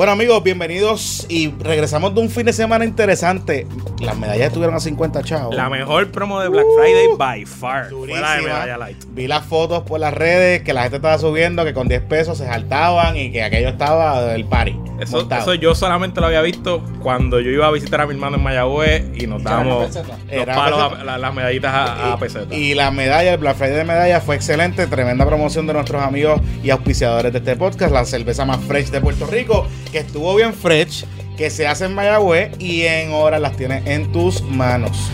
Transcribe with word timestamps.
Bueno 0.00 0.12
amigos, 0.12 0.42
bienvenidos 0.42 1.26
y 1.28 1.50
regresamos 1.58 2.14
de 2.14 2.22
un 2.22 2.30
fin 2.30 2.46
de 2.46 2.54
semana 2.54 2.86
interesante. 2.86 3.66
Las 4.00 4.16
medallas 4.16 4.46
estuvieron 4.46 4.74
a 4.74 4.80
50 4.80 5.22
chavos. 5.24 5.54
La 5.54 5.68
mejor 5.68 6.10
promo 6.10 6.40
de 6.40 6.48
Black 6.48 6.64
Friday 6.74 7.08
by 7.18 7.44
far. 7.44 7.90
Durísima. 7.90 8.26
Fuera 8.26 8.36
de 8.36 8.42
medalla 8.42 8.78
light. 8.78 9.04
Vi 9.10 9.26
las 9.26 9.44
fotos 9.44 9.82
por 9.82 10.00
las 10.00 10.14
redes 10.14 10.62
que 10.62 10.72
la 10.72 10.84
gente 10.84 10.96
estaba 10.96 11.18
subiendo 11.18 11.66
que 11.66 11.74
con 11.74 11.86
10 11.86 12.00
pesos 12.04 12.38
se 12.38 12.46
saltaban 12.46 13.14
y 13.18 13.30
que 13.30 13.42
aquello 13.42 13.68
estaba 13.68 14.22
del 14.22 14.46
party. 14.46 14.74
Eso, 15.00 15.26
eso 15.42 15.54
yo 15.54 15.74
solamente 15.74 16.20
lo 16.20 16.26
había 16.26 16.42
visto 16.42 16.82
cuando 17.02 17.40
yo 17.40 17.50
iba 17.50 17.66
a 17.66 17.70
visitar 17.70 18.00
a 18.00 18.06
mi 18.06 18.12
hermano 18.14 18.36
en 18.36 18.42
Mayagüez 18.42 19.04
y 19.14 19.26
nos 19.26 19.42
dábamos 19.42 19.94
los 19.96 20.06
Era 20.30 20.54
palos, 20.54 20.92
a- 21.00 21.04
la- 21.04 21.18
las 21.18 21.34
medallitas 21.34 21.72
a, 21.74 22.12
a. 22.12 22.18
Y 22.54 22.74
la 22.74 22.90
medalla, 22.90 23.32
el 23.32 23.38
Black 23.38 23.56
Friday 23.56 23.76
de 23.76 23.84
medalla 23.84 24.20
fue 24.20 24.36
excelente. 24.36 24.86
Tremenda 24.86 25.24
promoción 25.26 25.66
de 25.66 25.72
nuestros 25.72 26.02
amigos 26.02 26.40
y 26.62 26.70
auspiciadores 26.70 27.32
de 27.32 27.38
este 27.38 27.56
podcast. 27.56 27.92
La 27.92 28.04
cerveza 28.04 28.44
más 28.44 28.60
fresh 28.64 28.90
de 28.90 29.00
Puerto 29.00 29.26
Rico, 29.26 29.66
que 29.90 29.98
estuvo 29.98 30.34
bien 30.36 30.52
fresh, 30.54 31.04
que 31.36 31.48
se 31.50 31.66
hace 31.66 31.86
en 31.86 31.94
Mayagüez 31.94 32.52
y 32.58 32.82
en 32.82 33.12
horas 33.12 33.40
las 33.40 33.56
tienes 33.56 33.86
en 33.86 34.12
tus 34.12 34.42
manos. 34.42 35.10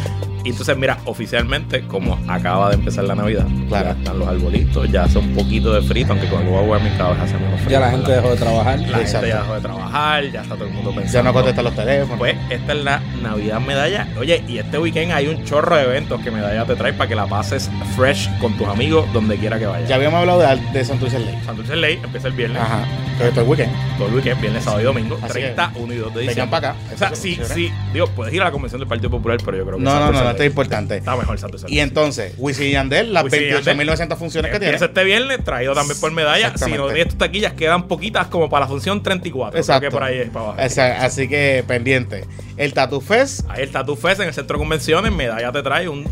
Y 0.47 0.51
entonces, 0.51 0.77
mira, 0.77 0.99
oficialmente, 1.07 1.83
como 1.89 2.17
acaba 2.29 2.69
de 2.69 2.77
empezar 2.77 3.03
la 3.03 3.17
Navidad, 3.17 3.47
Claro. 3.67 3.87
ya 3.87 3.93
están 3.99 4.19
los 4.21 4.29
arbolitos, 4.29 4.89
ya 4.93 5.03
hace 5.03 5.19
un 5.19 5.35
poquito 5.35 5.73
de 5.75 5.83
frito, 5.83 6.13
aunque 6.13 6.29
con 6.29 6.41
el 6.43 6.47
global 6.47 6.69
warming 6.69 6.93
cada 6.97 7.15
vez 7.15 7.23
hace 7.23 7.35
menos 7.37 7.61
frío. 7.63 7.71
Ya 7.73 7.81
la 7.81 7.91
gente 7.91 8.13
dejó 8.13 8.31
de 8.31 8.37
trabajar. 8.37 8.79
La 8.79 9.01
Exacto. 9.01 9.27
gente 9.27 9.29
ya 9.29 9.41
dejó 9.43 9.55
de 9.55 9.61
trabajar, 9.61 10.25
ya 10.31 10.43
está 10.43 10.55
todo 10.55 10.67
el 10.69 10.73
mundo 10.73 10.91
pensando. 10.91 11.13
Ya 11.15 11.23
no 11.25 11.33
contestan 11.33 11.65
los 11.65 11.75
teléfonos. 11.75 12.19
Pues 12.19 12.37
esta 12.49 12.73
es 12.75 12.85
la 12.85 13.03
Navidad 13.23 13.61
Medalla. 13.61 14.07
Oye, 14.21 14.45
y 14.47 14.59
este 14.59 14.79
weekend 14.79 15.11
hay 15.11 15.27
un 15.27 15.45
chorro 15.45 15.75
de 15.75 15.83
eventos 15.83 16.21
que 16.21 16.31
Medalla 16.31 16.65
te 16.65 16.77
trae 16.77 16.93
para 16.93 17.09
que 17.09 17.17
la 17.17 17.27
pases 17.27 17.69
fresh 17.97 18.31
con 18.39 18.57
tus 18.57 18.69
amigos 18.69 19.13
donde 19.13 19.37
quiera 19.39 19.59
que 19.59 19.67
vayas. 19.67 19.89
ya 19.89 19.97
habíamos 19.97 20.21
hablado 20.21 20.39
de, 20.39 20.57
de 20.73 20.85
Santurce 20.85 21.19
Ley. 21.19 21.37
Santurce 21.45 21.75
Ley 21.75 21.99
empieza 22.05 22.29
el 22.29 22.35
viernes. 22.35 22.63
Ajá. 22.63 22.85
Esto 23.21 23.41
es 23.41 23.49
weekend. 23.49 23.73
Todo 23.99 24.09
el 24.09 24.15
weekend, 24.15 24.41
viernes, 24.41 24.63
sábado 24.63 24.81
y 24.83 24.85
domingo. 24.85 25.19
Así 25.23 25.33
30, 25.33 25.73
1 25.75 25.93
y 25.93 25.97
2 25.97 26.15
de 26.15 26.19
Vengan 26.21 26.29
diciembre. 26.29 26.51
para 26.51 26.71
acá. 26.71 26.79
O 26.95 26.99
sea, 26.99 27.15
sí, 27.17 27.37
sí. 27.53 27.73
Digo, 27.93 28.07
puedes 28.09 28.33
ir 28.33 28.43
a 28.43 28.45
la 28.45 28.51
convención 28.53 28.79
del 28.79 28.87
Partido 28.89 29.11
Popular, 29.11 29.39
pero 29.45 29.57
yo 29.57 29.65
creo 29.65 29.79
que 29.79 29.83
No, 29.85 29.99
no, 29.99 30.13
no, 30.13 30.35
Es 30.43 30.51
importante. 30.51 30.97
Está 30.97 31.17
mejor 31.17 31.39
Santurce 31.39 31.67
Ley. 31.69 31.77
Y 31.77 31.81
entonces, 31.81 32.35
Wisin 32.39 32.67
y 32.67 32.71
Yandel, 32.73 33.13
las 33.13 33.25
Wisin 33.25 33.43
y 33.43 33.49
Yandel. 33.51 33.77
28.900 33.89 34.17
funciones 34.17 34.51
que 34.51 34.59
tiene. 34.59 34.67
Empieza 34.75 34.85
este 34.87 35.05
viernes, 35.05 35.45
traído 35.45 35.75
también 35.75 35.99
por 36.01 36.13
medalla. 36.13 36.57
Si 36.57 36.71
no 36.73 36.87
tienes 36.89 37.09
tus 37.09 37.19
taquillas, 37.19 37.53
quedan 37.55 37.89
poquitas 37.89 38.27
como 38.29 38.49
para 38.49 38.65
la 38.65 38.69
función 38.69 39.03
34. 39.03 39.59
Exacto. 39.59 39.81
Creo 39.81 39.91
que 39.91 39.95
por 39.95 40.03
ahí 40.03 40.19
es 40.19 40.31
para 40.31 40.45
abajo. 40.47 40.61
Esa- 40.61 41.05
así 41.05 41.29
que 41.29 41.65
pendiente. 41.67 42.25
El 42.57 42.73
Tattoo 42.73 43.01
Fest, 43.03 43.41
Ahí 43.51 43.63
está 43.65 43.85
tu 43.85 43.97
Fest 43.97 44.21
en 44.21 44.29
el 44.29 44.35
centro 44.35 44.57
de 44.57 44.61
convenciones. 44.63 45.13
Medalla 45.13 45.53
te 45.53 45.63
trae 45.63 45.89
un, 45.91 46.05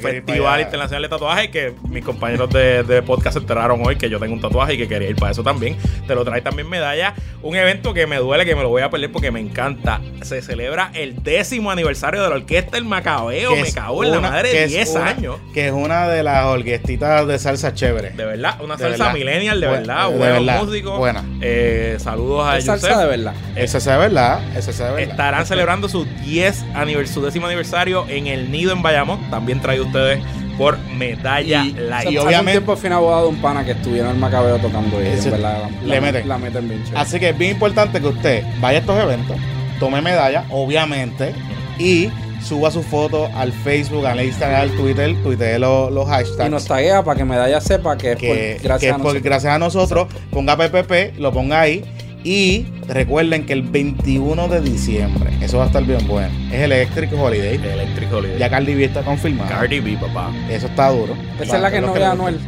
festival 0.00 0.60
internacional 0.62 1.02
de 1.02 1.08
tatuaje 1.08 1.50
que 1.50 1.74
mis 1.90 2.02
compañeros 2.04 2.48
de, 2.50 2.82
de 2.84 3.02
podcast 3.02 3.34
se 3.34 3.40
enteraron 3.40 3.82
hoy 3.86 3.96
que 3.96 4.08
yo 4.08 4.18
tengo 4.18 4.32
un 4.32 4.40
tatuaje 4.40 4.74
y 4.74 4.78
que 4.78 4.88
quería 4.88 5.10
ir 5.10 5.16
para 5.16 5.32
eso 5.32 5.42
también. 5.42 5.76
Te 6.06 6.14
lo 6.14 6.24
trae 6.24 6.40
también 6.40 6.68
Medalla. 6.70 7.14
Un 7.42 7.54
evento 7.54 7.92
que 7.94 8.06
me 8.06 8.16
duele, 8.16 8.44
que 8.46 8.54
me 8.56 8.62
lo 8.62 8.70
voy 8.70 8.80
a 8.82 8.88
perder 8.90 9.12
porque 9.12 9.30
me 9.30 9.40
encanta. 9.40 10.00
Se 10.22 10.40
celebra 10.42 10.90
el 10.94 11.22
décimo 11.22 11.70
aniversario 11.70 12.22
de 12.22 12.28
la 12.30 12.36
orquesta 12.36 12.78
El 12.78 12.84
Macabeo. 12.86 13.54
Me 13.54 13.70
cago 13.72 14.04
en 14.04 14.10
la 14.12 14.20
madre, 14.20 14.64
es 14.64 14.70
10 14.70 14.88
una- 14.90 15.06
años. 15.08 15.36
Que 15.52 15.66
es 15.68 15.72
una 15.72 16.08
de 16.08 16.22
las 16.22 16.46
orquestitas 16.46 17.26
de 17.26 17.38
salsa 17.38 17.74
chévere. 17.74 18.10
De 18.10 18.24
verdad, 18.24 18.60
una 18.62 18.76
De 18.76 18.84
salsa 18.84 19.04
verdad. 19.08 19.12
millennial, 19.18 19.60
de 19.60 19.66
verdad. 19.66 20.08
de 20.08 20.16
Buenos 20.16 20.46
verdad. 20.46 20.62
músicos. 20.64 20.98
Buena. 20.98 21.24
Eh, 21.42 21.96
saludos 22.00 22.46
a 22.48 22.56
Es 22.58 22.64
salsa 22.64 22.88
Yusef. 22.88 23.00
de 23.02 23.06
verdad. 23.06 23.34
Esa 23.54 23.80
sea 23.80 23.98
verdad, 23.98 24.56
esa 24.56 24.72
sea 24.72 24.92
verdad. 24.92 25.10
Estarán 25.10 25.46
celebrando 25.58 25.88
su 25.88 26.04
10 26.24 26.64
anivers- 26.74 27.06
su 27.08 27.22
décimo 27.22 27.46
aniversario 27.46 28.06
en 28.08 28.26
el 28.26 28.50
Nido 28.50 28.72
en 28.72 28.82
Bayamón. 28.82 29.28
También 29.30 29.60
traído 29.60 29.84
ustedes 29.86 30.20
por 30.56 30.78
Medalla 30.96 31.64
Y- 31.64 31.72
Light. 31.72 32.10
y 32.10 32.18
obviamente- 32.18 32.52
tiempo 32.52 32.76
fui 32.76 32.90
abogado 32.90 33.28
un 33.28 33.36
pana 33.40 33.64
que 33.64 33.72
estuviera 33.72 34.08
en 34.08 34.14
el 34.16 34.20
Macabeo 34.20 34.58
tocando 34.58 35.00
en 35.00 35.22
verdad 35.30 35.38
la, 35.38 35.70
le 35.86 35.94
la- 35.94 36.00
meten. 36.00 36.28
La 36.28 36.38
meten 36.38 36.68
bien 36.68 36.82
chévere. 36.84 37.00
Así 37.00 37.20
que 37.20 37.28
es 37.30 37.38
bien 37.38 37.52
importante 37.52 38.00
que 38.00 38.06
usted 38.08 38.44
vaya 38.60 38.78
a 38.78 38.80
estos 38.80 39.00
eventos, 39.00 39.36
tome 39.78 40.00
medalla, 40.00 40.44
obviamente, 40.50 41.32
y 41.78 42.10
suba 42.42 42.70
su 42.70 42.82
foto 42.82 43.28
al 43.36 43.52
Facebook, 43.52 44.06
al 44.06 44.20
Instagram, 44.24 44.62
al 44.62 44.70
Twitter, 44.72 45.14
tuitee 45.22 45.58
los, 45.58 45.92
los 45.92 46.08
hashtags. 46.08 46.48
Y 46.48 46.50
nos 46.50 46.64
taguea 46.66 47.02
para 47.04 47.16
que 47.18 47.24
Medalla 47.24 47.60
sepa 47.60 47.96
que 47.96 48.12
es 48.12 48.16
que, 48.18 48.26
por, 48.28 48.36
que 48.36 48.58
gracias 48.62 48.82
es 48.82 48.88
a 48.90 48.96
por- 48.96 49.02
nosotros. 49.04 49.22
gracias 49.22 49.52
a 49.54 49.58
nosotros. 49.58 50.08
Ponga 50.30 50.56
PPP, 50.56 51.14
lo 51.18 51.32
ponga 51.32 51.60
ahí. 51.60 51.84
Y 52.28 52.66
recuerden 52.86 53.46
que 53.46 53.54
el 53.54 53.62
21 53.62 54.48
de 54.48 54.60
diciembre, 54.60 55.30
eso 55.40 55.56
va 55.56 55.64
a 55.64 55.66
estar 55.68 55.82
bien 55.82 56.06
bueno. 56.06 56.28
Es 56.52 56.60
el 56.60 56.72
Electric 56.72 57.10
Holiday. 57.14 57.54
Electric 57.54 58.12
Holiday. 58.12 58.38
Ya 58.38 58.50
Cardi 58.50 58.74
B 58.74 58.84
está 58.84 59.00
confirmado. 59.00 59.48
Cardi 59.48 59.80
B, 59.80 59.96
papá. 59.96 60.30
Eso 60.50 60.66
está 60.66 60.90
duro. 60.90 61.16
Esa 61.40 61.56
es 61.56 61.62
la 61.62 61.70
que 61.70 61.80
no 61.80 61.90
ve 61.90 62.04
Anuel. 62.04 62.38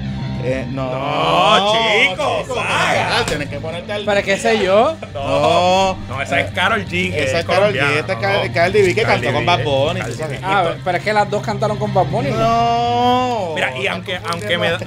Eh, 0.42 0.66
no, 0.70 0.90
No, 0.90 1.72
chicos, 1.72 2.56
ah, 2.58 3.22
Tienes 3.26 3.48
que 3.48 3.58
ponerte 3.58 3.92
al. 3.92 4.04
Pero 4.04 4.22
qué 4.22 4.36
sé 4.36 4.58
yo. 4.64 4.96
No, 5.14 5.96
No, 6.08 6.22
esa 6.22 6.40
es 6.40 6.50
Carol 6.52 6.84
G. 6.86 7.12
Esa 7.14 7.38
es 7.38 7.40
es 7.40 7.44
Karol 7.46 7.72
G, 7.74 7.98
esta 7.98 8.12
es 8.14 8.18
no. 8.48 8.52
Cardi 8.54 8.82
B 8.82 8.94
que 8.94 9.02
cantó 9.02 9.32
con 9.32 9.44
Bad 9.46 9.62
Bunny. 9.64 10.00
Ah, 10.42 10.74
pero 10.84 10.98
es 10.98 11.04
que 11.04 11.12
las 11.12 11.28
dos 11.30 11.42
cantaron 11.42 11.76
con 11.78 11.92
Bad 11.92 12.06
Bunny. 12.06 12.30
¿no? 12.30 12.38
No. 12.38 13.52
Mira, 13.54 13.76
y 13.76 13.86
aunque, 13.86 14.18
aunque 14.30 14.58
me 14.58 14.70
da. 14.70 14.78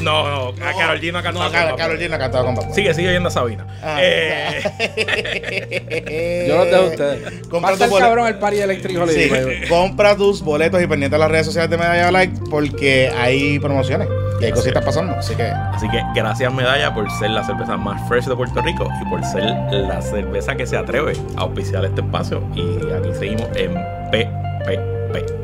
No, 0.00 0.52
no, 0.52 0.66
a 0.66 0.72
Carol 0.76 1.00
G 1.00 1.12
no 1.12 1.18
ha 1.18 1.22
cantado. 1.22 1.44
No, 1.44 1.50
con 1.50 1.78
Bad 1.78 1.88
Bunny. 1.88 2.04
G 2.04 2.08
no 2.08 2.16
ha 2.16 2.18
cantado 2.18 2.44
con 2.44 2.54
Bad 2.54 2.64
Bunny. 2.64 2.74
Sigue, 2.74 2.94
sigue 2.94 3.12
yendo 3.12 3.28
a 3.28 3.32
Sabina. 3.32 3.66
Ah. 3.82 3.98
Eh, 4.00 4.62
Yo 6.48 6.56
los 6.56 6.66
dejo 6.66 6.82
a 6.82 6.86
ustedes. 6.86 7.48
Compra 7.48 7.70
a 7.70 7.76
tu 7.76 7.98
cabrón 7.98 8.26
el 8.28 8.38
party 8.38 8.60
eléctrico 8.60 9.06
Sí, 9.08 9.28
Holiday. 9.30 9.68
compra 9.68 10.16
tus 10.16 10.42
boletos 10.42 10.82
y 10.82 10.86
pendiente 10.86 11.14
de 11.16 11.20
las 11.20 11.30
redes 11.30 11.46
sociales 11.46 11.70
de 11.70 11.76
Medalla 11.78 12.10
Like 12.10 12.40
porque 12.50 13.10
hay 13.16 13.58
promociones 13.58 14.08
y 14.42 14.46
hay 14.46 14.52
cositas 14.52 14.84
pasando. 14.84 15.14
Así 15.14 15.34
que 15.34 15.44
Así 15.44 15.88
que 15.88 16.02
gracias 16.14 16.52
Medalla 16.52 16.92
por 16.92 17.10
ser 17.12 17.30
la 17.30 17.44
cerveza 17.44 17.76
más 17.76 18.06
fresh 18.08 18.26
de 18.26 18.36
Puerto 18.36 18.60
Rico 18.60 18.88
y 19.00 19.08
por 19.08 19.24
ser 19.24 19.44
la 19.70 20.02
cerveza 20.02 20.56
que 20.56 20.66
se 20.66 20.76
atreve 20.76 21.14
a 21.36 21.42
auspiciar 21.42 21.84
este 21.84 22.00
espacio. 22.00 22.42
Y 22.54 22.92
aquí 22.92 23.14
seguimos 23.14 23.48
en 23.56 23.74
PPP. 24.10 25.41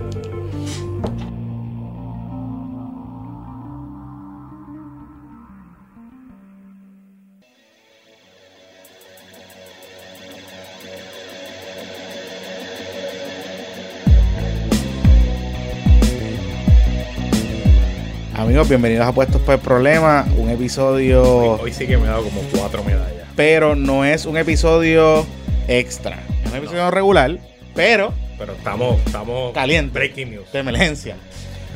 Amigos, 18.59 18.69
bienvenidos 18.71 19.07
a 19.07 19.13
Puestos 19.13 19.41
por 19.43 19.59
Problema, 19.61 20.27
un 20.37 20.51
episodio, 20.51 21.23
Hoy 21.61 21.73
sí 21.73 21.87
que 21.87 21.97
me 21.97 22.05
he 22.05 22.09
dado 22.09 22.25
como 22.25 22.41
cuatro 22.53 22.83
medallas. 22.83 23.29
pero 23.37 23.77
no 23.77 24.05
es 24.05 24.25
un 24.27 24.37
episodio 24.37 25.25
extra, 25.69 26.19
es 26.45 26.51
un 26.51 26.57
episodio 26.57 26.91
regular, 26.91 27.39
pero 27.77 28.13
Pero 28.37 28.55
estamos, 28.55 28.99
estamos 29.07 29.53
Caliente. 29.53 29.97
breaking 29.97 30.31
news. 30.31 30.51
de 30.53 30.59
emergencia. 30.59 31.17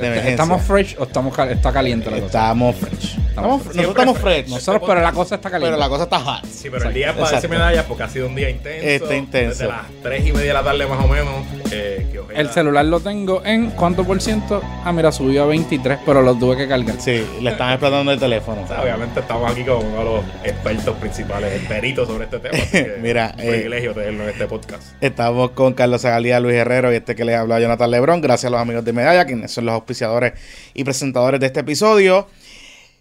De 0.00 0.06
emergencia. 0.06 0.30
¿Estamos 0.32 0.62
fresh 0.62 0.96
o 0.98 1.04
estamos 1.04 1.32
cal- 1.36 1.50
está 1.50 1.72
caliente 1.72 2.10
la 2.10 2.16
cosa? 2.16 2.26
Estamos 2.26 2.76
fresh. 2.76 3.18
Estamos- 3.28 3.64
nosotros 3.66 3.88
estamos 3.88 4.18
fresh, 4.18 4.48
Nosotros, 4.48 4.82
pero 4.86 5.00
la 5.02 5.12
cosa 5.12 5.34
está 5.36 5.50
caliente. 5.50 5.70
pero 5.76 5.80
la 5.80 5.88
cosa 5.88 6.04
está 6.04 6.18
hot. 6.18 6.44
Sí, 6.46 6.68
pero 6.70 6.88
el 6.88 6.94
día 6.94 7.14
para 7.14 7.40
medallas 7.48 7.84
porque 7.86 8.02
ha 8.02 8.08
sido 8.08 8.26
un 8.26 8.34
día 8.34 8.50
intenso. 8.50 8.86
Está 8.88 9.14
intenso. 9.14 9.50
Desde 9.50 9.66
las 9.68 9.82
3 10.02 10.26
y 10.26 10.32
media 10.32 10.48
de 10.48 10.54
la 10.54 10.62
tarde 10.64 10.86
más 10.86 11.04
o 11.04 11.08
menos. 11.08 11.34
eh, 11.70 11.91
El 12.34 12.50
celular 12.50 12.84
lo 12.84 13.00
tengo 13.00 13.44
en 13.44 13.70
¿cuánto 13.70 14.04
por 14.04 14.20
ciento? 14.20 14.62
Ah, 14.84 14.92
mira, 14.92 15.12
subió 15.12 15.44
a 15.44 15.46
23, 15.46 15.98
pero 16.04 16.22
lo 16.22 16.34
tuve 16.34 16.56
que 16.56 16.68
cargar. 16.68 17.00
Sí, 17.00 17.24
le 17.40 17.50
están 17.50 17.70
explotando 17.70 18.12
el 18.12 18.18
teléfono. 18.18 18.62
O 18.62 18.66
sea, 18.66 18.82
obviamente 18.82 19.20
estamos 19.20 19.50
aquí 19.50 19.64
con 19.64 19.84
uno 19.84 19.98
de 19.98 20.04
los 20.04 20.24
expertos 20.44 20.96
principales, 20.96 21.60
el 21.60 21.66
perito 21.66 22.06
sobre 22.06 22.24
este 22.24 22.38
tema. 22.38 22.56
Así 22.56 22.70
que 22.70 22.96
Mira, 23.02 23.34
un 23.34 23.40
eh, 23.40 23.50
privilegio 23.50 23.94
tenerlo 23.94 24.24
en 24.24 24.30
este 24.30 24.46
podcast. 24.46 24.82
Estamos 25.00 25.50
con 25.52 25.74
Carlos 25.74 26.02
Zagalía, 26.02 26.40
Luis 26.40 26.56
Herrero 26.56 26.92
y 26.92 26.96
este 26.96 27.14
que 27.14 27.24
les 27.24 27.36
habla 27.36 27.60
Jonathan 27.60 27.90
Lebrón. 27.90 28.20
Gracias 28.20 28.48
a 28.48 28.50
los 28.50 28.60
amigos 28.60 28.84
de 28.84 28.92
Medalla, 28.92 29.24
quienes 29.24 29.50
son 29.50 29.66
los 29.66 29.74
auspiciadores 29.74 30.32
y 30.74 30.84
presentadores 30.84 31.40
de 31.40 31.46
este 31.46 31.60
episodio. 31.60 32.28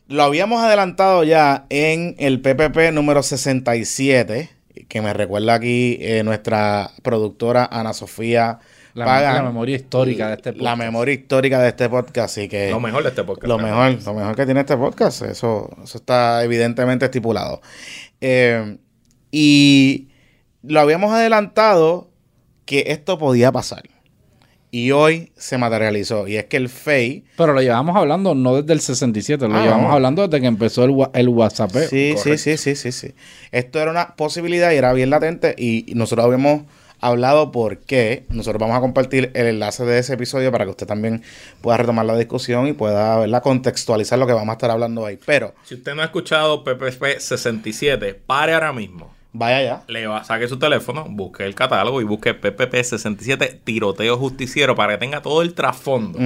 Lo 0.07 0.23
habíamos 0.23 0.61
adelantado 0.61 1.23
ya 1.23 1.65
en 1.69 2.15
el 2.19 2.41
PPP 2.41 2.91
número 2.91 3.23
67, 3.23 4.49
que 4.89 5.01
me 5.01 5.13
recuerda 5.13 5.53
aquí 5.53 5.97
eh, 6.01 6.23
nuestra 6.23 6.91
productora 7.01 7.65
Ana 7.71 7.93
Sofía 7.93 8.59
La, 8.93 9.05
Pagan. 9.05 9.35
la 9.35 9.43
memoria 9.43 9.75
histórica 9.75 10.27
de 10.27 10.33
este 10.35 10.51
La 10.51 10.57
podcast. 10.57 10.77
memoria 10.79 11.13
histórica 11.13 11.59
de 11.61 11.69
este 11.69 11.89
podcast, 11.89 12.37
así 12.37 12.47
que... 12.49 12.69
Lo 12.71 12.79
mejor 12.79 13.03
de 13.03 13.09
este 13.09 13.23
podcast. 13.23 13.47
Lo 13.47 13.57
mejor, 13.57 13.97
lo 14.03 14.13
mejor 14.13 14.35
que 14.35 14.45
tiene 14.45 14.59
este 14.61 14.75
podcast, 14.77 15.21
eso, 15.23 15.69
eso 15.83 15.97
está 15.97 16.43
evidentemente 16.43 17.05
estipulado. 17.05 17.61
Eh, 18.19 18.77
y 19.31 20.09
lo 20.63 20.79
habíamos 20.81 21.13
adelantado 21.13 22.09
que 22.65 22.85
esto 22.87 23.17
podía 23.17 23.51
pasar. 23.51 23.83
Y 24.73 24.91
hoy 24.91 25.33
se 25.35 25.57
materializó. 25.57 26.27
Y 26.29 26.37
es 26.37 26.45
que 26.45 26.55
el 26.55 26.69
FEI. 26.69 27.25
Pero 27.35 27.53
lo 27.53 27.61
llevamos 27.61 27.95
hablando 27.97 28.35
no 28.35 28.55
desde 28.61 28.71
el 28.71 28.79
67, 28.79 29.45
lo 29.49 29.55
Ah, 29.55 29.63
llevamos 29.63 29.87
no. 29.89 29.93
hablando 29.93 30.25
desde 30.27 30.39
que 30.39 30.47
empezó 30.47 30.85
el, 30.85 30.95
el 31.13 31.27
WhatsApp. 31.27 31.71
Sí, 31.89 32.15
sí, 32.17 32.37
sí, 32.37 32.55
sí, 32.57 32.75
sí, 32.75 32.91
sí. 32.93 33.13
Esto 33.51 33.79
era 33.81 33.91
una 33.91 34.15
posibilidad 34.15 34.71
y 34.71 34.75
era 34.75 34.93
bien 34.93 35.09
latente. 35.09 35.55
Y 35.57 35.91
nosotros 35.95 36.25
habíamos 36.25 36.61
hablado 37.01 37.51
porque 37.51 38.23
nosotros 38.29 38.59
vamos 38.59 38.77
a 38.77 38.79
compartir 38.81 39.31
el 39.33 39.47
enlace 39.47 39.83
de 39.85 39.99
ese 39.99 40.13
episodio 40.13 40.51
para 40.51 40.65
que 40.65 40.71
usted 40.71 40.87
también 40.87 41.23
pueda 41.61 41.77
retomar 41.77 42.05
la 42.05 42.15
discusión 42.17 42.67
y 42.67 42.73
pueda 42.73 43.17
¿verdad? 43.17 43.41
contextualizar 43.43 44.17
lo 44.19 44.27
que 44.27 44.33
vamos 44.33 44.49
a 44.49 44.53
estar 44.53 44.71
hablando 44.71 45.05
ahí. 45.05 45.17
Pero 45.25 45.53
Si 45.63 45.75
usted 45.75 45.95
no 45.95 46.01
ha 46.01 46.05
escuchado 46.05 46.63
PPP 46.63 47.19
67, 47.19 48.13
pare 48.25 48.53
ahora 48.53 48.71
mismo. 48.73 49.13
Vaya 49.33 49.57
allá. 49.59 49.81
Le 49.87 50.05
va, 50.07 50.25
saque 50.25 50.45
su 50.49 50.59
teléfono, 50.59 51.05
busque 51.09 51.45
el 51.45 51.55
catálogo 51.55 52.01
y 52.01 52.03
busque 52.03 52.35
PPP67 52.39 53.61
tiroteo 53.63 54.17
justiciero 54.17 54.75
para 54.75 54.91
que 54.93 54.97
tenga 54.99 55.21
todo 55.21 55.41
el 55.41 55.53
trasfondo 55.53 56.19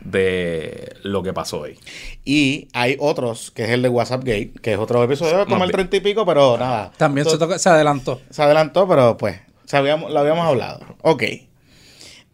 de 0.00 0.94
lo 1.02 1.22
que 1.22 1.32
pasó 1.32 1.60
hoy. 1.62 1.78
Y 2.24 2.68
hay 2.72 2.96
otros, 3.00 3.50
que 3.50 3.64
es 3.64 3.70
el 3.70 3.82
de 3.82 3.88
WhatsApp 3.88 4.20
Gate, 4.24 4.52
que 4.62 4.72
es 4.74 4.78
otro 4.78 5.02
episodio, 5.02 5.46
como 5.46 5.64
el 5.64 5.70
treinta 5.72 5.96
y 5.96 6.00
pico, 6.00 6.24
pero 6.24 6.56
nada. 6.58 6.92
También 6.96 7.24
se, 7.26 7.32
To- 7.32 7.38
toca- 7.38 7.58
se 7.58 7.68
adelantó. 7.68 8.20
se 8.30 8.42
adelantó, 8.42 8.86
pero 8.88 9.16
pues, 9.16 9.40
sabíamos, 9.66 10.10
lo 10.10 10.18
habíamos 10.18 10.46
hablado. 10.46 10.80
Ok. 11.02 11.24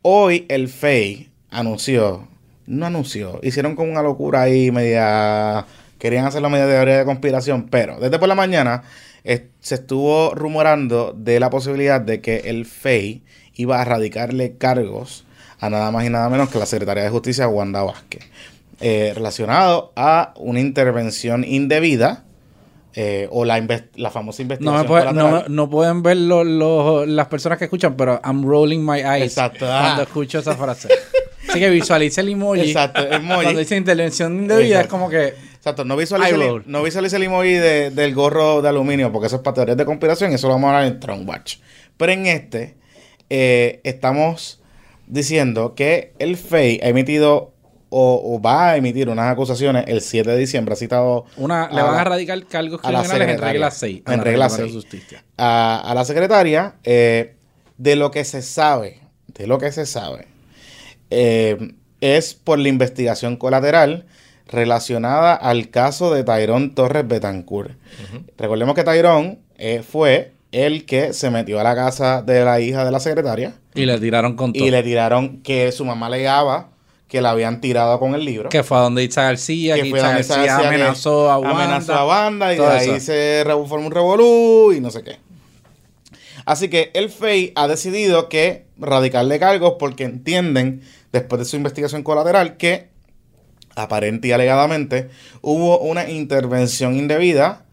Hoy 0.02 0.46
el 0.48 0.68
FEI 0.68 1.30
anunció, 1.50 2.28
no 2.66 2.86
anunció, 2.86 3.40
hicieron 3.42 3.76
como 3.76 3.90
una 3.90 4.02
locura 4.02 4.42
ahí, 4.42 4.70
media. 4.70 5.66
Querían 5.98 6.24
hacer 6.24 6.42
la 6.42 6.48
media 6.48 6.66
teoría 6.66 6.98
de 6.98 7.04
conspiración, 7.04 7.68
pero 7.68 8.00
desde 8.00 8.18
por 8.18 8.28
la 8.28 8.34
mañana 8.34 8.82
eh, 9.24 9.48
se 9.60 9.76
estuvo 9.76 10.34
rumorando 10.34 11.14
de 11.16 11.38
la 11.38 11.50
posibilidad 11.50 12.00
de 12.00 12.20
que 12.20 12.38
el 12.46 12.66
FEI 12.66 13.22
iba 13.54 13.80
a 13.80 13.84
radicarle 13.84 14.56
cargos 14.56 15.24
a 15.60 15.70
nada 15.70 15.92
más 15.92 16.04
y 16.04 16.10
nada 16.10 16.28
menos 16.28 16.50
que 16.50 16.58
la 16.58 16.66
Secretaría 16.66 17.04
de 17.04 17.10
Justicia, 17.10 17.46
Wanda 17.46 17.82
Vázquez, 17.84 18.24
eh, 18.80 19.12
relacionado 19.14 19.92
a 19.94 20.34
una 20.36 20.58
intervención 20.58 21.44
indebida 21.44 22.24
eh, 22.94 23.26
o 23.30 23.44
la, 23.44 23.58
la 23.96 24.10
famosa 24.10 24.42
investigación 24.42 24.86
puede- 24.86 25.12
no, 25.12 25.44
no 25.48 25.70
pueden 25.70 26.02
ver 26.02 26.16
lo- 26.18 26.44
lo- 26.44 27.06
las 27.06 27.26
personas 27.28 27.58
que 27.58 27.64
escuchan, 27.64 27.96
pero 27.96 28.20
I'm 28.24 28.44
rolling 28.44 28.80
my 28.80 28.98
eyes 29.00 29.22
Exacto. 29.32 29.66
cuando 29.66 30.00
Ah. 30.00 30.04
escucho 30.04 30.38
esa 30.40 30.54
frase. 30.56 30.88
Así 31.48 31.58
que 31.58 31.70
visualice 31.70 32.20
el 32.20 32.30
emoji. 32.30 32.60
Exacto, 32.62 33.02
emoji. 33.02 33.42
Cuando 33.42 33.60
dice 33.60 33.76
intervención 33.76 34.38
indebida, 34.38 34.82
es 34.82 34.86
como 34.86 35.08
que. 35.10 35.34
Exacto, 35.56 35.84
no 35.84 35.96
visualice, 35.96 36.34
el, 36.34 36.62
no 36.66 36.82
visualice 36.82 37.16
el 37.16 37.22
emoji 37.24 37.52
de- 37.52 37.90
del 37.90 38.14
gorro 38.14 38.62
de 38.62 38.68
aluminio, 38.68 39.12
porque 39.12 39.26
eso 39.26 39.36
es 39.36 39.42
para 39.42 39.54
teorías 39.54 39.76
de 39.76 39.84
conspiración 39.84 40.32
y 40.32 40.34
eso 40.34 40.48
lo 40.48 40.54
vamos 40.54 40.68
a 40.72 40.76
hablar 40.78 40.92
en 40.92 41.00
Tron 41.00 41.28
Watch. 41.28 41.56
Pero 41.96 42.12
en 42.12 42.26
este, 42.26 42.74
eh, 43.30 43.80
estamos 43.84 44.60
diciendo 45.06 45.74
que 45.74 46.12
el 46.18 46.36
FEI 46.36 46.80
ha 46.82 46.88
emitido 46.88 47.51
o, 47.94 48.34
o 48.34 48.40
va 48.40 48.70
a 48.70 48.76
emitir 48.78 49.08
unas 49.10 49.30
acusaciones 49.30 49.84
el 49.86 50.00
7 50.00 50.30
de 50.30 50.38
diciembre, 50.38 50.72
ha 50.72 50.76
citado 50.76 51.26
Una, 51.36 51.68
le 51.70 51.82
van 51.82 51.94
a 51.98 52.04
radicar 52.04 52.42
cargos 52.46 52.80
a 52.82 52.90
la 52.90 53.00
criminales 53.00 53.34
en 53.34 53.40
regla 53.40 53.70
6. 53.70 54.02
En 54.06 54.20
regla 54.20 54.48
6. 54.48 54.72
Justicia. 54.72 55.22
a, 55.36 55.82
a 55.84 55.94
la 55.94 56.04
secretaria 56.04 56.74
eh, 56.84 57.34
de 57.76 57.96
lo 57.96 58.10
que 58.10 58.24
se 58.24 58.40
sabe, 58.42 59.00
de 59.28 59.46
lo 59.46 59.58
que 59.58 59.70
se 59.72 59.84
sabe, 59.86 60.26
eh, 61.10 61.74
es 62.00 62.34
por 62.34 62.58
la 62.58 62.68
investigación 62.68 63.36
colateral 63.36 64.06
relacionada 64.48 65.34
al 65.34 65.70
caso 65.70 66.12
de 66.12 66.24
Tyrón 66.24 66.74
Torres 66.74 67.06
Betancourt. 67.06 67.72
Recordemos 68.38 68.74
que 68.74 68.84
Tyrón 68.84 69.38
eh, 69.56 69.82
fue 69.88 70.32
el 70.50 70.84
que 70.84 71.12
se 71.12 71.30
metió 71.30 71.60
a 71.60 71.62
la 71.62 71.74
casa 71.74 72.22
de 72.22 72.44
la 72.44 72.60
hija 72.60 72.84
de 72.84 72.90
la 72.90 73.00
secretaria 73.00 73.54
Y 73.74 73.86
le 73.86 73.98
tiraron 73.98 74.36
con 74.36 74.52
todo. 74.52 74.64
y 74.64 74.70
le 74.70 74.82
tiraron 74.82 75.38
que 75.42 75.72
su 75.72 75.84
mamá 75.84 76.10
legaba 76.10 76.68
que 77.12 77.20
la 77.20 77.32
habían 77.32 77.60
tirado 77.60 77.98
con 77.98 78.14
el 78.14 78.24
libro. 78.24 78.48
Que 78.48 78.62
fue 78.62 78.78
a 78.78 78.80
donde 78.80 79.02
Itza 79.02 79.24
García, 79.24 79.74
que 79.74 79.82
Que 79.82 79.90
fue 79.90 79.98
Itza 79.98 80.06
donde 80.08 80.22
Itza 80.22 80.36
García 80.38 80.66
amenazó 80.66 81.30
a 81.30 81.38
Wanda. 81.38 81.62
amenazó 81.64 81.92
a 81.92 82.06
Wanda 82.06 82.54
y 82.54 82.56
de 82.56 82.66
ahí 82.66 82.88
eso. 82.88 83.00
se 83.00 83.44
formó 83.68 83.84
un 83.88 83.92
revolú 83.92 84.72
y 84.72 84.80
no 84.80 84.90
sé 84.90 85.02
qué. 85.02 85.18
Así 86.46 86.70
que 86.70 86.90
el 86.94 87.10
FEI 87.10 87.52
ha 87.54 87.68
decidido 87.68 88.30
que 88.30 88.64
radicarle 88.78 89.38
cargos 89.38 89.74
porque 89.78 90.04
entienden, 90.04 90.80
después 91.12 91.38
de 91.38 91.44
su 91.44 91.56
investigación 91.56 92.02
colateral, 92.02 92.56
que 92.56 92.88
aparente 93.76 94.28
y 94.28 94.32
alegadamente 94.32 95.10
hubo 95.42 95.80
una 95.80 96.08
intervención 96.08 96.96
indebida 96.96 97.66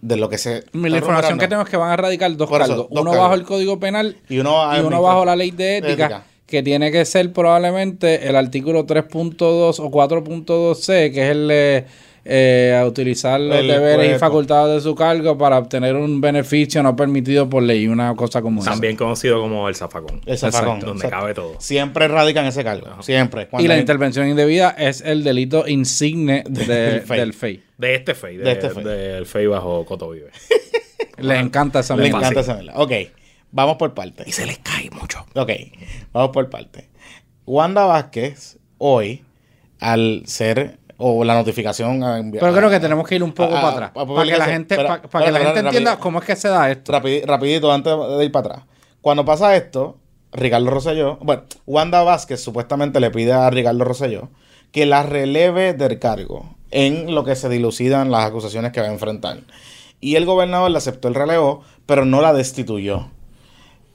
de 0.00 0.16
lo 0.16 0.28
que 0.28 0.36
se... 0.36 0.64
La 0.72 0.98
información 0.98 1.38
que 1.38 1.46
tengo 1.46 1.62
es 1.62 1.68
que 1.68 1.76
van 1.76 1.92
a 1.92 1.96
radicar 1.96 2.36
dos 2.36 2.48
eso, 2.48 2.58
cargos. 2.58 2.76
dos 2.76 2.86
uno 2.90 3.04
cargos. 3.04 3.18
bajo 3.18 3.34
el 3.34 3.44
Código 3.44 3.78
Penal 3.78 4.16
Y 4.28 4.40
uno, 4.40 4.76
y 4.76 4.80
uno 4.80 5.00
bajo 5.00 5.24
la 5.24 5.36
ley 5.36 5.52
de 5.52 5.76
ética, 5.76 6.24
que 6.54 6.62
tiene 6.62 6.90
que 6.92 7.04
ser 7.04 7.32
probablemente 7.32 8.28
el 8.28 8.36
artículo 8.36 8.86
3.2 8.86 9.78
o 9.80 9.90
4.2c, 9.90 11.12
que 11.12 11.24
es 11.24 11.30
el 11.30 11.48
de 11.48 11.84
eh, 12.26 12.74
a 12.80 12.86
utilizar 12.86 13.38
los 13.38 13.58
El 13.58 13.68
deberes 13.68 14.16
y 14.16 14.18
facultades 14.18 14.76
de 14.76 14.80
su 14.88 14.94
cargo 14.94 15.36
para 15.36 15.58
obtener 15.58 15.94
un 15.94 16.22
beneficio 16.22 16.82
no 16.82 16.96
permitido 16.96 17.50
por 17.50 17.62
ley, 17.62 17.86
una 17.86 18.14
cosa 18.16 18.40
como 18.40 18.62
esa. 18.62 18.70
También 18.70 18.96
conocido 18.96 19.40
como 19.42 19.68
el 19.68 19.74
zafacón. 19.74 20.22
El 20.24 20.38
zafacón. 20.38 20.80
Donde 20.80 21.04
Exacto. 21.04 21.16
cabe 21.20 21.34
todo. 21.34 21.56
Siempre 21.60 22.08
radican 22.08 22.46
ese 22.46 22.64
cargo. 22.64 23.02
Siempre. 23.02 23.48
Y 23.58 23.68
la 23.68 23.74
hay- 23.74 23.80
intervención 23.80 24.26
indebida 24.26 24.70
es 24.70 25.02
el 25.02 25.22
delito 25.22 25.68
insigne 25.68 26.44
de- 26.48 26.64
Del 26.66 27.00
FEI. 27.02 27.18
del 27.18 27.34
FEI. 27.34 27.62
De 27.76 27.94
este 27.94 28.14
FEI. 28.14 28.36
De, 28.38 28.44
De 28.44 28.52
este 28.52 28.70
FEI. 28.70 28.84
Del 28.84 29.26
FEI 29.26 29.46
bajo 29.48 29.84
Coto 29.84 30.08
Vive. 30.10 30.30
Les 31.18 31.38
encanta 31.40 31.80
esa 31.80 31.94
Le 31.94 32.04
mierda. 32.04 32.18
encanta 32.20 32.40
esa. 32.40 32.58
Ok, 32.76 32.92
vamos 33.54 33.76
por 33.76 33.94
partes. 33.94 34.26
y 34.26 34.32
se 34.32 34.44
les 34.46 34.58
cae 34.58 34.90
mucho. 34.90 35.24
Ok, 35.34 35.50
vamos 36.12 36.30
por 36.30 36.50
parte. 36.50 36.90
Wanda 37.46 37.84
Vázquez, 37.86 38.58
hoy, 38.78 39.24
al 39.80 40.22
ser, 40.26 40.78
o 40.96 41.24
la 41.24 41.34
notificación... 41.34 42.02
a 42.02 42.20
Pero 42.32 42.52
creo 42.54 42.70
que 42.70 42.80
tenemos 42.80 43.06
que 43.06 43.14
ir 43.16 43.22
un 43.22 43.32
poco 43.32 43.56
a- 43.56 43.60
para 43.60 43.72
atrás. 43.86 43.90
a- 43.94 44.06
para 44.06 44.24
que 44.24 44.36
la 44.38 44.44
gente, 44.46 44.76
para 44.76 45.00
que 45.26 45.30
la 45.32 45.40
gente 45.40 45.60
entienda 45.60 45.98
cómo 45.98 46.18
es 46.18 46.24
que 46.24 46.36
se 46.36 46.48
da 46.48 46.70
esto. 46.70 46.92
Rapidi- 46.92 47.24
rapidito, 47.24 47.72
antes 47.72 47.92
de 48.18 48.24
ir 48.24 48.32
para 48.32 48.48
atrás. 48.48 48.64
Cuando 49.00 49.24
pasa 49.24 49.54
esto, 49.56 49.98
Ricardo 50.32 50.70
Rosselló, 50.70 51.18
bueno, 51.20 51.42
Wanda 51.66 52.02
Vázquez 52.02 52.42
supuestamente 52.42 52.98
le 53.00 53.10
pide 53.10 53.32
a 53.32 53.48
Ricardo 53.50 53.84
Rosselló 53.84 54.30
que 54.72 54.86
la 54.86 55.02
releve 55.04 55.74
del 55.74 55.98
cargo 56.00 56.56
en 56.72 57.14
lo 57.14 57.22
que 57.24 57.36
se 57.36 57.48
dilucidan 57.48 58.10
las 58.10 58.24
acusaciones 58.24 58.72
que 58.72 58.80
va 58.80 58.88
a 58.88 58.92
enfrentar. 58.92 59.40
Y 60.00 60.16
el 60.16 60.24
gobernador 60.26 60.70
le 60.72 60.78
aceptó 60.78 61.06
el 61.08 61.14
relevo, 61.14 61.62
pero 61.86 62.04
no 62.04 62.20
la 62.20 62.32
destituyó. 62.32 63.10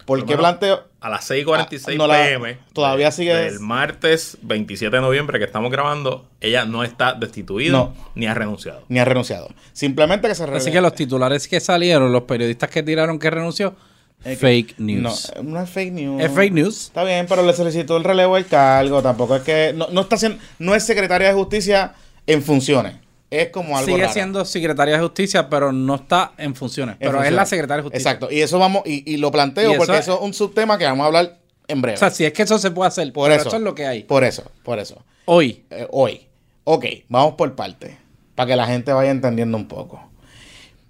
¿Por 0.09 0.19
qué 0.21 0.25
Bueno, 0.35 0.39
planteo? 0.41 0.83
A 1.01 1.09
las 1.09 1.23
6:46 1.29 1.94
Ah, 1.95 1.97
no 1.97 2.07
la- 2.07 2.15
pm. 2.23 2.57
todavía 2.73 3.06
de- 3.06 3.11
sigue- 3.11 3.47
El 3.47 3.59
martes 3.59 4.38
27 4.41 4.95
de 4.95 5.01
noviembre 5.03 5.38
que 5.38 5.45
estamos 5.45 5.71
grabando, 5.71 6.27
ella 6.41 6.65
no 6.65 6.83
está 6.83 7.13
destituida 7.13 7.71
No. 7.71 7.94
ni 8.16 8.25
ha 8.25 8.33
renunciado. 8.33 8.83
Ni 8.89 8.99
ha 8.99 9.06
renunciado. 9.06 9.49
Simplemente 9.71 10.28
que 10.28 10.33
se 10.35 10.44
Así 10.45 10.71
que 10.71 10.81
los 10.81 10.95
titulares 10.95 11.47
que 11.47 11.59
salieron, 11.59 12.11
los 12.11 12.23
periodistas 12.23 12.69
que 12.71 12.81
tiraron 12.81 13.19
que 13.19 13.30
renunció, 13.30 13.75
fake 14.23 14.80
news. 14.80 15.31
No, 15.37 15.44
no 15.44 15.61
es 15.61 15.69
fake 15.69 15.94
news. 15.94 16.21
Es 16.23 16.31
fake 16.31 16.54
news. 16.54 16.85
Está 16.87 17.04
bien, 17.04 17.25
pero 17.30 17.44
le 17.44 17.54
solicitó 17.54 17.95
el 17.95 18.04
relevo 18.04 18.35
del 18.35 18.47
cargo. 18.47 19.01
Tampoco 19.04 19.35
es 19.35 19.44
que. 19.44 19.73
No, 19.75 19.87
no 19.92 20.01
está 20.01 20.16
haciendo. 20.16 20.39
No 20.57 20.73
es 20.75 20.83
secretaria 20.83 21.28
de 21.30 21.33
justicia 21.35 21.94
en 22.28 22.42
funciones. 22.42 22.95
Es 23.31 23.50
como 23.50 23.78
algo. 23.78 23.86
Sigue 23.86 24.02
raro. 24.02 24.14
siendo 24.14 24.45
secretaria 24.45 24.95
de 24.95 25.02
justicia, 25.02 25.50
pero 25.50 25.71
no 25.71 25.95
está 25.95 26.31
en 26.38 26.56
funciones. 26.56 26.95
En 27.00 27.12
pero 27.12 27.24
es 27.24 27.31
la 27.31 27.45
secretaria 27.45 27.78
de 27.78 27.90
justicia. 27.90 28.12
Exacto. 28.12 28.33
Y 28.33 28.42
eso 28.42 28.57
vamos. 28.57 28.81
Y, 28.86 29.12
y 29.14 29.18
lo 29.18 29.31
planteo 29.31 29.69
Y 29.69 29.74
eso 29.74 29.78
porque 29.80 29.94
es- 29.94 30.00
eso 30.02 30.16
es 30.16 30.21
un 30.21 30.33
subtema 30.33 30.78
que 30.78 30.86
vamos 30.86 31.04
a 31.04 31.07
hablar 31.07 31.38
en 31.68 31.81
breve. 31.81 31.95
O 31.95 32.00
sea, 32.00 32.09
si 32.09 32.26
es 32.26 32.33
que 32.33 32.42
eso 32.44 32.57
se 32.57 32.71
puede 32.71 32.88
hacer, 32.88 33.14
por 33.14 33.30
pero 33.30 33.42
eso. 33.42 33.56
es 33.56 33.62
lo 33.62 33.76
que 33.76 33.86
hay. 33.86 34.04
Por 34.04 34.24
eso, 34.24 34.44
por 34.64 34.80
eso. 34.80 35.04
Hoy, 35.26 35.64
Eh, 35.69 35.88
hoy. 35.92 36.26
Ok, 36.64 36.86
vamos 37.07 37.36
por 37.36 37.54
parte. 37.56 37.98
Para 38.36 38.48
que 38.48 38.56
la 38.56 38.66
gente 38.66 38.92
vaya 38.94 39.12
entendiendo 39.12 39.57
un 39.57 39.68
poco. 39.68 40.02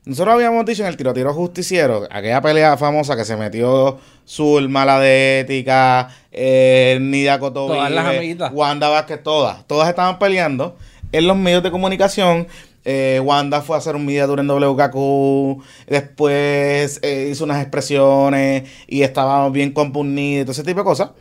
Nosotros 0.05 0.34
habíamos 0.36 0.65
dicho 0.65 0.81
en 0.84 0.88
el 0.88 0.98
tirotiro 0.98 1.34
justiciero, 1.34 2.08
aquella 2.10 2.41
pelea 2.41 2.77
famosa 2.77 3.15
que 3.15 3.25
se 3.25 3.36
metió 3.36 4.00
Zulma, 4.27 4.86
la 4.86 5.00
de 5.00 5.41
ética, 5.41 6.10
eh, 6.31 6.98
Nidia 7.01 7.34
amiguitas. 7.36 8.51
Wanda 8.53 8.89
Vázquez, 8.89 9.22
todas. 9.22 9.67
Todas 9.67 9.89
estaban 9.89 10.17
peleando 10.17 10.77
en 11.11 11.27
los 11.27 11.37
medios 11.37 11.63
de 11.63 11.71
comunicación. 11.71 12.47
Eh, 12.85 13.19
Wanda 13.23 13.61
fue 13.61 13.75
a 13.75 13.79
hacer 13.79 13.95
un 13.95 14.05
media 14.05 14.25
tour 14.25 14.39
en 14.39 14.47
WKQ, 14.47 15.61
después 15.87 16.99
eh, 17.03 17.29
hizo 17.31 17.43
unas 17.43 17.61
expresiones 17.61 18.69
y 18.87 19.03
estaba 19.03 19.49
bien 19.49 19.71
compungida 19.73 20.41
y 20.41 20.43
todo 20.43 20.53
ese 20.53 20.63
tipo 20.63 20.79
de 20.79 20.83
cosas. 20.85 21.11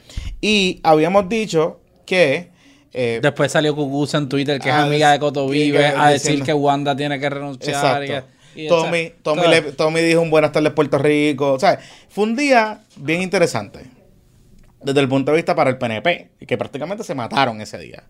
Y 0.41 0.81
habíamos 0.85 1.29
dicho 1.29 1.81
que... 2.07 2.51
eh, 2.93 3.19
después 3.21 3.51
salió 3.53 3.75
Cucuza 3.75 4.19
en 4.19 4.29
Twitter, 4.29 4.61
que 4.61 4.69
es 4.69 4.75
amiga 4.75 5.11
de 5.13 5.19
Coto 5.19 5.49
Vive, 5.49 5.85
a 5.87 6.11
decir 6.11 6.31
diciendo- 6.31 6.45
que 6.47 6.53
Wanda 6.55 6.97
tiene 6.97 7.19
que 7.19 7.29
renunciar. 7.29 8.03
Exacto. 8.03 8.29
y- 8.55 8.63
y- 8.65 8.69
Tommy, 8.69 9.13
Tommy, 9.23 9.47
le- 9.49 9.63
Tommy 9.73 10.01
dijo 10.01 10.21
un 10.21 10.31
buenas 10.31 10.53
tardes 10.53 10.73
Puerto 10.73 10.99
Rico. 10.99 11.53
O 11.53 11.59
sea, 11.61 11.79
fue 12.09 12.25
un 12.25 12.37
día 12.37 12.81
bien 12.97 13.21
interesante. 13.21 13.81
Desde 14.81 15.01
el 15.01 15.09
punto 15.09 15.33
de 15.33 15.37
vista 15.37 15.55
para 15.57 15.71
el 15.71 15.77
PNP. 15.79 16.31
Que 16.47 16.57
prácticamente 16.57 17.03
se 17.05 17.15
mataron 17.15 17.61
ese 17.61 17.79
día. 17.79 18.05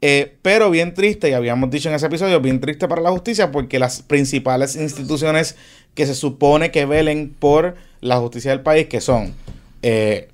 Eh, 0.00 0.36
pero 0.42 0.70
bien 0.70 0.94
triste, 0.94 1.28
y 1.28 1.32
habíamos 1.32 1.70
dicho 1.70 1.88
en 1.88 1.94
ese 1.96 2.06
episodio, 2.06 2.40
bien 2.40 2.60
triste 2.60 2.86
para 2.86 3.02
la 3.02 3.10
justicia 3.10 3.50
porque 3.50 3.78
las 3.80 4.02
principales 4.02 4.76
instituciones 4.76 5.56
que 5.94 6.06
se 6.06 6.14
supone 6.14 6.70
que 6.70 6.86
velen 6.86 7.34
por 7.36 7.74
la 8.00 8.18
justicia 8.18 8.52
del 8.52 8.60
país, 8.60 8.86
que 8.86 9.00
son 9.00 9.34
eh, 9.82 10.28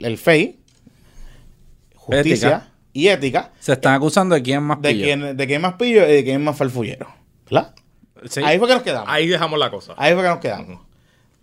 el 0.00 0.18
FEI, 0.18 0.58
justicia 1.94 2.48
Ética. 2.48 2.68
y 2.92 3.08
ética, 3.08 3.52
Se 3.60 3.72
están 3.72 3.94
acusando 3.94 4.34
de 4.34 4.42
quién 4.42 4.62
más 4.62 4.80
de 4.82 4.90
pillo. 4.90 5.04
quién, 5.04 5.36
de 5.36 5.46
quién 5.46 5.62
más 5.62 5.74
pillo 5.74 6.08
y 6.08 6.12
de 6.12 6.24
quién 6.24 6.42
más 6.42 6.56
farfullero. 6.56 7.06
¿Verdad? 7.48 7.74
Sí. 8.28 8.40
Ahí 8.44 8.58
fue 8.58 8.66
que 8.66 8.74
nos 8.74 8.82
quedamos. 8.82 9.08
Ahí 9.08 9.28
dejamos 9.28 9.58
la 9.58 9.70
cosa. 9.70 9.94
Ahí 9.96 10.14
fue 10.14 10.22
que 10.22 10.28
nos 10.28 10.38
quedamos. 10.38 10.80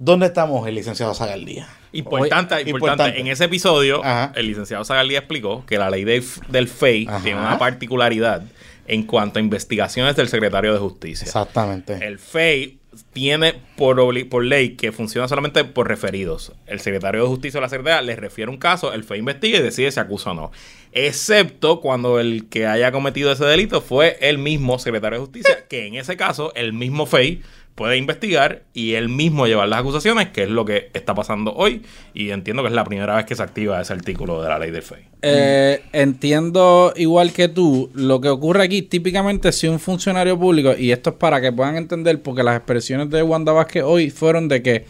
¿Dónde 0.03 0.25
estamos 0.25 0.67
el 0.67 0.75
licenciado 0.75 1.13
Zagaldía? 1.13 1.65
Importante, 1.93 2.55
importante. 2.55 2.69
importante. 2.69 3.19
En 3.22 3.27
ese 3.27 3.45
episodio, 3.45 4.03
Ajá. 4.03 4.33
el 4.36 4.48
licenciado 4.48 4.83
Zagaldía 4.83 5.19
explicó 5.19 5.65
que 5.65 5.77
la 5.77 5.89
ley 5.89 6.03
de- 6.03 6.22
del 6.50 6.67
FEI 6.67 7.07
Ajá. 7.07 7.22
tiene 7.24 7.39
una 7.39 7.57
particularidad 7.57 8.43
en 8.86 9.03
cuanto 9.03 9.39
a 9.39 9.41
investigaciones 9.41 10.17
del 10.17 10.27
secretario 10.27 10.74
de 10.74 10.79
Justicia. 10.79 11.24
Exactamente. 11.24 12.05
El 12.05 12.19
FEI 12.19 12.79
tiene 13.13 13.55
por, 13.77 13.98
por 14.27 14.43
ley 14.43 14.72
que 14.75 14.91
funciona 14.91 15.27
solamente 15.29 15.63
por 15.63 15.88
referidos. 15.88 16.51
El 16.67 16.81
secretario 16.81 17.22
de 17.24 17.27
Justicia 17.29 17.60
o 17.60 17.62
la 17.62 17.69
Secretaría 17.69 18.01
le 18.01 18.17
refiere 18.17 18.51
un 18.51 18.57
caso, 18.57 18.91
el 18.91 19.05
FEI 19.05 19.19
investiga 19.19 19.60
y 19.60 19.62
decide 19.62 19.89
si 19.89 20.01
acusa 20.01 20.31
o 20.31 20.33
no. 20.33 20.51
Excepto 20.91 21.79
cuando 21.79 22.19
el 22.19 22.50
que 22.50 22.67
haya 22.67 22.91
cometido 22.91 23.31
ese 23.31 23.45
delito 23.45 23.79
fue 23.81 24.17
el 24.22 24.38
mismo 24.38 24.77
secretario 24.79 25.19
de 25.19 25.25
Justicia, 25.25 25.65
que 25.69 25.88
en 25.88 25.95
ese 25.95 26.17
caso 26.17 26.51
el 26.55 26.74
mismo 26.74 27.05
FEI 27.05 27.41
puede 27.75 27.98
investigar 27.98 28.63
y 28.74 28.94
él 28.94 29.10
mismo 29.10 29.48
llevar 29.48 29.68
las 29.68 29.80
acusaciones, 29.80 30.30
que 30.30 30.44
es 30.44 30.50
lo 30.50 30.65
que 30.65 30.89
está 30.94 31.15
pasando 31.15 31.53
hoy. 31.53 31.82
Y 32.13 32.30
entiendo 32.30 32.62
que 32.62 32.70
es 32.70 32.75
la 32.75 32.84
primera 32.84 33.15
vez 33.15 33.25
que 33.25 33.36
se 33.36 33.44
activa 33.44 33.82
ese 33.82 33.94
artículo 33.94 34.42
de 34.42 34.50
la 34.50 34.60
ley 34.60 34.72
del 34.72 34.84
FEI. 34.84 35.06
Eh, 35.22 35.82
entiendo 35.92 36.94
igual 36.96 37.34
que 37.34 37.48
tú, 37.48 37.89
lo 37.94 38.22
que 38.22 38.30
ocurre 38.30 38.63
aquí, 38.63 38.84
típicamente 38.84 39.51
si 39.51 39.68
un 39.68 39.80
funcionario 39.80 40.38
público, 40.38 40.75
y 40.77 40.92
esto 40.92 41.12
es 41.12 41.15
para 41.15 41.42
que 41.42 41.51
puedan 41.51 41.77
entender, 41.77 42.22
porque 42.22 42.44
las 42.44 42.58
expresiones 42.58 43.10
de 43.10 43.24
Wanda 43.24 43.51
Vázquez 43.53 43.84
hoy 43.84 44.10
fueron 44.10 44.48
de 44.48 44.62
que 44.62 44.86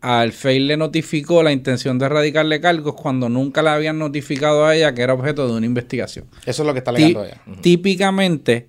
al 0.00 0.32
FEI 0.32 0.60
le 0.60 0.76
notificó 0.76 1.42
la 1.42 1.52
intención 1.52 1.98
de 1.98 2.06
erradicarle 2.06 2.60
cargos 2.60 2.94
cuando 2.94 3.28
nunca 3.28 3.62
le 3.62 3.70
habían 3.70 3.98
notificado 3.98 4.64
a 4.64 4.76
ella 4.76 4.94
que 4.94 5.02
era 5.02 5.14
objeto 5.14 5.48
de 5.48 5.54
una 5.54 5.66
investigación. 5.66 6.26
Eso 6.44 6.62
es 6.62 6.66
lo 6.66 6.72
que 6.72 6.78
está 6.78 6.92
alegando 6.92 7.24
ella. 7.24 7.40
Típicamente 7.60 8.68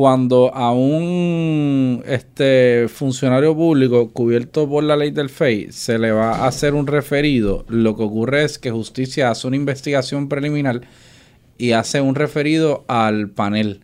cuando 0.00 0.50
a 0.54 0.72
un 0.72 2.02
este 2.06 2.86
funcionario 2.88 3.54
público 3.54 4.08
cubierto 4.08 4.66
por 4.66 4.82
la 4.82 4.96
ley 4.96 5.10
del 5.10 5.28
FEI 5.28 5.72
se 5.72 5.98
le 5.98 6.10
va 6.10 6.36
a 6.36 6.46
hacer 6.46 6.72
un 6.72 6.86
referido, 6.86 7.66
lo 7.68 7.94
que 7.94 8.04
ocurre 8.04 8.44
es 8.44 8.58
que 8.58 8.70
justicia 8.70 9.30
hace 9.30 9.46
una 9.46 9.56
investigación 9.56 10.30
preliminar 10.30 10.80
y 11.58 11.72
hace 11.72 12.00
un 12.00 12.14
referido 12.14 12.86
al 12.88 13.28
panel. 13.28 13.82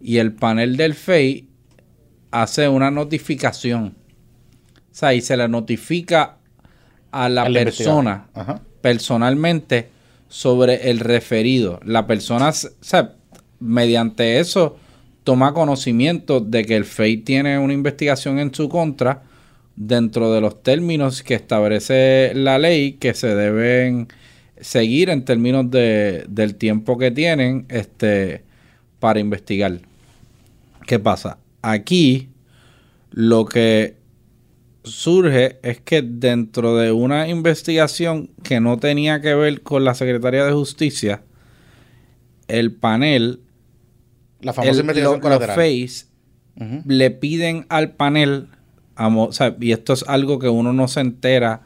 Y 0.00 0.18
el 0.18 0.34
panel 0.34 0.76
del 0.76 0.94
FEI 0.94 1.48
hace 2.30 2.68
una 2.68 2.92
notificación. 2.92 3.96
O 4.76 4.92
sea, 4.92 5.14
y 5.14 5.20
se 5.20 5.36
le 5.36 5.48
notifica 5.48 6.36
a 7.10 7.28
la 7.28 7.46
persona 7.46 8.28
personalmente 8.82 9.88
sobre 10.28 10.92
el 10.92 11.00
referido. 11.00 11.80
La 11.84 12.06
persona, 12.06 12.50
o 12.50 12.52
sea, 12.52 13.16
mediante 13.58 14.38
eso 14.38 14.76
toma 15.24 15.52
conocimiento 15.52 16.40
de 16.40 16.64
que 16.64 16.76
el 16.76 16.84
FEI 16.84 17.18
tiene 17.18 17.58
una 17.58 17.72
investigación 17.72 18.38
en 18.38 18.54
su 18.54 18.68
contra 18.68 19.22
dentro 19.76 20.32
de 20.32 20.40
los 20.40 20.62
términos 20.62 21.22
que 21.22 21.34
establece 21.34 22.32
la 22.34 22.58
ley 22.58 22.92
que 22.94 23.14
se 23.14 23.34
deben 23.34 24.08
seguir 24.60 25.08
en 25.10 25.24
términos 25.24 25.70
de, 25.70 26.24
del 26.28 26.54
tiempo 26.56 26.98
que 26.98 27.10
tienen 27.10 27.66
este, 27.68 28.44
para 28.98 29.20
investigar. 29.20 29.80
¿Qué 30.86 30.98
pasa? 30.98 31.38
Aquí 31.62 32.28
lo 33.10 33.46
que 33.46 33.96
surge 34.84 35.58
es 35.62 35.80
que 35.80 36.02
dentro 36.02 36.76
de 36.76 36.92
una 36.92 37.28
investigación 37.28 38.30
que 38.42 38.60
no 38.60 38.78
tenía 38.78 39.20
que 39.20 39.34
ver 39.34 39.62
con 39.62 39.84
la 39.84 39.94
Secretaría 39.94 40.44
de 40.44 40.52
Justicia, 40.52 41.22
el 42.48 42.72
panel 42.72 43.40
la 44.42 44.52
famosa 44.52 44.80
investigación 44.80 45.20
Los 45.22 45.46
face 45.46 46.10
le 46.86 47.10
piden 47.10 47.66
al 47.68 47.92
panel, 47.92 48.48
y 49.60 49.72
esto 49.72 49.92
es 49.92 50.04
algo 50.06 50.38
que 50.38 50.48
uno 50.48 50.72
no 50.72 50.88
se 50.88 51.00
entera 51.00 51.62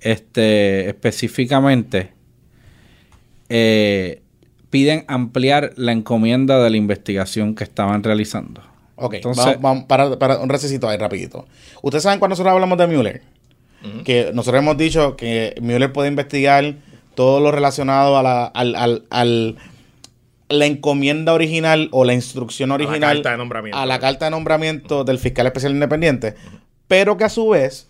este, 0.00 0.88
específicamente, 0.88 2.12
eh, 3.48 4.22
piden 4.70 5.04
ampliar 5.08 5.72
la 5.76 5.92
encomienda 5.92 6.62
de 6.62 6.70
la 6.70 6.76
investigación 6.76 7.54
que 7.54 7.64
estaban 7.64 8.02
realizando. 8.02 8.62
Ok, 8.96 9.14
Entonces, 9.14 9.60
vamos, 9.60 9.84
para, 9.84 10.18
para, 10.18 10.38
un 10.38 10.48
recesito 10.48 10.88
ahí 10.88 10.96
rapidito. 10.96 11.46
Ustedes 11.82 12.04
saben 12.04 12.18
cuando 12.18 12.32
nosotros 12.34 12.52
hablamos 12.52 12.78
de 12.78 12.86
Mueller, 12.86 13.22
que 14.04 14.30
nosotros 14.34 14.62
hemos 14.62 14.76
dicho 14.76 15.16
que 15.16 15.54
Mueller 15.60 15.92
puede 15.92 16.08
investigar 16.08 16.76
todo 17.14 17.40
lo 17.40 17.50
relacionado 17.50 18.16
a 18.18 18.22
la, 18.22 18.44
al, 18.46 19.04
al 19.10 19.56
la 20.50 20.66
encomienda 20.66 21.32
original 21.32 21.88
o 21.92 22.04
la 22.04 22.12
instrucción 22.12 22.72
original 22.72 23.02
a 23.02 23.06
la 23.06 23.14
carta 23.14 23.30
de 23.30 23.36
nombramiento, 23.38 23.78
a 23.78 23.86
la 23.86 23.98
carta 24.00 24.24
de 24.26 24.30
nombramiento 24.32 25.04
del 25.04 25.18
fiscal 25.18 25.46
especial 25.46 25.72
independiente, 25.72 26.34
pero 26.88 27.16
que 27.16 27.24
a 27.24 27.28
su 27.28 27.48
vez 27.48 27.88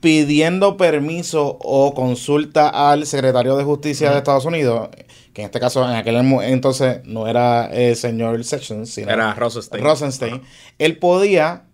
pidiendo 0.00 0.76
permiso 0.76 1.58
o 1.60 1.94
consulta 1.94 2.90
al 2.90 3.06
secretario 3.06 3.56
de 3.56 3.64
justicia 3.64 4.10
de 4.10 4.18
Estados 4.18 4.44
Unidos, 4.44 4.90
que 5.32 5.42
en 5.42 5.46
este 5.46 5.58
caso 5.58 5.88
en 5.88 5.96
aquel 5.96 6.16
entonces 6.16 7.00
no 7.04 7.26
era 7.26 7.66
el 7.66 7.96
señor 7.96 8.44
Sessions, 8.44 8.90
sino 8.90 9.10
era 9.10 9.32
Rosenstein, 9.34 9.82
Rosenstein 9.82 10.42
él 10.78 10.98
podía 10.98 11.64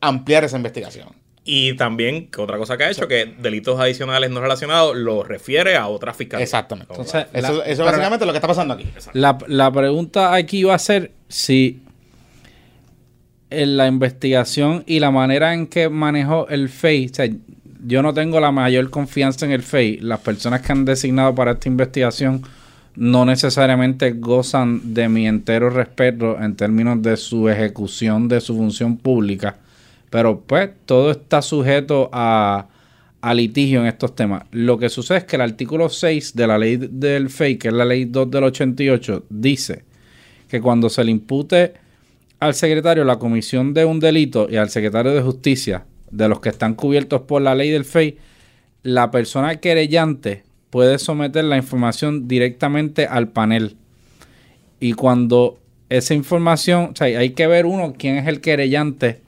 ampliar 0.00 0.44
esa 0.44 0.56
investigación. 0.56 1.23
Y 1.46 1.76
también, 1.76 2.28
que 2.28 2.40
otra 2.40 2.56
cosa 2.56 2.78
que 2.78 2.84
ha 2.84 2.90
hecho, 2.90 3.06
que 3.06 3.34
delitos 3.38 3.78
adicionales 3.78 4.30
no 4.30 4.40
relacionados 4.40 4.96
lo 4.96 5.22
refiere 5.22 5.76
a 5.76 5.88
otra 5.88 6.14
fiscalía. 6.14 6.42
Exactamente. 6.42 6.92
Entonces, 6.92 7.26
eso, 7.34 7.62
es 7.62 7.78
básicamente 7.78 8.24
lo 8.24 8.32
que 8.32 8.38
está 8.38 8.48
pasando 8.48 8.74
aquí. 8.74 8.86
La, 9.12 9.36
la, 9.46 9.70
pregunta 9.70 10.32
aquí 10.32 10.64
va 10.64 10.74
a 10.74 10.78
ser 10.78 11.12
si 11.28 11.82
en 13.50 13.76
la 13.76 13.86
investigación 13.86 14.84
y 14.86 15.00
la 15.00 15.10
manera 15.10 15.52
en 15.52 15.66
que 15.66 15.90
manejó 15.90 16.48
el 16.48 16.70
FEI, 16.70 17.06
o 17.06 17.14
sea, 17.14 17.28
yo 17.86 18.02
no 18.02 18.14
tengo 18.14 18.40
la 18.40 18.50
mayor 18.50 18.88
confianza 18.90 19.44
en 19.44 19.52
el 19.52 19.62
FEI. 19.62 19.98
Las 19.98 20.20
personas 20.20 20.62
que 20.62 20.72
han 20.72 20.86
designado 20.86 21.34
para 21.34 21.52
esta 21.52 21.68
investigación 21.68 22.42
no 22.96 23.24
necesariamente 23.24 24.12
gozan 24.12 24.94
de 24.94 25.08
mi 25.08 25.26
entero 25.26 25.68
respeto 25.68 26.40
en 26.40 26.56
términos 26.56 27.02
de 27.02 27.16
su 27.16 27.48
ejecución 27.48 28.28
de 28.28 28.40
su 28.40 28.56
función 28.56 28.96
pública. 28.96 29.56
Pero 30.14 30.42
pues 30.42 30.70
todo 30.86 31.10
está 31.10 31.42
sujeto 31.42 32.08
a, 32.12 32.68
litigio 33.34 33.80
en 33.80 33.86
estos 33.88 34.14
temas. 34.14 34.44
Lo 34.52 34.78
que 34.78 34.88
sucede 34.88 35.18
es 35.18 35.24
que 35.24 35.34
el 35.34 35.42
artículo 35.42 35.88
6 35.88 36.36
de 36.36 36.46
la 36.46 36.56
ley 36.56 36.76
del 36.76 37.30
FEI, 37.30 37.56
que 37.56 37.66
es 37.66 37.74
la 37.74 37.84
ley 37.84 38.04
2 38.04 38.30
del 38.30 38.44
88, 38.44 39.24
dice 39.28 39.82
que 40.46 40.60
cuando 40.60 40.88
se 40.88 41.02
le 41.02 41.10
impute 41.10 41.74
al 42.38 42.54
secretario 42.54 43.02
la 43.02 43.18
comisión 43.18 43.74
de 43.74 43.84
un 43.86 43.98
delito 43.98 44.46
y 44.48 44.54
al 44.54 44.70
secretario 44.70 45.10
de 45.12 45.20
justicia, 45.20 45.84
de 46.12 46.28
los 46.28 46.38
que 46.38 46.50
están 46.50 46.74
cubiertos 46.74 47.22
por 47.22 47.42
la 47.42 47.56
ley 47.56 47.70
del 47.70 47.84
FEI, 47.84 48.16
la 48.84 49.10
persona 49.10 49.56
querellante 49.56 50.44
puede 50.70 51.00
someter 51.00 51.42
la 51.42 51.56
información 51.56 52.28
directamente 52.28 53.08
al 53.08 53.30
panel. 53.30 53.74
Y 54.78 54.92
cuando 54.92 55.58
esa 55.88 56.14
información, 56.14 56.90
o 56.92 56.96
sea, 56.96 57.18
hay 57.18 57.30
que 57.30 57.48
ver 57.48 57.66
uno 57.66 57.94
quién 57.98 58.16
es 58.16 58.28
el 58.28 58.40
querellante 58.40 59.23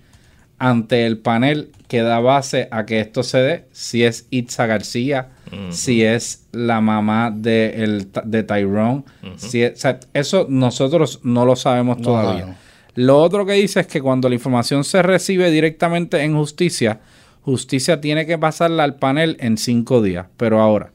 ante 0.58 1.06
el 1.06 1.18
panel 1.18 1.70
que 1.88 2.02
da 2.02 2.20
base 2.20 2.68
a 2.70 2.86
que 2.86 3.00
esto 3.00 3.22
se 3.22 3.38
dé, 3.38 3.64
si 3.72 4.04
es 4.04 4.26
Itza 4.30 4.66
García, 4.66 5.28
si 5.70 6.02
es 6.02 6.46
la 6.52 6.80
mamá 6.80 7.30
de, 7.30 7.84
el, 7.84 8.08
de 8.24 8.42
Tyrone, 8.42 9.04
si 9.36 9.62
eso 9.62 10.46
nosotros 10.48 11.20
no 11.22 11.44
lo 11.44 11.56
sabemos 11.56 12.00
todavía. 12.00 12.56
Lo 12.94 13.18
otro 13.18 13.44
que 13.44 13.52
dice 13.52 13.80
es 13.80 13.86
que 13.86 14.00
cuando 14.00 14.28
la 14.28 14.34
información 14.34 14.82
se 14.82 15.02
recibe 15.02 15.50
directamente 15.50 16.22
en 16.22 16.34
justicia, 16.34 17.00
justicia 17.42 18.00
tiene 18.00 18.26
que 18.26 18.38
pasarla 18.38 18.84
al 18.84 18.96
panel 18.96 19.36
en 19.38 19.58
cinco 19.58 20.02
días. 20.02 20.26
Pero 20.38 20.60
ahora, 20.60 20.92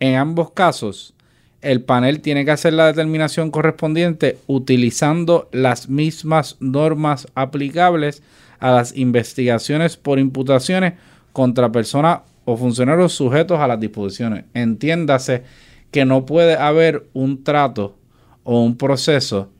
en 0.00 0.16
ambos 0.16 0.50
casos, 0.50 1.14
el 1.62 1.82
panel 1.82 2.20
tiene 2.20 2.44
que 2.44 2.50
hacer 2.50 2.72
la 2.72 2.86
determinación 2.86 3.50
correspondiente 3.50 4.38
utilizando 4.46 5.48
las 5.52 5.88
mismas 5.88 6.56
normas 6.58 7.28
aplicables 7.34 8.22
a 8.60 8.70
las 8.70 8.96
investigaciones 8.96 9.96
por 9.96 10.18
imputaciones 10.18 10.94
contra 11.32 11.72
personas 11.72 12.20
o 12.44 12.56
funcionarios 12.56 13.12
sujetos 13.12 13.58
a 13.58 13.66
las 13.66 13.80
disposiciones. 13.80 14.44
Entiéndase 14.54 15.42
que 15.90 16.04
no 16.04 16.26
puede 16.26 16.56
haber 16.56 17.08
un 17.12 17.42
trato 17.42 17.96
o 18.44 18.62
un 18.62 18.76
proceso 18.76 19.50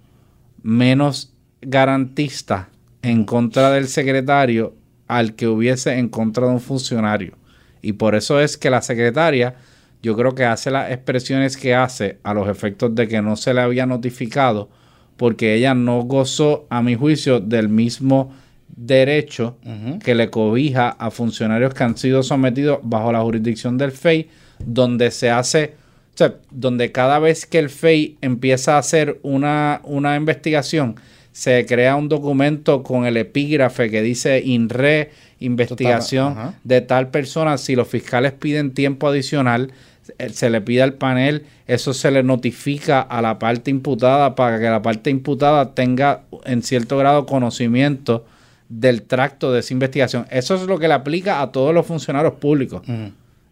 menos 0.62 1.32
garantista 1.60 2.68
en 3.02 3.24
contra 3.24 3.70
del 3.70 3.88
secretario 3.88 4.74
al 5.08 5.34
que 5.34 5.48
hubiese 5.48 5.98
en 5.98 6.08
contra 6.08 6.46
de 6.46 6.52
un 6.52 6.60
funcionario. 6.60 7.34
Y 7.82 7.94
por 7.94 8.14
eso 8.14 8.40
es 8.40 8.56
que 8.56 8.70
la 8.70 8.82
secretaria, 8.82 9.56
yo 10.02 10.16
creo 10.16 10.34
que 10.34 10.44
hace 10.44 10.70
las 10.70 10.90
expresiones 10.90 11.56
que 11.56 11.74
hace 11.74 12.18
a 12.22 12.34
los 12.34 12.48
efectos 12.48 12.94
de 12.94 13.08
que 13.08 13.22
no 13.22 13.36
se 13.36 13.54
le 13.54 13.60
había 13.60 13.86
notificado, 13.86 14.68
porque 15.16 15.54
ella 15.54 15.74
no 15.74 16.02
gozó, 16.02 16.66
a 16.70 16.82
mi 16.82 16.94
juicio, 16.94 17.40
del 17.40 17.68
mismo 17.68 18.32
derecho 18.76 19.56
que 20.02 20.14
le 20.14 20.30
cobija 20.30 20.90
a 20.90 21.10
funcionarios 21.10 21.74
que 21.74 21.84
han 21.84 21.96
sido 21.96 22.22
sometidos 22.22 22.80
bajo 22.82 23.12
la 23.12 23.20
jurisdicción 23.20 23.78
del 23.78 23.92
FEI, 23.92 24.28
donde 24.58 25.10
se 25.10 25.30
hace, 25.30 25.74
o 26.14 26.16
sea, 26.16 26.34
donde 26.50 26.92
cada 26.92 27.18
vez 27.18 27.46
que 27.46 27.58
el 27.58 27.70
FEI 27.70 28.18
empieza 28.20 28.76
a 28.76 28.78
hacer 28.78 29.18
una, 29.22 29.80
una 29.84 30.16
investigación, 30.16 30.96
se 31.32 31.64
crea 31.66 31.96
un 31.96 32.08
documento 32.08 32.82
con 32.82 33.06
el 33.06 33.16
epígrafe 33.16 33.90
que 33.90 34.02
dice 34.02 34.42
INRE, 34.44 35.10
investigación 35.38 36.54
de 36.64 36.80
tal 36.80 37.08
persona. 37.08 37.56
Si 37.56 37.76
los 37.76 37.88
fiscales 37.88 38.32
piden 38.32 38.72
tiempo 38.72 39.08
adicional, 39.08 39.72
eh, 40.18 40.28
se 40.30 40.50
le 40.50 40.60
pide 40.60 40.82
al 40.82 40.94
panel, 40.94 41.46
eso 41.66 41.94
se 41.94 42.10
le 42.10 42.22
notifica 42.22 43.00
a 43.00 43.22
la 43.22 43.38
parte 43.38 43.70
imputada 43.70 44.34
para 44.34 44.58
que 44.58 44.66
la 44.66 44.82
parte 44.82 45.10
imputada 45.10 45.74
tenga 45.74 46.22
en 46.44 46.62
cierto 46.62 46.98
grado 46.98 47.26
conocimiento 47.26 48.24
del 48.70 49.02
tracto 49.02 49.52
de 49.52 49.60
esa 49.60 49.74
investigación. 49.74 50.26
Eso 50.30 50.54
es 50.54 50.62
lo 50.62 50.78
que 50.78 50.88
le 50.88 50.94
aplica 50.94 51.42
a 51.42 51.52
todos 51.52 51.74
los 51.74 51.84
funcionarios 51.84 52.34
públicos. 52.34 52.82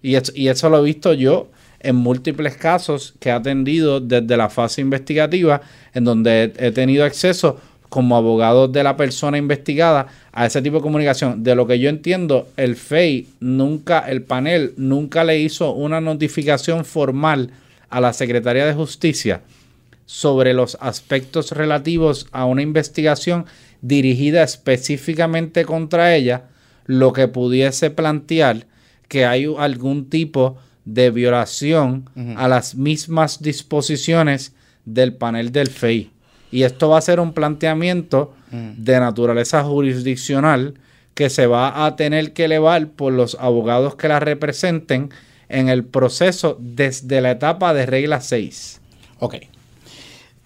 y, 0.01 0.15
eso, 0.15 0.33
y 0.35 0.49
eso 0.49 0.71
lo 0.71 0.79
he 0.79 0.85
visto 0.85 1.13
yo 1.13 1.49
en 1.81 1.97
múltiples 1.97 2.57
casos 2.57 3.15
que 3.21 3.29
he 3.29 3.33
atendido 3.33 4.01
desde 4.01 4.37
la 4.37 4.49
fase 4.49 4.81
investigativa, 4.81 5.61
en 5.93 6.05
donde 6.05 6.53
he 6.57 6.71
tenido 6.71 7.05
acceso 7.05 7.61
como 7.89 8.17
abogado 8.17 8.69
de 8.69 8.83
la 8.83 8.97
persona 8.97 9.39
investigada 9.39 10.07
a 10.33 10.47
ese 10.47 10.63
tipo 10.63 10.77
de 10.77 10.83
comunicación. 10.83 11.43
De 11.43 11.55
lo 11.55 11.67
que 11.67 11.79
yo 11.79 11.89
entiendo, 11.89 12.49
el 12.57 12.77
FEI 12.77 13.29
nunca, 13.41 14.01
el 14.01 14.23
panel 14.23 14.73
nunca 14.77 15.25
le 15.25 15.39
hizo 15.41 15.73
una 15.73 16.01
notificación 16.01 16.85
formal 16.85 17.51
a 17.91 18.01
la 18.01 18.13
Secretaría 18.13 18.67
de 18.67 18.75
Justicia 18.75 19.41
sobre 20.11 20.55
los 20.55 20.79
aspectos 20.81 21.53
relativos 21.53 22.29
a 22.33 22.47
una 22.47 22.63
investigación 22.63 23.45
dirigida 23.83 24.43
específicamente 24.43 25.67
contra 25.67 26.17
ella, 26.17 26.45
lo 26.87 27.13
que 27.13 27.29
pudiese 27.29 27.91
plantear 27.91 28.65
que 29.07 29.27
hay 29.27 29.47
algún 29.59 30.09
tipo 30.09 30.57
de 30.87 31.11
violación 31.11 32.09
a 32.39 32.49
las 32.49 32.75
mismas 32.75 33.43
disposiciones 33.43 34.55
del 34.87 35.13
panel 35.13 35.53
del 35.53 35.69
FEI. 35.69 36.11
Y 36.51 36.63
esto 36.63 36.89
va 36.89 36.97
a 36.97 37.03
ser 37.03 37.21
un 37.21 37.35
planteamiento 37.35 38.35
de 38.51 38.99
naturaleza 39.01 39.63
jurisdiccional 39.63 40.73
que 41.13 41.29
se 41.29 41.47
va 41.47 41.85
a 41.85 41.97
tener 41.97 42.33
que 42.33 42.47
elevar 42.47 42.89
por 42.89 43.13
los 43.13 43.37
abogados 43.39 43.97
que 43.97 44.09
la 44.09 44.21
representen 44.21 45.11
en 45.51 45.69
el 45.69 45.85
proceso 45.85 46.57
desde 46.59 47.21
la 47.21 47.33
etapa 47.33 47.75
de 47.75 47.85
regla 47.85 48.23
6. 48.23 48.81
Ok. 49.19 49.35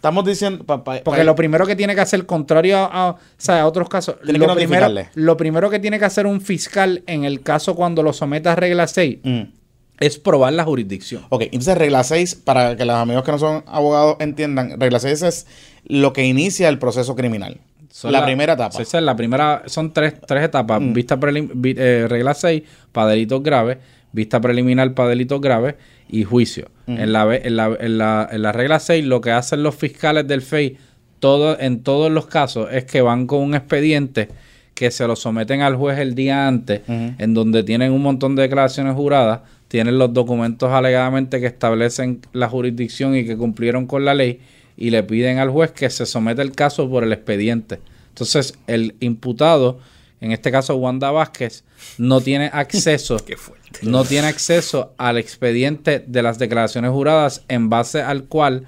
Estamos 0.02 0.25
diciendo. 0.25 0.64
Porque 1.04 1.23
lo 1.23 1.37
primero 1.37 1.64
que 1.64 1.76
tiene 1.76 1.94
que 1.94 2.00
hacer, 2.00 2.26
contrario 2.26 2.76
a, 2.76 3.16
otros 3.64 3.88
casos, 3.88 4.16
lo 4.23 4.56
primero, 4.56 4.88
lo 5.14 5.37
primero, 5.37 5.71
que 5.71 5.78
tiene 5.78 6.00
que 6.00 6.04
hacer 6.04 6.26
un 6.26 6.40
fiscal 6.40 7.04
en 7.06 7.23
el 7.23 7.40
caso 7.40 7.76
cuando 7.76 8.02
lo 8.02 8.12
someta 8.12 8.50
a 8.50 8.56
regla 8.56 8.88
6 8.88 9.18
mm. 9.23 9.42
es 10.00 10.18
probar 10.18 10.54
la 10.54 10.64
jurisdicción. 10.64 11.25
Ok, 11.28 11.42
entonces 11.42 11.78
regla 11.78 12.02
6, 12.02 12.35
para 12.35 12.76
que 12.76 12.85
los 12.85 12.97
amigos 12.97 13.23
que 13.23 13.30
no 13.30 13.38
son 13.38 13.62
abogados 13.68 14.16
entiendan, 14.18 14.80
regla 14.80 14.99
6 14.99 15.23
es 15.23 15.47
lo 15.85 16.12
que 16.12 16.25
inicia 16.25 16.68
el 16.68 16.80
proceso 16.80 17.14
criminal. 17.14 17.61
la, 18.02 18.25
primera 18.25 18.54
etapa. 18.54 18.82
Esa 18.82 18.99
es 18.99 19.04
la 19.04 19.14
primera, 19.14 19.62
son 19.66 19.92
tres, 19.92 20.14
tres 20.26 20.42
etapas. 20.42 20.80
Mm. 20.80 20.92
Vista 20.94 21.16
eh, 21.23 22.06
regla 22.09 22.35
6 22.35 22.62
para 22.90 23.06
delitos 23.06 23.40
graves, 23.40 23.78
vista 24.11 24.40
preliminar 24.40 24.94
para 24.94 25.11
delitos 25.11 25.40
graves 25.40 25.76
y 26.09 26.25
juicio. 26.25 26.72
En, 26.87 27.12
la, 27.12 27.35
en, 27.37 27.57
la, 27.57 27.77
en, 27.79 27.99
la, 27.99 28.29
en, 28.31 28.43
la, 28.43 28.53
regla 28.53 28.81
6 28.81 29.05
lo 29.05 29.21
que 29.21 29.31
hacen 29.31 29.62
los 29.62 29.75
fiscales 29.75 30.27
del 30.27 30.43
FEI 30.43 30.77
todo, 31.21 31.59
en 31.61 31.83
todos 31.83 32.11
los 32.11 32.27
casos 32.27 32.69
es 32.73 32.85
que 32.85 33.01
van 33.01 33.27
con 33.27 33.41
un 33.41 33.55
expediente 33.55 34.29
que 34.75 34.91
se 34.91 35.07
lo 35.07 35.15
someten 35.15 35.61
al 35.61 35.77
juez 35.77 35.99
el 35.99 36.15
día 36.15 36.49
antes, 36.49 36.81
en 36.89 37.35
donde 37.35 37.62
tienen 37.62 37.93
un 37.93 38.03
montón 38.03 38.35
de 38.35 38.43
declaraciones 38.43 38.95
juradas, 38.95 39.41
tienen 39.69 39.99
los 39.99 40.12
documentos 40.12 40.71
alegadamente 40.71 41.41
que 41.41 41.47
establecen 41.47 42.21
la 42.33 42.49
jurisdicción 42.49 43.15
y 43.15 43.25
que 43.25 43.37
cumplieron 43.37 43.87
con 43.87 44.05
la 44.05 44.15
ley 44.15 44.41
y 44.77 44.91
le 44.91 45.03
piden 45.03 45.39
al 45.39 45.51
juez 45.51 45.71
que 45.73 45.89
se 45.91 46.07
someta 46.07 46.43
el 46.43 46.53
caso 46.53 46.91
por 46.91 47.05
el 47.05 47.12
expediente. 47.12 47.79
Entonces, 48.09 48.59
el 48.67 48.97
imputado 49.00 49.78
en 50.23 50.30
este 50.30 50.52
caso 50.52 50.76
Wanda 50.76 51.11
Vázquez, 51.11 51.65
no 51.99 52.21
tiene 52.21 52.49
acceso, 52.52 53.17
no 53.82 54.04
tiene 54.04 54.28
acceso 54.28 54.95
al 54.97 55.19
expediente 55.19 56.04
de 56.06 56.23
las 56.23 56.39
declaraciones 56.39 56.93
juradas 56.93 57.43
en 57.49 57.69
base 57.69 58.02
al 58.02 58.25
cual 58.26 58.65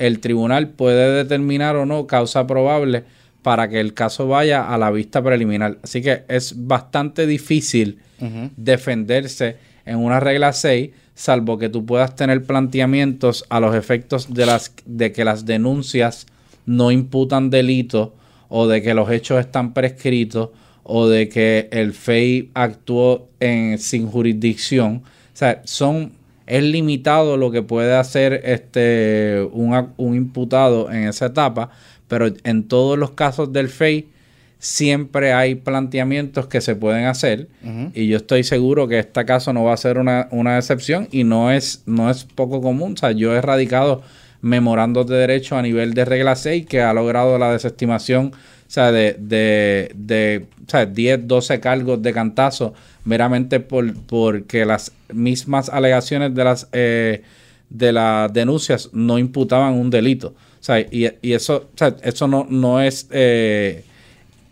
el 0.00 0.18
tribunal 0.18 0.70
puede 0.70 1.14
determinar 1.14 1.76
o 1.76 1.86
no 1.86 2.08
causa 2.08 2.44
probable 2.48 3.04
para 3.42 3.68
que 3.68 3.78
el 3.78 3.94
caso 3.94 4.26
vaya 4.26 4.68
a 4.68 4.76
la 4.78 4.90
vista 4.90 5.22
preliminar. 5.22 5.78
Así 5.84 6.02
que 6.02 6.24
es 6.26 6.66
bastante 6.66 7.28
difícil 7.28 8.00
defenderse 8.56 9.58
en 9.84 9.98
una 9.98 10.18
regla 10.18 10.52
6, 10.52 10.90
salvo 11.14 11.56
que 11.56 11.68
tú 11.68 11.86
puedas 11.86 12.16
tener 12.16 12.42
planteamientos 12.44 13.44
a 13.48 13.60
los 13.60 13.76
efectos 13.76 14.34
de, 14.34 14.44
las, 14.44 14.74
de 14.84 15.12
que 15.12 15.24
las 15.24 15.46
denuncias 15.46 16.26
no 16.64 16.90
imputan 16.90 17.48
delito 17.48 18.16
o 18.48 18.66
de 18.66 18.82
que 18.82 18.92
los 18.92 19.08
hechos 19.08 19.38
están 19.38 19.72
prescritos 19.72 20.50
o 20.88 21.08
de 21.08 21.28
que 21.28 21.68
el 21.72 21.92
FEI 21.92 22.50
actuó 22.54 23.28
en, 23.40 23.78
sin 23.78 24.06
jurisdicción. 24.06 25.02
O 25.04 25.36
sea, 25.36 25.60
son, 25.64 26.12
es 26.46 26.62
limitado 26.62 27.36
lo 27.36 27.50
que 27.50 27.62
puede 27.62 27.94
hacer 27.94 28.40
este, 28.44 29.46
un, 29.52 29.92
un 29.96 30.14
imputado 30.14 30.90
en 30.90 31.08
esa 31.08 31.26
etapa, 31.26 31.70
pero 32.06 32.32
en 32.44 32.68
todos 32.68 32.96
los 32.96 33.10
casos 33.10 33.52
del 33.52 33.68
FEI 33.68 34.08
siempre 34.58 35.32
hay 35.32 35.56
planteamientos 35.56 36.46
que 36.46 36.60
se 36.60 36.76
pueden 36.76 37.04
hacer 37.04 37.48
y 37.94 38.08
yo 38.08 38.16
estoy 38.16 38.42
seguro 38.42 38.88
que 38.88 38.98
este 38.98 39.24
caso 39.24 39.52
no 39.52 39.64
va 39.64 39.74
a 39.74 39.76
ser 39.76 39.98
una, 39.98 40.28
una, 40.30 40.56
excepción 40.56 41.08
y 41.10 41.24
no 41.24 41.52
es, 41.52 41.82
no 41.86 42.10
es 42.10 42.24
poco 42.24 42.62
común. 42.62 42.94
O 42.94 42.96
sea, 42.96 43.12
yo 43.12 43.34
he 43.34 43.40
radicado 43.40 44.02
memorandos 44.40 45.06
de 45.08 45.16
derecho 45.16 45.56
a 45.56 45.62
nivel 45.62 45.94
de 45.94 46.04
regla 46.04 46.36
6 46.36 46.66
que 46.66 46.80
ha 46.80 46.92
logrado 46.94 47.38
la 47.38 47.52
desestimación 47.52 48.32
o 48.66 48.70
sea, 48.70 48.90
de, 48.90 49.16
de, 49.18 49.92
de 49.94 50.46
o 50.66 50.70
sea, 50.70 50.86
10, 50.86 51.28
12 51.28 51.60
cargos 51.60 52.02
de 52.02 52.12
cantazo, 52.12 52.74
meramente 53.04 53.60
por, 53.60 53.94
porque 53.94 54.64
las 54.64 54.92
mismas 55.12 55.68
alegaciones 55.68 56.34
de 56.34 56.44
las, 56.44 56.68
eh, 56.72 57.22
de 57.70 57.92
las 57.92 58.32
denuncias 58.32 58.90
no 58.92 59.18
imputaban 59.18 59.74
un 59.74 59.90
delito. 59.90 60.28
O 60.60 60.64
sea, 60.66 60.80
y, 60.80 61.08
y 61.22 61.32
eso, 61.32 61.68
o 61.72 61.78
sea, 61.78 61.96
eso 62.02 62.26
no, 62.26 62.46
no 62.50 62.80
es 62.80 63.06
eh, 63.10 63.84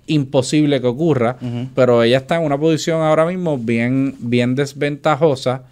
imposible 0.07 0.81
que 0.81 0.87
ocurra, 0.87 1.37
pero 1.75 2.03
ella 2.03 2.19
está 2.19 2.37
en 2.37 2.43
una 2.43 2.59
posición 2.59 3.03
ahora 3.03 3.27
mismo 3.27 3.59
bien, 3.59 4.15
bien 4.21 4.55
desventajosa 4.55 5.63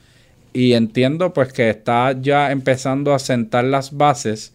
y 0.53 0.73
entiendo 0.73 1.33
pues 1.33 1.53
que 1.53 1.71
está 1.71 2.13
ya 2.21 2.51
empezando 2.51 3.15
a 3.15 3.19
sentar 3.19 3.65
las 3.65 3.97
bases 3.97 4.53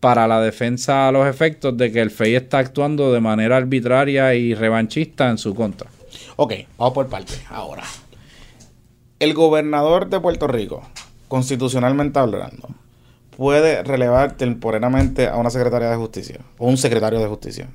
para 0.00 0.28
la 0.28 0.40
defensa 0.40 1.08
a 1.08 1.12
los 1.12 1.26
efectos 1.26 1.76
de 1.76 1.90
que 1.90 2.00
el 2.00 2.10
FEI 2.10 2.36
está 2.36 2.58
actuando 2.58 3.12
de 3.12 3.20
manera 3.20 3.56
arbitraria 3.56 4.34
y 4.34 4.54
revanchista 4.54 5.28
en 5.28 5.38
su 5.38 5.54
contra. 5.54 5.90
Ok, 6.36 6.54
vamos 6.76 6.94
por 6.94 7.08
partes. 7.08 7.42
Ahora, 7.50 7.82
el 9.18 9.34
gobernador 9.34 10.08
de 10.08 10.20
Puerto 10.20 10.46
Rico, 10.46 10.82
constitucionalmente 11.26 12.18
hablando, 12.18 12.68
puede 13.36 13.82
relevar 13.82 14.36
temporalmente 14.36 15.26
a 15.26 15.36
una 15.36 15.50
secretaria 15.50 15.90
de 15.90 15.96
justicia 15.96 16.40
o 16.58 16.68
un 16.68 16.76
secretario 16.76 17.20
de 17.20 17.26
justicia 17.26 17.68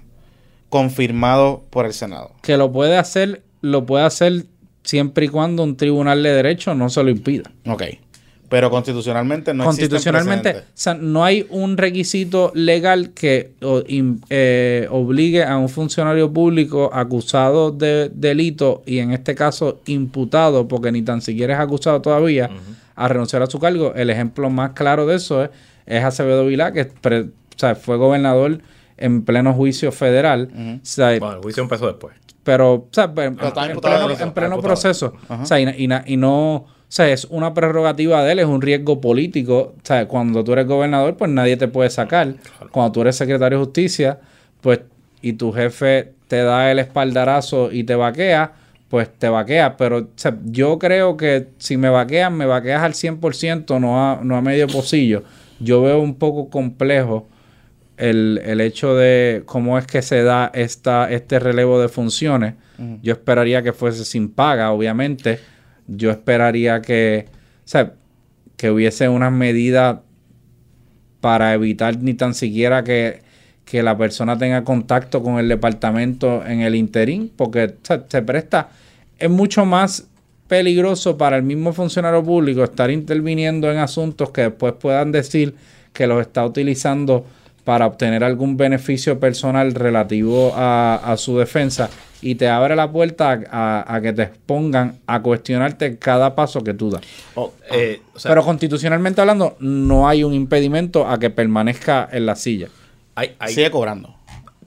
confirmado 0.70 1.64
por 1.70 1.86
el 1.86 1.94
Senado. 1.94 2.32
Que 2.42 2.58
lo 2.58 2.72
puede 2.72 2.98
hacer, 2.98 3.44
lo 3.62 3.86
puede 3.86 4.06
hacer 4.06 4.46
siempre 4.84 5.26
y 5.26 5.30
cuando 5.30 5.64
un 5.64 5.78
tribunal 5.78 6.24
de 6.24 6.34
derecho 6.34 6.74
no 6.74 6.90
se 6.90 7.04
lo 7.04 7.10
impida. 7.10 7.52
Ok. 7.68 7.84
Pero 8.54 8.70
constitucionalmente 8.70 9.52
no 9.52 9.64
Constitucionalmente, 9.64 10.52
o 10.52 10.62
sea, 10.76 10.94
no 10.94 11.26
hay 11.26 11.48
un 11.50 11.76
requisito 11.76 12.52
legal 12.54 13.10
que 13.10 13.54
eh, 14.30 14.88
obligue 14.92 15.44
a 15.44 15.58
un 15.58 15.70
funcionario 15.70 16.32
público 16.32 16.92
acusado 16.94 17.72
de 17.72 18.12
delito 18.14 18.84
y 18.86 19.00
en 19.00 19.10
este 19.10 19.34
caso 19.34 19.82
imputado, 19.88 20.68
porque 20.68 20.92
ni 20.92 21.02
tan 21.02 21.24
siquiera 21.24 21.56
es 21.56 21.60
acusado 21.62 22.00
todavía, 22.04 22.52
a 22.94 23.08
renunciar 23.08 23.42
a 23.42 23.48
su 23.48 23.58
cargo. 23.58 23.92
El 23.96 24.12
ejemplo 24.12 24.52
más 24.52 24.74
claro 24.74 25.08
de 25.08 25.16
eso 25.16 25.46
es, 25.46 25.50
es 25.88 26.04
Acevedo 26.04 26.46
Vilá, 26.46 26.72
que 26.74 26.92
fue 27.82 27.98
gobernador 27.98 28.60
en 28.98 29.26
pleno 29.26 29.56
juicio 29.56 29.92
federal. 29.92 30.80
bueno, 31.20 31.38
el 31.38 31.42
juicio 31.42 31.64
empezó 31.64 31.88
después. 31.88 32.16
Pero, 32.44 32.74
o 32.74 32.88
sea, 32.92 33.06
en, 33.06 33.36
pleno, 33.36 34.62
proceso. 34.62 35.16
O 35.28 35.44
sea, 35.44 35.60
y, 35.60 35.90
y 36.06 36.18
no 36.18 36.68
sea, 36.96 37.10
es 37.10 37.26
una 37.26 37.56
prerrogativa 37.56 38.24
de 38.24 38.34
él, 38.34 38.40
es 38.40 38.46
un 38.46 38.62
riesgo 38.62 39.02
político. 39.02 39.74
O 39.76 39.82
sea, 39.82 40.08
cuando 40.08 40.44
tú 40.44 40.54
eres 40.54 40.68
gobernador, 40.68 41.18
pues 41.18 41.32
nadie 41.32 41.58
te 41.58 41.68
puede 41.68 41.90
sacar. 41.90 42.36
Cuando 42.70 42.92
tú 42.92 43.02
eres 43.02 43.16
secretario 43.16 43.58
de 43.58 43.66
justicia, 43.66 44.20
pues, 44.62 44.82
y 45.20 45.34
tu 45.34 45.52
jefe 45.52 46.14
te 46.28 46.44
da 46.44 46.72
el 46.72 46.78
espaldarazo 46.78 47.72
y 47.72 47.84
te 47.84 47.96
vaquea, 47.96 48.52
pues 48.90 49.10
te 49.18 49.28
vaquea. 49.28 49.76
Pero 49.76 49.98
o 49.98 50.08
sea, 50.16 50.38
yo 50.46 50.78
creo 50.78 51.18
que 51.18 51.48
si 51.58 51.78
me 51.78 51.90
vaquean, 51.90 52.38
me 52.38 52.46
vaqueas 52.46 52.84
al 52.84 52.94
100%, 52.94 53.80
no 53.80 54.00
a, 54.00 54.20
no 54.22 54.36
a 54.36 54.42
medio 54.42 54.68
pocillo. 54.68 55.24
Yo 55.60 55.82
veo 55.82 56.00
un 56.00 56.14
poco 56.14 56.52
complejo 56.52 57.28
el, 57.98 58.62
hecho 58.62 58.94
de 58.94 59.42
cómo 59.48 59.80
es 59.80 59.88
que 59.88 60.04
se 60.04 60.22
da 60.22 60.52
esta, 60.54 61.12
este 61.12 61.40
relevo 61.40 61.82
de 61.82 61.90
funciones. 61.90 62.54
Yo 63.02 63.14
esperaría 63.14 63.64
que 63.64 63.74
fuese 63.74 64.06
sin 64.06 64.30
paga, 64.30 64.72
obviamente 64.72 65.40
yo 65.88 66.12
esperaría 66.12 66.82
que, 66.82 67.28
sea, 67.66 67.94
que 68.58 68.72
hubiese 68.72 69.10
unas 69.10 69.32
medidas 69.32 69.98
para 71.22 71.54
evitar 71.54 71.98
ni 72.00 72.14
tan 72.14 72.34
siquiera 72.34 72.84
que, 72.84 73.22
la 73.72 73.98
persona 73.98 74.38
tenga 74.38 74.64
contacto 74.64 75.24
con 75.24 75.40
el 75.40 75.50
departamento 75.50 76.46
en 76.46 76.62
el 76.62 76.76
interín, 76.76 77.32
porque 77.36 77.74
se 77.82 78.22
presta, 78.22 78.70
es 79.18 79.32
mucho 79.32 79.66
más 79.66 80.08
peligroso 80.48 81.18
para 81.18 81.38
el 81.38 81.44
mismo 81.44 81.74
funcionario 81.74 82.24
público 82.24 82.64
estar 82.64 82.92
interviniendo 82.92 83.72
en 83.72 83.80
asuntos 83.80 84.30
que 84.30 84.42
después 84.42 84.74
puedan 84.74 85.12
decir 85.12 85.56
que 85.92 86.06
los 86.06 86.22
está 86.22 86.46
utilizando 86.46 87.26
para 87.64 87.86
obtener 87.88 88.24
algún 88.24 88.58
beneficio 88.58 89.20
personal 89.20 89.74
relativo 89.74 90.54
a, 90.56 90.96
a 90.96 91.18
su 91.18 91.38
defensa 91.38 91.90
y 92.22 92.36
te 92.36 92.48
abre 92.50 92.76
la 92.76 92.92
puerta 92.92 93.32
a, 93.52 93.82
a- 93.82 93.96
a 93.96 94.02
que 94.02 94.14
te 94.14 94.24
expongan 94.24 95.00
a 95.08 95.22
cuestionarte 95.22 95.98
cada 95.98 96.36
paso 96.36 96.62
que 96.64 96.74
tú 96.74 96.90
das. 96.90 97.02
Oh, 97.36 97.54
Eh, 97.72 98.02
o 98.14 98.20
sea, 98.20 98.30
Pero 98.30 98.44
constitucionalmente 98.44 99.22
hablando, 99.22 99.56
no 99.60 100.08
hay 100.08 100.24
un 100.24 100.34
impedimento 100.34 101.08
a 101.08 101.20
que 101.20 101.30
permanezca 101.30 102.08
en 102.12 102.26
la 102.26 102.36
silla. 102.36 102.68
hay, 103.16 103.36
hay- 103.40 103.54
sigue 103.54 103.70
cobrando. 103.72 104.16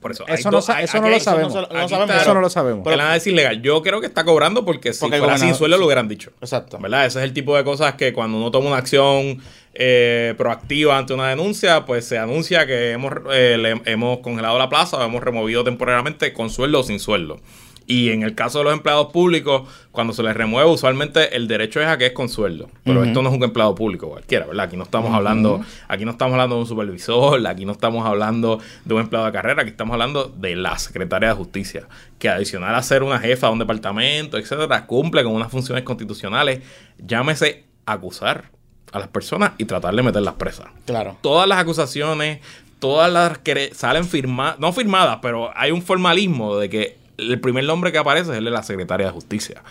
por 0.01 0.13
eso, 0.13 0.25
Eso 0.29 0.51
no, 0.53 0.59
hay- 0.69 0.85
eso 0.85 1.01
no 1.01 1.09
lo 1.09 1.19
sabemos. 1.19 1.53
no 1.55 1.63
sabemos, 1.89 1.91
está- 2.11 2.23
Eso 2.23 2.35
no 2.35 2.41
lo 2.41 2.49
sabemos. 2.51 2.87
el 2.87 3.01
análisis 3.01 3.33
legal. 3.33 3.61
Yo 3.61 3.83
creo 3.83 4.01
que 4.01 4.07
está 4.07 4.25
cobrando 4.25 4.65
porque 4.65 4.93
si 4.93 5.01
Porque 5.01 5.17
el 5.17 5.23
fuera 5.23 5.37
sin 5.39 5.55
sueldo 5.55 5.79
lo 5.79 5.87
hubieran 5.87 6.07
dicho. 6.07 6.31
Exacto. 6.41 6.79
¿Verdad? 6.79 7.07
Ese 7.07 7.19
es 7.19 7.25
el 7.25 7.33
tipo 7.33 7.57
de 7.57 7.65
cosas 7.65 7.95
que 7.95 8.13
cuando 8.13 8.37
uno 8.39 8.51
toma 8.53 8.69
una 8.69 8.77
acción 8.77 9.41
eh, 9.79 10.35
proactiva 10.37 10.99
ante 10.99 11.15
una 11.15 11.29
denuncia, 11.29 11.85
pues 11.85 12.07
se 12.07 12.19
anuncia 12.19 12.67
que 12.67 12.93
hemos, 12.93 13.13
eh, 13.33 13.57
le- 13.59 13.83
hemos 13.93 14.19
congelado 14.19 14.59
la 14.59 14.69
plaza 14.69 14.97
o 14.99 15.05
hemos 15.05 15.23
removido 15.23 15.65
temporariamente 15.65 16.33
con 16.33 16.51
sueldo 16.51 16.81
o 16.81 16.83
sin 16.83 16.99
sueldo. 16.99 17.41
Y 17.89 18.11
en 18.11 18.25
el 18.25 18.35
caso 18.35 18.59
de 18.59 18.65
los 18.65 18.73
empleados 18.73 19.13
públicos, 19.13 19.63
cuando 19.93 20.13
se 20.13 20.21
les 20.25 20.35
remueve, 20.35 20.69
usualmente 20.69 21.37
el 21.37 21.47
derecho 21.47 21.81
es 21.81 21.87
a 21.87 21.97
que 21.97 22.07
es 22.07 22.13
con 22.13 22.29
sueldo. 22.29 22.69
Pero 22.83 23.05
esto 23.05 23.23
no 23.23 23.29
es 23.29 23.37
un 23.37 23.45
empleado 23.45 23.77
público 23.77 24.09
cualquiera, 24.09 24.45
¿verdad? 24.45 24.65
Aquí 24.65 24.77
no 24.77 24.83
estamos 24.83 25.15
hablando, 25.15 25.61
aquí 25.87 26.05
no 26.05 26.11
estamos 26.11 26.33
hablando 26.33 26.57
de 26.57 26.63
un 26.63 26.67
supervisor, 26.67 27.47
aquí 27.47 27.65
no 27.65 27.71
estamos 27.71 28.05
hablando 28.05 28.59
de 28.85 28.93
un 28.95 29.03
empleado 29.03 29.27
de 29.27 29.33
carrera, 29.33 29.63
aquí 29.63 29.71
estamos 29.71 29.93
hablando 29.93 30.25
de 30.25 30.57
la 30.57 30.77
secretaria 30.81 31.29
de 31.29 31.35
justicia, 31.37 31.87
que 32.19 32.29
adicional 32.29 32.75
a 32.75 32.83
ser 32.83 33.05
una 33.05 33.21
jefa 33.21 33.47
de 33.47 33.53
un 33.53 33.61
departamento, 33.61 34.37
etcétera, 34.37 34.85
cumple 34.87 35.23
con 35.23 35.33
unas 35.35 35.53
funciones 35.53 35.85
constitucionales, 35.85 36.63
llámese 36.99 37.67
acusar 37.85 38.51
a 38.93 38.99
las 38.99 39.09
personas 39.09 39.53
y 39.59 39.65
tratar 39.65 39.95
de 39.95 40.03
meterlas 40.03 40.35
presas 40.35 40.69
Claro. 40.85 41.17
todas 41.21 41.49
las 41.49 41.59
acusaciones, 41.59 42.41
todas 42.79 43.11
las 43.13 43.39
que 43.39 43.75
salen 43.75 44.05
firmadas, 44.05 44.59
no 44.59 44.73
firmadas, 44.73 45.19
pero 45.23 45.51
hay 45.57 45.71
un 45.71 45.83
formalismo 45.83 46.57
de 46.57 46.69
que 46.71 46.97
el 47.19 47.41
primer 47.41 47.65
nombre 47.65 47.93
que 47.93 47.99
aparece 47.99 48.33
es 48.33 48.39
el 48.39 48.45
de 48.45 48.51
la 48.51 48.63
secretaria 48.63 49.07
de 49.07 49.13
justicia. 49.13 49.63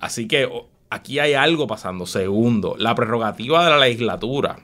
Así 0.00 0.28
que 0.28 0.48
aquí 0.90 1.18
hay 1.18 1.34
algo 1.34 1.66
pasando. 1.66 2.06
Segundo, 2.06 2.74
la 2.78 2.94
prerrogativa 2.94 3.64
de 3.64 3.70
la 3.70 3.78
legislatura 3.78 4.58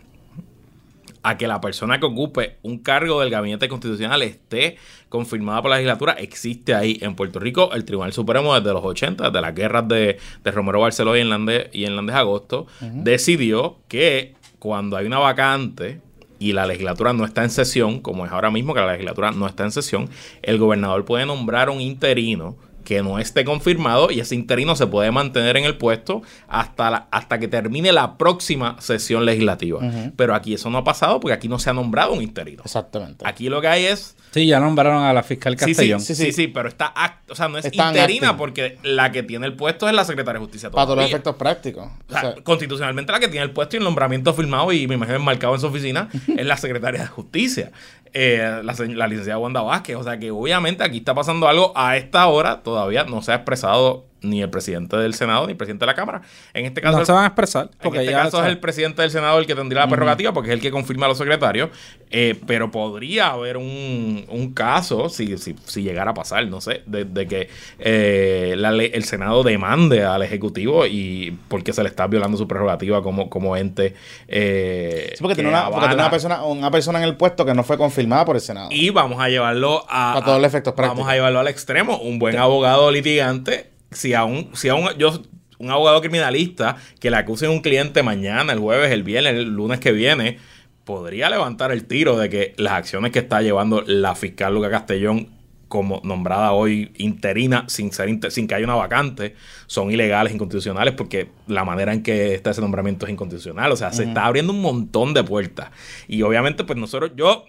a 1.29 1.37
que 1.37 1.47
la 1.47 1.61
persona 1.61 2.01
que 2.01 2.07
ocupe 2.07 2.57
un 2.63 2.79
cargo 2.79 3.21
del 3.21 3.29
gabinete 3.29 3.69
constitucional 3.69 4.23
esté 4.23 4.77
confirmada 5.11 5.61
por 5.61 5.71
la 5.71 5.77
legislatura 5.77 6.15
existe 6.15 6.75
ahí 6.75 6.97
en 7.03 7.15
Puerto 7.15 7.39
Rico. 7.39 7.71
El 7.75 7.85
Tribunal 7.85 8.15
Supremo 8.15 8.55
desde 8.55 8.73
los 8.73 8.83
80, 8.83 9.25
desde 9.25 9.41
las 9.43 9.55
guerras 9.55 9.87
de, 9.89 10.19
de 10.43 10.51
Romero 10.51 10.81
Barceló 10.81 11.15
y 11.15 11.21
Hernández, 11.21 11.69
y 11.75 11.85
Hernández 11.85 12.17
Agosto, 12.17 12.67
decidió 12.81 13.77
que 13.89 14.37
cuando 14.59 14.97
hay 14.97 15.05
una 15.05 15.19
vacante 15.19 16.01
y 16.39 16.55
la 16.55 16.65
legislatura 16.65 17.13
no 17.13 17.27
está 17.27 17.45
en 17.45 17.51
sesión, 17.51 18.01
como 18.01 18.25
es 18.25 18.33
ahora 18.33 18.51
mismo 18.51 18.73
que 18.73 18.81
la 18.81 18.93
legislatura 18.93 19.31
no 19.31 19.47
está 19.47 19.65
en 19.65 19.73
sesión, 19.73 20.09
el 20.41 20.57
gobernador 20.57 21.05
puede 21.05 21.27
nombrar 21.27 21.69
un 21.69 21.83
interino 21.83 22.57
que 22.89 23.03
no 23.03 23.19
esté 23.19 23.45
confirmado 23.45 24.11
y 24.11 24.19
ese 24.21 24.35
interino 24.35 24.75
se 24.75 24.87
puede 24.87 25.11
mantener 25.11 25.59
en 25.59 25.65
el 25.67 25.77
puesto 25.77 26.23
hasta, 26.49 26.91
la- 26.91 27.07
hasta 27.11 27.39
que 27.39 27.47
termine 27.47 27.93
la 27.93 28.17
próxima 28.17 28.81
sesión 28.81 29.27
legislativa. 29.27 29.79
Pero 30.17 30.35
aquí 30.35 30.55
eso 30.55 30.71
no 30.71 30.79
ha 30.79 30.85
pasado 30.85 31.21
porque 31.21 31.35
aquí 31.35 31.49
no 31.49 31.59
se 31.59 31.69
ha 31.69 31.75
nombrado 31.75 32.15
un 32.15 32.23
interino. 32.23 32.63
Exactamente. 32.65 33.27
Aquí 33.29 33.51
lo 33.51 33.61
que 33.61 33.69
hay 33.69 33.85
es 33.85 34.17
Sí, 34.31 34.47
ya 34.47 34.61
nombraron 34.61 35.03
a 35.05 35.13
la 35.15 35.23
fiscal 35.23 35.55
Sí, 35.55 35.59
sí, 35.59 35.65
Castellón. 35.73 36.01
sí, 36.03 36.15
sí, 36.15 36.33
sí, 36.33 36.49
pero 36.49 36.69
está 36.69 36.93
act- 36.95 37.31
o 37.31 37.35
sea, 37.35 37.49
no 37.49 37.57
es 37.59 37.65
interina 37.67 38.29
acting. 38.29 38.37
porque 38.39 38.79
la 38.83 39.11
que 39.11 39.23
tiene 39.23 39.47
el 39.47 39.55
puesto 39.55 39.89
es 39.89 39.95
la 39.95 40.05
secretaria 40.05 40.39
de 40.39 40.45
justicia. 40.47 40.71
Para 40.71 40.85
todos 40.87 40.99
los 40.99 41.07
efectos 41.07 41.37
prácticos. 41.37 41.87
O 42.09 42.13
sea, 42.13 42.19
O 42.19 42.35
sea, 42.35 42.43
constitucionalmente 42.43 43.11
la 43.13 43.21
que 43.21 43.29
tiene 43.29 43.45
el 43.45 43.53
puesto 43.53 43.77
y 43.77 43.79
el 43.79 43.85
nombramiento 43.85 44.33
firmado 44.35 44.71
y 44.73 44.87
me 44.87 44.95
imagino 44.97 45.17
enmarcado 45.17 45.55
en 45.55 45.61
su 45.61 45.67
oficina 45.67 46.09
es 46.37 46.47
la 46.47 46.57
secretaria 46.59 47.01
de 47.03 47.07
justicia, 47.07 47.71
eh, 48.13 48.61
la, 48.63 48.75
la 48.95 49.07
licenciada 49.07 49.39
Wanda 49.39 49.63
Vázquez. 49.63 49.97
O 49.97 50.03
sea 50.03 50.19
que 50.19 50.31
obviamente 50.31 50.85
aquí 50.85 50.99
está 50.99 51.15
pasando 51.15 51.49
algo 51.49 51.73
a 51.77 51.97
esta 51.97 52.27
hora, 52.27 52.63
todavía 52.63 53.05
no 53.05 53.23
se 53.23 53.33
ha 53.33 53.37
expresado 53.37 54.08
ni 54.21 54.43
el 54.43 54.51
presidente 54.51 54.97
del 54.97 55.15
Senado 55.15 55.47
ni 55.47 55.53
el 55.53 55.57
presidente 55.57 55.85
de 55.85 55.87
la 55.87 55.95
Cámara. 55.95 56.23
En 56.55 56.65
este 56.67 56.81
caso, 56.81 56.99
No 56.99 57.05
se 57.05 57.13
van 57.13 57.25
a 57.25 57.27
expresar. 57.29 57.67
en 57.73 57.79
Porque 57.83 57.99
este 58.01 58.11
ya 58.13 58.23
caso 58.25 58.43
es 58.43 58.49
el 58.49 58.59
presidente 58.59 59.03
del 59.03 59.11
Senado 59.11 59.39
el 59.39 59.47
que 59.47 59.55
tendría 59.55 59.83
la 59.83 59.89
prerrogativa 59.89 60.33
porque 60.33 60.51
es 60.51 60.55
el 60.55 60.61
que 60.61 60.71
confirma 60.71 61.07
a 61.07 61.09
los 61.11 61.19
secretarios. 61.19 61.71
eh, 62.11 62.37
pero 62.47 62.71
podría 62.71 63.29
haber 63.29 63.57
un, 63.59 64.25
un 64.29 64.53
caso, 64.55 65.09
si, 65.09 65.37
si, 65.39 65.55
si 65.67 65.83
llegara 65.83 66.13
a 66.13 66.15
pasar, 66.15 66.47
no 66.47 66.61
sé, 66.61 66.83
de, 66.87 67.05
de 67.05 67.27
que 67.27 67.49
eh, 67.79 68.55
la 68.57 68.71
el 68.71 69.05
Senado 69.05 69.43
demande 69.43 70.05
al 70.05 70.23
Ejecutivo 70.23 70.87
y 70.87 71.37
porque 71.49 71.73
se 71.73 71.83
le 71.83 71.89
está 71.89 72.07
violando 72.07 72.37
su 72.39 72.47
prerrogativa 72.49 73.03
como, 73.03 73.29
como 73.31 73.57
ente. 73.57 73.95
eh, 74.27 75.11
sí, 75.15 75.23
porque 75.23 75.35
tiene, 75.35 75.51
una, 75.51 75.69
porque 75.71 75.87
tiene 75.89 75.95
una, 76.03 76.11
persona, 76.11 76.45
una 76.45 76.71
persona 76.71 76.99
en 76.99 77.05
el 77.05 77.17
puesto 77.17 77.45
que 77.45 77.55
no 77.55 77.63
fue 77.65 77.77
confirmada 77.79 78.25
por 78.25 78.37
el 78.37 78.43
Senado. 78.43 78.69
Y 78.71 78.91
vamos 78.91 79.21
a 79.21 79.29
llevarlo 79.29 79.85
a. 79.89 80.15
Para 80.15 80.25
todos 80.25 80.39
los 80.41 80.49
efectos 80.49 80.75
Vamos 80.77 80.87
prácticos. 80.91 81.11
a 81.11 81.15
llevarlo 81.15 81.41
al 81.41 81.49
extremo. 81.49 81.99
Un 81.99 82.19
buen 82.19 82.37
abogado 82.37 82.91
litigante, 82.91 83.71
si 83.91 84.15
a 84.15 84.25
un, 84.25 84.51
si 84.55 84.69
a 84.69 84.75
un, 84.75 84.89
yo, 84.99 85.23
un 85.59 85.71
abogado 85.71 86.01
criminalista 86.01 86.77
que 87.01 87.11
le 87.11 87.17
acuse 87.17 87.47
a 87.47 87.51
un 87.51 87.61
cliente 87.61 88.03
mañana, 88.03 88.53
el 88.53 88.59
jueves, 88.59 88.91
el 88.93 89.03
viernes, 89.03 89.35
el 89.35 89.49
lunes 89.55 89.81
que 89.81 89.93
viene, 89.93 90.39
podría 90.85 91.29
levantar 91.29 91.73
el 91.73 91.85
tiro 91.85 92.17
de 92.17 92.29
que 92.29 92.55
las 92.57 92.73
acciones 92.73 93.13
que 93.13 93.19
está 93.19 93.43
llevando 93.43 93.83
la 93.87 94.15
fiscal 94.15 94.55
Luca 94.55 94.71
Castellón 94.71 95.29
como 95.69 96.01
nombrada 96.03 96.53
hoy 96.53 96.93
interina 96.97 97.65
sin 97.69 97.93
ser 97.93 98.09
inter- 98.09 98.31
sin 98.31 98.47
que 98.49 98.55
haya 98.55 98.65
una 98.65 98.75
vacante 98.75 99.35
son 99.67 99.91
ilegales, 99.91 100.33
inconstitucionales 100.33 100.95
porque 100.95 101.29
la 101.47 101.63
manera 101.63 101.93
en 101.93 102.03
que 102.03 102.33
está 102.35 102.53
ese 102.53 102.63
nombramiento 102.63 103.05
es 103.05 103.13
inconstitucional, 103.13 103.71
o 103.71 103.77
sea, 103.77 103.93
se 103.93 104.05
está 104.05 104.25
abriendo 104.25 104.53
un 104.55 104.63
montón 104.63 105.13
de 105.13 105.23
puertas. 105.25 105.71
Y 106.07 106.23
obviamente 106.23 106.65
pues 106.65 106.79
nosotros 106.79 107.13
yo 107.17 107.45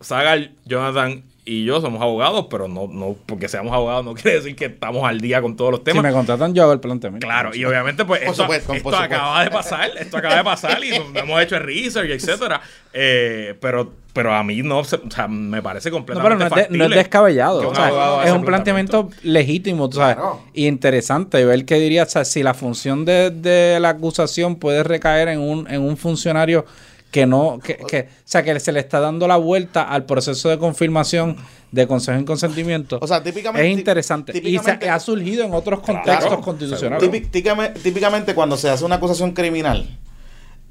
Sagar, 0.00 0.50
Jonathan 0.64 1.22
y 1.52 1.64
yo 1.64 1.80
somos 1.80 2.00
abogados, 2.00 2.46
pero 2.50 2.68
no, 2.68 2.86
no 2.86 3.16
porque 3.26 3.48
seamos 3.48 3.72
abogados 3.72 4.04
no 4.04 4.14
quiere 4.14 4.36
decir 4.38 4.54
que 4.54 4.66
estamos 4.66 5.02
al 5.08 5.20
día 5.20 5.42
con 5.42 5.56
todos 5.56 5.70
los 5.72 5.80
Si 5.80 5.84
temas. 5.84 6.02
me 6.04 6.12
contratan, 6.12 6.54
yo 6.54 6.62
hago 6.62 6.72
el 6.72 6.80
planteamiento. 6.80 7.26
Claro, 7.26 7.54
y 7.54 7.64
obviamente 7.64 8.04
pues 8.04 8.22
esto, 8.22 8.34
supuesto, 8.42 8.72
esto 8.72 8.96
acaba 8.96 9.42
de 9.44 9.50
pasar, 9.50 9.90
esto 9.98 10.16
acaba 10.18 10.36
de 10.36 10.44
pasar 10.44 10.84
y 10.84 10.92
hemos 11.14 11.42
hecho 11.42 11.56
el 11.56 11.62
research, 11.64 12.10
etcétera. 12.10 12.60
Eh, 12.92 13.54
pero, 13.60 13.92
pero 14.12 14.34
a 14.34 14.42
mí 14.42 14.62
no, 14.62 14.82
se- 14.84 14.96
o 14.96 15.10
sea, 15.10 15.28
me 15.28 15.62
parece 15.62 15.90
No, 15.90 15.96
completamente 15.96 16.36
pero 16.44 16.48
no 16.56 16.62
es, 16.62 16.68
de- 16.68 16.76
no 16.78 16.84
es 16.86 16.90
descabellado. 16.90 17.68
o 17.68 17.74
sea, 17.74 18.24
es 18.24 18.32
un 18.32 18.44
planteamiento 18.44 19.08
legítimo, 19.22 19.88
tú 19.88 19.98
sabes, 19.98 20.16
Claro. 20.16 20.42
y 20.54 20.66
interesante 20.66 21.44
ver 21.44 21.64
qué 21.64 21.76
diría, 21.76 22.02
o 22.02 22.06
sea, 22.06 22.24
si 22.24 22.42
la 22.42 22.54
función 22.54 23.04
de, 23.04 23.30
de 23.30 23.78
la 23.80 23.90
acusación 23.90 24.56
puede 24.56 24.82
recaer 24.82 25.28
en 25.28 25.40
un, 25.40 25.70
en 25.70 25.82
un 25.82 25.96
funcionario 25.96 26.64
que 27.10 27.26
no, 27.26 27.58
que, 27.62 27.76
que- 27.76 28.00
o 28.02 28.22
sea, 28.24 28.42
que 28.42 28.58
se 28.60 28.70
le 28.72 28.80
está 28.80 29.00
dando 29.00 29.26
la 29.26 29.36
vuelta 29.36 29.82
al 29.82 30.04
proceso 30.06 30.48
de 30.48 30.58
confirmación 30.58 31.36
de 31.72 31.86
consejo 31.86 32.18
en 32.18 32.24
consentimiento. 32.24 32.98
O 33.02 33.06
sea, 33.06 33.22
típicamente- 33.22 33.66
es 33.70 33.78
interesante. 33.78 34.32
típicamente- 34.32 34.84
y 34.84 34.88
se, 34.88 34.90
ha 34.90 35.00
surgido 35.00 35.44
en 35.44 35.52
otros 35.54 35.80
contextos 35.80 36.26
Claro, 36.26 36.40
constitucionales. 36.40 37.02
Típi- 37.10 37.20
típicamente, 37.26 37.80
típicamente 37.80 38.34
cuando 38.34 38.56
se 38.56 38.68
hace 38.70 38.84
una 38.84 38.96
acusación 38.96 39.32
criminal, 39.32 39.98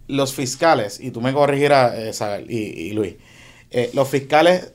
los 0.08 0.34
fiscales, 0.34 1.00
y 1.00 1.12
tú 1.12 1.22
me 1.22 1.34
corregirás, 1.34 1.94
eh, 1.96 2.46
y 2.50 2.92
Luis, 2.94 3.16
eh, 3.72 3.92
los 3.94 4.08
fiscales 4.10 4.74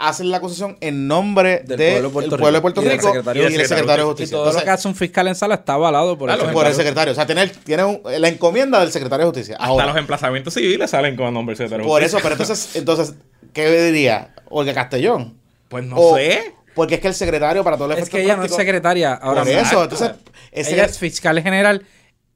hacen 0.00 0.30
la 0.30 0.38
acusación 0.38 0.78
en 0.80 1.06
nombre 1.06 1.62
Del 1.64 1.76
pueblo 1.76 2.08
de 2.08 2.12
Puerto 2.12 2.30
pueblo 2.38 2.46
de 2.46 2.50
Rico 2.52 2.62
Puerto 2.62 2.80
Rico 2.80 3.02
secretario 3.06 3.42
y 3.42 3.44
de 3.44 3.50
del 3.50 3.58
Justicia. 3.60 3.76
secretario 3.76 4.04
de 4.04 4.08
y 4.08 4.12
justicia. 4.12 4.32
todo 4.32 4.44
lo 4.44 4.50
Entonces, 4.50 4.64
que 4.64 4.70
hace 4.70 4.88
un 4.88 4.94
fiscal 4.94 5.28
en 5.28 5.34
sala 5.34 5.54
está 5.56 5.72
avalado 5.74 6.16
por 6.18 6.28
Claro, 6.30 6.46
el 6.48 6.52
por 6.54 6.66
el 6.66 6.74
secretario. 6.74 7.12
O 7.12 7.14
sea, 7.14 7.26
tiene, 7.26 7.46
tiene 7.48 7.84
un- 7.84 8.00
la 8.04 8.28
encomienda 8.28 8.80
del 8.80 8.90
secretario 8.92 9.26
de 9.26 9.30
justicia. 9.30 9.54
hasta 9.56 9.66
Ahora, 9.66 9.86
los 9.86 9.96
emplazamientos 9.98 10.54
civiles 10.54 10.90
salen 10.90 11.16
con 11.16 11.26
el 11.26 11.34
nombre 11.34 11.52
del 11.52 11.58
secretario 11.58 11.84
de 11.84 11.88
por 11.88 12.00
Justicia. 12.02 12.18
eso, 12.18 12.22
pero 12.22 12.34
entonces, 12.34 12.76
entonces, 12.76 13.14
¿qué 13.52 13.82
diría? 13.82 14.34
Olga 14.48 14.74
Castellón. 14.74 15.38
pues 15.68 15.84
no 15.84 15.96
O- 15.96 16.16
sé 16.16 16.52
Porque 16.74 16.94
es 16.96 17.00
que 17.00 17.08
el 17.08 17.14
secretario 17.14 17.62
para 17.62 17.76
todos 17.76 17.90
los 17.90 17.98
Es 17.98 18.08
que 18.08 18.22
ella 18.22 18.36
no 18.36 18.44
es 18.44 18.54
secretaria 18.54 19.12
ahora 19.14 19.42
Por 19.42 19.50
eso, 19.52 19.82
entonces, 19.84 20.10
ella 20.52 20.84
es 20.84 20.98
fiscal 20.98 21.40
general 21.42 21.84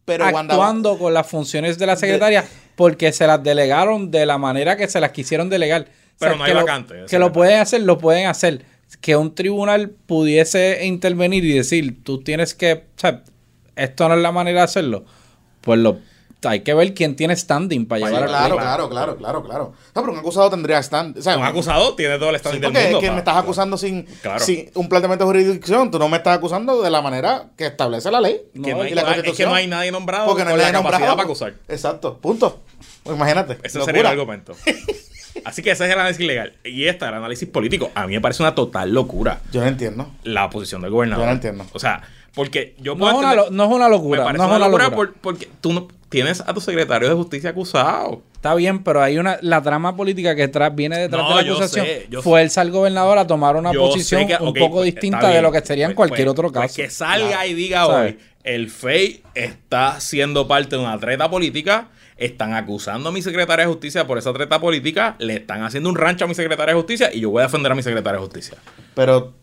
pero 0.04 0.24
Wanda- 0.26 0.54
actuando 0.54 0.98
con 0.98 1.14
las 1.14 1.26
funciones 1.26 1.78
de 1.78 1.86
la 1.86 1.96
secretaria 1.96 2.44
porque 2.76 3.10
se 3.12 3.26
las 3.26 3.42
delegaron 3.42 4.10
de 4.10 4.26
la 4.26 4.36
manera 4.38 4.76
que 4.76 4.86
se 4.86 5.00
las 5.00 5.12
quisieron 5.12 5.48
delegar. 5.48 5.86
Pero 6.18 6.36
no 6.36 6.44
hay 6.44 6.50
que 6.50 6.54
lo- 6.54 6.60
vacante, 6.60 6.94
Que 7.08 7.18
lo 7.18 7.32
pueden 7.32 7.60
hacer, 7.60 7.82
lo 7.82 7.98
pueden 7.98 8.26
hacer. 8.26 8.64
Que 9.00 9.16
un 9.16 9.34
tribunal 9.34 9.90
pudiese 9.90 10.84
intervenir 10.86 11.44
y 11.44 11.52
decir, 11.52 12.02
tú 12.04 12.22
tienes 12.22 12.54
que, 12.54 12.72
o 12.74 12.98
sea, 13.00 13.22
esto 13.76 14.08
no 14.08 14.14
es 14.14 14.20
la 14.22 14.30
manera 14.32 14.60
de 14.60 14.64
hacerlo. 14.64 15.04
Pues 15.60 15.78
lo 15.80 15.98
hay 16.46 16.60
que 16.60 16.74
ver 16.74 16.92
quién 16.92 17.16
tiene 17.16 17.34
standing 17.34 17.86
para 17.86 18.00
Sí, 18.00 18.04
llevar 18.04 18.24
a 18.24 18.26
claro, 18.26 18.48
cabo. 18.48 18.60
claro, 18.60 18.88
claro, 18.90 19.16
claro, 19.16 19.42
claro. 19.42 19.72
No, 19.94 20.02
pero 20.02 20.12
un 20.12 20.18
acusado 20.18 20.50
tendría 20.50 20.78
stand. 20.82 21.16
O 21.16 21.22
sea, 21.22 21.38
un 21.38 21.42
acusado 21.44 21.94
tiene 21.94 22.18
todo 22.18 22.28
el 22.28 22.36
Sí, 22.36 22.40
standing 22.40 22.60
del 22.60 22.70
porque 22.72 22.82
mundo 22.84 22.98
es 22.98 23.04
que 23.04 23.10
me 23.12 23.18
estás 23.20 23.36
acusando 23.38 23.78
sin, 23.78 24.02
Claro. 24.20 24.44
sin 24.44 24.70
un 24.74 24.88
planteamiento 24.90 25.24
de 25.24 25.30
jurisdicción. 25.30 25.90
Tú 25.90 25.98
no 25.98 26.06
me 26.10 26.18
estás 26.18 26.36
acusando 26.36 26.82
de 26.82 26.90
la 26.90 27.00
manera 27.00 27.46
que 27.56 27.64
establece 27.68 28.10
la 28.10 28.20
ley. 28.20 28.42
que 28.62 28.74
no 28.74 28.82
hay- 28.82 28.92
y 28.92 28.94
la 28.94 29.00
es 29.00 29.06
que 29.08 29.14
Constitución. 29.14 29.48
no 29.48 29.54
hay 29.54 29.66
nadie 29.68 29.90
nombrado 29.90 30.26
Porque 30.26 30.44
no 30.44 30.50
con 30.50 30.60
hay 30.60 30.66
la 30.66 30.72
nadie 30.72 30.84
capacidad 30.84 31.08
nombrado. 31.08 31.16
para 31.16 31.50
acusar 31.54 31.74
Exacto, 31.74 32.18
punto. 32.18 32.60
Pues 33.04 33.16
imagínate. 33.16 33.58
Ese 33.62 33.78
locura. 33.78 33.84
sería 33.86 34.00
el 34.02 34.06
argumento. 34.18 34.54
Así 35.44 35.62
que 35.62 35.70
ese 35.70 35.84
es 35.86 35.92
el 35.92 35.98
análisis 35.98 36.26
legal. 36.26 36.52
Y 36.64 36.84
este, 36.86 37.04
el 37.06 37.14
análisis 37.14 37.48
político, 37.48 37.90
a 37.94 38.06
mí 38.06 38.14
me 38.14 38.20
parece 38.20 38.42
una 38.42 38.54
total 38.54 38.92
locura 38.92 39.40
Yo 39.52 39.60
no 39.60 39.66
entiendo. 39.66 40.10
la 40.24 40.50
posición 40.50 40.82
del 40.82 40.90
gobernador. 40.90 41.22
Yo 41.24 41.26
no 41.26 41.32
entiendo. 41.32 41.66
O 41.72 41.78
sea, 41.78 42.02
porque 42.34 42.74
yo 42.80 42.94
No 42.94 42.98
puedo 43.00 43.12
es, 43.12 43.18
una, 43.18 43.28
entender- 43.32 43.50
lo- 43.52 43.56
no 43.56 43.64
es 43.64 43.70
una 43.76 43.84
me 43.84 43.90
locura. 43.90 44.24
parece 44.24 44.38
No 44.38 44.44
es 44.44 44.48
una 44.48 44.56
una 44.56 44.66
locura, 44.66 44.84
locura. 44.90 45.10
por- 45.12 45.20
porque 45.20 45.48
tú 45.60 45.72
no 45.72 45.88
tienes 46.08 46.40
a 46.40 46.52
tu 46.54 46.60
secretario 46.60 47.08
de 47.08 47.14
justicia 47.14 47.50
acusado. 47.50 48.22
Está 48.34 48.54
bien, 48.54 48.82
pero 48.84 49.02
hay 49.02 49.18
una 49.18 49.38
la 49.40 49.62
trama 49.62 49.96
política 49.96 50.34
que 50.36 50.50
tra- 50.52 50.72
viene 50.74 50.98
detrás 50.98 51.22
No, 51.22 51.30
de 51.30 51.34
la 51.36 51.42
yo 51.42 51.54
acusación. 51.54 51.86
sé, 51.86 52.06
yo 52.10 52.22
Fuerza 52.22 52.60
al 52.60 52.70
gobernador 52.70 53.18
a 53.18 53.26
tomar 53.26 53.56
una 53.56 53.72
posición 53.72 54.22
un 54.40 54.52
poco 54.54 54.76
pues, 54.76 54.86
distinta 54.92 55.28
de 55.28 55.40
lo 55.42 55.50
que 55.50 55.60
sería 55.62 55.86
en 55.86 55.90
Pues- 55.94 56.08
cualquier 56.08 56.26
pues- 56.26 56.32
otro 56.32 56.52
pues 56.52 56.62
caso. 56.62 56.76
que 56.76 56.90
salga 56.90 57.28
Claro. 57.28 57.46
y 57.48 57.54
diga 57.54 57.86
¿Sabes? 57.86 58.14
hoy, 58.14 58.18
el 58.44 58.70
FEI 58.70 59.22
está 59.34 59.98
siendo 60.00 60.46
parte 60.46 60.76
de 60.76 60.82
una 60.82 60.98
treta 60.98 61.30
política, 61.30 61.88
están 62.16 62.54
acusando 62.54 63.08
a 63.08 63.12
mi 63.12 63.22
secretaria 63.22 63.66
de 63.66 63.72
justicia 63.72 64.06
por 64.06 64.18
esa 64.18 64.32
treta 64.32 64.60
política, 64.60 65.16
le 65.18 65.34
están 65.34 65.62
haciendo 65.62 65.88
un 65.88 65.96
rancho 65.96 66.24
a 66.24 66.28
mi 66.28 66.34
secretaria 66.34 66.74
de 66.74 66.80
justicia 66.80 67.10
y 67.12 67.20
yo 67.20 67.30
voy 67.30 67.40
a 67.40 67.46
defender 67.46 67.72
a 67.72 67.74
mi 67.74 67.82
secretaria 67.82 68.18
de 68.18 68.24
justicia. 68.24 68.58
Pero 68.94 69.34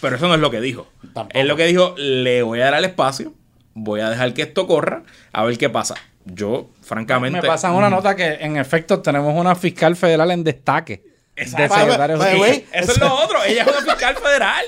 Pero 0.00 0.16
eso 0.16 0.28
no 0.28 0.34
es 0.34 0.40
lo 0.40 0.50
que 0.50 0.60
dijo. 0.60 0.86
Tampoco. 1.14 1.38
Es 1.38 1.46
lo 1.46 1.56
que 1.56 1.66
dijo, 1.66 1.94
le 1.96 2.42
voy 2.42 2.60
a 2.60 2.66
dar 2.66 2.74
el 2.74 2.84
espacio, 2.84 3.32
voy 3.74 4.00
a 4.00 4.10
dejar 4.10 4.34
que 4.34 4.42
esto 4.42 4.66
corra, 4.66 5.02
a 5.32 5.44
ver 5.44 5.58
qué 5.58 5.68
pasa. 5.70 5.94
Yo, 6.24 6.70
francamente... 6.82 7.40
Me 7.40 7.46
pasan 7.46 7.74
una 7.74 7.90
nota 7.90 8.14
que 8.14 8.34
en 8.40 8.56
efecto 8.56 9.00
tenemos 9.00 9.34
una 9.34 9.54
fiscal 9.54 9.96
federal 9.96 10.30
en 10.30 10.44
destaque. 10.44 11.02
Exacto. 11.34 11.86
De 11.86 11.96
the 11.96 12.08
de 12.08 12.36
justicia. 12.36 12.64
Eso 12.72 12.92
es 12.92 12.98
lo 12.98 13.14
otro. 13.14 13.42
Ella 13.44 13.62
es 13.62 13.68
una 13.68 13.80
fiscal 13.80 14.16
federal. 14.16 14.64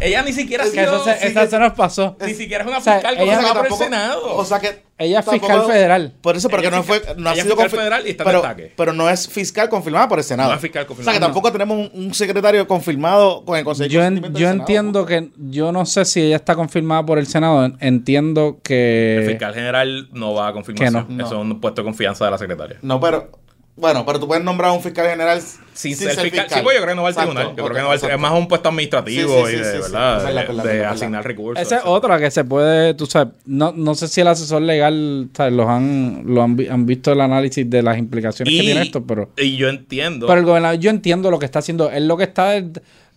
Ella 0.00 0.22
ni 0.22 0.32
siquiera 0.32 0.64
ha 0.64 0.70
Que 0.70 0.82
eso 0.82 1.04
sido... 1.04 1.04
se, 1.16 1.26
esa 1.28 1.46
se 1.46 1.58
nos 1.60 1.72
pasó. 1.74 2.16
Ni 2.26 2.34
siquiera 2.34 2.64
es 2.64 2.68
una 2.68 2.78
O 2.78 2.80
sea, 2.80 2.94
fiscal 2.94 3.14
ella- 3.14 3.20
como 3.24 3.32
o 3.32 3.40
sea 3.42 3.52
que 3.52 3.58
por 3.58 3.66
el 3.68 3.72
Senado. 3.74 4.36
O 4.36 4.44
sea 4.44 4.58
que 4.60 4.82
Ella 4.98 5.20
es 5.20 5.24
tampoco- 5.24 5.46
fiscal 5.52 5.66
federal. 5.72 6.12
Por 6.20 6.36
eso, 6.36 6.48
pero 6.48 6.62
Ella 6.62 6.70
que 6.70 6.76
no 6.76 6.80
es 6.82 6.86
fue 6.86 7.14
no 7.16 7.28
ha 7.30 7.32
ella 7.32 7.42
es 7.42 7.48
sido 7.48 7.56
fiscal 7.56 7.70
confi- 7.70 7.76
federal 7.82 8.06
y 8.06 8.10
está 8.10 8.22
en 8.24 8.26
pero, 8.28 8.38
destaque. 8.40 8.72
pero 8.76 8.92
no 8.92 9.08
es 9.10 9.28
fiscal 9.28 9.68
confirmada 9.68 10.08
por 10.08 10.18
el 10.18 10.24
Senado. 10.24 10.48
No 10.50 10.54
es 10.56 10.60
fiscal 10.60 10.82
O 10.82 10.84
sea 10.84 10.88
confirmada. 10.88 11.18
que 11.18 11.24
tampoco 11.24 11.52
tenemos 11.52 11.78
un, 11.92 12.04
un 12.06 12.14
secretario 12.14 12.66
confirmado 12.66 13.44
con 13.44 13.56
el 13.58 13.64
Consejo 13.64 13.88
de 13.88 13.94
Yo, 13.94 14.02
en- 14.02 14.16
yo 14.16 14.22
del 14.22 14.36
Senado. 14.36 14.58
entiendo 14.60 15.06
que 15.06 15.30
yo 15.36 15.70
no 15.70 15.86
sé 15.86 16.04
si 16.04 16.20
ella 16.22 16.36
está 16.36 16.56
confirmada 16.56 17.06
por 17.06 17.18
el 17.18 17.26
Senado. 17.28 17.64
en- 17.64 17.76
Entiendo 17.80 18.56
el 18.56 18.62
que 18.62 19.24
fiscal 19.28 19.54
general 19.54 20.08
no 20.12 20.34
va 20.34 20.48
a 20.48 20.52
confirmación. 20.52 21.06
Que 21.06 21.12
no. 21.14 21.24
Eso 21.26 21.34
es 21.36 21.40
un 21.40 21.60
puesto 21.60 21.82
de 21.82 21.84
confianza 21.86 22.24
de 22.24 22.30
la 22.32 22.38
secretaria. 22.38 22.78
No, 22.82 22.98
pero 23.00 23.30
bueno, 23.74 24.04
pero 24.04 24.20
tú 24.20 24.26
puedes 24.26 24.44
nombrar 24.44 24.70
a 24.70 24.72
un 24.74 24.82
fiscal 24.82 25.08
general 25.08 25.40
Sin, 25.72 25.96
ser 25.96 26.10
fiscal. 26.18 26.46
Sí, 26.48 26.60
pues 26.62 26.76
yo 26.76 26.82
creo 26.82 26.88
que 26.88 26.94
no 26.94 27.02
va 27.02 27.08
al 27.08 27.14
Exacto, 27.14 27.32
tribunal. 27.32 27.56
Yo 27.56 27.64
creo 27.64 27.66
ok, 27.66 27.72
que 27.74 27.80
no 27.80 27.88
va 27.88 27.94
al. 27.94 28.10
Es 28.10 28.18
más 28.20 28.32
un 28.32 28.48
puesto 28.48 28.68
administrativo 28.68 29.46
Sí, 29.46 29.56
sí, 29.56 29.64
sí, 29.64 29.92
y 29.92 30.68
de, 30.68 30.84
asignar 30.84 31.24
recursos. 31.24 31.62
esa 31.62 31.78
es 31.78 31.82
otra 31.86 32.18
que 32.18 32.30
se 32.30 32.44
puede, 32.44 32.92
tú 32.94 33.06
sabes, 33.06 33.32
no, 33.46 33.72
no 33.72 33.94
sé 33.94 34.08
si 34.08 34.20
el 34.20 34.28
asesor 34.28 34.60
legal 34.60 35.30
¿sabes? 35.34 35.54
los 35.54 35.66
han, 35.68 36.22
lo 36.26 36.42
han, 36.42 36.58
han 36.70 36.84
visto 36.84 37.12
el 37.12 37.20
análisis 37.22 37.68
de 37.68 37.82
las 37.82 37.96
implicaciones 37.96 38.52
que 38.52 38.60
tiene 38.60 38.82
esto, 38.82 39.06
pero, 39.06 39.30
y 39.38 39.56
yo 39.56 39.68
entiendo. 39.70 40.26
pero 40.26 40.40
el 40.40 40.44
gobernador, 40.46 40.78
yo 40.78 40.90
entiendo 40.90 41.30
lo 41.30 41.38
que 41.38 41.46
está 41.46 41.60
haciendo. 41.60 41.90
Él 41.90 42.06
lo 42.06 42.18
que 42.18 42.24
está 42.24 42.56
es, 42.56 42.64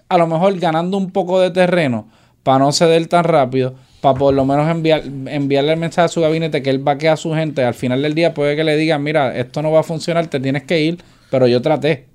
a 0.08 0.18
lo 0.18 0.28
mejor 0.28 0.58
ganando 0.58 0.98
un 0.98 1.12
poco 1.12 1.42
de 1.42 1.52
terreno 1.52 2.08
para 2.44 2.60
no 2.60 2.72
ceder 2.72 3.08
tan 3.08 3.26
rápido, 3.26 3.76
para 4.06 4.20
por 4.20 4.36
lo 4.36 4.46
menos 4.46 4.70
enviar, 4.70 5.02
enviarle 5.04 5.74
el 5.74 5.80
mensaje 5.80 6.06
a 6.06 6.10
su 6.10 6.22
gabinete 6.22 6.62
que 6.62 6.70
él 6.70 6.88
va 6.88 6.92
a 6.92 7.18
su 7.18 7.34
gente. 7.34 7.64
Al 7.64 7.74
final 7.74 8.04
del 8.04 8.14
día 8.14 8.36
puede 8.36 8.56
que 8.56 8.64
le 8.64 8.78
digan, 8.78 9.02
mira, 9.02 9.36
esto 9.36 9.64
no 9.64 9.72
va 9.72 9.80
a 9.80 9.84
funcionar, 9.84 10.28
te 10.28 10.40
tienes 10.40 10.62
que 10.62 10.80
ir, 10.80 11.00
pero 11.32 11.48
yo 11.48 11.60
traté. 11.60 12.06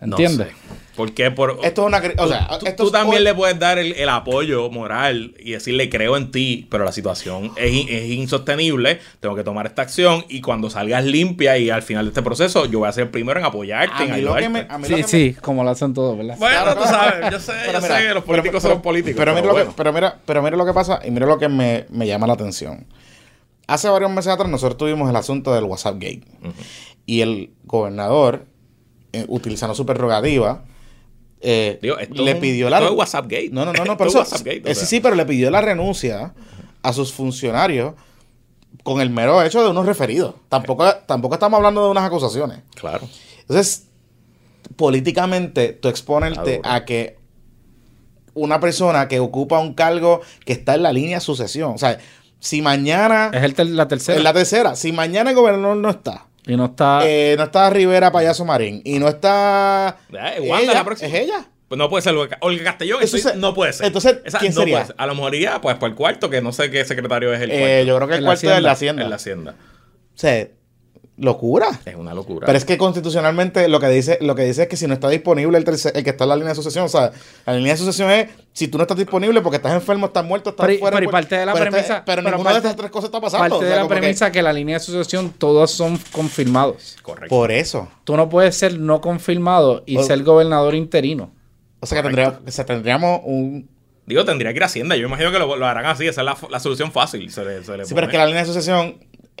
no 0.00 0.16
¿Entiendes? 0.16 0.46
sé. 0.46 0.54
Porque 0.96 1.30
por. 1.32 1.58
Esto 1.64 1.82
es 1.82 1.86
una 1.88 1.98
o 2.18 2.28
sea, 2.28 2.46
tú, 2.60 2.66
esto 2.66 2.82
tú 2.84 2.86
es 2.86 2.92
también 2.92 3.24
le 3.24 3.34
puedes 3.34 3.58
dar 3.58 3.78
el, 3.78 3.94
el 3.94 4.08
apoyo 4.08 4.70
moral 4.70 5.34
y 5.40 5.50
decirle 5.52 5.90
creo 5.90 6.16
en 6.16 6.30
ti, 6.30 6.68
pero 6.70 6.84
la 6.84 6.92
situación 6.92 7.50
es, 7.56 7.86
es 7.88 8.10
insostenible, 8.12 9.00
tengo 9.18 9.34
que 9.34 9.42
tomar 9.42 9.66
esta 9.66 9.82
acción 9.82 10.24
y 10.28 10.40
cuando 10.40 10.70
salgas 10.70 11.04
limpia 11.04 11.58
y 11.58 11.68
al 11.70 11.82
final 11.82 12.04
de 12.04 12.10
este 12.10 12.22
proceso 12.22 12.66
yo 12.66 12.78
voy 12.78 12.88
a 12.88 12.92
ser 12.92 13.04
el 13.04 13.10
primero 13.10 13.40
en 13.40 13.46
apoyarte, 13.46 14.04
a 14.04 14.06
en 14.06 14.12
mí 14.14 14.20
lo 14.20 14.34
que 14.34 14.44
ayudarte. 14.44 14.48
me, 14.68 14.72
a 14.74 14.78
mí 14.78 14.88
lo 14.88 14.96
Sí, 14.96 15.02
que 15.02 15.08
sí, 15.08 15.36
como 15.40 15.64
lo 15.64 15.70
hacen 15.70 15.94
todos, 15.94 16.16
¿verdad? 16.16 16.36
Bueno, 16.38 16.62
Claro, 16.62 16.80
tú 16.80 16.86
sabes, 16.88 17.30
yo 17.32 17.40
sé, 17.40 17.52
Pero 17.66 17.72
yo 17.72 17.82
mira, 17.82 17.96
sé 17.96 18.02
que 18.02 18.14
los 18.14 18.22
pero- 18.22 18.24
políticos 18.24 18.62
pero- 18.62 18.74
son 18.74 18.82
políticos. 18.82 19.18
Pero, 19.18 19.34
mira, 19.34 19.46
lo 19.46 19.52
bueno. 19.52 19.70
que, 19.70 19.76
pero, 19.76 19.92
mira, 19.92 20.18
pero 20.24 20.42
mira 20.42 20.56
lo 20.56 20.64
que 20.64 20.72
pasa 20.72 21.00
y 21.04 21.10
mira 21.10 21.26
lo 21.26 21.38
que 21.38 21.48
me, 21.48 21.86
me 21.90 22.06
llama 22.06 22.26
la 22.28 22.34
atención. 22.34 22.86
Hace 23.66 23.88
varios 23.88 24.10
meses 24.12 24.32
atrás 24.32 24.48
nosotros 24.48 24.76
tuvimos 24.76 25.10
el 25.10 25.16
asunto 25.16 25.52
del 25.54 25.64
WhatsApp 25.64 25.94
Gate. 25.94 26.22
Y 27.06 27.22
el 27.22 27.50
gobernador, 27.64 28.46
eh, 29.12 29.24
utilizando 29.28 29.74
su 29.74 29.84
prerrogativa, 29.86 30.62
eh, 31.40 31.78
Digo, 31.82 31.98
esto 31.98 32.22
le 32.22 32.30
es 32.30 32.34
un- 32.36 32.40
pidió 32.40 32.70
la... 32.70 32.78
esto 32.78 32.90
es 32.92 32.98
WhatsApp 32.98 33.24
Gate. 33.26 33.50
No, 33.52 33.64
no, 33.64 33.72
no, 33.72 33.84
no, 33.84 33.96
pero 33.96 34.08
es 34.08 34.14
eso- 34.14 34.18
WhatsApp 34.20 34.46
Gate, 34.46 34.62
o 34.64 34.68
eh, 34.68 34.74
sea. 34.74 34.84
sí, 34.84 34.96
sí, 34.96 35.00
pero 35.00 35.14
le 35.14 35.26
pidió 35.26 35.50
la 35.50 35.60
renuncia 35.60 36.34
a 36.82 36.92
sus 36.92 37.12
funcionarios 37.12 37.94
con 38.82 39.00
el 39.00 39.10
mero 39.10 39.42
hecho 39.42 39.62
de 39.62 39.70
unos 39.70 39.86
referidos. 39.86 40.34
Tampoco, 40.48 40.84
tampoco 41.06 41.34
estamos 41.34 41.56
hablando 41.58 41.84
de 41.84 41.90
unas 41.90 42.04
acusaciones. 42.04 42.58
Claro. 42.74 43.08
Entonces, 43.40 43.86
políticamente, 44.76 45.72
tú 45.72 45.88
exponerte 45.88 46.60
a 46.64 46.84
que 46.84 47.16
una 48.34 48.58
persona 48.60 49.06
que 49.08 49.20
ocupa 49.20 49.58
un 49.60 49.74
cargo 49.74 50.20
que 50.44 50.52
está 50.52 50.74
en 50.74 50.82
la 50.82 50.92
línea 50.92 51.18
de 51.18 51.20
sucesión, 51.20 51.72
o 51.74 51.78
sea, 51.78 51.98
si 52.40 52.60
mañana, 52.62 53.30
Es 53.32 53.42
el 53.42 53.54
ter- 53.54 53.68
la 53.68 53.86
tercera. 53.88 54.18
en 54.18 54.24
la 54.24 54.32
tercera, 54.32 54.74
si 54.76 54.92
mañana 54.92 55.30
el 55.30 55.36
gobernador 55.36 55.76
no 55.76 55.88
está, 55.90 56.26
Y 56.46 56.56
no 56.56 56.66
está. 56.66 57.00
eh, 57.04 57.34
no 57.38 57.44
está 57.44 57.70
Rivera 57.70 58.12
Payaso 58.12 58.44
Marín 58.44 58.82
y 58.84 58.98
no 58.98 59.08
está... 59.08 59.96
Ya, 60.10 60.28
es 60.34 60.40
Wanda 60.40 60.62
ella, 60.62 60.74
la 60.74 60.84
próxima. 60.84 61.08
Es 61.08 61.14
ella. 61.14 61.46
Pues 61.68 61.78
no 61.78 61.88
puede 61.88 62.02
ser 62.02 62.14
Olga, 62.14 62.64
Castellón, 62.64 63.02
Eso 63.02 63.16
estoy- 63.16 63.32
se- 63.32 63.38
no 63.38 63.54
puede 63.54 63.72
ser. 63.72 63.86
entonces, 63.86 64.18
¿quién 64.38 64.52
no 64.54 64.60
sería? 64.60 64.74
puede 64.76 64.86
ser. 64.88 64.94
A 64.98 65.06
lo 65.06 65.14
mejor 65.14 65.34
iría 65.34 65.60
pues 65.60 65.76
por 65.76 65.88
el 65.88 65.94
cuarto, 65.94 66.28
que 66.28 66.42
no 66.42 66.52
sé 66.52 66.70
qué 66.70 66.84
secretario 66.84 67.32
es 67.32 67.40
el 67.40 67.50
Eh, 67.50 67.58
cuarto. 67.58 67.84
yo 67.86 67.96
creo 67.96 68.08
que 68.08 68.14
el 68.16 68.24
cuarto 68.24 68.52
es 68.54 68.62
la. 68.62 68.72
Hacienda. 68.72 69.02
en 69.04 69.10
la 69.10 69.16
hacienda. 69.16 69.54
O 70.14 70.18
sea, 70.18 70.48
locura. 71.16 71.68
Es 71.84 71.94
una 71.94 72.12
locura. 72.12 72.44
Pero 72.46 72.58
es 72.58 72.64
que 72.64 72.76
constitucionalmente 72.76 73.68
lo 73.68 73.78
que 73.78 73.88
dice 73.88 74.18
lo 74.20 74.34
que 74.34 74.42
dice 74.44 74.62
es 74.64 74.68
que 74.68 74.76
si 74.76 74.86
no 74.88 74.94
está 74.94 75.08
disponible 75.08 75.56
el, 75.58 75.64
tercer- 75.64 75.92
el 75.94 76.02
que 76.02 76.10
está 76.10 76.24
en 76.24 76.30
la 76.30 76.36
línea 76.36 76.48
de 76.50 76.54
sucesión, 76.56 76.86
o 76.86 76.88
sea, 76.88 77.12
la 77.46 77.52
línea 77.54 77.72
de 77.72 77.78
sucesión 77.78 78.10
es 78.10 78.28
si 78.52 78.66
tú 78.68 78.78
no 78.78 78.82
estás 78.82 78.96
disponible 78.96 79.40
porque 79.40 79.56
estás 79.56 79.72
enfermo, 79.74 80.06
estás 80.06 80.24
muerto, 80.24 80.50
estás 80.50 80.66
Pero 80.66 80.78
fuera. 80.80 80.96
pero 80.96 81.08
y 81.08 81.12
parte 81.12 81.36
de 81.36 81.46
la 81.46 81.52
pero 81.52 81.64
este- 81.76 81.82
pero, 81.82 82.02
pero 82.04 82.22
ninguna 82.30 82.50
de 82.50 82.56
estas 82.58 82.76
tres 82.76 82.90
cosas 82.90 83.06
está 83.08 83.20
pasando. 83.20 83.42
parte 83.42 83.56
o 83.56 83.60
de 83.68 83.76
la 83.76 83.82
que- 83.82 83.88
premisa 83.88 84.32
que, 84.32 84.42
la 84.42 84.52
línea 84.52 84.74
de 84.74 84.76
asociación 84.82 85.32
todos 85.38 85.70
son 85.70 85.98
confirmados. 86.10 86.96
Correcto. 87.02 87.28
por 87.34 87.52
eso. 87.52 87.88
Tú 88.04 88.16
no 88.16 88.28
puedes 88.28 88.56
ser 88.56 88.78
no 88.78 89.00
confirmado 89.00 89.82
y 89.86 89.96
O- 89.98 90.02
ser 90.02 90.22
gobernador 90.24 90.74
interino. 90.74 91.32
O 91.80 91.86
sea, 91.86 91.98
que, 91.98 92.02
tendría- 92.08 92.40
o 92.46 92.50
sea, 92.50 92.64
tendríamos 92.66 93.20
un 93.24 93.68
Digo, 94.06 94.22
tendría 94.26 94.50
que 94.52 94.58
ir 94.58 94.62
a 94.62 94.66
Hacienda. 94.66 94.96
Yo 94.96 95.06
imagino 95.06 95.32
que 95.32 95.38
lo, 95.38 95.56
lo 95.56 95.64
harán 95.66 95.86
así. 95.86 96.06
Esa 96.06 96.20
es 96.20 96.24
la, 96.26 96.36
la 96.50 96.60
solución 96.60 96.92
fácil. 96.92 97.30
Se 97.30 97.42
le, 97.42 97.64
se 97.64 97.74
le 97.74 97.86
Sí, 97.86 97.94
pero 97.94 98.06
es 98.06 98.10
que 98.10 98.18
la 98.18 98.26
línea 98.26 98.42
de 98.42 98.46
sucesión 98.46 98.98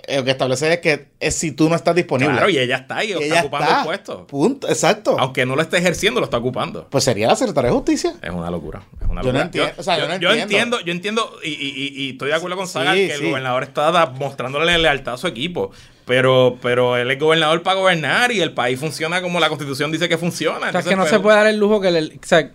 lo 0.08 0.24
que 0.24 0.30
establece 0.30 0.72
es 0.72 0.78
que 0.80 1.06
es 1.20 1.34
si 1.34 1.52
tú 1.52 1.68
no 1.68 1.76
estás 1.76 1.94
disponible. 1.94 2.32
Claro, 2.34 2.48
y 2.50 2.58
ella 2.58 2.76
está 2.76 2.98
ahí, 2.98 3.10
Y 3.12 3.22
está 3.22 3.40
ocupando 3.40 3.66
está. 3.66 3.80
el 3.80 3.86
puesto. 3.86 4.26
Punto, 4.26 4.68
exacto. 4.68 5.16
Aunque 5.18 5.46
no 5.46 5.56
lo 5.56 5.62
esté 5.62 5.78
ejerciendo, 5.78 6.20
lo 6.20 6.24
está 6.24 6.38
ocupando. 6.38 6.86
Pues 6.90 7.04
sería 7.04 7.26
la 7.28 7.36
secretaria 7.36 7.70
de 7.70 7.76
justicia. 7.76 8.14
Es 8.22 8.30
una 8.30 8.50
locura. 8.50 8.82
Es 9.02 9.08
una 9.08 9.22
Yo 9.22 9.32
no 9.32 9.40
entiendo, 9.40 9.72
o 9.76 9.82
sea, 9.82 9.98
yo 9.98 10.08
no 10.08 10.16
yo 10.18 10.30
entiendo. 10.32 10.42
entiendo, 10.42 10.80
yo 10.80 10.92
entiendo 10.92 11.38
y, 11.42 11.48
y- 11.50 11.54
y- 11.54 12.02
y 12.06 12.10
estoy 12.10 12.28
de 12.28 12.34
acuerdo 12.34 12.56
con 12.56 12.66
Sí, 12.66 12.72
Saga 12.74 12.94
que 12.94 13.12
el 13.12 13.20
sí. 13.20 13.26
gobernador 13.28 13.62
está 13.62 13.90
da- 13.90 14.06
mostrándole 14.06 14.76
lealtad 14.78 15.14
a 15.14 15.18
su 15.18 15.26
equipo. 15.26 15.70
Pero, 16.06 16.58
pero 16.60 16.96
él 16.98 17.10
es 17.10 17.18
gobernador 17.18 17.62
para 17.62 17.76
gobernar 17.80 18.30
y 18.30 18.40
el 18.42 18.52
país 18.52 18.78
funciona 18.78 19.22
como 19.22 19.40
la 19.40 19.48
constitución 19.48 19.90
dice 19.90 20.08
que 20.08 20.18
funciona. 20.18 20.56
O 20.56 20.60
sea, 20.60 20.68
es 20.68 20.74
Entonces, 20.74 20.90
que 20.90 20.96
no 20.96 21.02
pues, 21.04 21.10
se 21.12 21.20
puede 21.20 21.36
dar 21.38 21.46
el 21.46 21.56
lujo 21.56 21.80
que 21.80 21.90
le... 21.90 22.00
O 22.00 22.10
sea, 22.22 22.50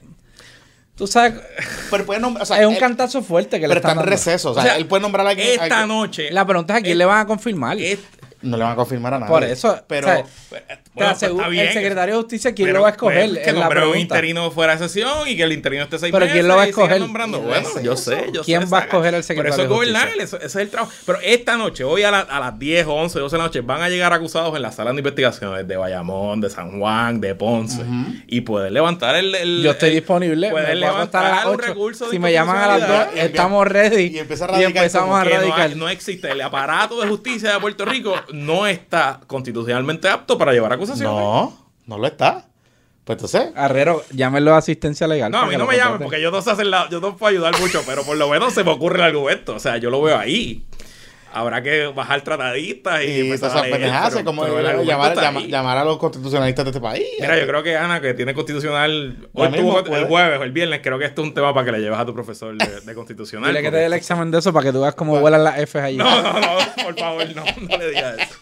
tú 0.99 1.07
sabes, 1.07 1.33
Pero 1.89 2.05
puede 2.05 2.19
nombrar, 2.19 2.43
o 2.43 2.45
sea, 2.45 2.59
es 2.61 2.67
un 2.67 2.73
él- 2.73 2.79
cantazo 2.79 3.23
fuerte 3.23 3.59
que 3.59 3.67
le 3.67 3.73
pero 3.73 3.79
está 3.87 3.99
en 3.99 4.05
receso. 4.07 4.51
O 4.51 4.53
sea, 4.53 4.61
O 4.61 4.65
sea, 4.67 4.77
él 4.77 4.85
puede 4.85 5.01
nombrar 5.01 5.25
a 5.25 5.29
alguien. 5.31 5.47
Esta 5.49 5.63
alguien- 5.63 5.87
noche. 5.87 6.29
La 6.29 6.45
pregunta 6.45 6.73
es 6.75 6.79
a 6.81 6.83
quién 6.83 6.97
le 6.97 7.05
van 7.05 7.19
a 7.21 7.25
confirmar. 7.25 7.79
es- 7.79 7.99
No 8.41 8.55
le 8.57 8.63
van 8.63 8.71
a 8.73 8.75
confirmar 8.75 9.13
a 9.13 9.19
nadie. 9.19 9.29
Por 9.31 9.43
eso, 9.43 9.83
Pero. 9.87 10.07
o 10.07 10.11
sea, 10.11 10.23
pues, 10.23 10.63
Te 10.67 10.73
bueno, 10.75 10.81
pues, 10.93 11.07
aseguro- 11.09 11.39
está 11.41 11.49
bien. 11.49 11.67
el 11.67 11.73
secretario 11.73 12.15
de 12.15 12.21
justicia, 12.21 12.55
¿quién 12.55 12.67
Pero, 12.67 12.77
lo 12.77 12.83
va 12.83 12.87
a 12.87 12.91
escoger? 12.91 13.29
pues, 13.29 13.39
que 13.45 13.51
nombre 13.53 13.85
un 13.87 13.97
interino 13.97 14.49
fuera 14.51 14.73
de 14.75 14.79
sesión 14.87 15.27
y 15.27 15.35
que 15.35 15.43
el 15.43 15.51
interino 15.51 15.83
esté 15.83 15.99
seis 15.99 16.11
Pero 16.11 16.21
meses 16.25 16.33
¿quién 16.33 16.47
lo 16.47 16.55
va 16.55 16.61
a 16.63 16.65
escoger? 16.67 16.99
nombrando. 17.01 17.37
¿Quién 17.39 17.49
Bueno, 17.49 17.67
hace 17.67 17.83
yo 17.83 17.97
sé, 17.97 18.29
yo 18.33 18.43
¿Quién 18.43 18.61
sé, 18.63 18.67
va 18.73 18.79
a 18.79 18.81
escoger 18.83 19.07
al 19.15 19.21
Pero 19.21 19.23
secretario 19.23 19.53
eso 19.53 19.61
es 19.63 19.69
gobernar, 19.69 20.07
eso- 20.19 20.37
ese 20.37 20.45
es 20.45 20.55
el 20.55 20.69
trabajo. 20.69 20.91
Pero 21.05 21.19
esta 21.21 21.57
noche, 21.57 21.83
hoy 21.83 22.03
a, 22.03 22.11
la- 22.11 22.19
a 22.21 22.39
las 22.39 22.57
10, 22.57 22.85
11, 22.87 23.19
12 23.19 23.35
de 23.35 23.37
la 23.39 23.43
noche, 23.45 23.61
van 23.61 23.81
a 23.81 23.89
llegar 23.89 24.13
acusados 24.13 24.55
en 24.55 24.61
la 24.61 24.71
sala 24.71 24.91
de 24.93 24.97
investigaciones 24.99 25.67
de 25.67 25.77
Bayamón, 25.77 26.39
de 26.41 26.49
San 26.49 26.79
Juan, 26.79 27.19
de 27.19 27.35
Ponce. 27.35 27.81
Y 28.27 28.41
pueden 28.41 28.73
levantar 28.73 29.15
el... 29.15 29.35
el- 29.35 29.63
Yo 29.63 29.71
estoy 29.71 29.89
el- 29.89 29.95
disponible. 29.95 30.47
Acostar 30.47 30.75
levantar 30.77 31.25
a 31.25 31.29
las 31.35 31.45
un 31.45 31.55
8. 31.55 31.67
recurso 31.67 32.09
Si 32.09 32.19
me 32.19 32.31
llaman 32.31 32.57
a 32.57 32.67
las 32.67 32.79
2, 32.79 32.87
inconstitucionalidad. 32.89 33.25
estamos 33.25 33.67
ready. 33.67 34.03
Y 34.15 34.19
empezamos 34.19 35.19
a 35.19 35.23
que 35.23 35.29
no, 35.29 35.35
hay- 35.41 35.49
radicar. 35.51 35.75
no 35.75 35.89
existe. 35.89 36.31
El 36.31 36.41
aparato 36.41 37.01
de 37.01 37.07
justicia 37.07 37.53
de 37.53 37.59
Puerto 37.59 37.85
Rico 37.85 38.15
no 38.33 38.67
está 38.67 39.21
constitucionalmente 39.27 40.07
apto 40.09 40.37
para 40.37 40.53
llevar 40.53 40.73
acusaciones. 40.73 41.13
No, 41.13 41.57
no 41.85 41.97
lo 41.97 42.07
está. 42.07 42.45
Pues 43.03 43.17
entonces. 43.17 43.51
Arrero, 43.55 44.03
llámenlo 44.11 44.53
a 44.53 44.57
asistencia 44.57 45.07
legal. 45.07 45.31
No, 45.31 45.39
a 45.39 45.45
mí 45.47 45.57
no 45.57 45.65
me 45.65 45.77
llamen 45.77 45.99
porque 45.99 46.21
yo 46.21 46.29
no 46.29 46.41
sé 46.41 46.51
hacer 46.51 46.67
la, 46.67 46.87
yo 46.89 46.99
no 46.99 47.17
puedo 47.17 47.31
ayudar 47.31 47.59
mucho, 47.59 47.81
pero 47.85 48.03
por 48.03 48.17
lo 48.17 48.29
menos 48.29 48.53
se 48.53 48.63
me 48.63 48.71
ocurre 48.71 48.97
el 48.97 49.03
argumento. 49.05 49.55
O 49.55 49.59
sea, 49.59 49.77
yo 49.77 49.89
lo 49.89 50.01
veo 50.01 50.17
ahí. 50.17 50.63
Habrá 51.31 51.61
que 51.61 51.85
bajar 51.87 52.21
tratadistas 52.21 53.03
y, 53.03 53.07
Y 53.07 53.19
empezar 53.21 53.49
todas 53.49 53.63
a 53.63 53.67
esas 53.67 53.77
pendejadas, 53.77 54.23
como 54.23 54.43
pero 54.43 54.83
llamar, 54.83 55.15
llama- 55.47 55.79
a 55.81 55.85
los 55.85 55.97
constitucionalistas 55.97 56.65
de 56.65 56.69
este 56.71 56.81
país. 56.81 57.05
Mira, 57.19 57.37
yo 57.39 57.45
creo 57.45 57.61
que 57.63 57.77
Ana, 57.77 58.01
que 58.01 58.13
tiene 58.13 58.33
constitucional, 58.33 59.17
Ya 59.33 59.43
hoy 59.43 59.49
mismo 59.49 59.83
tuvo 59.83 59.95
el 59.97 60.05
jueves 60.05 60.39
o 60.39 60.43
el 60.43 60.51
viernes, 60.51 60.81
creo 60.83 60.97
que 60.97 61.05
esto 61.05 61.21
es 61.21 61.27
un 61.27 61.33
tema 61.33 61.53
para 61.53 61.65
que 61.65 61.71
le 61.73 61.79
lleves 61.79 61.99
a 61.99 62.05
tu 62.05 62.13
profesor 62.13 62.55
de, 62.57 62.81
de 62.81 62.93
constitucional. 62.95 63.49
Dile 63.51 63.61
que 63.61 63.71
te 63.71 63.77
dé 63.77 63.85
el 63.85 63.93
examen 63.93 64.31
de 64.31 64.39
eso 64.39 64.51
para 64.53 64.65
que 64.65 64.71
tú 64.71 64.81
veas 64.81 64.95
cómo 64.95 65.19
vuelan 65.19 65.43
las 65.43 65.57
Fs 65.59 65.75
allí. 65.75 65.97
No, 65.97 66.21
no, 66.23 66.33
no, 66.39 66.47
por 66.83 66.97
favor, 66.97 67.25
no, 67.35 67.43
no 67.69 67.77
le 67.77 67.89
digas 67.89 68.15
eso. 68.19 68.35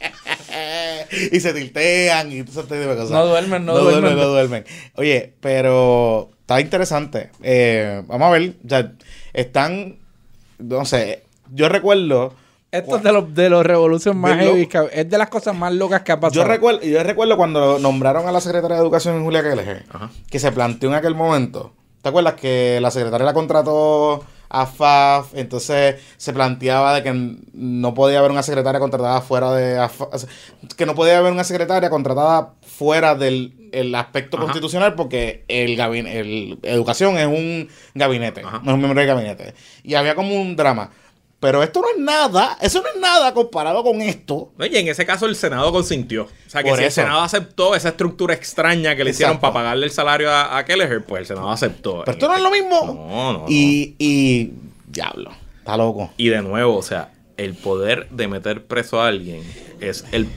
y 1.31 1.39
se 1.39 1.53
tiltean 1.53 2.31
y 2.31 2.43
todo 2.43 2.61
ese 2.61 2.69
tipo 2.69 2.89
de 2.89 2.95
cosas. 2.95 3.11
No 3.11 3.25
duermen, 3.25 3.65
no 3.65 3.73
duermen. 3.77 4.01
duermen. 4.01 4.17
No 4.23 4.27
duermen. 4.29 4.65
Oye, 4.95 5.33
pero 5.41 6.29
está 6.41 6.59
interesante. 6.61 7.31
Eh, 7.43 8.01
vamos 8.07 8.27
a 8.27 8.31
ver. 8.31 8.53
O 8.65 8.69
sea, 8.69 8.91
están. 9.33 9.97
No 10.59 10.85
sé. 10.85 11.23
Yo 11.51 11.69
recuerdo. 11.69 12.33
Esto 12.77 12.97
es 12.97 13.03
de 13.03 13.11
los 13.11 13.33
de 13.33 13.49
los 13.49 13.65
revoluciones 13.65 14.19
más 14.19 14.37
heavy. 14.37 14.69
es 14.91 15.09
de 15.09 15.17
las 15.17 15.29
cosas 15.29 15.55
más 15.55 15.73
locas 15.73 16.01
que 16.01 16.11
ha 16.11 16.19
pasado. 16.19 16.41
Yo 16.41 16.47
recuerdo, 16.47 16.81
yo 16.81 17.01
recuerdo 17.03 17.37
cuando 17.37 17.79
nombraron 17.79 18.27
a 18.27 18.31
la 18.31 18.41
secretaria 18.41 18.75
de 18.77 18.81
Educación 18.81 19.23
Julia 19.23 19.43
Kelleher, 19.43 19.85
Ajá. 19.89 20.09
que 20.29 20.39
se 20.39 20.51
planteó 20.51 20.89
en 20.89 20.95
aquel 20.95 21.15
momento. 21.15 21.73
¿Te 22.01 22.09
acuerdas 22.09 22.35
que 22.35 22.79
la 22.81 22.91
secretaria 22.91 23.25
la 23.25 23.33
contrató 23.33 24.23
a 24.49 24.65
FAF? 24.65 25.33
Entonces 25.35 25.95
se 26.15 26.31
planteaba 26.31 26.93
de 26.93 27.03
que 27.03 27.37
no 27.53 27.93
podía 27.93 28.19
haber 28.19 28.31
una 28.31 28.43
secretaria 28.43 28.79
contratada 28.79 29.19
fuera 29.21 29.51
de 29.53 29.77
AFAF, 29.77 30.23
que 30.77 30.85
no 30.85 30.95
podía 30.95 31.17
haber 31.17 31.33
una 31.33 31.43
secretaria 31.43 31.89
contratada 31.89 32.53
fuera 32.61 33.15
del 33.15 33.53
el 33.73 33.93
aspecto 33.95 34.37
Ajá. 34.37 34.45
constitucional 34.45 34.95
porque 34.95 35.43
el 35.49 35.75
gabinete, 35.75 36.19
el 36.21 36.59
educación 36.63 37.17
es 37.17 37.27
un 37.27 37.67
gabinete, 37.95 38.41
Ajá. 38.41 38.61
no 38.63 38.71
es 38.71 38.75
un 38.75 38.79
miembro 38.79 38.99
del 39.01 39.07
gabinete. 39.07 39.53
Y 39.83 39.95
había 39.95 40.15
como 40.15 40.33
un 40.39 40.55
drama. 40.55 40.91
Pero 41.39 41.61
esto 41.61 41.81
no 41.81 41.89
es 41.89 41.97
nada, 41.99 42.57
eso 42.61 42.81
no 42.81 42.87
es 42.89 42.99
nada 42.99 43.31
comparado 43.33 43.83
con 43.83 44.01
esto. 44.01 44.51
Oye, 44.57 44.79
en 44.79 44.87
ese 44.87 45.05
caso 45.05 45.27
el 45.27 45.35
Senado 45.35 45.71
consintió. 45.71 46.23
O 46.23 46.49
sea, 46.49 46.63
que 46.63 46.69
Por 46.69 46.79
si 46.79 46.85
el. 46.85 46.91
Senado 46.91 47.21
aceptó 47.21 47.75
esa 47.75 47.89
estructura 47.89 48.33
extraña 48.33 48.95
que 48.95 49.03
le 49.03 49.11
hicieron 49.11 49.39
para 49.39 49.53
pagarle 49.53 49.85
el 49.85 49.91
salario 49.91 50.31
a, 50.31 50.57
a 50.57 50.65
Kelleher, 50.65 51.03
pues 51.05 51.21
el 51.21 51.25
Senado 51.27 51.51
aceptó. 51.51 52.01
Pero 52.05 52.11
esto 52.13 52.27
no 52.27 52.35
es 52.35 52.41
lo 52.41 52.49
mismo. 52.49 52.85
No, 52.85 53.33
no. 53.33 53.45
Y, 53.47 53.95
y 53.99 54.51
diablo, 54.87 55.31
está 55.59 55.77
loco. 55.77 56.11
Y 56.17 56.29
de 56.29 56.41
nuevo, 56.41 56.75
o 56.75 56.81
sea, 56.81 57.11
el 57.37 57.53
poder 57.53 58.09
de 58.09 58.27
meter 58.27 58.65
preso 58.65 58.99
a 58.99 59.07
alguien 59.07 59.43
es 59.79 60.05
el 60.11 60.27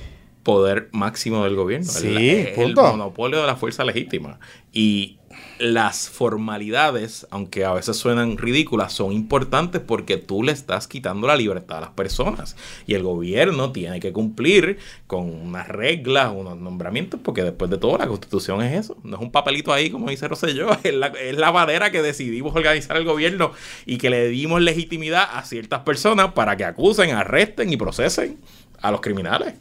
poder 0.42 0.88
máximo 0.92 1.44
del 1.44 1.54
gobierno. 1.56 1.90
Sí, 1.90 2.08
el, 2.08 2.46
el 2.48 2.54
punto. 2.54 2.82
monopolio 2.82 3.40
de 3.40 3.46
la 3.46 3.56
fuerza 3.56 3.84
legítima. 3.84 4.38
Y 4.70 5.16
las 5.60 6.08
formalidades, 6.08 7.26
aunque 7.30 7.66
a 7.66 7.74
veces 7.74 7.96
suenan 7.96 8.38
ridículas, 8.38 8.94
son 8.94 9.12
importantes 9.12 9.82
porque 9.82 10.16
tú 10.16 10.42
le 10.42 10.52
estás 10.52 10.88
quitando 10.88 11.26
la 11.26 11.36
libertad 11.36 11.78
a 11.78 11.80
las 11.82 11.90
personas. 11.90 12.56
Y 12.86 12.94
el 12.94 13.02
gobierno 13.02 13.70
tiene 13.70 14.00
que 14.00 14.12
cumplir 14.12 14.78
con 15.06 15.30
unas 15.30 15.68
reglas, 15.68 16.32
unos 16.34 16.56
nombramientos, 16.56 17.20
porque 17.22 17.42
después 17.42 17.70
de 17.70 17.76
todo 17.76 17.98
la 17.98 18.06
constitución 18.06 18.62
es 18.62 18.86
eso. 18.86 18.96
No 19.04 19.16
es 19.16 19.22
un 19.22 19.30
papelito 19.30 19.72
ahí, 19.72 19.90
como 19.90 20.08
dice 20.08 20.28
Rosselló, 20.28 20.70
es 20.82 20.94
la, 20.94 21.08
es 21.08 21.90
que 21.90 22.02
decidimos 22.02 22.56
organizar 22.56 22.96
el 22.96 23.04
gobierno 23.04 23.52
y 23.84 23.98
que 23.98 24.08
le 24.08 24.28
dimos 24.28 24.62
legitimidad 24.62 25.28
a 25.30 25.42
ciertas 25.44 25.80
personas 25.80 26.32
para 26.32 26.56
que 26.56 26.64
acusen, 26.64 27.10
arresten 27.10 27.70
y 27.72 27.76
procesen 27.76 28.38
a 28.80 28.90
los 28.90 29.02
criminales. 29.02 29.54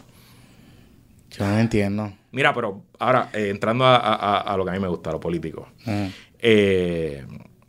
Yo 1.32 1.46
no 1.48 1.60
entiendo. 1.60 2.12
Mira, 2.32 2.54
pero 2.54 2.84
ahora, 3.00 3.30
eh, 3.34 3.50
entrando 3.50 3.86
a, 3.86 3.96
a- 4.42 4.58
lo 4.58 4.64
que 4.66 4.72
a 4.72 4.74
mí 4.74 4.80
me 4.80 4.88
gusta, 4.88 5.12
lo 5.12 5.20
político. 5.20 5.68
Mm. 5.86 6.06
Eh, 6.40 7.26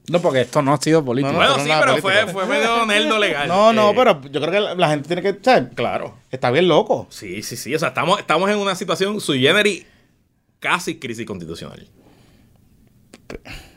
No, 0.08 0.20
porque 0.20 0.40
esto 0.42 0.60
no 0.62 0.72
ha 0.72 0.76
sido 0.78 1.04
político. 1.04 1.32
No, 1.32 1.38
bueno, 1.38 1.58
sí, 1.58 1.70
pero 1.80 1.96
fue, 1.98 2.26
fue 2.26 2.46
medio 2.46 2.84
nerdo 2.86 3.18
legal. 3.18 3.46
No, 3.48 3.72
no, 3.72 3.90
Eh, 3.90 3.94
pero 3.96 4.20
yo 4.22 4.40
creo 4.40 4.50
que 4.50 4.60
la, 4.60 4.74
la 4.74 4.88
gente 4.90 5.06
tiene 5.08 5.22
que. 5.22 5.38
¿sabes? 5.42 5.70
Claro. 5.74 6.16
Está 6.30 6.50
bien 6.50 6.68
loco. 6.68 7.06
Sí, 7.10 7.42
sí, 7.42 7.56
sí. 7.56 7.74
O 7.74 7.78
sea, 7.78 7.88
estamos, 7.88 8.18
estamos 8.18 8.50
en 8.50 8.58
una 8.58 8.74
situación 8.74 9.20
sui 9.20 9.40
generis, 9.40 9.86
casi 10.58 10.98
crisis 10.98 11.26
constitucional. 11.26 11.86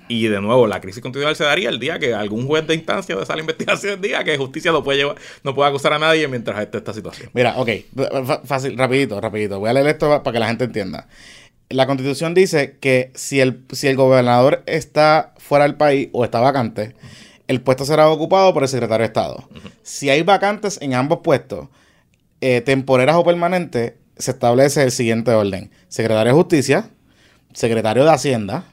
Y 0.10 0.28
de 0.28 0.42
nuevo, 0.42 0.68
la 0.68 0.82
crisis 0.82 1.02
constitucional 1.02 1.36
se 1.36 1.46
daría 1.46 1.70
el 1.70 1.80
día 1.80 1.98
que 1.98 2.14
algún 2.14 2.46
juez 2.46 2.68
de 2.68 2.76
instancia 2.76 3.16
de 3.16 3.24
esa 3.24 3.38
investigación 3.40 4.02
diga 4.02 4.24
que 4.24 4.38
justicia 4.38 4.72
no 4.72 4.84
puede 4.84 4.98
llevar, 5.00 5.16
no 5.44 5.56
puede 5.56 5.70
acusar 5.70 5.94
a 5.94 6.00
nadie 6.00 6.28
mientras 6.28 6.60
esté 6.62 6.78
esta 6.80 6.94
situación. 6.94 7.30
Mira, 7.34 7.56
ok. 7.58 7.70
fa- 8.26 8.42
Fácil, 8.44 8.78
rapidito, 8.78 9.20
rapidito. 9.22 9.60
Voy 9.60 9.70
a 9.70 9.74
leer 9.74 9.88
esto 9.88 10.22
para 10.22 10.34
que 10.34 10.40
la 10.40 10.48
gente 10.48 10.66
entienda. 10.66 11.08
La 11.70 11.88
constitución 11.88 12.34
dice 12.34 12.78
que 12.80 13.12
si 13.16 13.40
el, 13.40 13.64
si 13.72 13.88
el 13.88 13.96
gobernador 13.96 14.62
está 14.66 15.34
fuera 15.38 15.64
del 15.66 15.76
país 15.76 16.10
o 16.12 16.24
está 16.26 16.40
vacante, 16.42 16.94
el 17.48 17.62
puesto 17.62 17.86
será 17.86 18.10
ocupado 18.10 18.54
por 18.54 18.64
el 18.64 18.70
secretario 18.70 19.04
de 19.04 19.08
Estado. 19.08 19.50
Si 19.82 20.10
hay 20.10 20.22
vacantes 20.24 20.78
en 20.82 20.94
ambos 20.94 21.20
puestos, 21.24 21.70
eh, 22.42 22.62
temporeras 22.62 23.16
o 23.16 23.24
permanentes, 23.24 23.94
se 24.18 24.32
establece 24.32 24.84
el 24.84 24.92
siguiente 24.92 25.32
orden. 25.32 25.72
Secretario 25.88 26.34
de 26.34 26.38
Justicia, 26.38 26.90
secretario 27.54 28.04
de 28.04 28.12
Hacienda, 28.12 28.66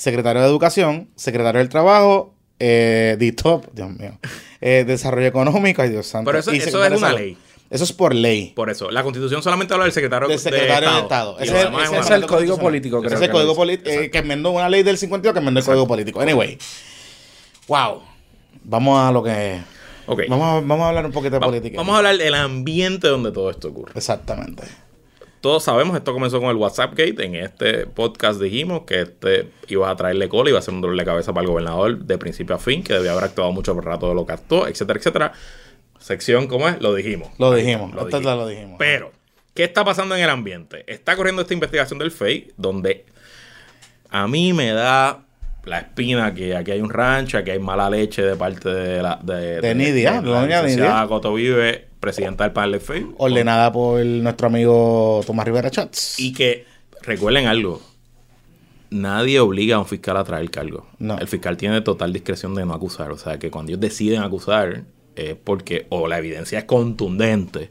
secretario 0.00 0.40
de 0.42 0.48
Educación, 0.48 1.08
secretario 1.14 1.58
del 1.58 1.68
Trabajo, 1.68 2.34
eh, 2.58 3.16
DITOP, 3.18 3.66
Dios 3.74 3.90
mío, 3.90 4.18
eh, 4.60 4.84
Desarrollo 4.86 5.26
Económico, 5.26 5.82
ay 5.82 5.90
Dios 5.90 6.06
santo. 6.06 6.26
Pero 6.30 6.38
eso- 6.38 6.52
eso 6.52 6.84
es 6.84 6.92
una 6.98 7.08
de 7.10 7.14
ley. 7.18 7.36
Eso 7.68 7.84
es 7.84 7.92
por 7.92 8.14
ley. 8.14 8.52
Por 8.56 8.68
eso, 8.70 8.90
la 8.90 9.02
constitución 9.04 9.42
solamente 9.42 9.74
habla 9.74 9.84
del 9.84 9.92
secretario, 9.92 10.26
Del 10.28 10.38
secretario 10.40 10.90
de 10.90 10.98
Estado. 11.00 11.36
Y 11.38 11.42
Ese 11.44 11.52
lo 11.52 11.58
es- 11.58 11.64
demás 11.66 11.84
ese 11.92 12.00
es 12.00 12.10
el 12.10 12.26
código 12.26 12.58
político, 12.58 12.98
Ese 12.98 13.06
creo 13.06 13.16
es 13.18 13.22
el 13.22 13.28
que 13.28 13.32
código 13.32 13.54
político 13.54 13.90
que 14.10 14.18
enmendó 14.18 14.50
una 14.50 14.68
ley 14.68 14.82
del 14.82 14.98
52 14.98 15.32
que 15.34 15.38
enmendó 15.38 15.60
el 15.60 15.66
código 15.66 15.86
político. 15.86 16.20
Anyway. 16.20 16.58
Wow. 17.68 18.02
Vamos 18.64 18.98
a 18.98 19.12
lo 19.12 19.22
que. 19.22 19.60
Ok. 20.06 20.22
Vamos 20.28 20.48
a, 20.48 20.54
vamos 20.66 20.80
a 20.80 20.88
hablar 20.88 21.06
un 21.06 21.12
poquito 21.12 21.34
de 21.34 21.38
Va- 21.40 21.46
política. 21.46 21.76
Vamos 21.76 21.94
a 21.94 21.98
hablar 21.98 22.16
del 22.16 22.34
ambiente 22.34 23.06
donde 23.06 23.30
todo 23.30 23.50
esto 23.50 23.68
ocurre. 23.68 23.92
Exactamente. 23.94 24.64
Todos 25.40 25.64
sabemos, 25.64 25.96
esto 25.96 26.12
comenzó 26.12 26.38
con 26.38 26.50
el 26.50 26.56
WhatsApp 26.56 26.90
Gate. 26.90 27.24
En 27.24 27.34
este 27.34 27.86
podcast 27.86 28.40
dijimos 28.40 28.82
que 28.82 29.00
este 29.00 29.48
iba 29.68 29.88
a 29.88 29.96
traerle 29.96 30.28
cola, 30.28 30.50
iba 30.50 30.58
a 30.58 30.62
ser 30.62 30.74
un 30.74 30.82
dolor 30.82 30.98
de 30.98 31.04
cabeza 31.04 31.32
para 31.32 31.44
el 31.44 31.48
gobernador 31.48 31.98
de 31.98 32.18
principio 32.18 32.56
a 32.56 32.58
fin, 32.58 32.82
que 32.82 32.92
debía 32.92 33.12
haber 33.12 33.24
actuado 33.24 33.50
mucho 33.50 33.74
por 33.74 33.86
rato 33.86 34.08
de 34.10 34.14
lo 34.14 34.26
que 34.26 34.32
actuó, 34.32 34.66
etcétera, 34.66 34.98
etcétera. 34.98 35.32
Sección, 35.98 36.46
¿cómo 36.46 36.68
es? 36.68 36.80
Lo 36.82 36.94
dijimos. 36.94 37.30
Lo 37.38 37.54
dijimos. 37.54 37.90
Esto 37.96 38.20
ya 38.20 38.34
lo 38.34 38.46
dijimos. 38.46 38.76
Pero, 38.78 39.12
¿qué 39.54 39.64
está 39.64 39.82
pasando 39.82 40.14
en 40.14 40.22
el 40.22 40.30
ambiente? 40.30 40.84
Está 40.86 41.16
corriendo 41.16 41.40
esta 41.40 41.54
investigación 41.54 41.98
del 41.98 42.10
FEI, 42.10 42.52
donde 42.58 43.06
a 44.10 44.28
mí 44.28 44.52
me 44.52 44.72
da 44.72 45.24
la 45.70 45.78
espina 45.78 46.34
que 46.34 46.54
aquí 46.56 46.72
hay 46.72 46.80
un 46.80 46.90
rancho, 46.90 47.38
aquí 47.38 47.52
hay 47.52 47.60
mala 47.60 47.88
leche 47.88 48.22
de 48.22 48.36
parte 48.36 48.68
de 48.68 49.02
la 49.02 49.18
de, 49.22 49.60
De 49.60 49.74
Nidia, 49.74 50.20
la 50.20 50.40
doña 50.40 50.62
Nidia. 50.62 51.06
Coto 51.08 51.32
Vive, 51.32 51.86
presidenta 52.00 52.44
del 52.44 52.52
panel 52.52 52.72
del 52.72 52.80
FEI. 52.80 53.06
Ordenada 53.18 53.72
por 53.72 54.04
nuestro 54.04 54.48
amigo 54.48 55.22
Tomás 55.24 55.46
Rivera 55.46 55.70
Chats. 55.70 56.18
Y 56.18 56.32
que 56.32 56.66
recuerden 57.02 57.46
algo. 57.46 57.80
Nadie 58.90 59.38
obliga 59.38 59.76
a 59.76 59.78
un 59.78 59.86
fiscal 59.86 60.16
a 60.16 60.24
traer 60.24 60.50
cargo. 60.50 60.88
No. 60.98 61.16
El 61.18 61.28
fiscal 61.28 61.56
tiene 61.56 61.80
total 61.80 62.12
discreción 62.12 62.56
de 62.56 62.66
no 62.66 62.74
acusar. 62.74 63.12
O 63.12 63.16
sea, 63.16 63.38
que 63.38 63.48
cuando 63.48 63.70
ellos 63.70 63.80
deciden 63.80 64.22
acusar 64.22 64.82
es 65.14 65.36
porque 65.36 65.86
o 65.90 66.08
la 66.08 66.18
evidencia 66.18 66.58
es 66.58 66.64
contundente. 66.64 67.70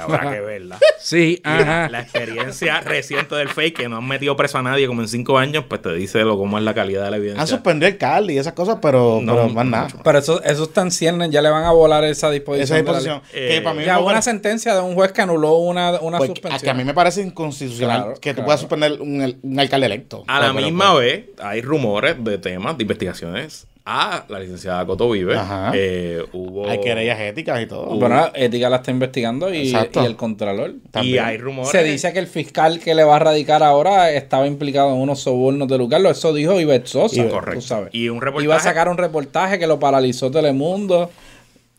Habrá 0.00 0.30
que 0.32 0.40
verla. 0.42 0.78
Sí, 0.98 1.40
ajá. 1.44 1.88
la 1.90 2.00
experiencia 2.00 2.80
reciente 2.80 3.34
del 3.34 3.48
fake, 3.48 3.76
que 3.76 3.88
no 3.88 3.98
han 3.98 4.08
metido 4.08 4.36
preso 4.36 4.58
a 4.58 4.62
nadie 4.62 4.86
como 4.86 5.02
en 5.02 5.08
cinco 5.08 5.38
años, 5.38 5.64
pues 5.68 5.82
te 5.82 5.92
dice 5.92 6.22
lo 6.24 6.36
cómo 6.38 6.56
es 6.58 6.64
la 6.64 6.74
calidad 6.74 7.04
de 7.04 7.10
la 7.10 7.16
evidencia. 7.18 7.42
Han 7.42 7.48
suspendido 7.48 7.88
el 7.88 7.98
CAL 7.98 8.30
y 8.30 8.38
esas 8.38 8.54
cosas, 8.54 8.78
pero, 8.80 9.20
No, 9.22 9.34
pero 9.34 9.48
más 9.50 9.66
nada. 9.66 9.88
Pero 10.02 10.18
eso, 10.18 10.42
eso 10.42 10.64
está 10.64 10.82
en 10.82 10.90
ciernes, 10.90 11.30
ya 11.30 11.42
le 11.42 11.50
van 11.50 11.64
a 11.64 11.72
volar 11.72 12.04
esa 12.04 12.30
disposición. 12.30 12.64
Esa 12.64 12.76
disposición. 12.76 13.22
Eh, 13.32 13.60
para 13.62 13.74
mí 13.74 13.80
me 13.80 13.86
Ya 13.86 13.98
hubo 13.98 14.06
una 14.06 14.14
parece- 14.14 14.30
sentencia 14.30 14.74
de 14.74 14.80
un 14.80 14.94
juez 14.94 15.12
que 15.12 15.22
anuló 15.22 15.54
una, 15.58 16.00
una 16.00 16.18
pues, 16.18 16.28
suspensión. 16.30 16.62
que 16.62 16.70
a 16.70 16.74
mí 16.74 16.84
me 16.84 16.94
parece 16.94 17.20
inconstitucional 17.22 18.02
Claro, 18.02 18.20
que 18.20 18.30
tú 18.30 18.36
claro. 18.36 18.44
puedas 18.46 18.60
suspender 18.60 18.92
un, 19.00 19.38
un 19.42 19.60
alcalde 19.60 19.86
electo. 19.86 20.24
A 20.26 20.34
la 20.34 20.40
Pero- 20.46 20.54
pero- 20.54 20.66
misma 20.66 20.94
vez, 20.94 21.24
hay 21.42 21.60
rumores 21.60 22.16
de 22.24 22.38
temas, 22.38 22.76
de 22.78 22.82
investigaciones 22.84 23.66
a 23.86 24.24
la 24.28 24.40
licenciada 24.40 24.86
Coto 24.86 25.10
Vive. 25.10 25.36
Ajá. 25.36 25.72
Eh, 25.74 26.24
hubo... 26.32 26.68
Hay 26.68 26.80
querellas 26.80 27.20
éticas 27.20 27.60
y 27.60 27.66
todo. 27.66 27.98
Bueno, 27.98 28.30
ética 28.34 28.70
la 28.70 28.76
está 28.76 28.90
investigando 28.90 29.52
y, 29.52 29.72
y 29.72 29.74
el 29.98 30.16
contralor. 30.16 30.70
Y 30.70 30.88
También. 30.88 31.24
hay 31.24 31.36
rumores. 31.36 31.70
Se 31.70 31.84
dice 31.84 32.12
que 32.12 32.18
el 32.18 32.26
fiscal 32.26 32.80
que 32.80 32.94
le 32.94 33.04
va 33.04 33.16
a 33.16 33.18
radicar 33.18 33.62
ahora 33.62 34.10
estaba 34.10 34.46
implicado 34.46 34.94
en 34.94 35.00
unos 35.00 35.20
sobornos 35.20 35.68
de 35.68 35.76
Lucarlo. 35.76 36.10
Eso 36.10 36.32
dijo 36.32 36.58
Ivette 36.58 36.86
Sosa. 36.86 37.16
Ivette, 37.16 37.28
tú 37.28 37.34
correcto. 37.34 37.60
sabes. 37.60 37.88
Y 37.92 38.08
un 38.08 38.20
reportaje. 38.22 38.44
Iba 38.44 38.56
a 38.56 38.60
sacar 38.60 38.88
un 38.88 38.96
reportaje 38.96 39.58
que 39.58 39.66
lo 39.66 39.78
paralizó 39.78 40.30
Telemundo. 40.30 41.10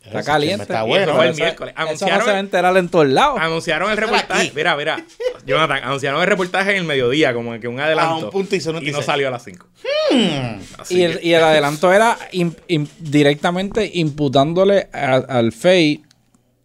Está 0.05 0.23
caliente. 0.23 0.63
está 0.63 0.83
Y 0.83 0.87
bueno. 0.87 1.03
eso 1.05 1.15
fue 1.15 1.25
el 1.25 1.31
Eso- 1.31 1.43
miércoles. 1.43 1.73
Eso 1.75 1.83
no 1.83 1.89
Anunciaron- 1.89 2.25
se 2.25 2.31
va 2.31 2.37
a 2.37 2.39
enterar 2.39 2.77
en 2.77 2.89
todos 2.89 3.07
lados. 3.07 3.39
Anunciaron 3.41 3.91
el 3.91 3.97
reportaje. 3.97 4.51
Mira, 4.55 4.75
mira. 4.75 5.05
Jonathan, 5.45 5.83
anunciaron 5.83 6.21
el 6.21 6.27
reportaje 6.27 6.71
en 6.71 6.77
el 6.77 6.83
mediodía, 6.83 7.33
como 7.33 7.59
que 7.59 7.67
un 7.67 7.79
adelanto. 7.79 8.13
Ah, 8.13 8.25
un 8.25 8.29
punto 8.31 8.55
no 8.73 8.81
y 8.81 8.91
no 8.91 9.01
salió 9.01 9.27
a 9.27 9.31
las 9.31 9.43
5. 9.43 9.67
Y 10.89 11.01
el, 11.01 11.19
y 11.23 11.33
el 11.33 11.43
adelanto 11.43 11.91
era 11.91 12.17
im- 12.31 12.55
im- 12.67 12.87
directamente 12.99 13.89
imputándole 13.93 14.87
a- 14.93 15.15
al 15.27 15.51
FEI 15.51 16.03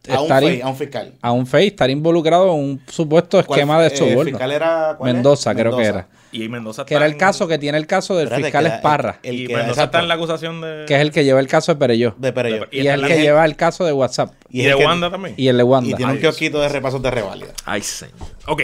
a, 0.09 0.21
un 0.21 0.43
in- 0.45 0.63
a 0.63 0.69
un 0.69 0.77
fiscal. 0.77 1.13
a 1.21 1.33
un 1.33 1.47
FEI 1.47 1.69
estar 1.69 1.91
involucrado 1.91 2.47
en 2.55 2.61
un 2.61 2.83
supuesto 2.89 3.43
¿Cuál- 3.45 3.59
esquema 3.61 3.81
de 3.81 3.89
eh, 3.89 3.97
soborno. 3.97 4.25
fiscal 4.25 4.53
era, 4.53 4.95
¿cuál 4.99 5.09
es? 5.11 5.15
Mendoza, 5.15 5.55
creo 5.55 5.73
que 5.77 5.83
Mendoza. 5.83 5.99
era. 6.01 6.20
Y 6.33 6.49
Mendoza 6.49 6.85
Que 6.85 6.95
era 6.95 7.07
el 7.07 7.17
caso 7.17 7.49
que 7.49 7.59
tiene 7.59 7.77
el 7.79 7.87
caso 7.87 8.17
del 8.17 8.29
Espérate, 8.29 8.45
fiscal 8.45 8.65
que 8.67 8.75
Esparra, 8.77 9.19
el 9.23 9.35
y 9.41 9.47
que- 9.47 9.55
Mendoza 9.55 9.71
exacto. 9.71 9.85
está 9.85 9.99
en 10.01 10.09
la 10.09 10.15
acusación 10.15 10.61
de. 10.61 10.85
que 10.87 10.95
es 10.95 11.01
el 11.01 11.11
que 11.11 11.25
lleva 11.25 11.41
el 11.41 11.49
caso 11.49 11.73
de 11.75 11.79
Pereyó. 11.79 12.15
De 12.19 12.69
Y, 12.71 12.81
y 12.83 12.87
es 12.89 12.95
el 12.95 13.07
que 13.07 13.21
lleva 13.21 13.45
el 13.45 13.57
caso 13.57 13.85
de 13.85 13.93
WhatsApp. 13.93 14.33
Y, 14.49 14.61
es 14.61 14.67
de 14.67 14.71
el 14.73 14.79
que- 14.79 14.85
Wanda 14.87 15.11
también. 15.11 15.35
Y 15.37 15.49
el 15.49 15.57
de 15.57 15.63
Wanda. 15.63 15.91
Y 15.91 15.95
tiene 15.95 16.13
un 16.13 16.17
Ay, 16.19 16.23
Dios. 16.23 16.37
kiosquito 16.37 16.61
de 16.61 16.69
repasos 16.69 17.03
de 17.03 17.11
reválida. 17.11 17.53
Ay, 17.65 17.83
señor. 17.83 18.15
Ok. 18.47 18.63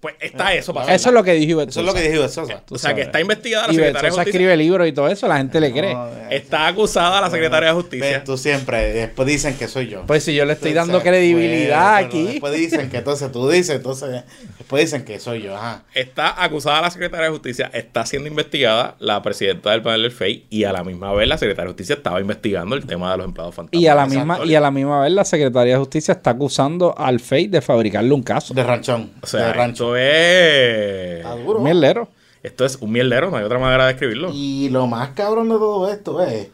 Pues 0.00 0.14
está 0.18 0.54
eso 0.54 0.72
pasando. 0.72 0.94
Eso 0.96 1.08
es 1.10 1.14
lo 1.14 1.22
que 1.22 1.32
dijo 1.34 1.60
Eso 1.60 1.80
es 1.80 1.84
lo 1.86 1.92
que 1.92 2.08
dijo 2.08 2.26
Sosa. 2.26 2.62
O 2.70 2.78
sea, 2.78 2.94
que 2.94 3.02
está 3.02 3.20
investigada 3.20 3.66
la 3.66 3.74
Ivette 3.74 3.86
secretaria 3.88 4.08
de 4.10 4.16
Justicia. 4.16 4.30
escribe 4.30 4.56
libros 4.56 4.88
y 4.88 4.92
todo 4.92 5.08
eso, 5.08 5.28
la 5.28 5.36
gente 5.36 5.60
le 5.60 5.72
cree. 5.72 5.92
No, 5.92 6.08
Está 6.30 6.68
acusada 6.68 7.20
la 7.20 7.28
secretaria 7.28 7.68
de 7.68 7.74
Justicia. 7.74 8.06
ves, 8.06 8.24
tú 8.24 8.38
siempre, 8.38 8.94
después 8.94 9.28
dicen 9.28 9.56
que 9.58 9.68
soy 9.68 9.88
yo. 9.88 10.06
Pues 10.06 10.24
si 10.24 10.34
yo 10.34 10.46
le 10.46 10.54
estoy 10.54 10.72
dando 10.72 10.94
Entonces, 10.96 11.10
credibilidad 11.10 11.92
bueno, 11.96 12.06
aquí. 12.08 12.22
Después 12.28 12.54
dicen 12.54 12.88
que 12.88 12.96
entonces 12.96 13.30
tú 13.30 13.46
dices, 13.50 13.76
entonces, 13.76 14.22
Después 14.70 14.84
dicen 14.92 15.04
que 15.04 15.18
soy 15.18 15.42
yo, 15.42 15.56
ajá. 15.56 15.82
Está 15.94 16.40
acusada 16.44 16.80
la 16.80 16.92
secretaria 16.92 17.24
de 17.26 17.32
Justicia, 17.32 17.68
está 17.74 18.06
siendo 18.06 18.28
investigada 18.28 18.94
la 19.00 19.20
presidenta 19.20 19.72
del 19.72 19.82
panel 19.82 20.02
del 20.02 20.12
FEI 20.12 20.46
y 20.48 20.62
a 20.62 20.70
la 20.72 20.84
misma 20.84 21.12
vez 21.12 21.26
la 21.26 21.36
secretaria 21.38 21.64
de 21.64 21.70
Justicia 21.72 21.96
estaba 21.96 22.20
investigando 22.20 22.76
el 22.76 22.86
tema 22.86 23.10
de 23.10 23.16
los 23.16 23.26
empleados 23.26 23.52
fantasmas. 23.52 23.82
Y 23.82 23.88
a 23.88 23.96
la 23.96 24.06
misma 24.06 24.38
y 24.44 24.54
a 24.54 24.60
la 24.60 24.70
misma 24.70 25.00
vez 25.02 25.10
la 25.10 25.24
Secretaría 25.24 25.72
de 25.72 25.80
Justicia 25.80 26.12
está 26.12 26.30
acusando 26.30 26.96
al 26.96 27.18
FEI 27.18 27.48
de 27.48 27.60
fabricarle 27.60 28.14
un 28.14 28.22
caso. 28.22 28.54
De 28.54 28.62
ranchón. 28.62 29.10
O 29.20 29.26
sea, 29.26 29.46
de 29.48 29.52
rancho. 29.54 29.96
esto 29.96 29.96
es... 29.96 31.16
Está 31.16 31.34
duro. 31.34 31.58
Mielero. 31.58 32.08
Esto 32.40 32.64
es 32.64 32.76
un 32.76 32.92
mierdero, 32.92 33.28
no 33.28 33.38
hay 33.38 33.42
otra 33.44 33.58
manera 33.58 33.86
de 33.86 33.92
describirlo. 33.94 34.30
Y 34.32 34.68
lo 34.70 34.86
más 34.86 35.08
cabrón 35.16 35.48
de 35.48 35.56
todo 35.56 35.90
esto 35.90 36.22
es. 36.22 36.44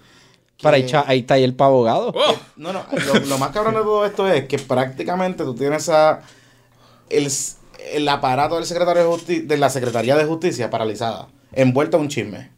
que- 0.56 0.62
Para 0.62 0.78
echar, 0.78 1.04
ahí 1.06 1.18
está 1.18 1.34
ahí 1.34 1.44
el 1.44 1.52
pa' 1.52 1.66
abogado. 1.66 2.14
¡Oh! 2.16 2.34
No, 2.56 2.72
no, 2.72 2.82
lo, 3.12 3.20
lo 3.26 3.36
más 3.36 3.50
cabrón 3.50 3.74
de 3.74 3.82
todo 3.82 4.06
esto 4.06 4.26
es 4.26 4.46
que 4.48 4.58
prácticamente 4.58 5.44
tú 5.44 5.54
tienes 5.54 5.90
a 5.90 6.22
el, 7.10 7.30
el 7.93 8.09
aparato 8.09 8.57
del 8.57 8.64
secretario 8.66 9.03
de, 9.03 9.09
Justi- 9.09 9.47
de 9.47 9.57
la 9.57 9.70
Secretaría 9.70 10.16
de 10.16 10.24
Justicia 10.24 10.70
paralizada, 10.70 11.28
envuelto 11.53 11.97
en 11.97 12.03
un 12.05 12.09
chisme. 12.09 12.51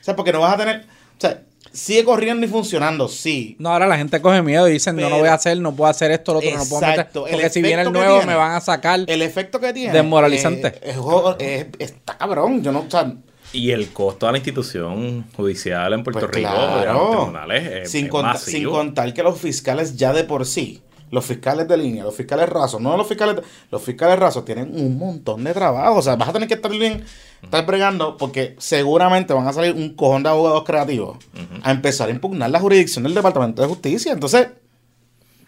O 0.00 0.04
sea, 0.04 0.16
porque 0.16 0.32
no 0.32 0.40
vas 0.40 0.54
a 0.54 0.56
tener. 0.58 0.80
O 0.82 1.20
sea, 1.20 1.42
sigue 1.72 2.04
corriendo 2.04 2.44
y 2.46 2.48
funcionando, 2.48 3.06
sí. 3.08 3.56
No, 3.58 3.70
ahora 3.70 3.86
la 3.86 3.96
gente 3.98 4.20
coge 4.20 4.42
miedo 4.42 4.68
y 4.68 4.72
dicen, 4.72 4.96
no, 4.96 5.02
no 5.02 5.08
Pero- 5.08 5.18
voy 5.20 5.28
a 5.28 5.34
hacer, 5.34 5.58
no 5.60 5.74
puedo 5.74 5.90
hacer 5.90 6.10
esto, 6.10 6.32
lo 6.32 6.38
otro, 6.38 6.50
no 6.50 6.64
puedo 6.64 6.80
meter. 6.80 6.94
Exacto, 6.94 7.26
el 7.26 7.32
Porque 7.34 7.50
si 7.50 7.62
viene 7.62 7.82
el 7.82 7.92
nuevo 7.92 8.16
tiene. 8.18 8.32
me 8.32 8.34
van 8.38 8.52
a 8.52 8.60
sacar. 8.60 9.00
El 9.06 9.22
efecto 9.22 9.60
que 9.60 9.72
tiene. 9.72 9.92
Desmoralizante. 9.92 10.68
eh, 10.68 10.80
es 10.84 10.96
jo- 10.96 11.36
es- 11.38 11.66
está 11.78 12.16
cabrón. 12.16 12.62
Yo 12.62 12.72
no. 12.72 12.80
O 12.80 12.90
sea, 12.90 13.12
Y 13.52 13.72
el 13.72 13.92
costo 13.92 14.26
a 14.28 14.32
la 14.32 14.38
institución 14.38 15.26
judicial 15.36 15.92
en 15.92 16.04
Puerto 16.04 16.20
Pues 16.20 16.30
Rico, 16.36 16.48
claro. 16.50 16.78
de 16.80 16.86
los 16.86 17.10
tribunales, 17.10 17.66
es, 17.82 17.90
sin, 17.90 18.06
es 18.06 18.12
masivo. 18.12 18.58
sin 18.58 18.70
contar 18.70 19.12
que 19.12 19.22
los 19.24 19.38
fiscales 19.40 19.96
ya 19.96 20.12
de 20.12 20.22
por 20.24 20.46
sí, 20.46 20.80
los 21.10 21.24
fiscales 21.24 21.66
de 21.66 21.76
línea, 21.76 22.04
los 22.04 22.14
fiscales 22.14 22.48
rasos, 22.48 22.80
no 22.80 22.96
los 22.96 23.06
fiscales, 23.06 23.36
de- 23.36 23.42
los 23.70 23.82
fiscales 23.82 24.18
rasos 24.18 24.44
tienen 24.44 24.70
un 24.74 24.96
montón 24.98 25.42
de 25.44 25.52
trabajo. 25.52 25.96
O 25.96 26.02
sea, 26.02 26.16
vas 26.16 26.28
a 26.28 26.32
tener 26.32 26.46
que 26.48 26.54
estar 26.54 26.70
bien, 26.70 27.04
estar 27.42 27.66
bregando 27.66 28.16
porque 28.16 28.54
seguramente 28.58 29.32
van 29.32 29.46
a 29.48 29.52
salir 29.52 29.74
un 29.74 29.94
cojón 29.94 30.22
de 30.22 30.28
abogados 30.28 30.64
creativos 30.64 31.18
a 31.62 31.70
empezar 31.70 32.08
a 32.08 32.12
impugnar 32.12 32.50
la 32.50 32.60
jurisdicción 32.60 33.02
del 33.04 33.14
Departamento 33.14 33.60
de 33.62 33.68
Justicia. 33.68 34.12
Entonces, 34.12 34.48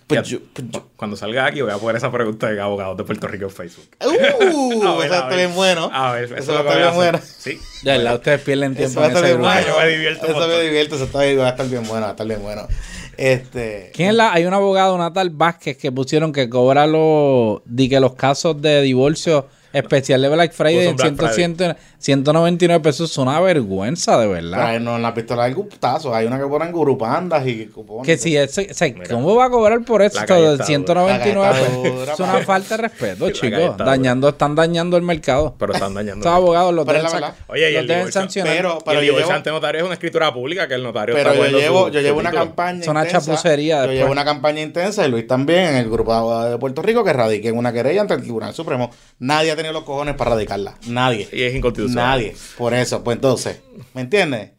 pues 0.09 0.21
Ya- 0.21 0.29
yo, 0.29 0.39
pues 0.53 0.67
yo- 0.69 0.89
Cuando 0.97 1.17
salga 1.17 1.47
aquí 1.47 1.61
voy 1.63 1.71
a 1.71 1.79
poner 1.79 1.97
esa 1.97 2.11
pregunta 2.11 2.51
de 2.51 2.61
abogados 2.61 2.97
de 2.97 3.05
Puerto 3.05 3.29
Rico 3.29 3.45
en 3.45 3.51
Facebook. 3.51 3.87
¡Uh! 4.05 4.83
A 4.87 4.97
ver, 4.97 5.07
eso 5.07 5.15
a 5.15 5.19
está 5.19 5.37
bien 5.37 5.55
bueno. 5.55 5.91
A 5.93 6.13
ver, 6.13 6.25
eso, 6.25 6.37
eso 6.37 6.59
está 6.59 6.77
bien 6.77 6.95
bueno. 6.95 7.21
Sí. 7.23 7.59
Ya, 7.85 7.99
la 7.99 8.15
ustedes 8.15 8.41
pierden 8.43 8.73
Eso 8.73 8.79
tiempo 8.79 9.01
va 9.01 9.07
a 9.07 9.09
en 9.11 9.17
estar 9.17 9.25
ese 9.31 9.37
bien 9.39 9.51
grupo. 9.51 9.65
bueno. 9.65 9.77
Yo 9.79 9.85
me 9.85 9.89
divierto 9.93 10.27
un 10.27 10.31
Eso 10.37 10.49
me 10.49 10.61
divierto, 10.63 10.95
eso 10.97 11.05
está 11.05 11.23
bien- 11.23 11.39
va 11.41 11.47
a 11.47 11.51
estar 11.51 11.69
bien 11.69 11.83
bueno, 11.85 12.01
va 12.03 12.09
a 12.09 12.11
estar 12.13 12.27
bien 12.27 12.43
bueno. 12.43 12.69
Este. 13.17 13.91
¿Quién 13.95 14.11
es 14.11 14.15
la? 14.15 14.33
Hay 14.33 14.45
un 14.45 14.55
abogado, 14.55 14.95
una 14.95 15.13
tal 15.13 15.31
Vázquez, 15.31 15.77
que 15.77 15.93
pusieron 15.93 16.33
que 16.33 16.49
cobra 16.49 16.87
los, 16.87 17.61
di 17.65 17.89
que 17.89 18.01
los 18.01 18.15
casos 18.15 18.61
de 18.61 18.83
divorcio 18.83 19.47
especial 19.73 20.21
de 20.23 20.29
Black 20.29 20.53
Friday 20.53 20.87
en 20.87 20.91
un 20.91 20.97
Black 21.17 21.33
100, 21.33 21.57
100, 21.57 21.77
199 21.99 22.81
pesos. 22.83 23.11
Es 23.11 23.19
una 23.19 23.41
vergüenza, 23.41 24.19
de 24.19 24.27
verdad. 24.27 24.67
Pero 24.69 24.81
no, 24.81 24.97
en 24.97 25.03
la 25.03 25.15
pistola 25.15 25.45
hay 25.45 25.53
gustazos. 25.53 26.15
Hay 26.15 26.27
una 26.27 26.39
que 26.39 26.47
ponen 26.47 26.73
gurupandas 26.73 27.47
y 27.47 27.67
cupones. 27.67 28.07
Que 28.07 28.17
si 28.19 28.37
ese, 28.37 28.69
o 28.71 28.75
sea, 28.75 28.89
Mira. 28.89 29.07
¿cómo 29.09 29.35
va 29.35 29.47
a 29.47 29.51
cobrar 29.51 29.83
por 29.85 30.03
eso? 30.03 30.19
Calle 30.27 30.43
de 30.49 30.53
está 30.53 30.65
199 30.67 31.35
dura. 31.35 31.51
La 31.53 31.59
calle 31.59 31.91
pesos? 31.91 32.09
Es 32.13 32.21
una 32.21 32.39
falta 32.41 32.77
de 32.77 32.83
respeto, 32.83 33.31
chicos. 33.33 33.77
Dañando, 33.79 34.29
están 34.31 34.55
dañando 34.55 34.97
el 34.97 35.03
mercado. 35.03 35.55
Pero 35.59 35.73
están 35.75 35.95
dañando. 35.95 36.21
Estos 36.27 36.33
abogados 36.33 36.75
los 36.75 36.87
deben. 36.87 37.03
Oye, 37.49 37.71
y 37.71 37.73
los 37.75 37.81
el 37.83 37.87
deben 37.89 38.13
sancionar. 38.13 38.55
Pero, 38.57 38.79
y 38.81 38.85
pero 38.85 38.99
el 39.01 39.07
yo 39.07 39.13
divorcio 39.13 39.27
llevo, 39.29 39.37
ante 39.37 39.51
notario 39.51 39.79
es 39.81 39.85
una 39.85 39.95
escritura 39.95 40.33
pública 40.33 40.69
que 40.69 40.75
el 40.75 40.83
notario 40.83 41.15
pero 41.15 41.33
está 41.33 41.47
yo 41.49 41.59
llevo, 41.59 41.87
su- 41.87 41.93
yo 41.93 42.01
llevo 42.01 42.19
una 42.21 42.31
título. 42.31 42.47
campaña 42.47 42.81
Es 42.81 42.89
una 42.89 43.01
intensa. 43.05 43.27
chapucería 43.27 43.87
Yo 43.87 43.93
llevo 43.93 44.13
una 44.13 44.25
campaña 44.25 44.61
intensa 44.61 45.07
y 45.07 45.11
Luis 45.11 45.27
también 45.27 45.61
en 45.65 45.77
el 45.77 45.91
grupo 45.91 46.45
de 46.45 46.59
Puerto 46.59 46.83
Rico 46.83 47.05
que 47.05 47.13
radiquen 47.13 47.57
una 47.57 47.73
querella 47.73 48.01
ante 48.03 48.15
el 48.15 48.23
Tribunal 48.23 48.55
Supremo. 48.55 48.91
Nadie 49.19 49.53
ha 49.53 49.57
tenido 49.63 49.73
los 49.73 49.85
cojones 49.85 50.15
para 50.17 50.31
radicarla. 50.33 50.75
Nadie. 50.89 51.29
Y 51.33 51.43
es 51.43 51.55
inconstitucional. 51.55 52.19
Nadie. 52.19 52.35
Por 52.59 52.75
eso, 52.75 53.03
pues 53.03 53.17
entonces, 53.17 53.61
¿me 53.95 54.03
entiendes? 54.03 54.51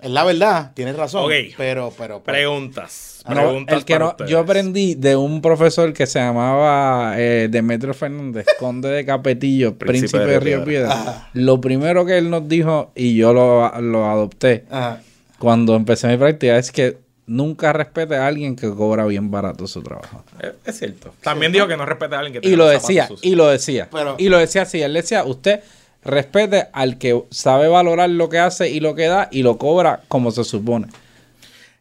Es 0.00 0.10
la 0.10 0.22
verdad, 0.24 0.72
tienes 0.74 0.96
razón. 0.96 1.24
Ok. 1.24 1.32
Pero, 1.56 1.92
pero, 1.96 2.22
pero- 2.22 2.22
Preguntas. 2.22 3.22
No, 3.28 3.34
Preguntas 3.34 3.76
el 3.78 3.84
que 3.84 3.94
para 3.94 4.16
no, 4.18 4.26
yo 4.26 4.38
aprendí 4.38 4.94
de 4.94 5.16
un 5.16 5.42
profesor 5.42 5.92
que 5.92 6.06
se 6.06 6.18
llamaba 6.18 7.14
eh, 7.18 7.48
Demetrio 7.50 7.92
Fernández, 7.92 8.46
conde 8.58 8.88
de 8.88 9.04
Capetillo, 9.04 9.76
príncipe, 9.76 10.18
de 10.20 10.40
Río 10.40 10.64
Piedra. 10.64 11.28
Lo 11.34 11.60
primero 11.60 12.06
que 12.06 12.16
él 12.16 12.30
nos 12.30 12.48
dijo, 12.48 12.92
y 12.94 13.16
yo 13.16 13.32
lo, 13.32 13.80
lo 13.80 14.06
adopté 14.08 14.64
Ajá. 14.70 15.02
cuando 15.38 15.74
empecé 15.74 16.06
mi 16.08 16.16
práctica, 16.16 16.56
es 16.56 16.70
que 16.72 16.96
nunca 17.28 17.72
respete 17.72 18.16
a 18.16 18.26
alguien 18.26 18.56
que 18.56 18.68
cobra 18.70 19.06
bien 19.06 19.30
barato 19.30 19.66
su 19.68 19.82
trabajo. 19.82 20.24
Eh, 20.42 20.52
Es 20.64 20.78
cierto. 20.78 21.14
También 21.22 21.52
dijo 21.52 21.68
que 21.68 21.76
no 21.76 21.86
respete 21.86 22.16
a 22.16 22.18
alguien 22.18 22.32
que 22.32 22.38
Y 22.48 22.50
tenga 22.52 22.56
lo 22.64 22.68
decía, 22.68 23.06
sucios. 23.06 23.24
y 23.24 23.36
lo 23.36 23.46
decía. 23.46 23.88
Pero- 23.92 24.16
y 24.18 24.28
lo 24.28 24.38
decía 24.38 24.62
así, 24.62 24.82
él 24.82 24.94
decía, 24.94 25.24
usted 25.24 25.60
respete 26.02 26.66
al 26.72 26.98
que 26.98 27.22
sabe 27.30 27.68
valorar 27.68 28.10
lo 28.10 28.28
que 28.28 28.38
hace 28.38 28.70
y 28.70 28.80
lo 28.80 28.94
que 28.94 29.06
da 29.06 29.28
y 29.30 29.42
lo 29.42 29.58
cobra 29.58 30.00
como 30.08 30.30
se 30.30 30.42
supone. 30.44 30.86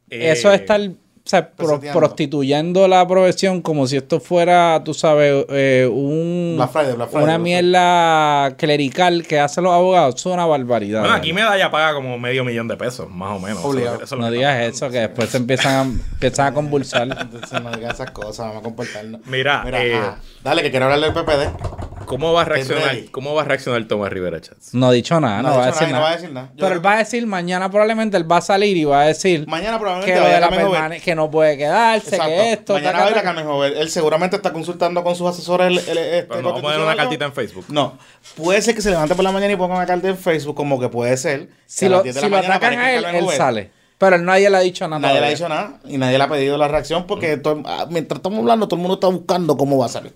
Eh, 0.10 0.32
Eso 0.32 0.52
es 0.52 0.62
estar 0.62 0.82
o 1.28 1.30
sea, 1.30 1.50
pro- 1.50 1.82
prostituyendo 1.92 2.88
la 2.88 3.06
profesión 3.06 3.62
como 3.62 3.86
si 3.86 3.98
esto 3.98 4.22
fuera, 4.22 4.82
tú 4.86 4.94
sabes, 4.94 5.46
eh, 5.50 5.86
un, 5.92 6.54
Black 6.56 6.72
Friday, 6.72 6.94
Black 6.96 7.10
Friday, 7.10 7.24
una 7.26 7.38
mierda 7.38 8.56
clerical 8.56 9.28
que 9.28 9.38
hacen 9.38 9.66
los 9.66 9.74
abogados. 9.74 10.16
Eso 10.16 10.30
es 10.30 10.34
una 10.36 10.46
barbaridad. 10.46 11.02
Bueno, 11.02 11.16
aquí. 11.16 11.34
Medalla 11.34 11.70
paga 11.70 11.94
como 11.96 12.18
medio 12.18 12.46
millón 12.46 12.70
de 12.70 12.78
pesos, 12.78 13.10
más 13.10 13.36
o 13.36 13.40
menos. 13.40 13.64
Obligado. 13.64 14.02
Eso 14.02 14.16
No 14.16 14.32
digas 14.32 14.62
eso, 14.74 14.90
que 14.90 15.00
después 15.00 15.30
se 15.30 15.36
empiezan 15.38 15.74
a, 15.76 15.82
empiezan 16.14 16.48
a 16.48 16.54
convulsar. 16.54 17.04
Entonces 17.20 17.62
no 17.62 17.72
digas 17.72 17.96
esas 17.96 18.12
cosas, 18.12 18.46
vamos 18.48 18.62
a 18.62 18.64
comportarnos. 18.64 19.20
Mira, 19.26 19.64
eh, 19.68 19.96
ajá. 19.96 20.20
dale, 20.46 20.62
que 20.64 20.72
quiero 20.72 20.86
hablar 20.86 21.02
del 21.02 21.12
PPD. 21.14 21.97
¿Cómo 22.08 22.34
va 22.34 22.42
a 22.42 22.46
reaccionar? 22.46 22.98
¿Cómo 23.12 23.36
va 23.36 23.42
a 23.44 23.46
reaccionar 23.46 23.84
Tomás 23.86 24.12
Rivera 24.12 24.42
Chats? 24.42 24.74
No 24.74 24.88
ha 24.88 24.92
dicho 24.92 25.20
nada, 25.20 25.44
no, 25.44 25.50
No 25.50 25.54
ha 25.54 25.58
va 25.58 25.64
a 25.64 25.66
dicho 25.68 25.80
decir 25.80 25.92
nada 25.94 26.00
no 26.00 26.04
va 26.04 26.10
a 26.10 26.16
decir 26.16 26.32
nada. 26.32 26.48
Yo 26.48 26.54
Pero 26.56 26.68
creo 26.68 26.78
él 26.80 26.86
va 26.86 26.94
a 26.94 26.98
decir, 26.98 27.28
mañana 27.28 27.70
probablemente 27.70 28.18
él 28.18 28.32
va 28.32 28.38
a 28.38 28.42
salir 28.42 28.76
y 28.78 28.86
va 28.86 29.02
a 29.02 29.06
decir 29.08 29.46
Mañana 29.48 29.78
probablemente 29.78 30.14
que 30.14 30.20
vaya 30.20 30.40
la 30.40 31.16
no 31.16 31.30
puede 31.32 31.58
quedarse, 31.58 32.16
Exacto. 32.16 32.26
que 32.32 32.54
esto, 32.54 32.74
Mañana 32.74 32.92
taca, 32.94 33.04
va 33.04 33.08
a 33.08 33.12
ir 33.12 33.18
a. 33.18 33.24
Carmen 33.24 33.46
Jovet. 33.46 33.78
Él 33.78 33.90
seguramente 33.90 34.36
está 34.38 34.54
consultando 34.54 35.04
con 35.04 35.16
sus 35.16 35.28
asesores 35.30 35.68
el, 35.68 35.78
el- 35.78 35.98
este 35.98 36.24
Pero 36.24 36.42
no 36.42 36.48
vamos 36.50 36.60
a 36.60 36.64
poner 36.64 36.80
una 36.80 36.96
cartita 36.96 37.26
en 37.26 37.34
Facebook. 37.34 37.66
No, 37.70 37.98
puede 38.36 38.62
ser 38.62 38.74
que 38.76 38.82
se 38.82 38.90
levante 38.90 39.14
por 39.14 39.24
la 39.24 39.32
mañana 39.32 39.54
y 39.54 39.56
ponga 39.56 39.76
una 39.76 39.86
carta 39.86 40.08
en 40.08 40.18
Facebook, 40.18 40.56
como 40.56 40.80
que 40.80 40.90
puede 40.90 41.18
ser. 41.18 41.50
Si 41.66 41.86
a 41.86 41.90
lo, 41.90 41.96
las 41.98 42.04
10 42.06 42.16
de 42.16 42.22
si 42.22 42.26
la 42.26 42.30
lo 42.30 42.36
mañana 42.38 42.56
atacan 42.56 42.80
a 42.80 42.92
él, 42.94 43.06
él 43.06 43.28
sale. 43.36 43.72
Pero 43.98 44.18
nadie 44.20 44.50
le 44.50 44.58
ha 44.58 44.60
dicho 44.60 44.88
nada. 44.88 45.00
Nadie 45.00 45.20
le 45.22 45.26
ha 45.26 45.30
dicho 45.32 45.50
nada 45.50 45.80
y 45.88 45.98
nadie 45.98 46.18
le 46.20 46.24
ha 46.24 46.30
pedido 46.30 46.58
la 46.58 46.68
reacción 46.68 47.08
porque 47.08 47.38
todo- 47.38 47.64
ah, 47.66 47.88
mientras 47.90 48.20
estamos 48.20 48.40
hablando, 48.40 48.68
todo 48.68 48.76
el 48.78 48.82
mundo 48.82 48.94
está 48.96 49.08
buscando 49.08 49.58
cómo 49.58 49.78
va 49.80 49.88
a 49.88 49.90
salir. 49.90 50.14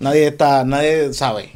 Nadie 0.00 0.26
está, 0.28 0.64
nadie 0.64 1.12
sabe. 1.14 1.52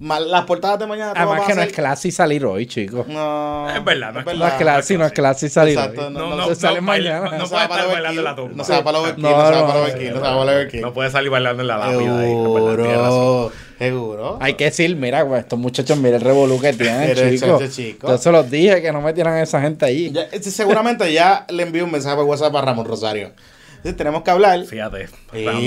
Las 0.00 0.44
portadas 0.44 0.78
de 0.78 0.86
mañana 0.86 1.12
Además 1.16 1.44
que 1.44 1.52
a 1.52 1.54
no 1.56 1.62
es 1.62 1.72
clase 1.72 2.12
salir 2.12 2.44
hoy, 2.46 2.66
chicos. 2.66 3.08
No, 3.08 3.68
Es 3.68 3.84
verdad, 3.84 4.12
no 4.12 4.20
es 4.20 4.26
No 4.38 4.46
es 4.46 4.54
clase, 4.54 4.96
no 4.96 5.04
es 5.04 5.12
clase 5.12 5.48
salir 5.48 5.76
Exacto, 5.76 6.06
hoy. 6.06 6.12
no, 6.12 6.20
No, 6.20 6.30
no, 6.30 6.36
no, 6.36 6.42
se 6.44 6.48
no, 6.50 6.54
sale 6.54 6.80
baila- 6.80 7.20
mañana. 7.20 7.38
no, 7.38 7.44
se 7.46 7.50
puede 7.50 7.62
va 7.64 7.68
para 7.68 7.80
estar 7.82 7.94
bailando 7.94 8.20
en 8.20 8.24
la 8.24 8.36
tumba. 8.36 8.52
No 8.54 8.64
se 8.64 8.72
va 8.74 8.84
para 8.84 8.98
Overkill, 9.00 9.22
No, 9.24 9.30
no 9.30 9.36
se 9.36 9.42
va 9.42 9.50
no, 9.60 9.66
para 9.66 9.74
no, 9.78 9.84
Overkill, 9.84 10.08
no 10.10 10.14
se 10.14 10.20
va 10.20 10.28
para 10.30 10.40
Overkill. 10.42 10.80
No 10.82 10.92
puede 10.92 11.10
salir 11.10 11.30
bailando 11.30 11.62
en 11.62 11.66
la 11.66 11.78
lápida 11.78 12.18
ahí. 12.20 12.34
verdad. 12.34 13.04
Seguro, 13.04 13.52
seguro. 13.78 14.38
Hay 14.40 14.54
que 14.54 14.64
decir, 14.66 14.94
mira, 14.94 15.22
güey, 15.22 15.40
estos 15.40 15.58
muchachos, 15.58 15.98
mira 15.98 16.14
el 16.16 16.22
revolú 16.22 16.60
que 16.60 16.72
tienen, 16.74 17.16
chicos. 17.40 17.74
chico. 17.74 18.06
Yo 18.08 18.18
se 18.18 18.30
los 18.30 18.48
dije 18.48 18.80
que 18.80 18.92
no 18.92 19.00
metieran 19.00 19.34
a 19.34 19.42
esa 19.42 19.60
gente. 19.60 20.10
Ya, 20.12 20.22
este, 20.30 20.52
seguramente 20.52 21.12
ya 21.12 21.44
le 21.48 21.64
envío 21.64 21.84
un 21.84 21.90
mensaje 21.90 22.14
por 22.14 22.24
WhatsApp 22.26 22.54
a 22.54 22.60
Ramón 22.60 22.86
Rosario. 22.86 23.32
Entonces, 23.78 23.96
tenemos 23.96 24.22
que 24.22 24.30
hablar. 24.30 24.64
Fíjate. 24.64 25.08
Ramón. 25.32 25.62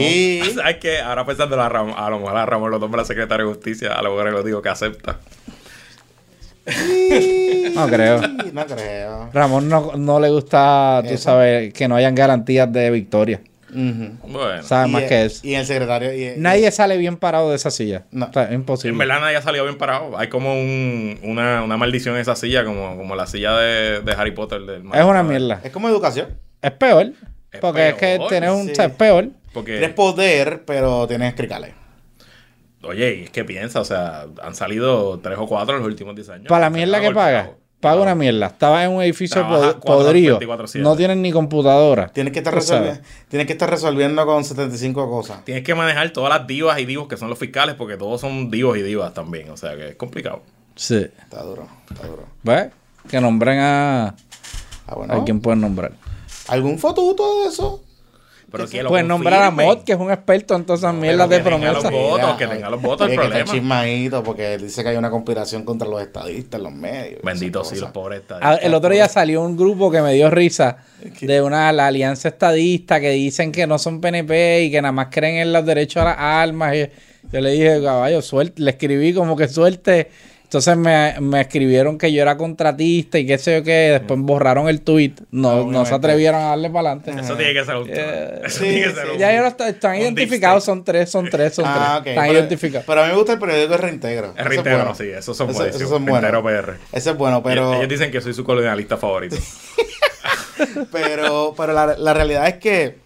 ¿Sabes 0.55 0.78
qué? 0.82 0.99
Ahora 0.99 1.26
pensando 1.26 1.59
a, 1.62 1.68
Ramón, 1.70 1.95
a 1.97 2.09
lo 2.09 2.20
mejor 2.20 2.38
a 2.38 2.45
Ramón 2.45 2.72
lo 2.72 2.80
nombra 2.80 3.03
secretario 3.05 3.47
de 3.47 3.53
justicia, 3.53 3.93
a 3.93 4.01
lo 4.01 4.12
mejor 4.12 4.32
lo 4.32 4.43
digo 4.43 4.62
que 4.62 4.70
acepta. 4.70 5.20
No 7.76 7.88
creo. 7.88 8.22
No 8.53 8.66
creo. 8.66 9.30
Ramón 9.34 9.68
no, 9.70 9.93
no 9.97 10.20
le 10.20 10.30
gusta, 10.30 11.01
tú 11.07 11.14
Eso. 11.14 11.24
sabes, 11.24 11.74
que 11.74 11.88
no 11.88 11.95
hayan 11.95 12.14
garantías 12.16 12.72
de 12.72 12.91
victoria. 12.91 13.41
Bueno, 13.74 14.62
Sabe 14.64 14.89
más 14.89 15.03
y, 15.03 15.07
que 15.07 15.22
el- 15.22 15.28
eso. 15.28 15.47
Y 15.47 15.55
el 15.55 15.66
secretario. 15.66 16.14
y- 16.14 16.34
Nadie 16.38 16.70
sale 16.72 16.97
bien 16.97 17.16
parado 17.16 17.49
de 17.51 17.55
esa 17.55 17.72
silla. 17.72 18.03
No. 18.12 18.26
O 18.26 18.34
sea, 18.34 18.43
es 18.43 18.53
imposible. 18.53 18.91
en 18.91 18.97
verdad 18.97 19.22
nadie 19.22 19.38
ha 19.38 19.41
salido 19.41 19.64
bien 19.64 19.78
parado. 19.78 20.18
Hay 20.18 20.28
como 20.28 20.53
un, 20.53 21.18
una, 21.24 21.64
una 21.64 21.78
maldición 21.78 22.16
en 22.16 22.22
esa 22.22 22.36
silla, 22.36 22.66
como, 22.66 22.97
como 22.97 23.16
la 23.16 23.26
silla 23.28 23.55
de, 23.57 24.01
de 24.01 24.12
Harry 24.12 24.32
Potter. 24.32 24.62
Del 24.64 24.84
es 24.93 25.03
una 25.05 25.24
mierda. 25.24 25.62
Es 25.64 25.72
como 25.72 25.88
educación. 25.88 26.28
Es 26.62 26.72
peor. 26.72 27.14
Es 27.52 27.60
porque 27.60 27.89
es 27.89 27.95
que 27.95 28.20
tener 28.30 28.49
un... 28.52 28.68
sí. 28.68 28.74
es 28.82 28.91
peor. 28.91 29.30
Porque, 29.54 29.74
Tienes 29.80 29.93
poder, 29.95 30.64
pero 30.66 31.08
tienes 31.08 31.34
cricales. 31.36 31.74
oye, 32.84 33.16
y 33.16 33.24
es 33.24 33.30
que 33.30 33.43
piensa, 33.43 33.82
o 33.82 33.86
sea, 33.86 34.26
han 34.41 34.56
salido 34.56 35.20
tres 35.20 35.38
o 35.39 35.45
cuatro 35.47 35.76
en 35.76 35.82
los 35.82 35.88
últimos 35.89 36.16
10 36.16 36.30
años. 36.30 36.47
Para 36.47 36.62
la 36.62 36.70
mierda 36.70 36.99
que 37.02 37.12
paga. 37.12 37.38
golpeado. 37.43 37.62
Paga 37.82 37.95
No. 37.95 38.02
una 38.04 38.16
mierda. 38.16 38.45
Estaba 38.45 38.84
en 38.86 38.91
un 38.91 39.02
edificio 39.02 39.41
pod- 39.43 39.80
podrido. 39.80 40.39
24/7. 40.39 40.80
No 40.84 40.95
tienen 40.95 41.22
ni 41.22 41.32
computadora. 41.32 42.10
Tienes 42.10 42.32
que 42.32 42.39
estar 42.39 42.54
resolviendo, 42.54 43.02
tienes 43.28 43.47
que 43.47 43.54
estar 43.54 43.70
resolviendo 43.70 44.24
con 44.26 44.43
75 44.45 45.10
cosas. 45.10 45.43
Tienes 45.43 45.64
que 45.64 45.74
manejar 45.74 46.12
todas 46.12 46.30
las 46.38 46.45
divas 46.47 46.80
y 46.80 46.86
divos 46.86 47.08
que 47.08 47.18
son 47.18 47.30
los 47.30 47.39
fiscales, 47.39 47.74
porque 47.76 47.97
todos 47.97 48.22
son 48.22 48.52
divos 48.52 48.78
y 48.78 48.84
divas 48.84 49.14
también. 49.16 49.49
O 49.49 49.58
sea 49.58 49.76
que 49.76 49.89
es 49.89 49.95
complicado. 49.95 50.43
Sí. 50.76 51.08
Está 51.24 51.41
duro, 51.43 51.68
está 51.91 52.06
duro. 52.08 52.26
¿Ves? 52.43 52.68
Que 53.10 53.20
nombren 53.20 53.60
a... 53.60 54.16
Ah, 54.88 54.95
bueno. 54.95 55.14
¿A 55.16 55.26
quién 55.26 55.41
pueden 55.41 55.62
nombrar? 55.62 55.91
¿Algún 56.48 56.78
fotuto 56.80 57.44
de 57.44 57.50
eso? 57.50 57.84
Pero 58.52 58.68
que 58.68 58.84
Puedes 58.84 59.08
nombrar 59.08 59.44
a. 59.44 59.52
Mod, 59.52 59.84
que 59.86 59.94
es 59.94 59.98
un 59.98 60.12
experto 60.12 60.56
en 60.58 60.66
todas 60.66 60.82
esas 60.82 60.94
mierdas 60.94 61.30
de 61.30 61.38
que 61.38 61.44
tenga 61.44 61.58
promesas. 61.58 61.84
los 61.84 61.92
votos, 61.94 62.36
que 62.38 62.48
tenga 62.48 62.70
los 62.70 62.82
votos, 62.82 63.08
el 63.10 63.12
Oye, 63.12 63.16
que 63.18 63.24
está 63.24 63.46
problema. 63.46 63.54
chismadito 63.54 64.24
porque 64.24 64.54
él 64.56 64.62
dice 64.64 64.84
que 64.84 64.89
hay 64.89 64.98
una 64.98 65.10
conspiración 65.10 65.64
contra 65.64 65.88
los 65.88 66.02
estadistas 66.02 66.58
en 66.58 66.64
los 66.66 66.74
medios. 66.74 67.22
Bendito 67.24 67.64
sí, 67.64 67.78
los 67.78 67.92
pobres 67.92 68.20
Ah, 68.20 68.36
estadistas. 68.36 68.66
El 68.66 68.74
otro 68.74 68.89
día 68.89 69.08
salió 69.08 69.42
un 69.42 69.56
grupo 69.56 69.89
que 69.89 70.02
me 70.02 70.14
dio 70.16 70.30
risa 70.30 70.80
de 71.22 71.42
una 71.42 71.72
la 71.72 71.88
alianza 71.88 72.28
estadista 72.28 73.00
que 73.00 73.12
dicen 73.12 73.54
que 73.54 73.66
no 73.68 73.80
son 73.80 74.02
PNP 74.02 74.64
y 74.64 74.72
que 74.72 74.82
nada 74.82 74.92
más 74.92 75.08
creen 75.12 75.38
en 75.38 75.54
los 75.54 75.66
derechos 75.66 76.02
a 76.02 76.06
las 76.08 76.18
armas. 76.20 76.76
Y 76.76 76.89
yo 77.32 77.39
le 77.39 77.52
dije, 77.52 77.82
caballo, 77.82 78.22
suerte. 78.22 78.62
Le 78.62 78.72
escribí 78.72 79.14
como 79.14 79.38
que 79.38 79.48
suerte. 79.48 80.12
Entonces 80.52 80.76
me, 80.76 81.16
me 81.22 81.39
escribieron 81.39 81.97
que 81.97 82.12
yo 82.12 82.22
era 82.22 82.36
contratista 82.36 83.18
y 83.18 83.26
qué 83.26 83.38
sé 83.38 83.60
yo 83.60 83.64
qué. 83.64 83.91
Después 83.99 84.20
borraron 84.20 84.68
el 84.68 84.82
tweet. 84.82 85.14
No, 85.32 85.66
no 85.66 85.86
se 85.86 85.93
atrevieron 85.93 86.41
a 86.41 86.47
darle 86.47 86.70
para 86.70 86.91
adelante. 86.91 87.22
Eso 87.22 87.38
tiene 87.38 87.54
que 87.54 87.64
ser 87.64 87.76
un 87.78 87.88
Eh, 87.89 88.41
Eso 88.43 88.60
sí, 88.60 88.66
tiene 88.66 88.82
que 88.82 88.89
sí. 88.89 88.95
ser 88.95 89.10
un- 89.12 89.18
Ya 89.18 89.32
ellos 89.34 89.54
están, 89.66 89.95
identificados, 89.95 90.66
son 90.66 90.84
tres, 90.84 91.10
son 91.10 91.30
tres, 91.30 91.56
son 91.56 91.64
Ah, 91.66 91.95
ok. 91.99 92.04
tres. 92.04 92.16
Están 92.16 92.28
Pero- 92.28 92.39
identificados. 92.39 92.86
Pero 92.86 92.99
a 93.02 93.04
mí 93.06 93.12
me 93.12 93.16
gusta 93.18 93.32
el 93.32 93.39
periódico 93.39 93.70
de 93.72 93.78
Reintegro. 93.78 94.26
state. 94.28 94.41
Ese 94.41 94.41
Es 94.41 94.49
reintegro, 94.49 94.78
bueno. 94.80 94.95
sí, 94.95 95.04
esos 95.06 95.38
son 95.38 95.47
buenísimos. 95.54 95.76
esos 95.78 95.89
son 95.89 96.06
buenos. 96.06 96.32
Reintegro 96.32 96.64
PR. 96.66 96.78
Ese 96.91 97.10
es 97.12 97.18
bueno, 97.18 97.41
pero, 97.41 97.74
Ellos 97.76 97.88
dicen 97.88 98.12
que 98.12 98.20
soy 98.20 98.34
su 98.34 98.43
colonialista 98.43 98.97
favorito. 98.97 99.38
pero, 100.91 101.54
pero 101.56 101.74
la, 101.74 101.95
la 101.97 102.14
realidad 102.14 102.47
es 102.47 102.56
que 102.56 102.97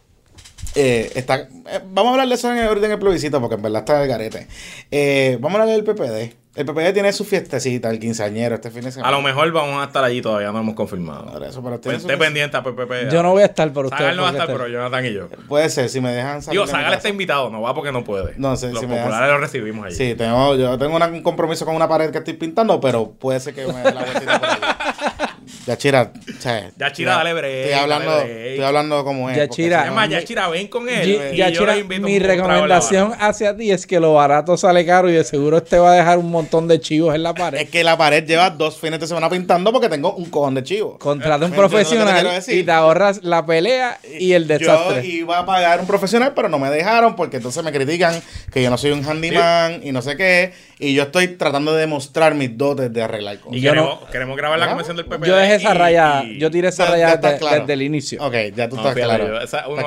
eh, 0.75 1.11
está, 1.15 1.41
eh, 1.41 1.79
vamos 1.85 2.09
a 2.09 2.11
hablar 2.13 2.27
de 2.27 2.33
eso 2.35 2.51
en, 2.51 2.59
ahorita 2.63 2.87
en 2.87 2.91
el 2.93 2.99
plebiscito, 2.99 3.39
porque 3.39 3.53
en 3.55 3.61
verdad 3.61 3.79
está 3.81 4.01
el 4.01 4.09
garete. 4.09 4.47
Eh, 4.91 5.37
vamos 5.39 5.59
a 5.59 5.61
hablar 5.63 5.75
del 5.75 5.83
PPD. 5.85 6.35
El 6.55 6.65
PPD 6.65 6.93
tiene 6.93 7.11
su 7.11 7.25
fiestecita, 7.25 7.89
el 7.89 7.99
quinceañero, 7.99 8.55
este 8.55 8.71
fin 8.71 8.81
de 8.83 8.91
semana. 8.93 9.09
A 9.09 9.11
lo 9.11 9.21
mejor 9.21 9.51
vamos 9.51 9.81
a 9.81 9.87
estar 9.87 10.01
allí 10.05 10.21
todavía, 10.21 10.53
no 10.53 10.59
hemos 10.59 10.73
confirmado. 10.73 11.25
Por 11.33 11.43
eso, 11.43 11.61
pero 11.61 11.81
Pues 11.81 12.01
su- 12.01 12.07
esté 12.07 12.17
pendiente 12.17 12.55
a 12.55 12.63
PPP. 12.63 13.11
Yo 13.11 13.21
no 13.21 13.31
voy 13.31 13.43
a 13.43 13.47
estar 13.47 13.71
por 13.73 13.85
ustedes. 13.87 13.99
Sagal 14.03 14.15
no 14.15 14.21
va 14.23 14.29
a 14.29 14.31
estar, 14.31 14.47
este- 14.49 14.57
pero 14.57 14.69
Jonathan 14.71 15.05
y 15.05 15.13
yo. 15.13 15.27
Puede 15.49 15.69
ser, 15.69 15.89
si 15.89 15.99
me 15.99 16.11
dejan 16.13 16.41
salir. 16.41 16.61
Digo, 16.61 16.71
Sagal 16.71 16.93
está 16.93 17.09
invitado, 17.09 17.49
no 17.49 17.61
va 17.61 17.75
porque 17.75 17.91
no 17.91 18.05
puede. 18.05 18.35
No 18.37 18.55
sé, 18.55 18.71
Los 18.71 18.79
si 18.79 18.87
me 18.87 18.95
populares 18.95 19.19
das- 19.27 19.31
los 19.31 19.41
recibimos 19.41 19.85
allí. 19.85 19.95
Sí, 19.95 20.15
tengo, 20.15 20.55
yo 20.55 20.77
tengo 20.77 20.95
una- 20.95 21.07
un 21.07 21.21
compromiso 21.23 21.65
con 21.65 21.75
una 21.75 21.89
pared 21.89 22.09
que 22.11 22.19
estoy 22.19 22.35
pintando, 22.35 22.79
pero 22.79 23.11
puede 23.11 23.41
ser 23.41 23.53
que 23.53 23.67
me 23.67 23.73
dé 23.81 23.93
la 23.93 24.03
vueltita 24.03 24.39
por 24.39 24.49
ahí. 24.49 24.55
Yachira, 25.65 26.11
o 26.13 26.41
sea, 26.41 26.69
Yachira, 26.77 27.15
dale 27.17 27.33
break, 27.33 27.53
Estoy 27.65 27.73
hablando, 27.73 28.11
dale 28.11 28.49
estoy 28.51 28.65
hablando 28.65 29.03
como 29.03 29.29
es. 29.31 29.37
Yachira. 29.37 29.77
porque 29.77 29.89
Es 29.89 29.95
más, 29.95 30.05
si 30.07 30.13
no- 30.13 30.19
Yachira, 30.19 30.47
ven 30.49 30.67
con 30.67 30.87
él. 30.89 31.21
Y 31.33 31.37
ya, 31.37 31.49
yo 31.49 31.61
Chira, 31.61 31.73
los 31.73 31.81
invito 31.81 32.01
mi 32.05 32.19
recomendación 32.19 33.13
hacia 33.19 33.55
ti 33.57 33.71
es 33.71 33.87
que 33.87 33.99
lo 33.99 34.13
barato 34.13 34.57
sale 34.57 34.85
caro 34.85 35.09
y 35.09 35.13
de 35.13 35.23
seguro 35.23 35.57
este 35.57 35.79
va 35.79 35.93
a 35.93 35.95
dejar 35.95 36.17
un 36.19 36.29
montón 36.29 36.67
de 36.67 36.79
chivos 36.79 37.15
en 37.15 37.23
la 37.23 37.33
pared. 37.33 37.59
Es 37.61 37.69
que 37.69 37.83
la 37.83 37.97
pared 37.97 38.25
lleva 38.25 38.49
dos 38.51 38.77
fines 38.79 38.99
de 38.99 39.07
semana 39.07 39.29
pintando 39.29 39.71
porque 39.71 39.89
tengo 39.89 40.13
un 40.13 40.25
cojón 40.29 40.53
de 40.55 40.63
chivo. 40.63 40.99
Contrata 40.99 41.45
un 41.45 41.51
¿Me 41.51 41.57
entiendes 41.57 41.71
lo 41.73 41.77
que 41.79 41.83
te 41.85 42.23
profesional 42.23 42.43
y 42.47 42.63
te 42.63 42.71
ahorras 42.71 43.23
la 43.23 43.45
pelea 43.45 43.97
y 44.19 44.33
el 44.33 44.47
Yo 44.47 44.57
desastre. 44.59 45.05
iba 45.05 45.39
a 45.39 45.45
pagar 45.45 45.79
un 45.79 45.87
profesional, 45.87 46.33
pero 46.35 46.49
no 46.49 46.59
me 46.59 46.69
dejaron 46.69 47.15
porque 47.15 47.37
entonces 47.37 47.63
me 47.63 47.71
critican 47.71 48.21
que 48.51 48.61
yo 48.61 48.69
no 48.69 48.77
soy 48.77 48.91
un 48.91 49.03
handyman 49.03 49.81
y 49.83 49.91
no 49.91 50.01
sé 50.01 50.15
qué. 50.15 50.53
Y 50.77 50.93
yo 50.93 51.03
estoy 51.03 51.29
tratando 51.29 51.73
de 51.73 51.81
demostrar 51.81 52.35
mis 52.35 52.57
dotes 52.57 52.91
de 52.91 53.01
arreglar 53.01 53.39
cosas. 53.39 53.57
Y 53.57 53.61
Yo 53.61 53.71
queremos, 53.71 53.99
queremos 54.11 54.35
grabar 54.37 54.59
la 54.59 54.67
convención 54.67 54.97
del 54.97 55.05
PP. 55.05 55.25
Yo 55.25 55.35
dejé 55.37 55.54
esa 55.55 55.73
raya, 55.73 56.23
y- 56.23 56.37
yo 56.39 56.49
tiré 56.51 56.69
esa 56.69 56.83
Ya- 56.85 56.89
ya 56.89 56.91
raya 56.93 57.13
estás 57.15 57.31
de- 57.33 57.37
claro. 57.39 57.59
desde 57.61 57.73
el 57.73 57.81
inicio. 57.81 58.23
Ok, 58.23 58.33
ya 58.55 58.69
tú 58.69 58.75
No, 58.75 58.81
estás 58.87 58.95
claro. 59.03 59.27
yo- 59.27 59.41
esa- 59.41 59.67
uno. 59.67 59.81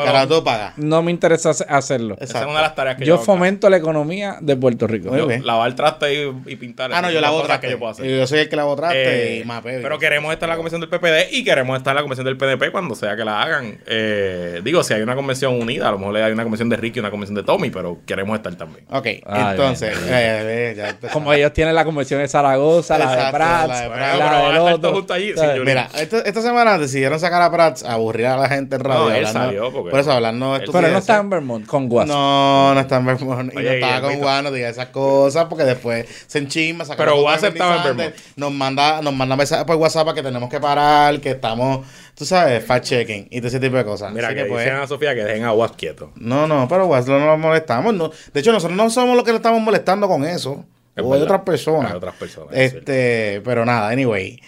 No 0.76 1.02
me 1.02 1.10
interesa 1.10 1.50
hace- 1.50 1.64
hacerlo. 1.68 2.16
Esa 2.20 2.40
es 2.40 2.44
una 2.46 2.56
de 2.56 2.62
las 2.62 2.74
tareas 2.74 2.96
que 2.96 3.04
Yo 3.04 3.16
acá. 3.16 3.24
fomento 3.24 3.68
la 3.70 3.76
economía 3.76 4.36
de 4.40 4.56
Puerto 4.56 4.86
Rico. 4.86 5.10
Muy 5.10 5.18
Yo- 5.18 5.26
bien. 5.26 5.44
Lavar 5.46 5.74
traste 5.74 6.14
y, 6.14 6.32
y 6.52 6.56
pintar. 6.56 6.90
Ah, 6.92 7.02
no, 7.02 7.10
yo 7.10 7.20
lavo 7.20 7.42
traste. 7.42 7.66
que 7.66 7.72
yo 7.72 7.78
puedo 7.78 7.92
hacer. 7.92 8.06
Yo 8.06 8.26
soy 8.26 8.40
el 8.40 8.48
que 8.48 8.56
lavo 8.56 8.74
traste 8.76 9.36
Eh, 9.36 9.40
y 9.40 9.44
mapeo. 9.44 9.80
pero 9.82 9.98
queremos 9.98 10.32
estar 10.32 10.46
en 10.48 10.50
la 10.50 10.56
convención 10.56 10.80
del 10.80 10.90
PPD 10.90 11.28
y 11.32 11.44
queremos 11.44 11.76
estar 11.76 11.92
en 11.92 11.96
la 11.96 12.02
convención 12.02 12.24
del 12.24 12.36
PNP 12.36 12.70
cuando 12.70 12.94
sea 12.94 13.16
que 13.16 13.24
la 13.24 13.42
hagan. 13.42 13.78
Eh, 13.86 14.60
digo, 14.64 14.82
si 14.82 14.94
hay 14.94 15.02
una 15.02 15.14
convención 15.14 15.54
unida, 15.60 15.88
a 15.88 15.92
lo 15.92 15.98
mejor 15.98 16.16
hay 16.16 16.32
una 16.32 16.42
convención 16.42 16.68
de 16.68 16.76
Ricky 16.76 16.98
y 16.98 17.00
una 17.00 17.10
convención 17.10 17.34
de 17.36 17.42
Tommy, 17.42 17.70
pero 17.70 17.98
queremos 18.06 18.36
estar 18.36 18.54
también. 18.54 18.84
Ok, 18.90 19.06
entonces, 19.26 19.90
bien. 20.02 20.14
eh, 20.14 20.74
eh. 20.76 21.08
Como 21.12 21.32
ellos 21.32 21.52
tienen 21.52 21.74
la 21.74 21.84
convención 21.84 22.20
de 22.20 22.28
Zaragoza, 22.28 22.98
la 22.98 23.10
de 23.26 23.32
Prats, 23.32 23.68
la 23.68 23.80
de 23.82 23.88
Prats. 23.88 25.10
Allí, 25.10 25.32
sí, 25.34 25.57
Mira, 25.64 25.88
esta, 25.94 26.18
esta 26.20 26.42
semana 26.42 26.78
decidieron 26.78 27.18
sacar 27.20 27.40
a 27.42 27.50
Prats 27.50 27.82
a 27.84 27.92
aburrir 27.94 28.26
a 28.26 28.36
la 28.36 28.48
gente 28.48 28.76
en 28.76 28.82
radio. 28.84 29.00
No, 29.00 29.10
él 29.10 29.16
hablando- 29.26 29.40
salió 29.40 29.72
porque- 29.72 29.90
por 29.90 30.00
eso 30.00 30.12
hablando 30.12 30.52
de 30.58 30.64
Él- 30.64 30.70
Pero 30.72 30.88
no 30.88 30.98
está 30.98 31.16
en 31.18 31.30
Vermont 31.30 31.66
con 31.66 31.88
Guas. 31.88 32.06
No, 32.08 32.74
no 32.74 32.80
está 32.80 32.96
en 32.96 33.06
Vermont. 33.06 33.52
Y 33.52 33.56
no 33.56 33.60
estaba 33.60 34.00
con. 34.02 34.18
Juan, 34.18 34.44
no 34.44 34.50
diga 34.52 34.68
esas 34.68 34.88
cosas 34.88 35.46
porque 35.46 35.64
después 35.64 36.06
se 36.26 36.38
enchisma. 36.38 36.84
Pero 36.96 37.20
Guas 37.20 37.42
estaba 37.42 37.76
en 37.76 37.96
Vermont. 37.96 38.14
Nos 38.36 38.52
manda, 38.52 39.00
nos 39.02 39.14
manda 39.14 39.36
mensajes 39.36 39.64
por 39.64 39.76
WhatsApp 39.76 40.14
que 40.14 40.22
tenemos 40.22 40.48
que 40.48 40.60
parar, 40.60 41.20
que 41.20 41.30
estamos, 41.30 41.86
tú 42.14 42.24
sabes, 42.24 42.64
fact-checking 42.66 43.28
y 43.30 43.38
todo 43.38 43.48
ese 43.48 43.60
tipo 43.60 43.76
de 43.76 43.84
cosas. 43.84 44.12
Mira, 44.12 44.28
Así 44.28 44.36
que, 44.36 44.42
que 44.44 44.48
pues, 44.48 44.64
dicen 44.64 44.78
a 44.80 44.86
Sofía 44.86 45.14
que 45.14 45.24
dejen 45.24 45.44
a 45.44 45.50
Guas 45.50 45.72
quieto. 45.72 46.10
No, 46.16 46.46
no, 46.46 46.66
pero 46.68 46.86
Guas 46.86 47.06
no 47.06 47.18
nos 47.18 47.38
molestamos. 47.38 47.94
No. 47.94 48.10
De 48.32 48.40
hecho, 48.40 48.52
nosotros 48.52 48.76
no 48.76 48.90
somos 48.90 49.14
los 49.16 49.24
que 49.24 49.30
le 49.32 49.36
estamos 49.36 49.60
molestando 49.60 50.08
con 50.08 50.24
eso. 50.24 50.64
Es 50.96 51.04
o 51.04 51.06
hay 51.14 51.20
verdad. 51.20 51.24
otras 51.36 51.40
personas. 51.42 51.90
Hay 51.92 51.96
otras 51.96 52.14
personas, 52.16 52.48
es 52.52 52.74
Este, 52.74 53.40
pero 53.44 53.64
nada, 53.64 53.88
anyway. 53.88 54.40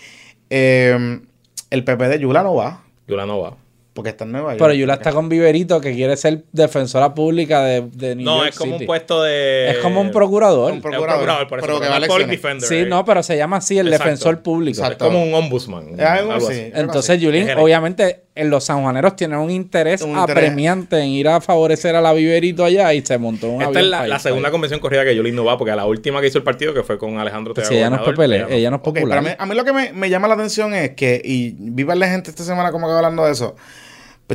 Eh, 0.51 1.21
el 1.71 1.85
PP 1.85 2.09
de 2.09 2.19
Yula 2.19 2.43
no 2.43 2.55
va, 2.55 2.83
Yula 3.07 3.25
no 3.27 3.41
va. 3.41 3.57
porque 3.95 4.11
está 4.11 4.25
en 4.25 4.33
Nueva 4.33 4.51
York. 4.53 4.59
Pero 4.61 4.75
Yula 4.75 4.95
está 4.95 5.13
con 5.13 5.29
Viverito 5.29 5.81
que 5.81 5.95
quiere 5.95 6.17
ser 6.17 6.43
defensora 6.53 7.15
pública 7.15 7.63
de, 7.63 7.83
de 7.93 8.17
New 8.17 8.25
No, 8.25 8.39
York 8.39 8.49
es 8.51 8.59
como 8.59 8.73
City. 8.73 8.85
un 8.85 8.87
puesto 8.87 9.23
de. 9.23 9.71
Es 9.71 9.79
como 9.79 10.01
un 10.01 10.11
procurador. 10.11 10.73
Un 10.73 10.79
Es 10.79 10.83
procurador, 10.83 11.09
procurador, 11.17 11.49
por 11.49 11.59
eso, 11.59 11.67
pero 11.67 11.81
que 11.81 11.89
va 11.89 11.97
a 11.97 12.01
public 12.09 12.29
defender, 12.29 12.69
Sí, 12.69 12.85
no, 12.89 13.05
pero 13.05 13.23
se 13.23 13.37
llama 13.37 13.59
así 13.59 13.79
el 13.79 13.87
Exacto. 13.89 14.05
defensor 14.05 14.43
público. 14.43 14.79
Exacto. 14.81 15.05
Es 15.05 15.11
como 15.13 15.23
un 15.23 15.35
ombudsman. 15.35 15.95
Es 15.99 16.07
algo 16.07 16.33
así. 16.33 16.71
Entonces. 16.75 17.21
Yulín, 17.21 17.49
obviamente, 17.59 18.23
en 18.30 18.30
los 18.37 18.65
sanjuaneros 18.65 19.17
tienen 19.17 19.39
un 19.39 19.51
interés 19.51 20.03
Un 20.03 20.11
interés. 20.11 20.31
apremiante 20.31 20.99
en 20.99 21.09
ir 21.09 21.29
a 21.29 21.41
favorecer 21.41 21.97
a 21.97 22.01
la 22.01 22.13
Viverito 22.13 22.65
allá 22.65 22.95
y 22.95 23.05
se 23.05 23.19
montó 23.19 23.51
un 23.51 23.63
Esta 23.63 23.81
es 23.81 23.87
la, 23.87 24.19
segunda 24.19 24.51
convención 24.51 24.81
corrida 24.81 25.05
que 25.05 25.15
Yolín 25.15 25.35
no 25.35 25.45
va, 25.45 25.59
porque 25.59 25.73
a 25.73 25.77
la 25.77 25.87
última 25.87 26.21
que 26.21 26.29
hizo 26.29 26.39
el 26.39 26.45
partido, 26.45 26.73
que 26.73 26.83
fue 26.83 26.99
con 26.99 27.19
Alejandro 27.19 27.55
Pues 27.55 27.69
Tejada 27.69 27.89
si 27.89 27.97
ella 27.97 27.97
no 27.97 28.05
es 28.05 28.15
PPL, 28.15 28.53
ella 28.53 28.71
no 28.71 28.83
popular. 28.83 29.19
a 29.19 29.23
mí, 29.23 29.31
a 29.37 29.47
mí 29.47 29.55
lo 29.55 29.65
que 29.65 29.73
me, 29.73 29.93
me 29.93 30.09
llama 30.09 30.29
la 30.29 30.35
atención 30.35 30.75
es 30.75 30.91
que, 30.91 31.21
y 31.23 31.55
viva 31.59 31.95
la 31.95 32.09
gente 32.09 32.31
esta 32.31 32.45
semana 32.45 32.73
como 32.73 32.87
que 32.87 32.95
hablando 32.95 33.25
de 33.25 33.33
eso, 33.33 33.57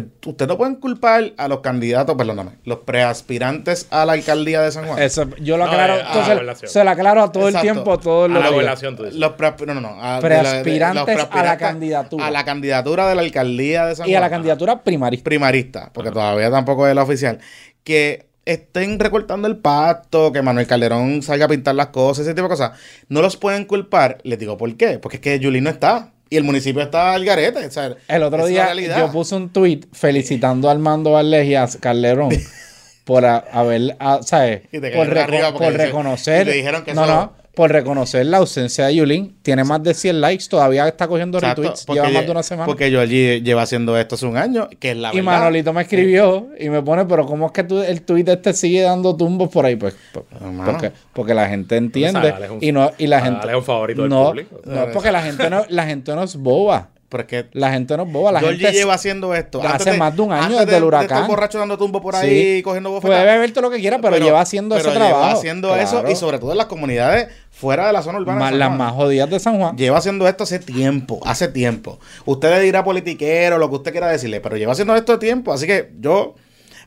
pues 0.01 0.05
ustedes 0.25 0.49
no 0.49 0.57
pueden 0.57 0.75
culpar 0.75 1.31
a 1.37 1.47
los 1.47 1.61
candidatos, 1.61 2.15
perdóname, 2.17 2.51
los 2.65 2.79
preaspirantes 2.79 3.87
a 3.91 4.05
la 4.05 4.11
alcaldía 4.13 4.61
de 4.61 4.71
San 4.71 4.85
Juan. 4.87 5.01
Eso, 5.01 5.25
yo 5.39 5.55
lo 5.57 5.65
No, 5.65 5.71
aclaro, 5.71 5.93
eh, 5.93 5.95
a 5.95 6.03
la 6.03 6.07
entonces, 6.09 6.33
gobernación. 6.33 6.71
se 6.71 6.83
lo 6.83 6.89
aclaro 6.89 7.23
a 7.23 7.31
todo 7.31 7.47
Exacto. 7.47 7.67
el 7.67 7.73
tiempo, 7.73 7.93
a 7.93 7.97
todos 7.99 8.25
A 8.25 8.27
los 8.27 8.33
la 8.35 8.39
días. 8.41 8.51
gobernación, 8.53 8.95
tú 8.97 9.03
dices. 9.05 9.17
Los 9.19 9.31
no, 9.65 9.73
no, 9.73 9.81
no. 9.81 9.97
a- 10.03 10.15
de 10.15 10.21
Preaspirantes 10.21 11.17
los 11.17 11.27
a 11.31 11.43
la 11.43 11.57
candidatura. 11.57 12.27
A 12.27 12.31
la 12.31 12.43
candidatura 12.43 13.07
de 13.07 13.15
la 13.15 13.21
alcaldía 13.21 13.85
de 13.85 13.95
San 13.95 14.03
Juan. 14.03 14.09
Y 14.11 14.15
a 14.15 14.19
la 14.19 14.29
candidatura 14.29 14.83
primarista. 14.83 15.23
primarista, 15.23 15.91
porque 15.93 16.11
todavía 16.11 16.51
tampoco 16.51 16.87
es 16.87 16.93
la 16.95 17.03
oficial, 17.03 17.39
que 17.85 18.27
estén 18.43 18.99
recortando 18.99 19.47
el 19.47 19.57
pacto, 19.57 20.31
que 20.31 20.41
Manuel 20.41 20.67
Calderón 20.67 21.21
salga 21.21 21.45
a 21.45 21.47
pintar 21.47 21.75
las 21.75 21.87
cosas, 21.87 22.25
ese 22.25 22.33
tipo 22.35 22.43
de 22.43 22.49
cosas, 22.49 22.71
no 23.07 23.21
los 23.21 23.37
pueden 23.37 23.65
culpar. 23.65 24.17
Les 24.23 24.37
digo, 24.37 24.57
¿por 24.57 24.75
qué? 24.75 24.99
Porque 24.99 25.17
es 25.17 25.21
que 25.21 25.39
Yulín 25.39 25.63
no 25.63 25.69
está. 25.69 26.11
Y 26.29 26.37
el 26.37 26.43
municipio 26.43 26.81
está 26.81 27.13
al 27.13 27.23
garete. 27.25 27.65
o 27.65 27.71
sea, 27.71 27.95
El 28.07 28.23
otro 28.23 28.45
día 28.47 28.73
yo 28.97 29.11
puse 29.11 29.35
un 29.35 29.49
tweet 29.49 29.81
felicitando 29.93 30.67
a 30.69 30.71
Armando 30.71 31.11
Valdés 31.11 31.45
y 31.47 31.55
a 31.55 31.67
Calderón 31.79 32.29
por 33.05 33.25
a- 33.25 33.37
haber, 33.51 33.95
a- 33.99 34.21
¿sabes? 34.23 34.61
Por, 34.71 35.07
reco- 35.09 35.71
reconocer. 35.77 36.47
y 36.47 36.51
te 36.51 36.57
dijeron 36.57 36.83
que 36.83 36.93
no, 36.93 37.03
eso- 37.03 37.13
no, 37.13 37.33
por 37.55 37.71
reconocer 37.71 38.25
la 38.25 38.37
ausencia 38.37 38.85
de 38.87 38.95
Yulín. 38.95 39.35
Tiene 39.41 39.63
más 39.63 39.81
de 39.81 39.93
100 39.93 40.21
likes, 40.21 40.45
todavía 40.49 40.87
está 40.87 41.07
cogiendo 41.07 41.37
Exacto, 41.37 41.61
retweets. 41.63 41.85
Lleva 41.87 42.09
más 42.09 42.25
de 42.25 42.31
una 42.31 42.43
semana. 42.43 42.65
Porque 42.65 42.91
yo 42.91 42.99
allí 43.01 43.41
lleva 43.41 43.61
haciendo 43.63 43.97
esto 43.97 44.15
hace 44.15 44.25
un 44.25 44.37
año, 44.37 44.69
que 44.79 44.91
es 44.91 44.97
la 44.97 45.09
y 45.13 45.17
verdad. 45.17 45.31
Manolito 45.39 45.73
me 45.73 45.81
escribió 45.83 46.49
y 46.59 46.69
me 46.69 46.81
pone, 46.81 47.05
pero 47.05 47.25
¿cómo 47.25 47.47
es 47.47 47.51
que 47.53 47.63
tú, 47.63 47.81
el 47.81 48.01
tweet 48.01 48.25
este 48.27 48.53
sigue 48.53 48.81
dando 48.81 49.15
tumbos 49.15 49.49
por 49.49 49.65
ahí? 49.65 49.75
Pues, 49.75 49.95
pues, 50.11 50.25
porque, 50.65 50.91
porque 51.13 51.33
la 51.33 51.47
gente 51.47 51.77
entiende 51.77 52.21
Sagal 52.21 52.43
es 52.43 52.49
un- 52.51 52.57
y 52.63 52.71
no 52.71 52.91
y 52.97 53.07
la 53.07 53.21
gente 53.21 53.55
un 53.55 53.63
favorito 53.63 54.01
del 54.01 54.09
no, 54.09 54.27
público. 54.27 54.61
no 54.65 54.83
es 54.83 54.93
porque 54.93 55.11
la 55.11 55.21
gente 55.21 55.49
no 55.49 55.63
la 55.69 55.85
gente 55.85 56.13
no 56.13 56.23
es 56.23 56.35
boba. 56.35 56.89
Pero 57.15 57.23
es 57.23 57.45
que 57.45 57.49
La 57.57 57.71
gente 57.71 57.95
no 57.95 58.03
es 58.03 58.11
boba, 58.11 58.31
la 58.33 58.39
Georgie 58.41 58.59
gente 58.65 58.77
lleva 58.77 58.93
haciendo 58.95 59.33
esto. 59.33 59.61
hace 59.65 59.93
más 59.97 60.15
de 60.15 60.21
un 60.21 60.33
año 60.33 60.57
desde 60.59 60.75
el 60.75 60.81
De 60.81 60.87
huracán. 60.87 61.05
estar 61.17 61.27
borracho 61.27 61.59
dando 61.59 61.77
tumbo 61.77 62.01
por 62.01 62.15
ahí, 62.15 62.57
Sí. 62.57 62.61
cogiendo 62.63 62.89
bofetadas. 62.91 63.23
Puede 63.23 63.33
beber 63.35 63.51
todo 63.51 63.61
lo 63.61 63.71
que 63.71 63.79
quiera, 63.79 63.99
pero, 63.99 64.17
lleva 64.17 64.41
haciendo 64.41 64.75
pero 64.75 64.89
ese 64.89 64.97
lleva 64.99 65.09
trabajo. 65.11 65.37
haciendo 65.37 65.75
eso 65.75 66.03
y 66.09 66.15
sobre 66.15 66.39
todo 66.39 66.51
en 66.51 66.57
las 66.57 66.67
comunidades 66.67 67.27
fuera 67.51 67.87
de 67.87 67.93
la 67.93 68.01
zona 68.01 68.19
urbana. 68.19 68.37
de 68.37 68.51
Más- 68.51 68.53
las 68.53 68.71
más 68.77 68.91
jodidas 68.93 69.29
de 69.29 69.39
San 69.39 69.57
Juan. 69.57 69.77
Lleva 69.77 69.97
haciendo 69.97 70.27
esto 70.27 70.43
hace 70.43 70.59
tiempo, 70.59 71.21
hace 71.25 71.47
tiempo. 71.47 71.99
Usted 72.25 72.49
le 72.49 72.59
dirá 72.61 72.83
politiquero, 72.83 73.57
lo 73.57 73.69
que 73.69 73.75
usted 73.75 73.91
quiera 73.91 74.07
decirle, 74.09 74.41
pero 74.41 74.57
lleva 74.57 74.73
haciendo 74.73 74.93
esto 74.95 75.13
de 75.13 75.17
tiempo. 75.19 75.53
Así 75.53 75.65
que 75.65 75.91
yo, 76.01 76.35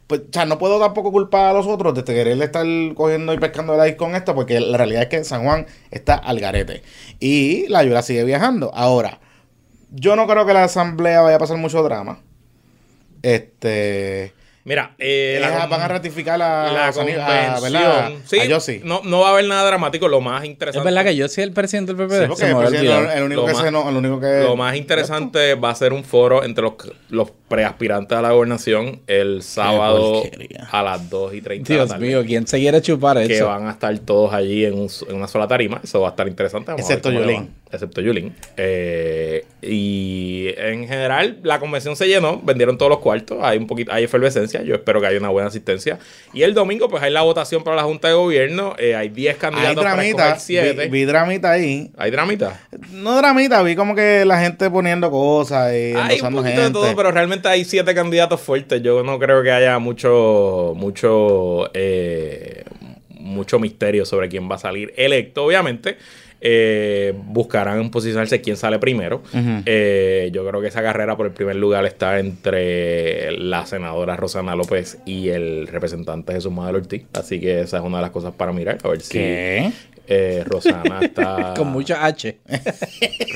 pues, 0.06 0.20
o 0.20 0.24
sea, 0.32 0.44
no 0.44 0.58
puedo 0.58 0.78
tampoco 0.78 1.10
culpar 1.10 1.46
a 1.46 1.52
los 1.54 1.66
otros 1.66 1.94
de 1.94 2.04
querer 2.04 2.40
estar 2.42 2.66
cogiendo 2.94 3.32
y 3.32 3.38
pescando 3.38 3.82
el 3.82 3.96
con 3.96 4.14
esto, 4.14 4.34
porque 4.34 4.60
la 4.60 4.76
realidad 4.76 5.02
es 5.04 5.08
que 5.08 5.24
San 5.24 5.42
Juan 5.44 5.66
está 5.90 6.14
al 6.16 6.38
garete. 6.40 6.82
Y 7.20 7.66
la 7.68 7.78
ayuda 7.80 8.02
sigue 8.02 8.24
viajando. 8.24 8.70
Ahora, 8.74 9.20
yo 9.90 10.16
no 10.16 10.26
creo 10.26 10.46
que 10.46 10.54
la 10.54 10.64
asamblea 10.64 11.20
vaya 11.20 11.36
a 11.36 11.38
pasar 11.38 11.56
mucho 11.56 11.82
drama. 11.82 12.20
Este. 13.22 14.32
Mira, 14.64 14.94
eh, 14.98 15.38
la 15.40 15.66
van 15.66 15.80
a 15.80 15.88
ratificar 15.88 16.38
la 16.38 16.88
a 16.88 16.92
Sani- 16.92 17.12
a- 17.12 17.58
¿verdad? 17.58 17.58
convención. 18.10 18.22
Sí, 18.26 18.38
A 18.38 18.44
Yossi. 18.44 18.80
no, 18.84 19.00
no 19.02 19.20
va 19.20 19.28
a 19.28 19.32
haber 19.32 19.46
nada 19.46 19.64
dramático. 19.66 20.08
Lo 20.08 20.20
más 20.20 20.44
interesante. 20.44 20.80
Es 20.86 20.94
verdad 20.94 21.08
que 21.08 21.16
yo 21.16 21.26
soy 21.28 21.44
el 21.44 21.52
presidente 21.52 21.94
del 21.94 22.06
Sí, 22.10 22.14
PPD. 22.14 22.28
porque 22.28 22.44
me 22.44 22.50
el 22.50 22.56
presidente 22.68 23.22
único 23.22 23.40
Lo 23.40 23.46
que 23.46 23.52
más- 23.54 23.62
se 23.62 23.70
no- 23.70 23.88
el 23.88 23.96
único 23.96 24.20
que 24.20 24.40
Lo 24.42 24.56
más 24.56 24.76
interesante 24.76 25.54
va 25.54 25.70
a 25.70 25.74
ser 25.74 25.94
un 25.94 26.04
foro 26.04 26.44
entre 26.44 26.62
los, 26.64 26.74
los 27.08 27.30
preaspirantes 27.48 28.16
a 28.18 28.22
la 28.22 28.32
gobernación 28.32 29.00
el 29.06 29.42
sábado 29.42 30.22
a 30.70 30.82
las 30.82 31.08
2 31.10 31.34
y 31.34 31.40
30 31.40 31.68
de 31.68 31.74
la 31.78 31.84
Dios 31.84 31.88
tarde. 31.90 32.06
mío, 32.06 32.22
¿quién 32.26 32.46
se 32.46 32.58
quiere 32.58 32.80
chupar 32.82 33.26
que 33.26 33.36
eso? 33.36 33.46
van 33.46 33.66
a 33.66 33.70
estar 33.72 33.96
todos 34.00 34.32
allí 34.34 34.64
en, 34.64 34.74
un- 34.74 34.90
en 35.08 35.16
una 35.16 35.28
sola 35.28 35.48
tarima. 35.48 35.80
Eso 35.82 36.00
va 36.00 36.08
a 36.08 36.10
estar 36.10 36.28
interesante. 36.28 36.70
Vamos 36.70 36.80
Excepto 36.88 37.10
Yulín. 37.10 37.50
Excepto 37.70 38.00
Yulín. 38.00 38.34
Eh, 38.56 39.44
y 39.62 40.48
en 40.56 40.88
general, 40.88 41.38
la 41.42 41.60
convención 41.60 41.96
se 41.96 42.06
llenó. 42.08 42.40
Vendieron 42.42 42.78
todos 42.78 42.88
los 42.90 42.98
cuartos. 43.00 43.38
Hay 43.42 43.58
un 43.58 43.66
poquito, 43.66 43.92
hay 43.92 44.04
efervescencia. 44.04 44.62
Yo 44.62 44.74
espero 44.74 45.00
que 45.00 45.06
haya 45.06 45.18
una 45.18 45.28
buena 45.28 45.48
asistencia. 45.48 45.98
Y 46.32 46.42
el 46.42 46.54
domingo, 46.54 46.88
pues 46.88 47.02
hay 47.02 47.12
la 47.12 47.22
votación 47.22 47.62
para 47.64 47.76
la 47.76 47.82
Junta 47.82 48.08
de 48.08 48.14
Gobierno. 48.14 48.74
Eh, 48.78 48.94
hay 48.94 49.10
10 49.10 49.34
Hay 49.34 49.40
candidatos 49.40 49.84
para 49.84 49.94
dramita, 49.96 50.38
7. 50.38 50.84
vi, 50.84 50.88
vi 50.88 51.04
dramita 51.04 51.50
ahí. 51.50 51.90
¿Hay 51.98 52.10
dramita? 52.10 52.58
No 52.92 53.16
dramita, 53.18 53.62
vi 53.62 53.76
como 53.76 53.94
que 53.94 54.24
la 54.24 54.40
gente 54.40 54.70
poniendo 54.70 55.10
cosas 55.10 55.70
y 55.74 55.92
Hay 55.94 56.20
un 56.22 56.32
poquito 56.32 56.42
gente. 56.44 56.60
de 56.62 56.70
todo, 56.70 56.96
pero 56.96 57.10
realmente 57.10 57.37
hay 57.44 57.64
siete 57.64 57.94
candidatos 57.94 58.40
fuertes. 58.40 58.82
Yo 58.82 59.02
no 59.02 59.18
creo 59.18 59.42
que 59.42 59.50
haya 59.50 59.78
mucho, 59.78 60.72
mucho, 60.76 61.70
eh, 61.74 62.64
mucho 63.10 63.58
misterio 63.58 64.04
sobre 64.04 64.28
quién 64.28 64.50
va 64.50 64.56
a 64.56 64.58
salir 64.58 64.92
electo. 64.96 65.44
Obviamente, 65.44 65.98
eh, 66.40 67.14
buscarán 67.24 67.90
posicionarse 67.90 68.40
quién 68.40 68.56
sale 68.56 68.78
primero. 68.78 69.22
Eh, 69.66 70.30
yo 70.32 70.46
creo 70.46 70.60
que 70.60 70.68
esa 70.68 70.82
carrera 70.82 71.16
por 71.16 71.26
el 71.26 71.32
primer 71.32 71.56
lugar 71.56 71.84
está 71.86 72.18
entre 72.20 73.32
la 73.32 73.66
senadora 73.66 74.16
Rosana 74.16 74.54
López 74.54 74.98
y 75.04 75.30
el 75.30 75.66
representante 75.66 76.32
Jesús 76.32 76.52
Madero 76.52 76.78
Ortiz. 76.78 77.04
Así 77.14 77.40
que 77.40 77.60
esa 77.60 77.78
es 77.78 77.82
una 77.82 77.98
de 77.98 78.02
las 78.02 78.10
cosas 78.12 78.32
para 78.36 78.52
mirar. 78.52 78.78
A 78.84 78.88
ver 78.88 79.00
si 79.00 79.18
eh, 80.10 80.42
Rosana 80.46 81.00
está. 81.02 81.54
Con 81.56 81.68
mucha 81.68 82.04
H. 82.06 82.38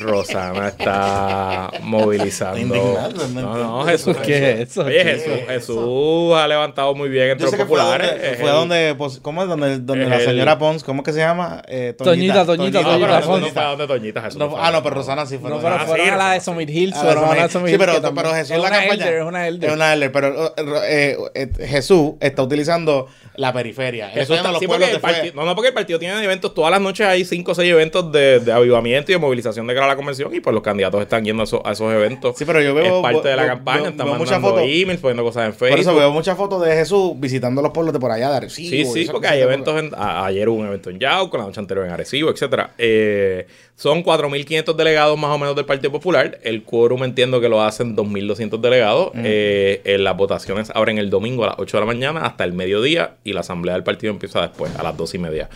Rosana 0.00 0.68
está 0.68 1.70
movilizando. 1.82 3.08
No 3.34 3.56
No. 3.56 3.84
Jesús. 3.84 4.16
¿Qué 4.18 4.52
es 4.62 4.70
eso? 4.70 4.84
Oye, 4.84 4.98
¿Qué 4.98 5.04
Jesús, 5.04 5.32
es 5.40 5.46
Jesús 5.48 6.34
ha 6.34 6.48
levantado 6.48 6.94
muy 6.94 7.08
bien 7.08 7.30
entre 7.30 7.44
Yo 7.46 7.50
sé 7.50 7.56
los 7.58 7.66
que 7.66 7.68
fue 7.68 7.78
populares. 7.78 8.10
donde, 8.10 8.36
fue 8.36 8.48
el- 8.48 8.54
donde, 8.54 8.94
pues, 8.96 9.18
¿cómo 9.20 9.42
es? 9.42 9.48
Donde, 9.48 9.78
donde 9.80 10.06
la 10.06 10.16
el- 10.16 10.24
señora 10.24 10.58
Pons, 10.58 10.82
¿cómo 10.82 11.02
que 11.02 11.12
se 11.12 11.18
llama? 11.18 11.62
Eh, 11.68 11.94
Toñita, 11.96 12.44
Toñita, 12.46 12.80
No, 12.80 12.84
Toñita 12.86 12.91
pero 13.00 13.16
Jesús 13.16 13.40
no 13.40 13.46
fue 13.48 13.62
a 13.62 13.66
donde 13.68 13.86
Toñita, 13.86 14.22
Jesús. 14.22 14.38
No, 14.38 14.50
fue 14.50 14.58
ah, 14.62 14.70
no, 14.70 14.82
pero 14.82 14.94
Rosana 14.96 15.26
sí 15.26 15.38
fue. 15.38 15.50
No, 15.50 15.58
pero 15.58 15.74
Ah, 15.74 15.84
fueron 15.86 16.06
sí, 16.06 16.12
a 16.12 16.16
la 16.16 16.24
de 16.32 16.38
Rosana, 16.38 16.40
Summit 16.40 16.70
Hills. 16.70 16.96
Ah, 16.96 17.00
fueron 17.02 17.24
a 17.24 17.34
la 17.34 17.42
de. 17.46 17.48
Summit 17.52 17.66
Sí, 17.68 17.74
Hills, 17.74 17.78
pero, 17.86 18.02
que 18.02 18.14
pero 18.14 18.30
Jesús 18.34 18.50
es 18.50 18.58
la 18.62 18.68
una 18.68 18.70
campaña. 18.78 19.08
es 19.10 19.22
una 19.24 19.48
elder. 19.48 19.68
Es 19.70 19.76
una 19.76 19.92
elder, 19.94 20.12
pero 20.12 20.54
eh, 20.84 21.16
eh, 21.34 21.48
Jesús 21.66 22.12
está 22.20 22.42
utilizando 22.42 23.08
la 23.36 23.52
periferia. 23.52 24.08
Jesús 24.10 24.36
está 24.36 24.50
los 24.50 24.60
sí, 24.60 24.66
pueblos 24.66 24.90
de 24.90 25.32
no, 25.34 25.44
no, 25.46 25.54
porque 25.54 25.68
el 25.68 25.74
partido 25.74 25.98
tiene 25.98 26.22
eventos, 26.22 26.52
todas 26.54 26.70
las 26.70 26.80
noches 26.80 27.06
hay 27.06 27.24
5 27.24 27.52
o 27.52 27.54
6 27.54 27.70
eventos 27.72 28.12
de, 28.12 28.40
de 28.40 28.52
avivamiento 28.52 29.10
y 29.10 29.14
de 29.14 29.18
movilización 29.18 29.66
de 29.66 29.72
cara 29.74 29.86
a 29.86 29.88
la 29.88 29.96
convención 29.96 30.34
y 30.34 30.40
pues 30.40 30.52
los 30.52 30.62
candidatos 30.62 31.00
están 31.00 31.24
yendo 31.24 31.42
a 31.42 31.44
esos, 31.44 31.60
a 31.64 31.72
esos 31.72 31.90
eventos. 31.92 32.36
Sí, 32.36 32.44
pero 32.44 32.60
yo 32.60 32.74
veo- 32.74 32.96
Es 32.98 33.02
parte 33.02 33.28
de 33.28 33.36
la 33.36 33.46
campaña, 33.46 33.88
están 33.88 34.06
mandando 34.08 34.58
emails, 34.60 35.00
poniendo 35.00 35.24
cosas 35.24 35.46
en 35.46 35.52
Por 35.52 35.68
Facebook. 35.68 35.80
eso 35.80 35.94
veo 35.96 36.10
muchas 36.12 36.36
fotos 36.36 36.62
de 36.64 36.72
Jesús 36.74 37.12
visitando 37.16 37.62
los 37.62 37.70
pueblos 37.72 37.94
de 37.94 38.00
por 38.00 38.10
allá 38.10 38.30
de 38.30 38.36
Arecibo. 38.36 38.68
Sí, 38.70 38.84
sí, 39.04 39.08
porque 39.10 39.28
hay 39.28 39.40
por- 39.42 39.50
eventos. 39.52 39.82
Ayer 39.96 40.48
hubo 40.50 40.60
un 40.60 40.66
evento 40.66 40.90
en 40.90 40.98
Yauco, 40.98 41.38
la 41.38 41.44
noche 41.44 41.60
anterior 41.60 41.86
en 41.86 41.92
Arecibo, 41.92 42.30
etcétera. 42.30 42.72
Eh, 42.84 43.46
son 43.76 44.02
4.500 44.02 44.74
delegados 44.74 45.16
más 45.16 45.30
o 45.30 45.38
menos 45.38 45.54
del 45.54 45.64
Partido 45.64 45.92
Popular. 45.92 46.40
El 46.42 46.64
quórum 46.64 47.04
entiendo 47.04 47.40
que 47.40 47.48
lo 47.48 47.62
hacen 47.62 47.96
2.200 47.96 48.60
delegados. 48.60 49.12
Eh, 49.14 49.80
eh, 49.84 49.98
las 49.98 50.16
votaciones 50.16 50.70
abren 50.74 50.98
el 50.98 51.08
domingo 51.08 51.44
a 51.44 51.48
las 51.48 51.56
8 51.60 51.76
de 51.76 51.80
la 51.80 51.86
mañana 51.86 52.26
hasta 52.26 52.42
el 52.42 52.52
mediodía 52.54 53.14
y 53.22 53.34
la 53.34 53.40
asamblea 53.40 53.74
del 53.74 53.84
partido 53.84 54.12
empieza 54.12 54.42
después, 54.42 54.74
a 54.76 54.82
las 54.82 54.96
2 54.96 55.14
y 55.14 55.18
media. 55.18 55.48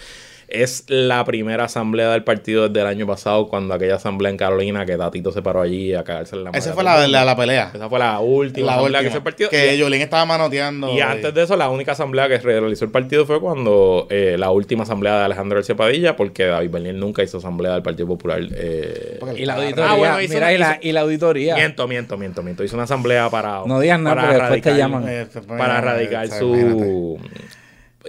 Es 0.49 0.85
la 0.87 1.25
primera 1.25 1.65
asamblea 1.65 2.11
del 2.13 2.23
partido 2.23 2.69
desde 2.69 2.81
el 2.81 2.87
año 2.87 3.05
pasado, 3.07 3.49
cuando 3.49 3.75
aquella 3.75 3.97
asamblea 3.97 4.31
en 4.31 4.37
Carolina 4.37 4.87
que 4.87 4.97
Tatito 4.97 5.33
se 5.33 5.43
paró 5.43 5.61
allí 5.61 5.93
a 5.93 6.05
cagarse 6.05 6.37
en 6.37 6.45
la 6.45 6.51
madre 6.51 6.61
Esa 6.61 6.73
fue 6.73 6.85
la, 6.85 7.09
la, 7.09 7.25
la 7.25 7.37
pelea. 7.37 7.73
Esa 7.75 7.89
fue 7.89 7.99
la 7.99 8.21
última 8.21 8.67
La 8.67 8.73
asamblea 8.75 9.01
última. 9.01 9.01
que 9.03 9.09
hizo 9.09 9.17
el 9.19 9.23
partido. 9.25 9.51
Que 9.51 9.75
Y- 9.75 9.79
Yolín 9.79 10.03
estaba 10.03 10.25
manoteando. 10.25 10.93
y 10.95 11.01
antes 11.01 11.35
de 11.35 11.43
eso, 11.43 11.57
la 11.57 11.69
única 11.69 11.93
asamblea 11.93 12.29
que 12.29 12.39
realizó 12.39 12.85
el 12.85 12.93
partido 12.93 13.27
fue 13.27 13.41
cuando 13.41 14.07
eh, 14.09 14.37
la 14.39 14.51
última 14.53 14.85
asamblea 14.85 15.19
de 15.19 15.25
Alejandro 15.25 15.57
García 15.57 15.75
Padilla, 15.75 16.15
porque 16.15 16.45
David 16.47 16.71
Bernier 16.71 16.95
nunca 16.95 17.25
hizo 17.25 17.39
asamblea 17.39 17.73
del 17.73 17.83
Partido 17.83 18.07
Popular. 18.07 18.41
eh, 18.55 19.19
Y 19.37 19.45
la 19.47 19.55
Ah, 19.55 19.57
auditoría. 19.57 19.95
bueno, 19.95 20.21
hizo 20.23 20.35
mira, 20.35 20.47
una- 20.47 20.55
y, 20.55 20.59
la, 20.59 20.71
hizo- 20.75 20.79
y 20.89 20.93
la 20.93 21.01
auditoría. 21.01 21.55
Miento, 21.57 21.89
miento, 21.89 22.17
miento, 22.17 22.43
miento. 22.45 22.63
Hizo 22.63 22.77
una 22.77 22.85
asamblea 22.85 23.29
para. 23.31 23.63
No 23.67 23.81
digas 23.81 23.99
nada, 23.99 24.15
para 24.15 24.29
porque 24.29 24.43
después 24.43 24.63
te 24.63 24.77
llaman. 24.79 25.05
Eh, 25.09 25.27
pone- 25.45 25.59
Para 25.59 25.81
radicar 25.81 26.25
o 26.27 26.29
sea, 26.29 26.39
su. 26.39 26.55
imagínate. 26.55 27.37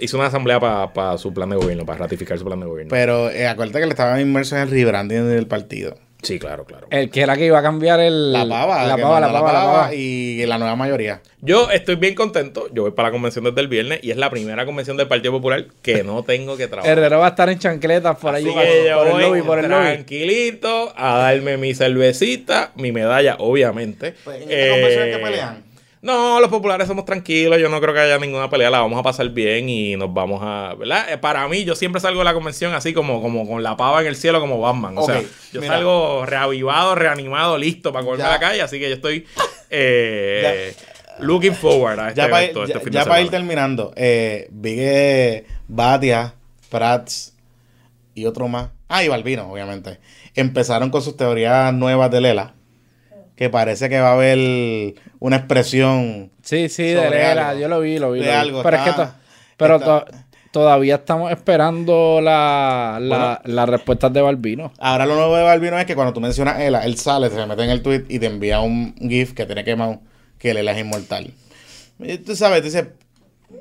Hizo 0.00 0.16
una 0.16 0.26
asamblea 0.26 0.60
para 0.60 1.18
su 1.18 1.32
plan 1.34 1.50
de 1.50 1.56
gobierno, 1.56 1.84
para 1.86 1.98
ratificar 2.00 2.38
su 2.38 2.44
plan 2.44 2.60
de 2.60 2.66
gobierno. 2.66 2.90
Pero 2.90 3.30
eh, 3.30 3.46
acuérdate 3.46 3.80
que 3.80 3.86
le 3.86 3.90
estaban 3.92 4.20
inmersos 4.20 4.54
en 4.58 4.64
el 4.64 4.70
rebranding 4.70 5.28
del 5.28 5.46
partido. 5.46 5.96
sí, 6.22 6.38
claro, 6.40 6.64
claro. 6.64 6.88
El 6.90 7.10
que 7.10 7.20
era 7.20 7.36
que 7.36 7.46
iba 7.46 7.58
a 7.58 7.62
cambiar 7.62 8.00
el. 8.00 8.32
La 8.32 8.40
pava, 8.48 8.84
La 8.86 8.96
pava, 8.96 9.20
la 9.20 9.32
pava, 9.32 9.52
la 9.52 9.60
pava. 9.64 9.94
y 9.94 10.44
la 10.46 10.58
nueva 10.58 10.74
mayoría. 10.76 11.20
Yo 11.40 11.70
estoy 11.70 11.94
bien 11.94 12.14
contento. 12.16 12.66
Yo 12.72 12.82
voy 12.82 12.90
para 12.90 13.08
la 13.08 13.12
convención 13.12 13.44
desde 13.44 13.60
el 13.60 13.68
viernes 13.68 14.00
y 14.02 14.10
es 14.10 14.16
la 14.16 14.28
primera 14.28 14.66
convención 14.66 14.96
del 14.96 15.06
Partido 15.06 15.30
Popular 15.32 15.66
que 15.82 16.02
no 16.02 16.24
tengo 16.24 16.56
que 16.56 16.66
trabajar. 16.66 16.90
Herrero 16.98 17.20
va 17.20 17.26
a 17.26 17.28
estar 17.30 17.48
en 17.48 17.58
chancletas 17.60 18.16
por 18.16 18.34
allí. 18.34 18.48
Así 18.48 18.54
por, 18.56 18.64
que 18.64 18.84
yo 18.88 18.98
por 18.98 19.06
el 19.20 19.28
lobby, 19.28 19.42
por 19.42 19.58
el 19.60 19.68
lobby. 19.70 19.84
tranquilito 19.84 20.92
a 20.96 21.18
darme 21.18 21.56
mi 21.56 21.74
cervecita, 21.74 22.72
mi 22.74 22.90
medalla, 22.90 23.36
obviamente. 23.38 24.14
Pues, 24.24 24.42
¿en 24.42 24.48
Eh, 24.50 24.68
convención 24.70 25.10
que 25.10 25.18
pelean? 25.24 25.67
No, 26.00 26.40
los 26.40 26.48
populares 26.48 26.86
somos 26.86 27.04
tranquilos. 27.04 27.58
Yo 27.58 27.68
no 27.68 27.80
creo 27.80 27.92
que 27.92 28.00
haya 28.00 28.18
ninguna 28.18 28.48
pelea. 28.48 28.70
La 28.70 28.80
vamos 28.80 28.98
a 28.98 29.02
pasar 29.02 29.28
bien 29.30 29.68
y 29.68 29.96
nos 29.96 30.12
vamos 30.14 30.40
a. 30.42 30.74
¿Verdad? 30.78 31.12
Eh, 31.12 31.18
Para 31.18 31.46
mí, 31.48 31.64
yo 31.64 31.74
siempre 31.74 32.00
salgo 32.00 32.20
de 32.20 32.24
la 32.24 32.34
convención 32.34 32.72
así 32.74 32.92
como, 32.92 33.20
como 33.20 33.46
con 33.48 33.62
la 33.62 33.76
pava 33.76 34.00
en 34.02 34.06
el 34.06 34.16
cielo, 34.16 34.40
como 34.40 34.60
Batman. 34.60 34.96
O 34.96 35.04
sea, 35.04 35.20
yo 35.52 35.60
mira. 35.60 35.74
salgo 35.74 36.24
reavivado, 36.24 36.94
reanimado, 36.94 37.58
listo 37.58 37.92
para 37.92 38.04
comerme 38.04 38.24
Ya. 38.24 38.30
la 38.30 38.38
calle. 38.38 38.62
Así 38.62 38.78
que 38.78 38.88
yo 38.88 38.94
estoy 38.94 39.26
eh, 39.70 40.74
looking 41.20 41.54
forward 41.54 41.98
a 42.00 42.08
este 42.08 42.20
Ya 42.20 42.28
para 42.28 42.42
evento, 42.44 42.60
ir, 42.60 42.64
este 42.66 42.78
ya- 42.78 42.84
fin 42.84 42.92
ya 42.92 43.04
de 43.04 43.10
pa' 43.10 43.20
ir 43.20 43.30
terminando, 43.30 43.92
eh, 43.96 44.48
vi 44.50 44.76
que 44.76 45.46
Batia, 45.66 46.34
Prats 46.70 47.34
y 48.14 48.24
otro 48.26 48.46
más, 48.48 48.68
ah, 48.88 49.02
y 49.04 49.08
Balbino, 49.08 49.50
obviamente, 49.50 49.98
empezaron 50.34 50.90
con 50.90 51.02
sus 51.02 51.16
teorías 51.16 51.72
nuevas 51.74 52.10
de 52.10 52.20
Lela, 52.20 52.54
que 53.38 53.48
parece 53.50 53.88
que 53.88 54.00
va 54.00 54.08
a 54.10 54.12
haber 54.14 54.94
una 55.20 55.36
expresión 55.36 56.32
Sí, 56.42 56.68
sí, 56.68 56.82
de 56.82 57.08
Lela, 57.08 57.54
yo 57.54 57.68
lo 57.68 57.78
vi, 57.78 58.00
lo 58.00 58.10
vi. 58.10 58.18
De 58.18 58.26
lo 58.26 58.32
vi. 58.32 58.36
algo, 58.36 58.62
pero 58.64 58.76
es 58.78 58.82
que 58.82 58.92
to- 58.94 59.10
pero 59.56 59.76
está- 59.76 60.04
to- 60.06 60.16
todavía 60.50 60.96
estamos 60.96 61.30
esperando 61.30 62.20
la, 62.20 62.98
la, 63.00 63.40
las 63.44 63.68
respuestas 63.68 64.12
de 64.12 64.22
Balbino. 64.22 64.72
Ahora 64.80 65.06
lo 65.06 65.14
nuevo 65.14 65.36
de 65.36 65.44
Balbino 65.44 65.78
es 65.78 65.86
que 65.86 65.94
cuando 65.94 66.12
tú 66.12 66.20
mencionas 66.20 66.58
Ela, 66.60 66.84
él 66.84 66.96
sale, 66.98 67.30
se 67.30 67.46
mete 67.46 67.62
en 67.62 67.70
el 67.70 67.80
tweet 67.80 68.06
y 68.08 68.18
te 68.18 68.26
envía 68.26 68.58
un 68.60 68.96
GIF 68.98 69.34
que 69.34 69.46
tiene 69.46 69.62
quemado 69.62 70.00
que 70.38 70.52
Lela 70.52 70.72
es 70.72 70.78
inmortal. 70.80 71.32
Y 72.00 72.18
tú 72.18 72.34
sabes, 72.34 72.58
tú 72.60 72.64
dices, 72.64 72.86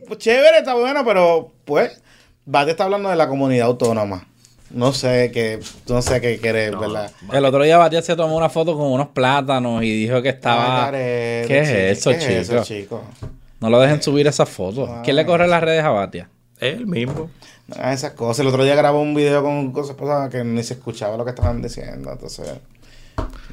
pues 0.07 0.17
chévere, 0.17 0.57
está 0.57 0.73
bueno, 0.73 1.05
pero 1.05 1.51
pues, 1.65 2.01
Bate 2.45 2.71
está 2.71 2.85
hablando 2.85 3.09
de 3.09 3.15
la 3.15 3.27
comunidad 3.27 3.67
autónoma. 3.67 4.27
No 4.69 4.91
sé 4.91 5.31
qué, 5.31 5.59
no 5.87 6.01
sé 6.01 6.19
qué 6.19 6.37
quiere, 6.39 6.71
¿verdad? 6.71 7.11
El 7.31 7.45
otro 7.45 7.63
día 7.63 7.77
Batia 7.77 8.01
se 8.01 8.15
tomó 8.15 8.35
una 8.35 8.49
foto 8.49 8.77
con 8.77 8.91
unos 8.91 9.07
plátanos 9.09 9.81
y 9.83 9.91
dijo 9.91 10.21
que 10.21 10.29
estaba... 10.29 10.91
¿Qué 10.91 11.45
es 11.47 11.99
chico, 11.99 12.09
eso, 12.09 12.09
¿qué 12.11 12.39
es 12.39 12.49
eso, 12.49 12.63
chico? 12.63 13.03
chico? 13.21 13.29
No 13.59 13.69
lo 13.69 13.79
dejen 13.79 14.01
subir 14.01 14.27
esas 14.27 14.49
fotos. 14.49 14.89
¿Quién 15.03 15.15
le 15.15 15.25
corre 15.25 15.47
las 15.47 15.63
redes 15.63 15.83
a 15.83 15.89
Batia? 15.89 16.29
Él 16.59 16.85
mismo. 16.85 17.29
No 17.67 17.75
hagan 17.75 17.93
esas 17.93 18.11
cosas. 18.11 18.39
El 18.41 18.47
otro 18.47 18.63
día 18.63 18.75
grabó 18.75 19.01
un 19.01 19.13
video 19.13 19.41
con 19.43 19.71
cosas 19.71 19.95
pasadas 19.95 20.29
que 20.29 20.43
ni 20.43 20.63
se 20.63 20.75
escuchaba 20.75 21.17
lo 21.17 21.23
que 21.23 21.31
estaban 21.31 21.61
diciendo. 21.61 22.11
Entonces, 22.11 22.47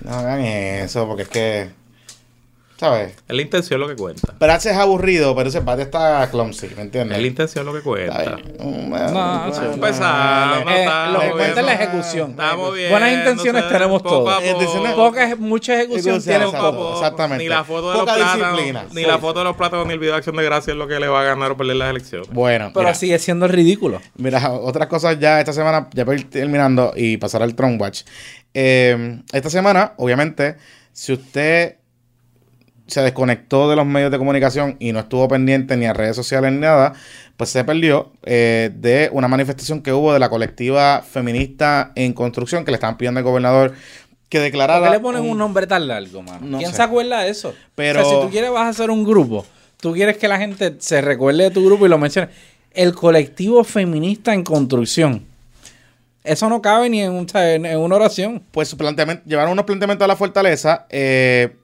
no 0.03 0.15
hagan 0.15 0.41
eso, 0.41 1.07
porque 1.07 1.23
es 1.23 1.29
que, 1.29 1.71
¿sabes? 2.77 3.13
Es 3.29 3.35
la 3.37 3.43
intención 3.43 3.81
lo 3.81 3.89
que 3.89 3.97
cuenta. 3.97 4.35
Prats 4.39 4.67
es 4.67 4.77
aburrido, 4.77 5.35
pero 5.37 5.49
ese 5.49 5.61
Bate 5.61 5.83
está 5.83 6.29
clumsy, 6.31 6.69
¿me 6.77 6.83
entiendes? 6.83 7.17
Es 7.17 7.23
la 7.23 7.29
intención 7.29 7.65
lo 7.67 7.73
que 7.73 7.81
cuenta. 7.81 8.19
bien. 8.23 8.57
No, 8.59 9.49
Eso 9.49 9.61
sí, 9.61 9.67
es 9.73 9.79
pesado, 9.79 10.65
no 10.65 10.71
Eh, 10.71 10.81
está 10.81 11.07
lo 11.11 11.21
que 11.21 11.31
cuenta 11.31 11.61
es 11.61 11.67
la 11.67 11.73
ejecución. 11.75 12.31
Estamos 12.33 12.75
bien. 12.75 12.91
Buenas 12.91 13.13
intenciones 13.13 13.69
tenemos 13.69 14.03
todos. 14.03 14.43
Intenciones- 14.45 14.93
Pocas, 14.95 15.39
mucha 15.39 15.75
ejecución 15.75 16.17
exacto. 16.17 16.51
todos. 16.53 16.99
exactamente. 16.99 17.43
Ni 17.45 17.49
la 17.49 17.65
foto 17.65 17.93
de 17.93 17.99
Poca 17.99 18.17
los 18.17 18.25
plátanos, 18.37 18.61
ni 18.93 19.01
Sí. 19.03 19.07
la 19.07 19.19
foto 19.19 19.39
de 19.41 19.45
los 19.45 19.57
plátanos, 19.57 19.87
ni 19.87 19.93
el 19.95 19.99
video 19.99 20.13
de 20.13 20.19
acción 20.19 20.37
de 20.37 20.45
gracia 20.45 20.73
es 20.73 20.77
lo 20.77 20.87
que 20.89 20.99
le 21.01 21.09
va 21.09 21.21
a 21.21 21.25
ganar 21.25 21.51
o 21.53 21.57
perder 21.57 21.77
las 21.77 21.91
elecciones. 21.91 22.29
Bueno, 22.31 22.71
Pero 22.75 22.85
mira, 22.87 22.95
sigue 22.95 23.19
siendo 23.19 23.49
ridículo. 23.49 24.01
mira, 24.17 24.51
otras 24.53 24.89
cosas 24.89 25.19
ya 25.19 25.39
esta 25.41 25.53
semana, 25.53 25.89
ya 25.95 26.05
para 26.05 26.19
ir 26.19 26.29
terminando 26.31 26.93
y 26.97 27.17
pasar 27.17 27.43
al 27.43 27.55
Tron 27.55 27.81
Watch. 27.81 28.03
Eh, 28.53 29.21
esta 29.33 29.51
semana, 29.51 29.93
obviamente, 29.97 30.57
si 30.93 31.13
usted 31.13 31.77
se 32.87 33.01
desconectó 33.03 33.69
de 33.71 33.77
los 33.77 33.87
medios 33.87 34.11
de 34.11 34.19
comunicación 34.19 34.77
y 34.79 34.93
no 34.93 35.01
estuvo 35.01 35.27
pendiente 35.29 35.77
ni 35.77 35.87
a 35.87 35.93
redes 35.95 36.17
sociales 36.17 36.53
ni 36.53 36.59
nada, 36.59 36.93
pues 37.37 37.51
se 37.51 37.65
perdió 37.65 38.13
eh, 38.25 38.71
de 38.75 39.09
una 39.13 39.27
manifestación 39.29 39.81
que 39.83 39.93
hubo 39.93 40.13
de 40.13 40.19
la 40.19 40.29
colectiva 40.29 41.03
feminista 41.03 41.93
en 41.95 42.13
construcción 42.13 42.65
que 42.65 42.71
le 42.71 42.77
estaban 42.77 42.97
pidiendo 42.99 43.19
al 43.19 43.25
gobernador 43.25 43.75
que 44.29 44.41
declarara. 44.41 44.81
¿Por 44.81 44.89
qué 44.91 44.97
le 44.97 45.01
ponen 45.01 45.23
un 45.31 45.39
nombre 45.39 45.67
tan 45.67 45.87
largo, 45.89 46.21
mano? 46.23 46.41
No 46.47 46.59
¿Quién 46.59 46.71
sé. 46.71 46.77
se 46.77 46.83
acuerda 46.83 47.21
de 47.23 47.31
eso? 47.31 47.55
Pero- 47.75 48.01
O 48.01 48.05
sea, 48.05 48.15
si 48.21 48.27
tú 48.27 48.31
quieres 48.31 48.51
vas 48.51 48.63
a 48.65 48.69
hacer 48.69 48.91
un 48.91 49.05
grupo, 49.05 49.47
tú 49.81 49.93
quieres 49.93 50.17
que 50.19 50.29
la 50.29 50.39
gente 50.39 50.75
se 50.79 51.01
recuerde 51.01 51.45
de 51.45 51.51
tu 51.51 51.65
grupo 51.65 51.87
y 51.87 51.89
lo 51.89 51.99
mencione. 51.99 52.29
El 52.73 52.93
colectivo 52.95 53.63
feminista 53.65 54.35
en 54.35 54.43
construcción. 54.43 55.25
Eso 56.25 56.49
no 56.49 56.61
cabe 56.63 56.89
ni 56.89 57.03
en, 57.03 57.13
un- 57.13 57.27
en- 57.35 57.67
en 57.67 57.79
una 57.79 57.97
oración. 57.97 58.43
pues 58.51 58.69
su 58.69 58.77
planteamiento, 58.77 59.23
llevaron 59.27 59.53
unos 59.53 59.65
planteamientos 59.65 60.05
a 60.05 60.09
la 60.09 60.17
fortaleza. 60.17 60.87
eh, 60.91 61.57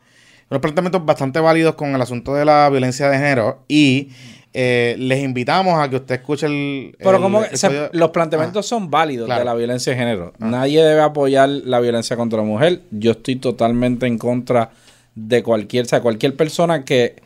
unos 0.51 0.61
planteamientos 0.61 1.05
bastante 1.05 1.40
válidos 1.40 1.74
con 1.76 1.94
el 1.94 2.03
asunto 2.03 2.34
de 2.34 2.44
la 2.44 2.68
violencia 2.70 3.09
de 3.09 3.16
género 3.18 3.62
y 3.68 4.09
eh, 4.53 4.96
les 4.98 5.22
invitamos 5.22 5.78
a 5.78 5.88
que 5.88 5.96
usted 5.96 6.16
escuche 6.16 6.46
el. 6.46 6.96
Pero 6.98 7.16
el 7.16 7.22
como 7.22 7.44
episodio- 7.44 7.88
los 7.92 8.11
planteamientos 8.11 8.66
Ah, 8.66 8.68
son 8.68 8.90
válidos 8.90 9.26
claro. 9.26 9.40
de 9.40 9.44
la 9.44 9.55
violencia 9.55 9.92
de 9.92 9.98
género. 9.98 10.32
Nadie 10.38 10.82
debe 10.82 11.03
apoyar 11.03 11.48
la 11.48 11.78
violencia 11.78 12.16
contra 12.16 12.38
la 12.40 12.44
mujer. 12.44 12.80
Yo 12.90 13.12
estoy 13.12 13.36
totalmente 13.36 14.07
en 14.07 14.18
contra 14.18 14.70
de 15.14 15.42
cualquier, 15.44 15.84
o 15.84 15.88
sea, 15.88 16.01
cualquier 16.01 16.34
persona 16.34 16.84
que 16.84 17.16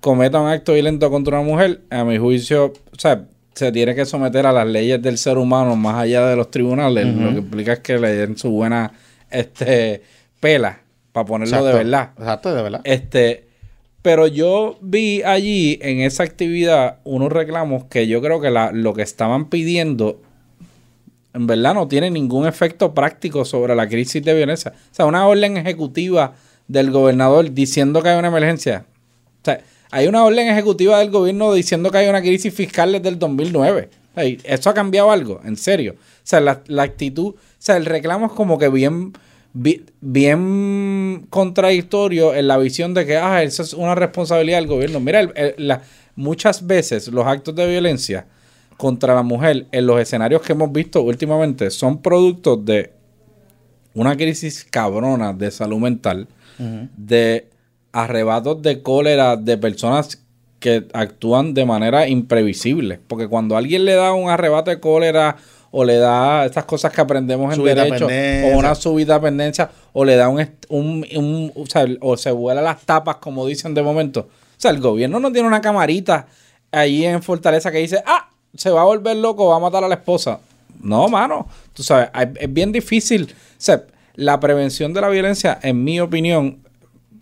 cometa 0.00 0.40
un 0.40 0.48
acto 0.48 0.72
violento 0.72 1.10
contra 1.10 1.40
una 1.40 1.46
mujer, 1.50 1.80
a 1.90 2.04
mi 2.04 2.16
juicio, 2.16 2.66
o 2.66 2.98
sea, 2.98 3.24
se 3.54 3.72
tiene 3.72 3.94
que 3.94 4.04
someter 4.06 4.46
a 4.46 4.52
las 4.52 4.66
leyes 4.66 5.02
del 5.02 5.18
ser 5.18 5.36
humano 5.36 5.76
más 5.76 5.96
allá 5.96 6.26
de 6.26 6.36
los 6.36 6.50
tribunales. 6.50 7.06
Lo 7.06 7.30
que 7.32 7.38
implica 7.38 7.72
es 7.74 7.78
que 7.80 7.98
le 7.98 8.14
den 8.14 8.36
su 8.38 8.50
buena 8.50 8.92
este 9.30 10.02
pela 10.40 10.80
para 11.16 11.26
ponerlo 11.26 11.56
de 11.64 11.72
verdad. 11.78 12.10
Exacto, 12.18 12.54
de 12.54 12.62
verdad. 12.62 12.80
Este, 12.84 13.46
pero 14.02 14.26
yo 14.26 14.78
vi 14.82 15.22
allí 15.22 15.78
en 15.82 16.00
esa 16.00 16.22
actividad 16.22 16.98
unos 17.04 17.32
reclamos 17.32 17.84
que 17.86 18.06
yo 18.06 18.20
creo 18.22 18.40
que 18.40 18.50
la- 18.50 18.70
lo 18.72 18.92
que 18.94 19.02
estaban 19.02 19.48
pidiendo 19.48 20.20
en 21.34 21.46
verdad 21.46 21.74
no 21.74 21.86
tiene 21.88 22.10
ningún 22.10 22.46
efecto 22.46 22.94
práctico 22.94 23.44
sobre 23.44 23.74
la 23.74 23.88
crisis 23.88 24.22
de 24.24 24.34
violencia. 24.34 24.72
O 24.92 24.94
sea, 24.94 25.06
una 25.06 25.26
orden 25.26 25.56
ejecutiva 25.56 26.34
del 26.66 26.90
gobernador 26.90 27.52
diciendo 27.52 28.02
que 28.02 28.08
hay 28.08 28.18
una 28.18 28.28
emergencia. 28.28 28.86
O 29.42 29.44
sea, 29.44 29.60
hay 29.90 30.06
una 30.06 30.24
orden 30.24 30.48
ejecutiva 30.48 30.98
del 30.98 31.10
gobierno 31.10 31.52
diciendo 31.52 31.90
que 31.90 31.98
hay 31.98 32.08
una 32.08 32.20
crisis 32.22 32.52
fiscal 32.54 32.92
desde 32.92 33.08
el 33.10 33.18
2009. 33.18 33.90
O 34.12 34.14
sea, 34.14 34.24
y 34.24 34.38
¿Eso 34.44 34.70
ha 34.70 34.74
cambiado 34.74 35.10
algo? 35.10 35.40
En 35.44 35.56
serio. 35.56 35.94
O 35.98 36.20
sea, 36.22 36.40
la, 36.40 36.62
la 36.66 36.82
actitud, 36.84 37.34
o 37.34 37.36
sea, 37.58 37.76
el 37.76 37.84
reclamo 37.84 38.26
es 38.26 38.32
como 38.32 38.58
que 38.58 38.68
bien, 38.70 39.12
bi- 39.12 39.18
bien 40.00 41.26
contradictorio 41.30 42.34
en 42.34 42.48
la 42.48 42.58
visión 42.58 42.94
de 42.94 43.06
que, 43.06 43.16
ah, 43.16 43.42
eso 43.42 43.62
es 43.62 43.72
una 43.74 43.94
responsabilidad 43.94 44.58
del 44.58 44.66
gobierno. 44.66 45.00
Mira, 45.00 45.20
el- 45.20 45.32
el- 45.36 45.54
la- 45.68 45.82
muchas 46.14 46.66
veces 46.66 47.08
los 47.08 47.26
actos 47.26 47.54
de 47.54 47.66
violencia 47.66 48.26
contra 48.76 49.14
la 49.14 49.22
mujer 49.22 49.66
en 49.72 49.86
los 49.86 50.00
escenarios 50.00 50.42
que 50.42 50.52
hemos 50.52 50.70
visto 50.72 51.02
últimamente 51.02 51.70
son 51.70 52.02
productos 52.02 52.64
de 52.64 52.92
una 53.94 54.16
crisis 54.16 54.66
cabrona 54.70 55.32
de 55.32 55.50
salud 55.50 55.78
mental, 55.78 56.28
de 56.96 57.48
arrebatos 57.92 58.60
de 58.62 58.82
cólera 58.82 59.36
de 59.36 59.56
personas 59.56 60.22
que 60.58 60.86
actúan 60.92 61.54
de 61.54 61.64
manera 61.66 62.08
imprevisible. 62.08 62.98
Porque 63.06 63.28
cuando 63.28 63.56
alguien 63.56 63.84
le 63.84 63.94
da 63.94 64.12
un 64.12 64.28
arrebato 64.30 64.70
de 64.70 64.80
cólera 64.80 65.36
o 65.70 65.84
le 65.84 65.96
da 65.96 66.44
estas 66.46 66.64
cosas 66.64 66.92
que 66.92 67.00
aprendemos 67.00 67.52
en 67.52 67.56
derecho 67.84 68.06
o 68.54 68.58
una 68.58 68.74
subida 68.74 69.20
pendencia 69.20 69.70
o 69.92 70.04
le 70.04 70.16
da 70.16 70.28
un, 70.28 70.40
un, 70.68 71.06
un- 71.16 71.52
o, 71.54 71.66
sea, 71.66 71.86
o 72.00 72.16
se 72.16 72.30
vuela 72.30 72.62
las 72.62 72.82
tapas 72.82 73.16
como 73.16 73.46
dicen 73.46 73.74
de 73.74 73.82
momento. 73.82 74.20
O 74.20 74.58
sea, 74.60 74.70
el 74.70 74.80
gobierno 74.80 75.20
no 75.20 75.30
tiene 75.32 75.46
una 75.48 75.60
camarita 75.60 76.26
ahí 76.72 77.04
en 77.04 77.22
Fortaleza 77.22 77.70
que 77.70 77.78
dice, 77.78 78.02
ah, 78.06 78.30
se 78.56 78.70
va 78.70 78.80
a 78.82 78.84
volver 78.84 79.16
loco, 79.16 79.48
va 79.48 79.56
a 79.56 79.60
matar 79.60 79.84
a 79.84 79.88
la 79.88 79.96
esposa. 79.96 80.40
No, 80.80 81.08
mano. 81.08 81.46
Tú 81.74 81.82
sabes, 81.82 82.08
es 82.38 82.52
bien 82.52 82.72
difícil. 82.72 83.24
O 83.32 83.34
sea, 83.58 83.82
la 84.14 84.40
prevención 84.40 84.92
de 84.94 85.00
la 85.02 85.08
violencia, 85.08 85.58
en 85.62 85.84
mi 85.84 86.00
opinión, 86.00 86.58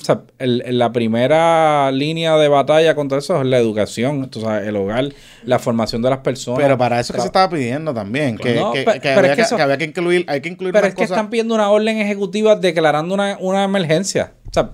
o 0.01 0.05
sea, 0.05 0.23
el- 0.39 0.63
el- 0.67 0.79
la 0.79 0.93
primera 0.93 1.91
línea 1.93 2.37
de 2.37 2.49
batalla 2.49 2.95
contra 2.95 3.19
eso 3.19 3.41
es 3.41 3.47
la 3.47 3.59
educación, 3.59 4.29
tú 4.31 4.41
sabes, 4.41 4.67
el 4.69 4.77
hogar, 4.77 5.09
la 5.45 5.59
formación 5.59 6.03
de 6.03 6.11
las 6.11 6.19
personas. 6.21 6.61
Pero 6.61 6.77
para 6.79 7.01
eso 7.01 7.13
que 7.15 7.21
se 7.21 7.27
estaba 7.27 7.49
pidiendo 7.49 7.93
también, 7.95 8.37
que, 8.37 8.55
No, 8.55 8.73
que- 8.73 8.83
pe- 8.83 8.93
que 8.95 9.01
pero 9.01 9.19
había, 9.21 9.31
es 9.33 9.37
que 9.37 9.37
que, 9.37 9.43
eso- 9.47 9.57
que 9.57 9.63
había 9.63 9.79
que 9.79 9.85
incluir, 9.85 10.25
hay 10.29 10.41
que 10.41 10.49
incluir 10.49 10.73
Pero 10.73 10.87
es 10.87 10.95
que 10.95 11.05
están 11.05 11.31
pidiendo 11.31 11.55
una 11.55 11.71
orden 11.71 11.99
ejecutiva 11.99 12.57
declarando 12.57 13.15
una, 13.15 13.37
una 13.41 13.65
emergencia. 13.65 14.33
O 14.49 14.53
sea, 14.53 14.71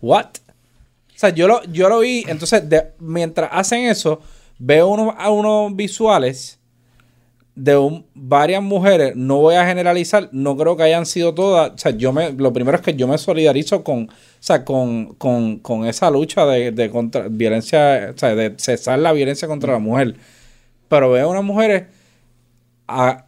¿what? 0.00 0.26
O 0.26 1.18
sea, 1.18 1.30
yo 1.30 1.46
lo, 1.46 1.62
yo 1.64 1.88
lo 1.88 2.00
vi, 2.00 2.24
entonces, 2.28 2.68
de- 2.68 2.92
mientras 2.98 3.48
hacen 3.52 3.84
eso, 3.86 4.20
veo 4.58 4.88
unos, 4.88 5.14
a 5.18 5.30
unos 5.30 5.74
visuales 5.76 6.58
de 7.56 7.76
un- 7.76 8.04
varias 8.14 8.62
mujeres, 8.62 9.14
no 9.16 9.38
voy 9.38 9.54
a 9.54 9.66
generalizar, 9.66 10.28
no 10.32 10.56
creo 10.56 10.76
que 10.76 10.82
hayan 10.84 11.06
sido 11.06 11.34
todas, 11.34 11.70
o 11.72 11.78
sea, 11.78 11.92
yo 11.92 12.12
me, 12.12 12.32
lo 12.32 12.52
primero 12.52 12.76
es 12.76 12.82
que 12.82 12.94
yo 12.94 13.06
me 13.06 13.16
solidarizo 13.18 13.84
con, 13.84 14.04
o 14.10 14.12
sea, 14.40 14.64
con, 14.64 15.14
con, 15.14 15.58
con 15.60 15.86
esa 15.86 16.10
lucha 16.10 16.46
de, 16.46 16.72
de 16.72 16.90
contra 16.90 17.28
violencia, 17.28 18.10
o 18.14 18.18
sea, 18.18 18.34
de 18.34 18.54
cesar 18.58 18.98
la 18.98 19.12
violencia 19.12 19.46
contra 19.48 19.72
la 19.74 19.78
mujer, 19.78 20.16
pero 20.88 21.10
veo 21.12 21.30
unas 21.30 21.44
mujeres 21.44 21.84
a- 22.88 23.24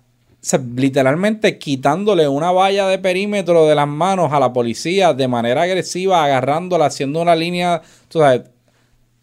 literalmente 0.76 1.58
quitándole 1.58 2.28
una 2.28 2.52
valla 2.52 2.86
de 2.86 2.98
perímetro 2.98 3.66
de 3.66 3.74
las 3.74 3.88
manos 3.88 4.32
a 4.32 4.38
la 4.40 4.52
policía 4.52 5.12
de 5.12 5.26
manera 5.28 5.62
agresiva, 5.62 6.24
agarrándola, 6.24 6.86
haciendo 6.86 7.20
una 7.20 7.34
línea, 7.34 7.82
tú 8.08 8.20
sabes, 8.20 8.42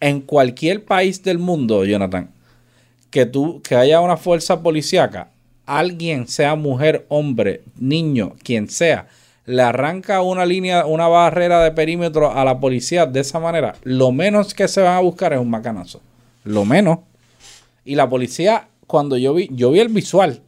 en 0.01 0.21
cualquier 0.21 0.85
país 0.85 1.23
del 1.23 1.39
mundo, 1.39 1.85
Jonathan, 1.85 2.31
que 3.13 3.27
tú, 3.27 3.61
que 3.61 3.75
haya 3.75 4.01
una 4.01 4.17
fuerza 4.17 4.63
policíaca, 4.63 5.29
alguien, 5.67 6.27
sea 6.27 6.55
mujer, 6.55 7.05
hombre, 7.09 7.61
niño, 7.79 8.33
quien 8.41 8.67
sea, 8.67 9.07
le 9.45 9.61
arranca 9.61 10.23
una 10.23 10.47
línea, 10.47 10.87
una 10.87 11.07
barrera 11.07 11.63
de 11.63 11.69
perímetro 11.69 12.31
a 12.31 12.43
la 12.43 12.59
policía 12.59 13.05
de 13.05 13.19
esa 13.19 13.39
manera, 13.39 13.75
lo 13.83 14.11
menos 14.11 14.55
que 14.55 14.67
se 14.67 14.81
van 14.81 14.97
a 14.97 15.01
buscar 15.01 15.31
es 15.31 15.39
un 15.39 15.51
macanazo. 15.51 16.01
Lo 16.43 16.65
menos. 16.65 17.01
Y 17.85 17.93
la 17.93 18.09
policía, 18.09 18.67
cuando 18.87 19.15
yo 19.15 19.35
vi, 19.35 19.47
yo 19.51 19.69
vi 19.69 19.81
el 19.81 19.89
visual, 19.89 20.41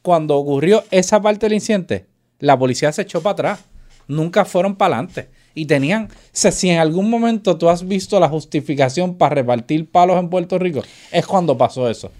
cuando 0.00 0.38
ocurrió 0.38 0.84
esa 0.90 1.20
parte 1.20 1.44
del 1.44 1.56
incidente, 1.56 2.06
la 2.38 2.58
policía 2.58 2.90
se 2.90 3.02
echó 3.02 3.22
para 3.22 3.32
atrás. 3.34 3.60
Nunca 4.08 4.46
fueron 4.46 4.76
para 4.76 4.96
adelante. 4.96 5.28
Y 5.54 5.66
tenían, 5.66 6.04
o 6.04 6.08
sea, 6.32 6.50
si 6.50 6.70
en 6.70 6.78
algún 6.78 7.10
momento 7.10 7.58
tú 7.58 7.68
has 7.68 7.86
visto 7.86 8.18
la 8.18 8.28
justificación 8.28 9.14
para 9.16 9.34
repartir 9.34 9.86
palos 9.90 10.18
en 10.18 10.28
Puerto 10.30 10.58
Rico, 10.58 10.82
es 11.10 11.26
cuando 11.26 11.58
pasó 11.58 11.88
eso. 11.90 12.10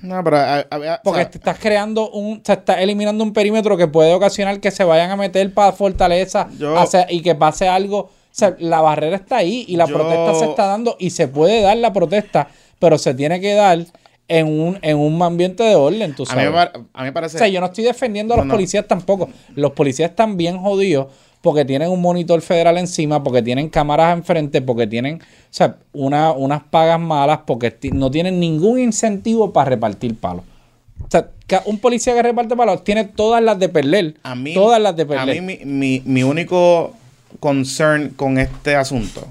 No, 0.00 0.22
pero 0.24 0.36
ah, 0.38 0.66
había- 0.68 1.00
Porque 1.04 1.20
o 1.20 1.22
sea, 1.22 1.30
te 1.30 1.38
estás 1.38 1.58
creando 1.60 2.10
un, 2.10 2.42
te 2.42 2.54
estás 2.54 2.78
eliminando 2.80 3.22
un 3.22 3.32
perímetro 3.32 3.76
que 3.76 3.86
puede 3.86 4.12
ocasionar 4.12 4.58
que 4.58 4.72
se 4.72 4.82
vayan 4.82 5.12
a 5.12 5.16
meter 5.16 5.54
para 5.54 5.70
Fortaleza 5.72 6.48
Yo- 6.58 6.74
y 7.08 7.22
que 7.22 7.34
pase 7.36 7.68
algo. 7.68 7.98
O 7.98 8.10
sea, 8.34 8.56
la 8.58 8.80
barrera 8.80 9.14
está 9.16 9.36
ahí 9.36 9.64
y 9.68 9.76
la 9.76 9.86
Yo- 9.86 9.94
protesta 9.94 10.34
se 10.34 10.44
está 10.46 10.66
dando 10.66 10.96
y 10.98 11.10
se 11.10 11.28
puede 11.28 11.60
dar 11.62 11.76
la 11.76 11.92
protesta, 11.92 12.48
pero 12.80 12.98
se 12.98 13.14
tiene 13.14 13.40
que 13.40 13.54
dar 13.54 13.78
en 14.26 14.46
un, 14.48 14.78
en 14.82 14.96
un 14.96 15.22
ambiente 15.22 15.62
de 15.62 15.74
orden, 15.76 16.14
tú 16.16 16.22
a, 16.22 16.26
sabes. 16.26 16.46
a 16.94 17.00
mí 17.00 17.04
me 17.04 17.12
parece... 17.12 17.36
O 17.36 17.38
sea, 17.38 17.48
yo 17.48 17.60
no 17.60 17.66
estoy 17.66 17.84
defendiendo 17.84 18.32
a 18.34 18.38
los 18.38 18.46
No, 18.46 18.52
no. 18.52 18.56
policías 18.56 18.88
tampoco. 18.88 19.28
Los 19.54 19.72
policías 19.72 20.10
están 20.10 20.36
bien 20.36 20.58
jodidos 20.58 21.08
porque 21.42 21.64
tienen 21.66 21.90
un 21.90 22.00
monitor 22.00 22.40
federal 22.40 22.78
encima, 22.78 23.22
porque 23.22 23.42
tienen 23.42 23.68
cámaras 23.68 24.16
enfrente, 24.16 24.62
porque 24.62 24.86
tienen, 24.86 25.16
o 25.16 25.24
sea, 25.50 25.76
una, 25.92 26.32
unas 26.32 26.62
pagas 26.62 26.98
malas, 27.00 27.40
porque 27.46 27.76
no 27.92 28.10
tienen 28.10 28.40
ningún 28.40 28.78
incentivo 28.78 29.52
para 29.52 29.70
repartir 29.70 30.14
palos. 30.16 30.44
O 31.04 31.08
sea, 31.10 31.28
un 31.66 31.78
policía 31.78 32.14
que 32.14 32.22
reparte 32.22 32.56
palos 32.56 32.84
tiene 32.84 33.04
todas 33.04 33.42
las 33.42 33.58
de 33.58 33.68
perder. 33.68 34.14
A 34.22 34.34
mí, 34.34 34.54
todas 34.54 34.80
las 34.80 34.96
de 34.96 35.02
a 35.02 35.06
perder. 35.06 35.42
mí 35.42 35.58
mi, 35.58 35.64
mi- 35.66 36.02
mi 36.06 36.22
único 36.22 36.94
concern 37.40 38.10
con 38.10 38.38
este 38.38 38.76
asunto 38.76 39.26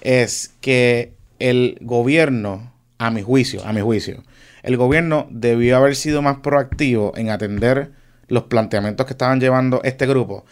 es 0.00 0.54
que 0.60 1.12
el 1.38 1.76
gobierno, 1.80 2.72
a 2.98 3.10
mi 3.10 3.22
juicio, 3.22 3.62
a 3.66 3.72
mi 3.72 3.80
juicio, 3.80 4.22
el 4.62 4.76
gobierno 4.76 5.26
debió 5.30 5.76
haber 5.76 5.96
sido 5.96 6.22
más 6.22 6.38
proactivo 6.38 7.12
en 7.16 7.30
atender 7.30 7.90
los 8.28 8.44
planteamientos 8.44 9.06
que 9.06 9.12
estaban 9.12 9.40
llevando 9.40 9.80
este 9.84 10.06
grupo. 10.06 10.44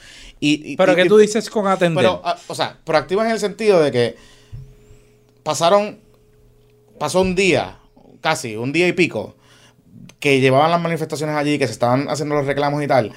Y, 0.47 0.73
y- 0.73 0.77
pero 0.77 0.93
y- 0.93 0.97
¿qué 0.97 1.05
y- 1.05 1.09
tú 1.09 1.17
dices 1.17 1.49
con 1.49 1.67
atender? 1.67 2.05
Pero, 2.05 2.21
ah, 2.25 2.37
o 2.49 2.55
sea, 2.55 2.79
proactivo 2.85 3.23
en 3.25 3.31
el 3.31 3.39
sentido 3.39 3.81
de 3.83 3.91
que 3.91 4.17
pasaron, 5.43 5.99
pasó 6.99 7.21
un 7.21 7.35
día, 7.35 7.79
casi, 8.21 8.57
un 8.57 8.73
día 8.73 8.89
y 8.89 8.93
pico, 8.93 9.37
que 10.21 10.41
llevaban 10.41 10.71
las 10.71 10.81
manifestaciones 10.81 11.37
allí, 11.37 11.59
que 11.59 11.67
se 11.67 11.73
estaban 11.73 12.09
haciendo 12.09 12.35
los 12.35 12.47
reclamos 12.47 12.83
y 12.83 12.87
tal, 12.87 13.13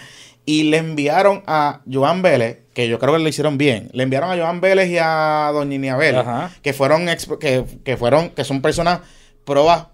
y 0.46 0.64
le 0.64 0.78
enviaron 0.78 1.44
a 1.48 1.82
Joan 1.92 2.22
Vélez, 2.22 2.60
que 2.74 2.88
yo 2.88 3.00
creo 3.00 3.14
que 3.14 3.20
lo 3.20 3.28
hicieron 3.30 3.58
bien, 3.58 3.90
le 3.94 4.04
enviaron 4.04 4.30
a 4.32 4.38
Joan 4.42 4.62
Vélez 4.62 4.90
y 4.90 4.98
a 5.00 5.50
Doña 5.54 5.98
Ajá. 6.20 6.52
que 6.62 6.74
fueron, 6.74 7.08
que, 7.40 7.66
que 7.84 7.98
fueron, 7.98 8.30
que 8.30 8.44
son 8.44 8.62
personas 8.62 9.00
probas 9.46 9.88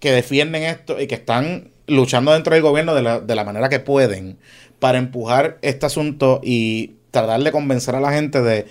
que 0.00 0.12
defienden 0.12 0.62
esto 0.64 1.00
y 1.00 1.06
que 1.06 1.14
están 1.16 1.70
luchando 1.86 2.32
dentro 2.32 2.52
del 2.54 2.62
gobierno 2.62 2.94
de 2.94 3.02
la, 3.02 3.20
de 3.20 3.34
la 3.34 3.44
manera 3.44 3.68
que 3.68 3.78
pueden 3.80 4.38
para 4.78 4.98
empujar 4.98 5.58
este 5.62 5.86
asunto 5.86 6.40
y 6.42 6.92
tratar 7.10 7.40
de 7.42 7.52
convencer 7.52 7.94
a 7.94 8.00
la 8.00 8.12
gente 8.12 8.42
de 8.42 8.66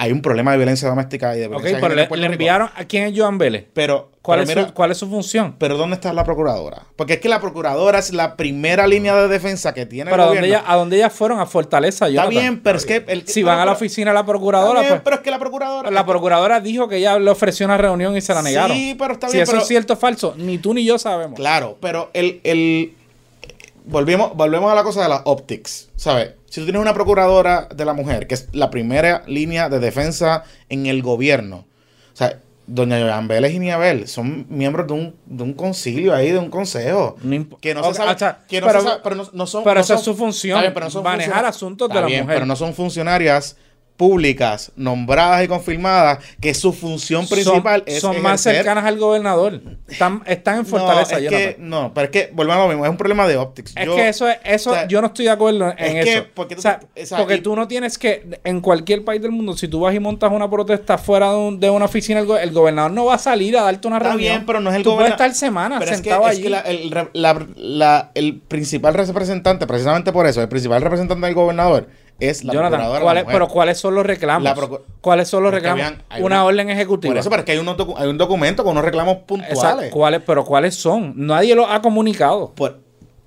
hay 0.00 0.12
un 0.12 0.22
problema 0.22 0.52
de 0.52 0.58
violencia 0.58 0.88
doméstica 0.88 1.34
y 1.36 1.40
de 1.40 1.46
ok, 1.46 1.50
violencia 1.54 1.76
de 1.88 2.06
pero 2.06 2.16
le, 2.20 2.26
enviaron 2.26 2.70
a 2.76 2.84
quién 2.84 3.02
es 3.12 3.18
Joan 3.18 3.36
Vélez. 3.36 3.66
Pero, 3.72 4.12
¿Cuál, 4.22 4.38
pero 4.38 4.42
es 4.50 4.56
mira, 4.56 4.68
su, 4.68 4.74
¿Cuál 4.74 4.90
es 4.92 4.98
su 4.98 5.08
función? 5.10 5.56
pero 5.58 5.76
¿dónde 5.76 5.94
está 5.96 6.12
la 6.12 6.22
procuradora? 6.22 6.84
Porque 6.94 7.14
es 7.14 7.18
que 7.20 7.28
la 7.28 7.40
procuradora 7.40 7.98
es 7.98 8.12
la 8.12 8.36
primera 8.36 8.86
línea 8.86 9.16
de 9.16 9.26
defensa 9.26 9.74
que 9.74 9.86
tiene 9.86 10.08
Pero 10.12 10.22
el 10.22 10.22
¿a 10.22 10.26
dónde, 10.26 10.40
gobierno. 10.42 10.60
ella, 10.60 10.72
¿a 10.72 10.76
dónde 10.76 10.96
ellas 10.98 11.12
fueron? 11.12 11.40
A 11.40 11.46
Fortaleza. 11.46 12.06
Está 12.06 12.14
Jonathan. 12.14 12.30
bien, 12.30 12.60
pero 12.62 12.78
es 12.78 12.86
que... 12.86 13.04
el- 13.08 13.26
Si 13.26 13.42
van 13.42 13.58
a 13.58 13.64
la 13.64 13.72
oficina 13.72 14.12
de 14.12 14.14
la 14.14 14.24
procuradora, 14.24 14.82
Está 14.82 14.82
bien, 14.82 14.92
pues... 14.92 15.02
pero 15.02 15.16
es 15.16 15.22
que 15.22 15.30
la 15.32 15.38
procuradora... 15.40 15.90
La 15.90 16.06
procuradora 16.06 16.60
dijo 16.60 16.86
que 16.86 16.98
ella 16.98 17.18
le 17.18 17.30
ofreció 17.32 17.66
una 17.66 17.76
reunión 17.78 18.16
y 18.16 18.20
se 18.20 18.32
la 18.34 18.42
Sí, 18.42 18.46
negaron. 18.50 18.76
pero 18.98 19.14
está 19.14 19.26
si 19.28 19.32
bien, 19.38 19.42
eso 19.42 19.50
pero- 19.52 19.62
es 19.62 19.68
cierto 19.68 19.94
o 19.94 19.96
falso, 19.96 20.34
ni 20.36 20.58
tú 20.58 20.74
ni 20.74 20.84
yo 20.84 20.96
sabemos. 21.00 21.34
Claro, 21.34 21.76
pero 21.80 22.10
el, 22.12 22.40
el 22.44 22.92
volvemos, 23.88 24.36
volvemos 24.36 24.70
a 24.70 24.74
la 24.74 24.82
cosa 24.82 25.02
de 25.02 25.08
las 25.08 25.22
optics, 25.24 25.88
¿sabes? 25.96 26.30
si 26.46 26.60
tú 26.60 26.64
tienes 26.66 26.80
una 26.80 26.94
procuradora 26.94 27.68
de 27.74 27.84
la 27.84 27.92
mujer, 27.92 28.26
que 28.26 28.34
es 28.34 28.48
la 28.52 28.70
primera 28.70 29.22
línea 29.26 29.68
de 29.68 29.80
defensa 29.80 30.44
en 30.68 30.86
el 30.86 31.02
gobierno, 31.02 31.66
o 32.14 32.16
sea, 32.16 32.38
doña 32.66 32.98
Yoyan 32.98 33.28
Vélez 33.28 33.52
y 33.54 33.58
Niabel 33.58 34.08
son 34.08 34.46
miembros 34.48 34.86
de 34.86 34.92
un, 34.94 35.14
de 35.26 35.42
un 35.42 35.54
concilio 35.54 36.14
ahí, 36.14 36.30
de 36.32 36.38
un 36.38 36.50
consejo. 36.50 37.16
No 37.22 37.46
que 37.60 37.74
no 37.74 37.82
se 37.84 37.94
sabe, 37.94 38.12
o 38.12 38.18
sea, 38.18 38.40
que 38.48 38.60
no 38.60 38.66
pero- 38.66 38.80
se 38.80 38.86
sabe- 38.88 39.00
pero 39.02 39.14
no, 39.16 39.28
no 39.32 39.46
son... 39.46 39.64
pero 39.64 39.74
no 39.76 39.80
esa 39.80 39.94
son- 39.94 39.98
es 39.98 40.04
su 40.04 40.14
función, 40.14 40.56
Está 40.58 40.62
bien, 40.62 40.74
pero 40.74 40.86
no 40.86 40.90
son 40.90 41.02
manejar 41.02 41.44
asuntos 41.46 41.88
de 41.88 41.94
la 41.94 42.06
bien, 42.06 42.22
mujer. 42.22 42.36
Pero 42.36 42.46
no 42.46 42.56
son 42.56 42.74
funcionarias 42.74 43.56
públicas, 43.98 44.70
nombradas 44.76 45.44
y 45.44 45.48
confirmadas, 45.48 46.20
que 46.40 46.54
su 46.54 46.72
función 46.72 47.26
principal 47.28 47.80
son, 47.86 47.94
es 47.94 48.00
son 48.00 48.22
más 48.22 48.40
cercanas 48.40 48.84
al 48.84 48.96
gobernador. 48.96 49.60
Están, 49.88 50.22
están 50.24 50.58
en 50.60 50.66
Fortaleza, 50.66 51.12
no, 51.12 51.18
es 51.18 51.24
Jonathan. 51.24 51.54
que, 51.54 51.56
no, 51.58 51.92
pero 51.92 52.04
es 52.06 52.10
que, 52.10 52.30
volvemos 52.32 52.60
a 52.60 52.62
lo 52.62 52.68
mismo, 52.68 52.84
es 52.86 52.90
un 52.90 52.96
problema 52.96 53.26
de 53.26 53.36
optics. 53.36 53.74
Es 53.76 53.84
Yo- 53.84 53.96
que 53.96 54.08
eso 54.08 54.28
es, 54.28 54.38
eso, 54.44 54.70
o 54.70 54.74
sea, 54.74 54.86
yo 54.88 55.00
no 55.00 55.08
estoy 55.08 55.24
de 55.26 55.30
acuerdo 55.32 55.74
en 55.76 55.96
es 55.98 56.04
que, 56.04 56.12
eso. 56.14 56.24
porque 56.32 56.54
tú- 56.54 56.60
o 56.60 56.62
sea, 56.62 56.80
o 57.02 57.06
sea, 57.06 57.18
porque 57.18 57.34
y- 57.34 57.40
tú 57.40 57.56
no 57.56 57.66
tienes 57.66 57.98
que, 57.98 58.38
en 58.44 58.60
cualquier 58.60 59.04
país 59.04 59.20
del 59.20 59.32
mundo, 59.32 59.56
si 59.56 59.66
tú 59.66 59.80
vas 59.80 59.92
y 59.94 59.98
montas 59.98 60.30
una 60.32 60.48
protesta 60.48 60.96
fuera 60.96 61.30
de, 61.32 61.36
un- 61.36 61.58
de 61.60 61.68
una 61.68 61.86
oficina, 61.86 62.20
el, 62.20 62.26
go- 62.26 62.38
el 62.38 62.52
gobernador 62.52 62.92
no 62.92 63.04
va 63.06 63.14
a 63.16 63.18
salir 63.18 63.56
a 63.58 63.62
darte 63.62 63.88
una 63.88 63.96
Está 63.96 64.10
reunión. 64.10 64.32
bien, 64.34 64.46
pero 64.46 64.60
no 64.60 64.70
es 64.70 64.76
el 64.76 64.82
Tú 64.84 64.90
puedes 64.90 65.10
gobernador. 65.10 65.26
estar 65.26 65.34
semanas 65.38 65.78
Pero 65.80 65.90
es 65.90 66.00
que, 66.00 66.04
sentado 66.10 66.28
es 66.28 66.30
allí. 66.36 66.42
que 66.44 66.50
la- 66.50 66.60
el, 66.60 66.90
la- 67.14 67.46
la- 67.56 68.10
el 68.14 68.38
principal 68.38 68.94
representante, 68.94 69.66
precisamente 69.66 70.12
por 70.12 70.24
eso, 70.26 70.40
el 70.40 70.48
principal 70.48 70.80
representante 70.82 71.26
del 71.26 71.34
gobernador 71.34 71.88
es 72.20 72.44
la 72.44 72.52
Jonathan, 72.52 72.70
procuradora 72.80 72.98
de 72.98 73.00
la 73.00 73.04
¿cuáles- 73.04 73.24
mujer. 73.24 73.34
pero 73.34 73.48
¿cuáles 73.48 73.78
son 73.78 73.94
los 73.94 74.06
reclamos? 74.06 74.52
¿Cuáles 75.00 75.28
son 75.28 75.42
los 75.42 75.52
reclamos? 75.52 75.80
habían- 75.84 76.02
una, 76.10 76.24
una- 76.24 76.44
orden 76.44 76.70
ejecutiva. 76.70 77.12
Por 77.12 77.18
eso, 77.18 77.30
pero 77.30 77.40
es 77.40 77.46
que 77.46 77.52
hay, 77.52 77.58
docu- 77.58 77.94
hay 77.96 78.08
un 78.08 78.18
documento 78.18 78.64
con 78.64 78.72
unos 78.72 78.84
reclamos 78.84 79.18
puntuales. 79.18 79.56
Exacto, 79.56 79.84
¿cuáles, 79.92 80.22
pero 80.26 80.44
¿cuáles 80.44 80.74
son? 80.74 81.12
Nadie 81.16 81.54
los 81.54 81.66
ha 81.70 81.80
comunicado. 81.80 82.52
Por- 82.54 82.80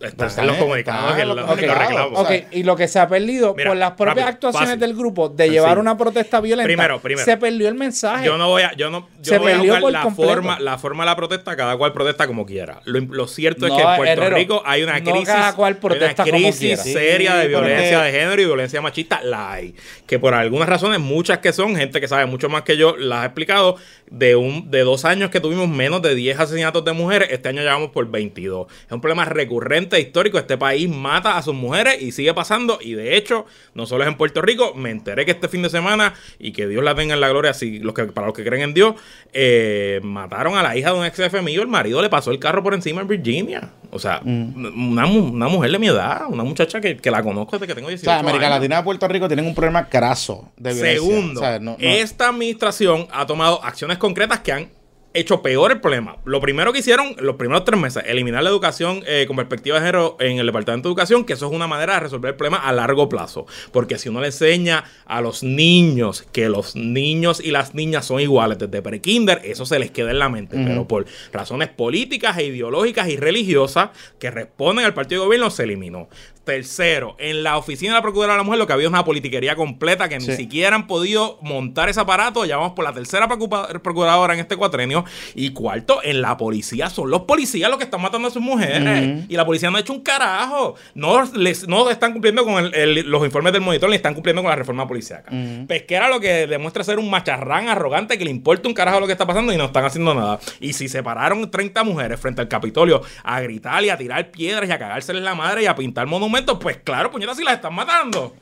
Están 0.04 0.28
Está 0.28 0.41
en 0.41 0.47
los 0.47 0.58
comunicados 0.58 1.04
está 1.04 1.16
que 1.16 1.22
en 1.22 1.28
los 1.28 1.38
los, 1.38 1.45
comunicados. 1.45 1.80
los 1.80 1.88
reclamos. 1.89 2.20
o 2.20 2.28
sea, 2.28 2.38
Ok, 2.39 2.45
y 2.52 2.64
lo 2.64 2.76
que 2.76 2.88
se 2.88 2.99
ha 2.99 3.08
perdido 3.08 3.54
Mira, 3.56 3.70
por 3.70 3.78
las 3.78 3.91
propias 3.91 4.16
rápido, 4.16 4.28
actuaciones 4.30 4.70
fácil, 4.70 4.80
del 4.82 4.95
grupo 4.95 5.30
de 5.30 5.49
llevar 5.49 5.80
una 5.80 5.97
protesta 5.97 6.39
violenta, 6.41 6.68
Primero, 6.68 6.99
primero. 6.99 7.26
se 7.26 7.38
perdió 7.38 7.68
el 7.68 7.76
mensaje. 7.76 8.26
Yo 8.26 8.38
no 8.38 8.47
voy 8.49 8.64
a, 8.64 8.74
yo 8.76 8.89
no, 8.89 9.08
yo 9.22 9.34
Se 9.34 9.38
voy 9.38 9.52
a 9.52 9.56
perdió 9.56 9.68
jugar 9.72 9.82
por 9.82 9.91
la 9.91 10.02
completo. 10.04 10.32
forma, 10.32 10.60
la 10.60 10.78
forma 10.78 11.04
de 11.04 11.10
la 11.10 11.16
protesta, 11.16 11.56
cada 11.56 11.78
cual 11.78 11.93
protesta 11.93 12.28
como 12.28 12.45
quiera. 12.45 12.82
Lo, 12.86 12.99
lo 12.99 13.28
cierto 13.28 13.66
es 13.68 13.74
que 13.74 13.80
en 13.82 13.95
Puerto 13.95 14.06
Herrero, 14.22 14.36
Rico 14.36 14.64
hay 14.66 14.84
una 14.84 14.99
no 14.99 15.12
crisis, 15.12 15.28
cada 15.30 15.56
cual 15.56 15.74
hay 15.74 15.80
protesta 15.80 16.24
una 16.24 16.32
crisis 16.32 16.80
seria 16.82 17.36
de 17.36 17.49
porque- 17.49 17.68
violencia 17.68 18.02
de 18.02 18.12
género 18.12 18.41
y 18.41 18.45
violencia 18.45 18.82
machista, 18.82 19.22
la 19.24 19.52
hay. 19.52 19.76
Que 20.08 20.20
por 20.20 20.34
algunas 20.34 20.68
razones, 20.68 20.99
muchas 20.99 21.39
que 21.39 21.54
son, 21.54 21.76
gente 21.76 22.02
que 22.02 22.08
sabe 22.08 22.26
mucho 22.26 22.49
más 22.49 22.64
que 22.64 22.78
yo, 22.78 22.95
las 22.97 23.20
ha 23.20 23.26
explicado, 23.26 23.78
de 24.10 24.36
un 24.36 24.70
de 24.70 24.82
dos 24.82 25.06
años 25.06 25.30
que 25.30 25.39
tuvimos 25.39 25.70
menos 25.70 26.02
de 26.02 26.16
10 26.16 26.39
asesinatos 26.39 26.84
de 26.84 26.91
mujeres, 26.91 27.30
este 27.32 27.47
año 27.49 27.62
llevamos 27.62 27.91
por 27.91 28.10
22. 28.10 28.68
Es 28.86 28.91
un 28.91 28.99
problema 28.99 29.24
recurrente 29.26 29.91
histórico. 30.00 30.38
Este 30.38 30.58
país 30.58 30.89
mata 30.89 31.38
a 31.38 31.42
sus 31.42 31.54
mujeres 31.56 32.02
y 32.02 32.12
sigue 32.12 32.34
pasando. 32.34 32.80
Y 32.82 32.94
de 32.94 33.18
hecho, 33.18 33.46
no 33.74 33.86
solo 33.86 34.04
es 34.04 34.10
en 34.10 34.16
Puerto 34.18 34.42
Rico, 34.42 34.74
me 34.76 34.89
enteré 34.92 35.26
que 35.26 35.32
este 35.32 35.48
fin 35.48 35.62
de 35.62 35.70
semana, 35.70 36.14
y 36.39 36.52
que 36.52 36.68
Dios 36.68 36.84
la 36.84 36.96
tenga 36.96 37.14
en 37.14 37.22
la 37.22 37.30
gloria, 37.30 37.54
si, 37.54 37.80
los 37.80 37.94
que, 37.94 38.04
para 38.06 38.28
los 38.28 38.36
que 38.36 38.44
creen 38.44 38.62
en 38.64 38.74
Dios, 38.74 38.96
eh, 39.34 40.00
mataron 40.04 40.58
a 40.58 40.64
la 40.64 40.76
hija 40.78 40.92
de 40.94 41.00
un 41.00 41.06
ex 41.06 41.16
jefe 41.18 41.42
mío, 41.42 41.62
el 41.62 41.68
marido 41.68 42.02
le 42.02 42.10
pasó 42.10 42.32
el 42.32 42.39
carro 42.39 42.64
por 42.64 42.74
encima 42.74 43.02
en 43.02 43.08
Virginia. 43.08 43.70
O 43.92 44.00
sea, 44.00 44.22
una, 44.24 45.06
mu- 45.06 45.30
una 45.34 45.48
mujer 45.48 45.72
de 45.72 45.80
mi 45.80 45.88
edad, 45.88 46.22
una 46.30 46.44
muchacha 46.44 46.80
que, 46.80 46.98
que 46.98 47.12
la 47.12 47.22
conozco 47.24 47.58
desde 47.58 47.68
que 47.68 47.76
tengo 47.76 47.88
o 47.88 47.89
18 47.89 48.10
sea, 48.10 48.20
América 48.20 48.46
años. 48.48 48.60
Latina 48.60 48.80
y 48.80 48.84
Puerto 48.84 49.08
Rico 49.08 49.28
tienen 49.28 49.46
un 49.46 49.54
problema 49.56 49.88
graso 49.92 50.52
de 50.58 50.74
violencia. 50.74 51.02
Segundo, 51.02 51.39
O 51.42 51.44
sea, 51.44 51.60
no- 51.60 51.72
no- 51.72 51.78
esta 51.80 52.30
administración 52.30 53.08
ha 53.12 53.26
tomado 53.26 53.64
acciones 53.64 53.98
concretas 53.98 54.39
que 54.39 54.52
han 54.54 54.70
hecho 55.14 55.41
peor 55.41 55.72
el 55.72 55.82
problema. 55.82 56.18
Lo 56.26 56.39
primero 56.39 56.72
que 56.72 56.80
hicieron, 56.80 57.16
los 57.20 57.36
primeros 57.36 57.66
tres 57.66 57.80
meses, 57.80 58.03
eliminar 58.05 58.43
la 58.43 58.49
educación 58.49 59.03
eh, 59.05 59.26
con 59.28 59.36
perspectiva 59.36 59.80
de 59.80 59.86
género 59.86 60.18
en 60.20 60.38
el 60.38 60.45
Departamento 60.45 60.88
de 60.88 60.91
Educación, 60.91 61.26
que 61.26 61.34
eso 61.34 61.47
es 61.47 61.53
una 61.53 61.68
manera 61.68 61.95
de 61.95 61.99
resolver 62.01 62.30
el 62.30 62.36
problema 62.36 62.57
a 62.57 62.72
largo 62.72 63.09
plazo. 63.09 63.45
Porque 63.72 63.97
si 63.97 64.09
uno 64.09 64.22
le 64.22 64.28
enseña 64.28 64.84
a 65.05 65.22
los 65.22 65.43
niños 65.43 66.26
que 66.32 66.49
los 66.49 66.76
niños 66.76 67.41
y 67.43 67.51
las 67.51 67.74
niñas 67.76 68.05
son 68.05 68.20
iguales 68.22 68.57
desde 68.57 68.82
prekinder, 68.82 69.41
eso 69.43 69.66
se 69.66 69.80
les 69.80 69.91
queda 69.91 70.12
en 70.12 70.20
la 70.20 70.30
mente. 70.30 70.57
Pero 70.64 70.88
por 70.88 71.05
razones 71.32 71.70
políticas 71.70 72.38
e 72.38 72.45
ideológicas 72.45 73.09
y 73.09 73.18
religiosas 73.18 73.89
que 74.20 74.32
responden 74.32 74.86
al 74.86 74.93
partido 74.93 75.22
de 75.22 75.26
gobierno, 75.28 75.49
se 75.49 75.64
eliminó. 75.64 76.09
Tercero, 76.52 77.16
en 77.18 77.43
la 77.43 77.58
oficina 77.58 77.93
de 77.93 77.99
la 77.99 78.02
Procuradora 78.02 78.34
de 78.34 78.38
la 78.39 78.43
Mujer 78.43 78.60
lo 78.60 78.68
que 78.68 78.74
había 78.74 78.86
es 78.88 78.89
una 78.91 79.06
politiquería 79.06 79.56
completa 79.56 80.10
que 80.10 80.20
Sí. 80.20 80.28
ni 80.32 80.36
siquiera 80.36 80.76
han 80.76 80.86
podido 80.86 81.39
montar 81.41 81.88
ese 81.88 82.02
aparato. 82.02 82.43
Ya 82.43 82.58
vamos 82.58 82.74
por 82.74 82.84
la 82.84 82.91
tercera 82.91 83.30
procuradora 83.30 84.34
en 84.34 84.41
este 84.41 84.58
cuatrenio. 84.58 85.06
Y 85.34 85.52
cuarto, 85.52 86.02
en 86.04 86.22
la 86.22 86.36
policía 86.36 86.89
son 86.89 87.10
los 87.10 87.22
policías 87.22 87.70
los 87.70 87.78
que 87.78 87.86
están 87.86 88.02
matando 88.02 88.28
a 88.28 88.32
sus 88.32 88.41
mujeres. 88.41 89.26
Y 89.30 89.36
la 89.38 89.45
policía 89.45 89.72
no 89.72 89.78
ha 89.78 89.80
hecho 89.80 89.93
un 89.93 90.02
carajo. 90.02 90.76
No, 90.93 91.24
les, 91.36 91.68
no 91.70 91.89
están 91.89 92.12
cumpliendo 92.12 92.43
con 92.43 92.66
el- 92.66 92.76
el- 92.76 93.10
los 93.10 93.24
informes 93.24 93.54
del 93.54 93.62
monitor 93.62 93.89
ni 93.89 93.95
están 93.95 94.14
cumpliendo 94.14 94.41
con 94.41 94.49
la 94.49 94.56
reforma 94.58 94.86
policiaca. 94.88 95.32
Pesquera 95.68 96.10
lo 96.10 96.20
que 96.20 96.47
demuestra 96.47 96.84
ser 96.84 96.99
un 96.99 97.10
macharrán 97.10 97.70
arrogante 97.70 98.18
que 98.18 98.26
le 98.26 98.32
importa 98.32 98.68
un 98.68 98.74
carajo 98.74 98.99
lo 98.99 99.06
que 99.08 99.14
está 99.14 99.26
pasando 99.26 99.54
y 99.54 99.58
no 99.58 99.66
están 99.66 99.86
haciendo 99.86 100.14
nada. 100.14 100.39
Y 100.60 100.74
si 100.74 100.89
se 100.89 101.02
pararon 101.02 101.49
30 101.49 101.84
mujeres 101.86 102.20
frente 102.20 102.41
al 102.41 102.47
Capitolio 102.49 103.02
a 103.24 103.39
gritar 103.39 103.84
y 103.86 103.89
a 103.89 103.97
tirar 103.97 104.32
piedras 104.32 104.68
y 104.68 104.72
a 104.74 104.80
cagárseles 104.80 105.24
la 105.24 105.34
madre 105.36 105.64
y 105.64 105.66
a 105.68 105.76
pintar 105.76 106.08
monumentos, 106.08 106.41
pues 106.60 106.78
claro, 106.84 107.12
puñetas, 107.12 107.38
si 107.38 107.44
las 107.44 107.56
están 107.56 107.74
matando. 107.74 108.36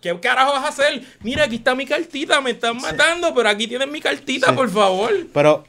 ¿Qué 0.00 0.18
carajo 0.18 0.52
vas 0.52 0.64
a 0.64 0.68
hacer? 0.68 1.02
Mira, 1.20 1.44
aquí 1.44 1.56
está 1.56 1.76
mi 1.76 1.86
cartita, 1.86 2.40
me 2.40 2.50
están 2.50 2.76
matando, 2.78 3.32
pero 3.34 3.48
aquí 3.48 3.68
tienes 3.68 3.88
mi 3.88 4.00
cartita, 4.00 4.52
por 4.52 4.68
favor. 4.68 5.12
Pero, 5.32 5.64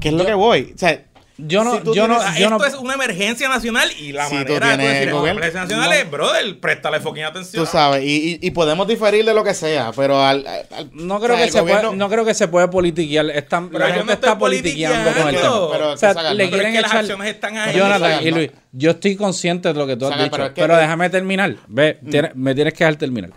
¿qué 0.00 0.08
es 0.08 0.14
lo 0.14 0.26
que 0.26 0.34
voy? 0.34 0.72
O 0.74 0.78
sea, 0.78 1.04
Yo 1.38 1.64
no, 1.64 1.72
si 1.72 1.82
yo 1.94 2.06
no, 2.06 2.18
yo 2.18 2.44
esto 2.44 2.58
no- 2.58 2.64
es 2.66 2.74
una 2.74 2.92
emergencia 2.94 3.48
nacional 3.48 3.88
y 3.98 4.12
la 4.12 4.26
Si 4.28 4.34
manera 4.34 4.76
de 4.76 4.82
decir 4.84 4.96
"Es 4.96 5.06
una 5.08 5.12
gobierno- 5.20 5.40
emergencia 5.40 5.60
nacional 5.62 5.92
es, 5.94 6.10
brother, 6.10 6.60
préstale 6.60 7.00
fucking 7.00 7.24
atención. 7.24 7.64
tú 7.64 7.70
sabes, 7.70 8.04
y, 8.04 8.32
y- 8.34 8.46
y 8.46 8.50
podemos 8.50 8.86
diferir 8.86 9.24
de 9.24 9.32
lo 9.32 9.42
que 9.42 9.54
sea, 9.54 9.92
pero 9.96 10.22
al, 10.22 10.46
al- 10.46 10.90
no 10.92 11.16
o 11.16 11.20
creo 11.20 11.36
sea, 11.36 11.46
que 11.46 11.52
se 11.52 11.60
gobierno- 11.60 11.88
puede, 11.88 11.96
no 11.96 12.08
creo 12.10 12.24
que 12.26 12.34
se 12.34 12.48
puede 12.48 12.68
politiquear. 12.68 13.30
Están, 13.30 13.70
Pero 13.70 13.78
la 13.80 13.86
gente 13.94 14.04
no 14.06 14.12
está 14.12 14.38
politiqueando 14.38 15.10
con 15.12 15.28
el 15.28 15.34
tema. 15.36 15.68
Pero 15.72 15.92
o 15.92 15.96
sea, 15.96 16.12
le 16.12 16.20
¿no? 16.20 16.36
Pero 16.36 16.50
quieren 16.50 16.66
es 16.68 16.74
que 16.76 16.80
las 16.82 16.90
echar. 16.90 17.00
acciones 17.00 17.28
están 17.34 17.56
ahí. 17.56 17.76
Jonathan 17.78 18.26
y 18.26 18.30
¿no? 18.30 18.36
Luis, 18.36 18.50
yo 18.72 18.90
estoy 18.90 19.16
consciente 19.16 19.68
de 19.68 19.74
lo 19.74 19.86
que 19.86 19.96
tú 19.96 20.04
has 20.04 20.10
Sacan, 20.10 20.24
dicho, 20.26 20.36
pero 20.36 20.54
pero, 20.54 20.72
es 20.74 20.78
que- 20.78 20.82
déjame 20.82 21.10
terminar. 21.10 21.56
Ve, 21.66 21.98
tiene- 22.10 22.32
me 22.34 22.54
tienes 22.54 22.74
que 22.74 22.84
dejar 22.84 22.96
terminar. 22.96 23.30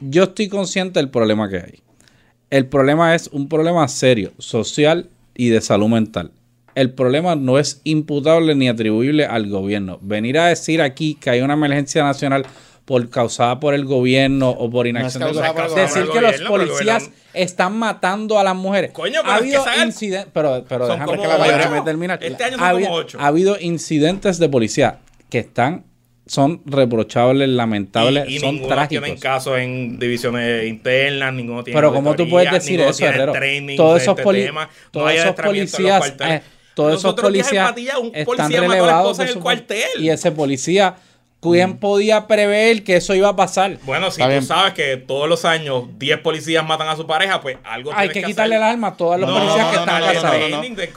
Yo 0.00 0.24
estoy 0.24 0.48
consciente 0.48 0.98
del 1.00 1.08
problema 1.10 1.48
que 1.48 1.56
hay. 1.56 1.82
El 2.50 2.66
problema 2.66 3.14
es 3.14 3.28
un 3.28 3.48
problema 3.48 3.86
serio, 3.88 4.32
social 4.38 5.08
y 5.34 5.48
de 5.50 5.60
salud 5.60 5.88
mental. 5.88 6.32
El 6.78 6.90
problema 6.90 7.34
no 7.34 7.58
es 7.58 7.80
imputable 7.84 8.54
ni 8.54 8.68
atribuible 8.68 9.26
al 9.26 9.48
gobierno. 9.48 9.98
Venir 10.00 10.38
a 10.38 10.46
decir 10.46 10.80
aquí 10.80 11.16
que 11.20 11.30
hay 11.30 11.40
una 11.40 11.54
emergencia 11.54 12.04
nacional 12.04 12.46
por 12.84 13.10
causada 13.10 13.58
por 13.60 13.74
el 13.74 13.84
gobierno 13.84 14.50
o 14.50 14.70
por 14.70 14.86
inacción 14.86 15.24
del 15.24 15.32
causada 15.34 15.52
gobierno. 15.52 15.74
Decir 15.74 16.06
gobierno, 16.06 16.12
que 16.14 16.20
los 16.20 16.48
gobierno- 16.48 16.48
policías 16.74 17.10
están 17.34 17.76
matando 17.76 18.38
a 18.38 18.44
las 18.44 18.54
mujeres. 18.54 18.92
Coño, 18.92 19.20
pero 19.22 19.32
ha 19.32 19.36
es 19.38 19.42
que 19.42 19.56
habido 19.56 19.84
incidentes, 19.86 20.30
pero, 20.32 20.64
pero 20.68 20.86
déjame, 20.88 21.12
que 21.20 21.26
la 21.26 21.84
terminar. 21.84 22.18
Este 22.22 22.44
año 22.44 22.56
son 22.58 22.66
ha, 22.66 22.72
como 22.72 22.92
ocho. 22.92 23.18
ha 23.20 23.26
habido 23.26 23.58
incidentes 23.60 24.38
de 24.38 24.48
policía 24.48 24.98
que 25.30 25.38
están 25.40 25.84
son 26.26 26.60
reprochables, 26.66 27.48
lamentables, 27.48 28.28
y, 28.28 28.36
y 28.36 28.38
son 28.38 28.58
trágicos. 28.68 28.88
tienen 29.04 29.18
casos 29.18 29.58
en 29.58 29.98
divisiones 29.98 30.66
internas, 30.68 31.32
ninguno 31.32 31.64
tiene 31.64 31.76
Pero 31.78 31.92
¿cómo 31.92 32.14
tú 32.14 32.28
puedes 32.28 32.52
decir 32.52 32.80
eso, 32.82 33.04
Herrero? 33.06 33.32
training 33.32 33.76
Todos 33.76 34.02
esos, 34.02 34.12
este 34.12 34.22
poli- 34.22 34.44
tema, 34.44 34.64
no 34.66 34.70
todos 34.90 35.08
hay 35.08 35.16
esos 35.16 35.32
policías, 35.34 36.14
eh, 36.20 36.42
todos 36.78 36.92
Los 36.92 37.00
esos 37.00 37.10
otros 37.12 37.32
días 37.32 37.46
en 37.52 37.58
policías 37.58 37.68
Patilla, 37.70 37.98
un 37.98 38.06
están 38.14 38.24
policía 38.24 38.46
mató 38.46 38.56
a 38.58 38.68
la 38.68 38.74
relevados 38.74 39.18
en 39.18 39.26
su 39.28 39.32
el 39.34 39.38
cuartel. 39.40 39.88
y 39.98 40.08
ese 40.10 40.30
policía, 40.32 40.94
¿quién 41.40 41.78
podía 41.78 42.26
prever 42.26 42.82
que 42.84 42.96
eso 42.96 43.14
iba 43.14 43.28
a 43.28 43.36
pasar? 43.36 43.78
Bueno, 43.84 44.10
si 44.10 44.20
tú 44.22 44.42
sabes 44.42 44.74
que 44.74 44.96
todos 44.96 45.28
los 45.28 45.44
años 45.44 45.84
10 45.98 46.18
policías 46.20 46.64
matan 46.66 46.88
a 46.88 46.96
su 46.96 47.06
pareja, 47.06 47.40
pues 47.40 47.58
algo 47.64 47.90
Hay 47.92 48.08
tienes 48.08 48.24
que 48.24 48.30
quitarle 48.30 48.54
hacer. 48.56 48.60
las 48.66 48.72
armas 48.74 48.92
a 48.92 48.96
todos 48.96 49.20
los 49.20 49.28
No, 49.28 49.36
policías 49.38 49.64
no, 49.64 49.70
que 49.70 49.76
no, 49.76 49.82
están 49.82 50.00
no, 50.00 50.06
casados. 50.06 50.40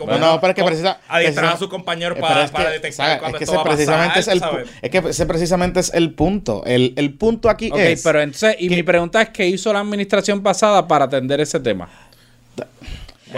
no, 0.08 0.18
no, 0.20 0.40
pero 0.42 0.52
es 0.52 0.56
que 0.56 0.64
precisa- 0.64 0.98
adiestrar 1.08 1.54
a 1.54 1.58
sus 1.58 1.68
compañeros 1.68 2.18
para, 2.20 2.48
que, 2.48 2.70
detectar 2.70 3.20
cuando 3.20 3.38
es 3.38 3.40
que 3.40 3.44
esto 3.46 3.54
ese 3.54 3.58
va 3.58 3.62
a 3.62 3.64
pasar, 3.66 3.76
precisamente 3.78 4.20
es 4.20 4.28
el 4.28 4.90
que 4.92 4.98
ese 5.10 5.26
precisamente 5.26 5.80
es 5.80 5.92
el 5.94 6.14
punto. 6.14 6.64
El, 6.66 6.94
el 6.96 7.14
punto 7.16 7.50
aquí 7.50 7.70
Ok, 7.72 7.78
es 7.80 8.02
pero 8.04 8.22
entonces, 8.22 8.56
y 8.60 8.70
que- 8.70 8.76
mi 8.76 8.84
pregunta 8.84 9.22
es, 9.22 9.30
¿qué 9.30 9.48
hizo 9.48 9.72
la 9.74 9.80
administración 9.80 10.42
pasada 10.42 10.88
para 10.88 11.06
atender 11.06 11.40
ese 11.42 11.60
tema? 11.60 11.90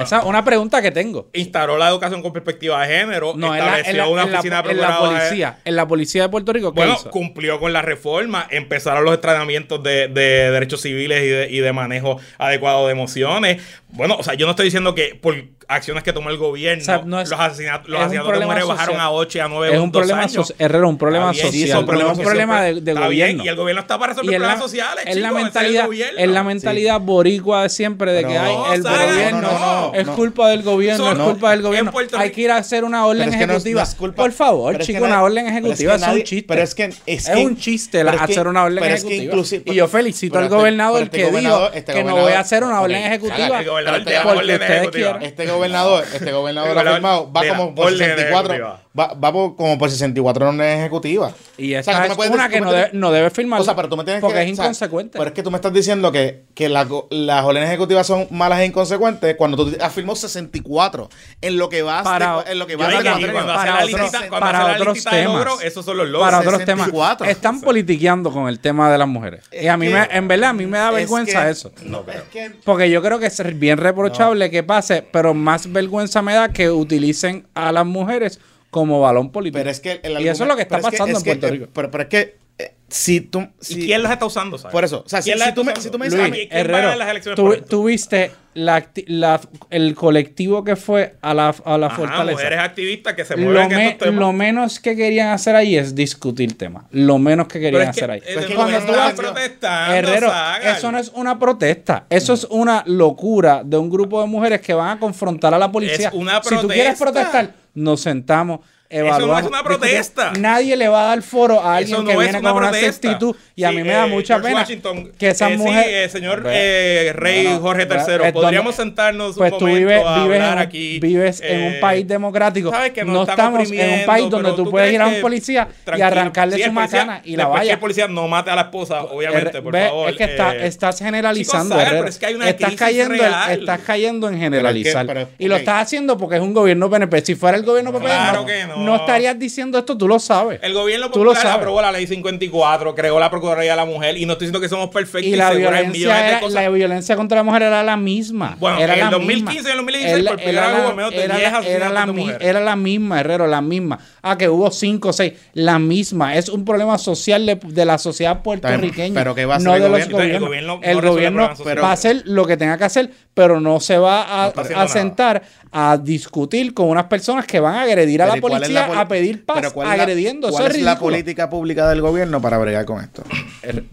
Esa 0.02 0.20
es 0.20 0.26
una 0.26 0.44
pregunta 0.44 0.82
que 0.82 0.92
tengo. 0.92 1.28
Instauró 1.34 1.78
la 1.78 1.90
educación 1.90 2.22
con 2.22 2.34
perspectiva 2.34 2.82
de 2.86 2.96
género, 2.98 3.34
No, 3.36 3.54
en 3.54 3.60
la, 3.60 3.80
estableció 3.80 3.92
en 3.92 3.98
la- 3.98 4.08
una 4.08 4.24
en 4.24 4.32
la- 4.32 4.40
oficina 4.40 4.62
de 4.62 4.72
en 4.72 4.78
la 4.78 4.88
procuradores. 4.88 5.22
policía. 5.24 5.58
En 5.66 5.76
la 5.76 5.88
policía 5.88 6.22
de 6.24 6.30
Puerto 6.30 6.54
Rico, 6.54 6.74
¿qué 6.74 6.80
Bueno, 6.80 6.94
hizo? 7.00 7.10
cumplió 7.12 7.60
con 7.60 7.74
la 7.74 7.82
reforma, 7.82 8.48
empezaron 8.50 9.04
los 9.06 9.14
entrenamientos 9.16 9.82
de, 9.84 10.08
de 10.08 10.52
derechos 10.52 10.82
civiles 10.82 11.24
y 11.24 11.28
de, 11.28 11.48
y 11.52 11.60
de 11.60 11.74
manejo 11.74 12.20
adecuado 12.38 12.88
de 12.88 12.94
emociones. 12.94 13.62
Bueno, 13.90 14.16
o 14.18 14.24
sea, 14.24 14.34
yo 14.34 14.46
no 14.48 14.52
estoy 14.52 14.66
diciendo 14.66 14.96
que 14.96 15.14
por 15.22 15.36
acciones 15.68 16.04
que 16.04 16.12
tomó 16.12 16.30
el 16.30 16.38
gobierno, 16.38 16.82
O 16.82 16.86
sea, 16.86 17.02
no 17.06 17.22
es- 17.22 17.30
los 17.30 17.40
asesinatos, 17.40 17.88
los 17.88 18.02
asesinatos 18.02 18.34
de 18.40 18.46
mujeres 18.46 18.68
bajaron 18.68 18.96
social. 18.96 19.02
a 19.08 19.12
8 19.12 19.38
y 19.38 19.42
a 19.42 19.48
9 19.48 19.76
Es 19.76 19.80
un 19.82 19.92
problema 19.92 20.28
social, 20.28 20.56
Herrero, 20.60 20.90
un 20.90 20.98
problema 20.98 21.34
social, 21.34 21.80
no 21.82 21.86
problemas 21.86 22.18
un 22.18 22.24
problema 22.24 22.62
de, 22.64 22.74
de 22.82 22.94
bien, 22.94 22.98
gobierno. 23.04 23.46
y 23.46 23.48
el 23.48 23.56
gobierno 23.56 23.82
está 23.82 23.98
para 24.00 24.14
resolver 24.14 24.36
problemas 24.36 24.60
sociales, 24.60 25.04
es 25.08 25.16
la 25.18 25.32
mentalidad, 25.32 25.88
es 26.18 26.28
la 26.30 26.44
mentalidad 26.44 27.00
boricua 27.00 27.64
de 27.64 27.70
siempre 27.70 28.12
de 28.14 28.26
que 28.26 28.38
hay 28.38 28.56
el 28.74 28.82
gobierno. 28.84 29.42
No, 29.42 29.83
no, 29.92 29.96
es 30.00 30.06
no. 30.06 30.16
culpa 30.16 30.50
del 30.50 30.64
gobierno, 30.64 31.12
es 31.12 31.18
culpa 31.20 31.52
del 31.52 31.62
gobierno. 31.62 31.92
Hay 32.18 32.32
que 32.32 32.42
ir 32.42 32.52
a 32.52 32.58
hacer 32.58 32.84
una 32.84 33.06
orden 33.06 33.30
es 33.30 33.36
que 33.36 33.44
ejecutiva. 33.44 33.82
no 33.82 33.88
es 33.90 33.96
culpa- 33.96 34.16
Por 34.24 34.32
favor, 34.32 34.78
chico, 34.80 35.04
una 35.04 35.22
orden 35.24 35.46
pero 35.46 35.48
es 35.48 35.54
que 35.54 35.60
ejecutiva 35.84 35.96
es 35.96 36.02
nadie- 36.02 36.18
un 36.20 36.24
chiste. 36.24 36.48
pero 36.48 36.62
es 36.62 36.76
que- 36.76 36.94
es 37.06 37.26
que- 37.30 37.46
un 37.46 37.58
chiste 37.58 38.04
la- 38.04 38.12
hacer 38.14 38.48
una 38.48 38.64
orden 38.64 38.84
ejecutiva. 38.84 39.36
y 39.66 39.76
yo 39.76 39.88
felicito 39.88 40.38
al 40.38 40.46
este- 40.46 40.56
gobernador 40.56 41.04
este 41.04 41.18
que 41.18 41.24
dijo 41.24 41.32
gobernador- 41.34 41.72
este 41.74 41.94
que 41.94 42.04
no 42.04 42.16
voy 42.16 42.34
a 42.34 42.40
hacer 42.40 42.64
una 42.64 42.82
orden 42.82 42.98
ejecutiva. 43.04 43.64
gobernador. 43.64 45.24
Este 45.24 45.46
gobernador, 45.48 46.06
este 46.14 46.32
gobernador 46.32 46.78
ha 46.78 46.94
firmado, 46.94 47.32
va 47.32 47.48
como 47.48 47.76
por 47.76 47.86
orden 47.88 47.98
64, 48.00 48.54
ejecutiva. 48.54 48.83
Va, 48.98 49.14
va 49.14 49.32
por- 49.34 49.56
como 49.56 49.78
por 49.78 49.90
64 49.90 50.48
órdenes 50.50 50.80
ejecutivas. 50.80 51.34
Y 51.58 51.74
O 51.76 51.84
sea, 51.84 51.94
tú 51.96 52.00
me 52.02 52.08
es 52.08 52.16
puedes 52.16 52.34
una 52.34 52.50
que 52.50 52.60
no, 52.62 52.68
me 52.68 52.72
debe, 52.74 52.84
tienes- 52.90 53.00
no 53.02 53.12
debe 53.12 53.30
firmar. 53.30 53.60
O 53.62 53.64
sea, 53.64 53.76
pero 53.76 53.90
tú 53.90 53.98
me 53.98 54.04
tienes 54.04 54.22
porque 54.22 54.38
que... 54.38 54.44
es 54.44 54.52
o 54.52 54.56
sea, 54.56 54.66
inconsecuente. 54.66 55.18
pero 55.18 55.30
es 55.30 55.34
que 55.34 55.44
tú 55.44 55.50
me 55.52 55.58
estás 55.58 55.74
diciendo 55.74 56.12
que, 56.12 56.44
que 56.54 56.70
la 56.70 56.88
las 57.10 57.44
órdenes 57.46 57.70
ejecutivas 57.70 58.06
son 58.06 58.28
malas 58.32 58.60
e 58.60 58.66
inconsecuentes 58.66 59.36
cuando 59.36 59.58
tú 59.58 59.76
has 59.82 59.92
firmado 59.94 60.16
64 60.16 61.10
en 61.42 61.58
lo 61.58 61.70
que 61.70 61.82
vas 61.82 62.04
Para- 62.04 62.44
de- 62.44 62.52
en 62.52 62.60
lo 62.60 62.68
que 62.68 62.76
vas 62.76 62.90
de 62.90 62.96
Para 62.96 63.32
cuando 63.32 63.54
hace 63.54 63.58
para 63.58 63.66
la 63.80 63.86
otros- 63.86 64.02
listita, 64.02 64.18
cuando 64.30 64.40
para 64.40 64.60
hace 64.60 64.68
la 64.68 64.78
otros 64.78 65.04
de 65.04 65.10
temas. 65.10 65.34
logros, 65.38 65.64
esos 65.64 65.86
son 65.86 65.98
los 65.98 66.08
logros. 66.10 66.28
para 66.28 66.40
otros 66.40 66.54
64. 66.60 67.18
temas. 67.26 67.36
Están 67.36 67.62
politiqueando 67.62 68.32
con 68.32 68.48
el 68.48 68.60
tema 68.60 68.92
de 68.92 68.98
las 68.98 69.08
mujeres. 69.08 69.44
Es 69.52 69.64
y 69.64 69.68
a 69.68 69.78
mí, 69.78 69.88
que- 69.88 69.94
me, 69.94 70.08
en 70.12 70.28
verdad, 70.28 70.50
a 70.50 70.54
mí 70.54 70.66
me 70.66 70.78
da 70.78 70.90
es 70.90 70.96
vergüenza 70.96 71.46
que- 71.46 71.50
eso. 71.52 71.72
No, 71.84 72.04
es 72.08 72.22
que... 72.32 72.52
Porque 72.64 72.90
yo 72.90 73.02
creo 73.02 73.20
que 73.20 73.28
es 73.28 73.60
bien 73.60 73.78
reprochable 73.78 74.50
que 74.50 74.64
pase, 74.64 75.04
pero 75.12 75.34
más 75.34 75.72
vergüenza 75.72 76.22
me 76.22 76.34
da 76.34 76.50
que 76.50 76.70
utilicen 76.70 77.46
a 77.54 77.72
las 77.72 77.86
mujeres 77.86 78.40
como 78.74 79.00
balón 79.00 79.32
político. 79.32 79.60
Pero 79.60 79.70
es 79.70 79.80
que 79.80 80.02
el 80.04 80.20
y 80.20 80.28
eso 80.28 80.44
es 80.44 80.50
lo 80.50 80.58
que 80.58 80.64
está 80.64 80.78
es 80.80 80.84
pasando 80.84 81.14
es 81.14 81.18
en 81.20 81.24
Puerto 81.24 81.48
eh, 81.48 81.52
Rico. 81.52 81.68
Pero, 81.74 81.90
pero 81.92 82.04
es 82.04 82.10
que 82.10 82.44
eh, 82.60 82.74
si 82.90 83.22
tú... 83.22 83.48
si- 83.62 83.82
¿Y 83.82 83.86
quién 83.88 84.04
las 84.04 84.12
está 84.12 84.26
usando? 84.26 84.58
¿sabes? 84.58 84.72
Por 84.74 84.84
eso, 84.84 85.04
o 85.06 85.10
sea, 85.10 85.22
si- 85.22 85.30
¿Quién 85.30 85.40
las 85.40 85.46
si 85.48 85.50
está 85.50 85.56
tú 85.62 85.66
me- 85.66 85.72
usando? 85.72 85.82
si 85.84 85.90
tú 85.92 85.98
me 86.00 86.06
dices 86.06 86.20
Luis, 86.20 86.30
a 86.30 86.32
mí- 86.32 86.38
¿quién 86.38 86.50
va 86.52 86.56
a 86.56 86.60
Herrero, 86.60 86.78
ganar 86.78 86.98
las 86.98 87.10
elecciones 87.10 87.66
tú, 87.68 87.84
viste 87.86 88.32
la, 88.54 89.42
el 89.72 89.96
colectivo 89.96 90.64
que 90.64 90.76
fue 90.76 91.16
a 91.24 91.34
la, 91.34 91.56
a 91.66 91.78
la 91.80 91.88
Ajá, 91.88 91.96
fortaleza. 91.96 92.34
mujeres 92.38 92.60
activistas 92.60 93.16
que 93.16 93.26
se 93.26 93.36
Lo, 93.36 93.46
mueven 93.46 93.72
en 93.72 93.78
me- 93.78 93.88
estos 93.90 94.06
temas. 94.06 94.20
lo 94.20 94.32
menos 94.32 94.80
que 94.80 94.96
querían 94.96 95.30
hacer 95.30 95.56
ahí 95.56 95.76
es 95.76 95.96
discutir 95.96 96.56
temas. 96.56 96.84
Lo 96.92 97.18
menos 97.18 97.48
que 97.48 97.60
querían 97.60 97.88
hacer 97.88 98.12
ahí. 98.12 98.22
Pero 98.24 98.40
es 98.42 98.46
que 98.46 98.54
Cuando 98.54 98.80
tú 98.82 98.92
vas- 98.92 99.14
protestando, 99.14 99.96
Herrero, 99.96 100.32
eso 100.78 100.92
no 100.92 101.00
es 101.00 101.10
una 101.16 101.40
protesta. 101.40 102.06
Eso 102.12 102.34
es 102.34 102.44
una 102.52 102.84
locura 102.86 103.64
de 103.66 103.78
un 103.78 103.90
grupo 103.90 104.22
de 104.22 104.28
mujeres 104.28 104.62
que 104.62 104.76
van 104.76 104.98
a 104.98 105.00
confrontar 105.00 105.52
a 105.56 105.58
la 105.58 105.72
policía. 105.72 106.10
Es 106.10 106.14
una 106.14 106.44
Si 106.44 106.56
tú 106.58 106.68
quieres 106.68 107.00
protesta. 107.00 107.32
protestar, 107.32 107.63
nos 107.74 108.02
sentamos. 108.02 108.60
Evaluamos, 109.00 109.28
no 109.28 109.40
es 109.40 109.46
una 109.48 109.64
protesta. 109.64 110.32
Nadie 110.40 110.76
le 110.76 110.88
va 110.88 111.04
a 111.04 111.08
dar 111.08 111.22
foro 111.22 111.60
a 111.62 111.78
alguien 111.78 111.94
Eso 111.96 112.04
no 112.04 112.10
que 112.10 112.18
viene 112.18 112.40
una 112.40 112.50
con 112.52 112.58
una 112.64 112.72
protesta. 112.72 113.10
actitud. 113.12 113.36
Y 113.56 113.64
a 113.64 113.70
Sí, 113.70 113.76
mí 113.76 113.84
me 113.84 113.92
da 113.94 114.06
eh, 114.06 114.10
mucha 114.10 114.34
George 114.36 114.48
pena 114.48 114.60
Washington, 114.62 115.12
que 115.18 115.28
esas 115.30 115.52
eh, 115.52 115.54
sí, 115.54 115.58
mujeres. 115.58 115.86
eh, 115.88 116.10
señor 116.10 116.44
eh, 116.48 117.12
Rey 117.16 117.44
Bueno, 117.46 117.60
Jorge 117.62 117.84
III, 117.90 118.32
podríamos 118.32 118.76
donde- 118.78 118.92
sentarnos 118.92 119.36
Pues 119.36 119.52
un 119.54 119.60
tú 119.60 119.66
momento 119.68 119.88
vives, 119.90 120.04
a 120.06 120.24
vives, 120.24 120.42
hablar 120.42 120.58
en, 120.58 120.64
aquí. 120.64 121.00
vives 121.00 121.42
en 121.42 121.62
un 121.64 121.80
país 121.80 122.08
democrático. 122.08 122.72
sabes 122.72 122.92
que 122.92 123.04
no 123.06 123.24
estamos 123.24 123.72
en 123.72 124.00
un 124.00 124.06
país 124.06 124.30
donde 124.30 124.50
tú 124.52 124.64
¿tú 124.64 124.72
puedes 124.72 124.94
ir 124.94 125.02
a 125.02 125.08
un 125.08 125.22
policía 125.22 125.68
y 125.98 126.02
arrancarle 126.02 126.58
sí, 126.58 126.64
su 126.64 126.72
macana 126.72 127.22
y 127.24 127.36
la 127.36 127.48
vaya. 127.48 127.74
el 127.74 127.80
policía 127.80 128.08
no 128.08 128.28
mate 128.28 128.50
a 128.52 128.56
la 128.56 128.62
esposa, 128.64 129.04
obviamente, 129.04 129.62
por 129.62 129.74
Ve, 129.74 129.88
favor. 129.88 130.10
Es 130.10 130.16
que 130.18 130.24
está- 130.24 130.56
eh, 130.56 130.68
estás 130.68 131.00
generalizando, 131.00 131.64
chicos, 131.66 131.70
¿sabes? 131.70 131.88
Herrero. 131.88 132.02
Pero 132.04 132.10
es 132.10 132.18
que 132.20 132.26
hay 132.26 132.34
una 132.36 132.50
estás 132.50 132.74
cayendo, 132.76 133.14
real. 133.16 133.52
estás 133.60 133.80
cayendo 133.86 134.30
en 134.30 134.40
generalizar. 134.40 135.06
Pero 135.06 135.20
es 135.22 135.28
que- 135.28 135.44
y 135.44 135.48
lo 135.48 135.56
estás 135.56 135.82
haciendo 135.84 136.18
porque 136.18 136.36
es 136.38 136.42
un 136.42 136.54
gobierno 136.54 136.90
PNP. 136.90 137.22
Si 137.26 137.36
fuera 137.36 137.58
el 137.58 137.64
gobierno 137.64 137.92
PNP, 137.92 138.06
Claro 138.14 138.46
no, 138.78 138.83
no. 138.86 138.96
estarías 138.96 139.38
diciendo 139.40 139.78
esto, 139.78 139.98
tú 139.98 140.08
lo 140.08 140.20
sabes. 140.20 140.60
El 140.62 140.74
gobierno 140.74 141.10
Tú 141.10 141.20
lo 141.24 141.32
popular 141.32 141.42
sabes. 141.42 141.58
aprobó 141.58 141.82
la 141.82 141.92
ley 141.92 142.06
54, 142.08 142.96
creó 142.96 143.20
la 143.20 143.30
Procuraduría 143.30 143.72
de 143.72 143.78
la 143.78 143.86
Mujer 143.86 144.18
y 144.18 144.26
no 144.26 144.34
estoy 144.34 144.48
diciendo 144.48 144.60
que 144.62 144.70
somos 144.70 144.90
perfectos 144.90 145.32
Y 145.32 145.36
la 145.36 145.50
seguros 145.50 145.74
hay 145.74 145.84
violencia, 145.86 146.00
millones 146.08 146.24
de 146.24 146.30
era- 146.30 146.40
cosas. 146.40 146.54
la 146.64 146.70
violencia 146.70 147.16
contra 147.16 147.38
la 147.38 147.44
mujer 147.44 147.62
era 147.64 147.84
la 147.84 147.98
misma. 147.98 148.58
Bueno, 148.60 148.78
era 148.80 148.94
en 148.94 149.00
el 149.00 149.06
la 149.06 149.12
2015 149.12 149.54
misma. 149.54 149.70
y 149.70 149.72
el 149.72 149.78
2016 149.78 150.28
por 150.28 150.36
primera 150.38 150.52
Era 150.60 150.68
vez 150.68 150.78
la- 150.78 150.88
hubo 150.88 150.96
menos 150.96 151.12
de 151.12 151.24
era 151.24 151.36
10 151.38 151.52
la- 151.52 151.60
era 151.68 151.90
la 151.90 152.06
mi-. 152.06 152.32
Era 152.40 152.60
la 152.60 152.76
misma, 152.76 153.20
Herrero, 153.20 153.48
la 153.48 153.62
misma. 153.62 154.00
Ah, 154.22 154.38
que 154.38 154.48
hubo 154.50 154.72
5 154.72 155.10
o 155.10 155.14
6. 155.14 155.34
La 155.54 155.80
misma. 155.80 156.36
Es 156.36 156.50
un 156.50 156.64
problema 156.66 156.98
social 156.98 157.46
de, 157.46 157.56
de 157.62 157.86
la 157.86 157.98
sociedad 157.98 158.42
puertorriqueña. 158.42 159.14
pero 159.14 159.36
¿qué 159.36 159.46
va 159.46 159.56
a 159.56 159.58
hacer 159.58 159.68
no 159.70 159.76
el 159.76 159.82
de 159.84 159.90
los 159.90 160.10
gobierno? 160.10 160.80
El 160.82 161.02
gobierno 161.02 161.50
El 161.66 161.84
va 161.84 161.90
a 161.90 161.92
hacer 161.94 162.22
lo 162.26 162.46
que 162.46 162.58
tenga 162.58 162.78
que 162.78 162.84
hacer, 162.86 163.10
pero 163.34 163.60
no 163.60 163.80
se 163.80 163.98
va 163.98 164.46
a, 164.46 164.54
nada. 164.54 164.88
sentar 164.88 165.44
a 165.72 165.98
discutir 165.98 166.74
con 166.74 166.88
unas 166.90 167.06
personas 167.06 167.46
que 167.48 167.60
van 167.60 167.76
a 167.76 167.82
agredir 167.82 168.22
a 168.22 168.26
Pero 168.26 168.34
la 168.34 168.38
¿y 168.38 168.42
policía 168.42 168.73
a 168.78 169.08
pedir 169.08 169.46
paz 169.46 169.74
agrediendo. 169.86 170.50
¿Cuál 170.50 170.68
es 170.76 170.82
la 170.82 170.98
política 171.00 171.50
pública 171.50 171.90
del 171.90 172.02
gobierno 172.02 172.42
para 172.42 172.58
bregar 172.58 172.86
con 172.86 173.02
esto? 173.04 173.24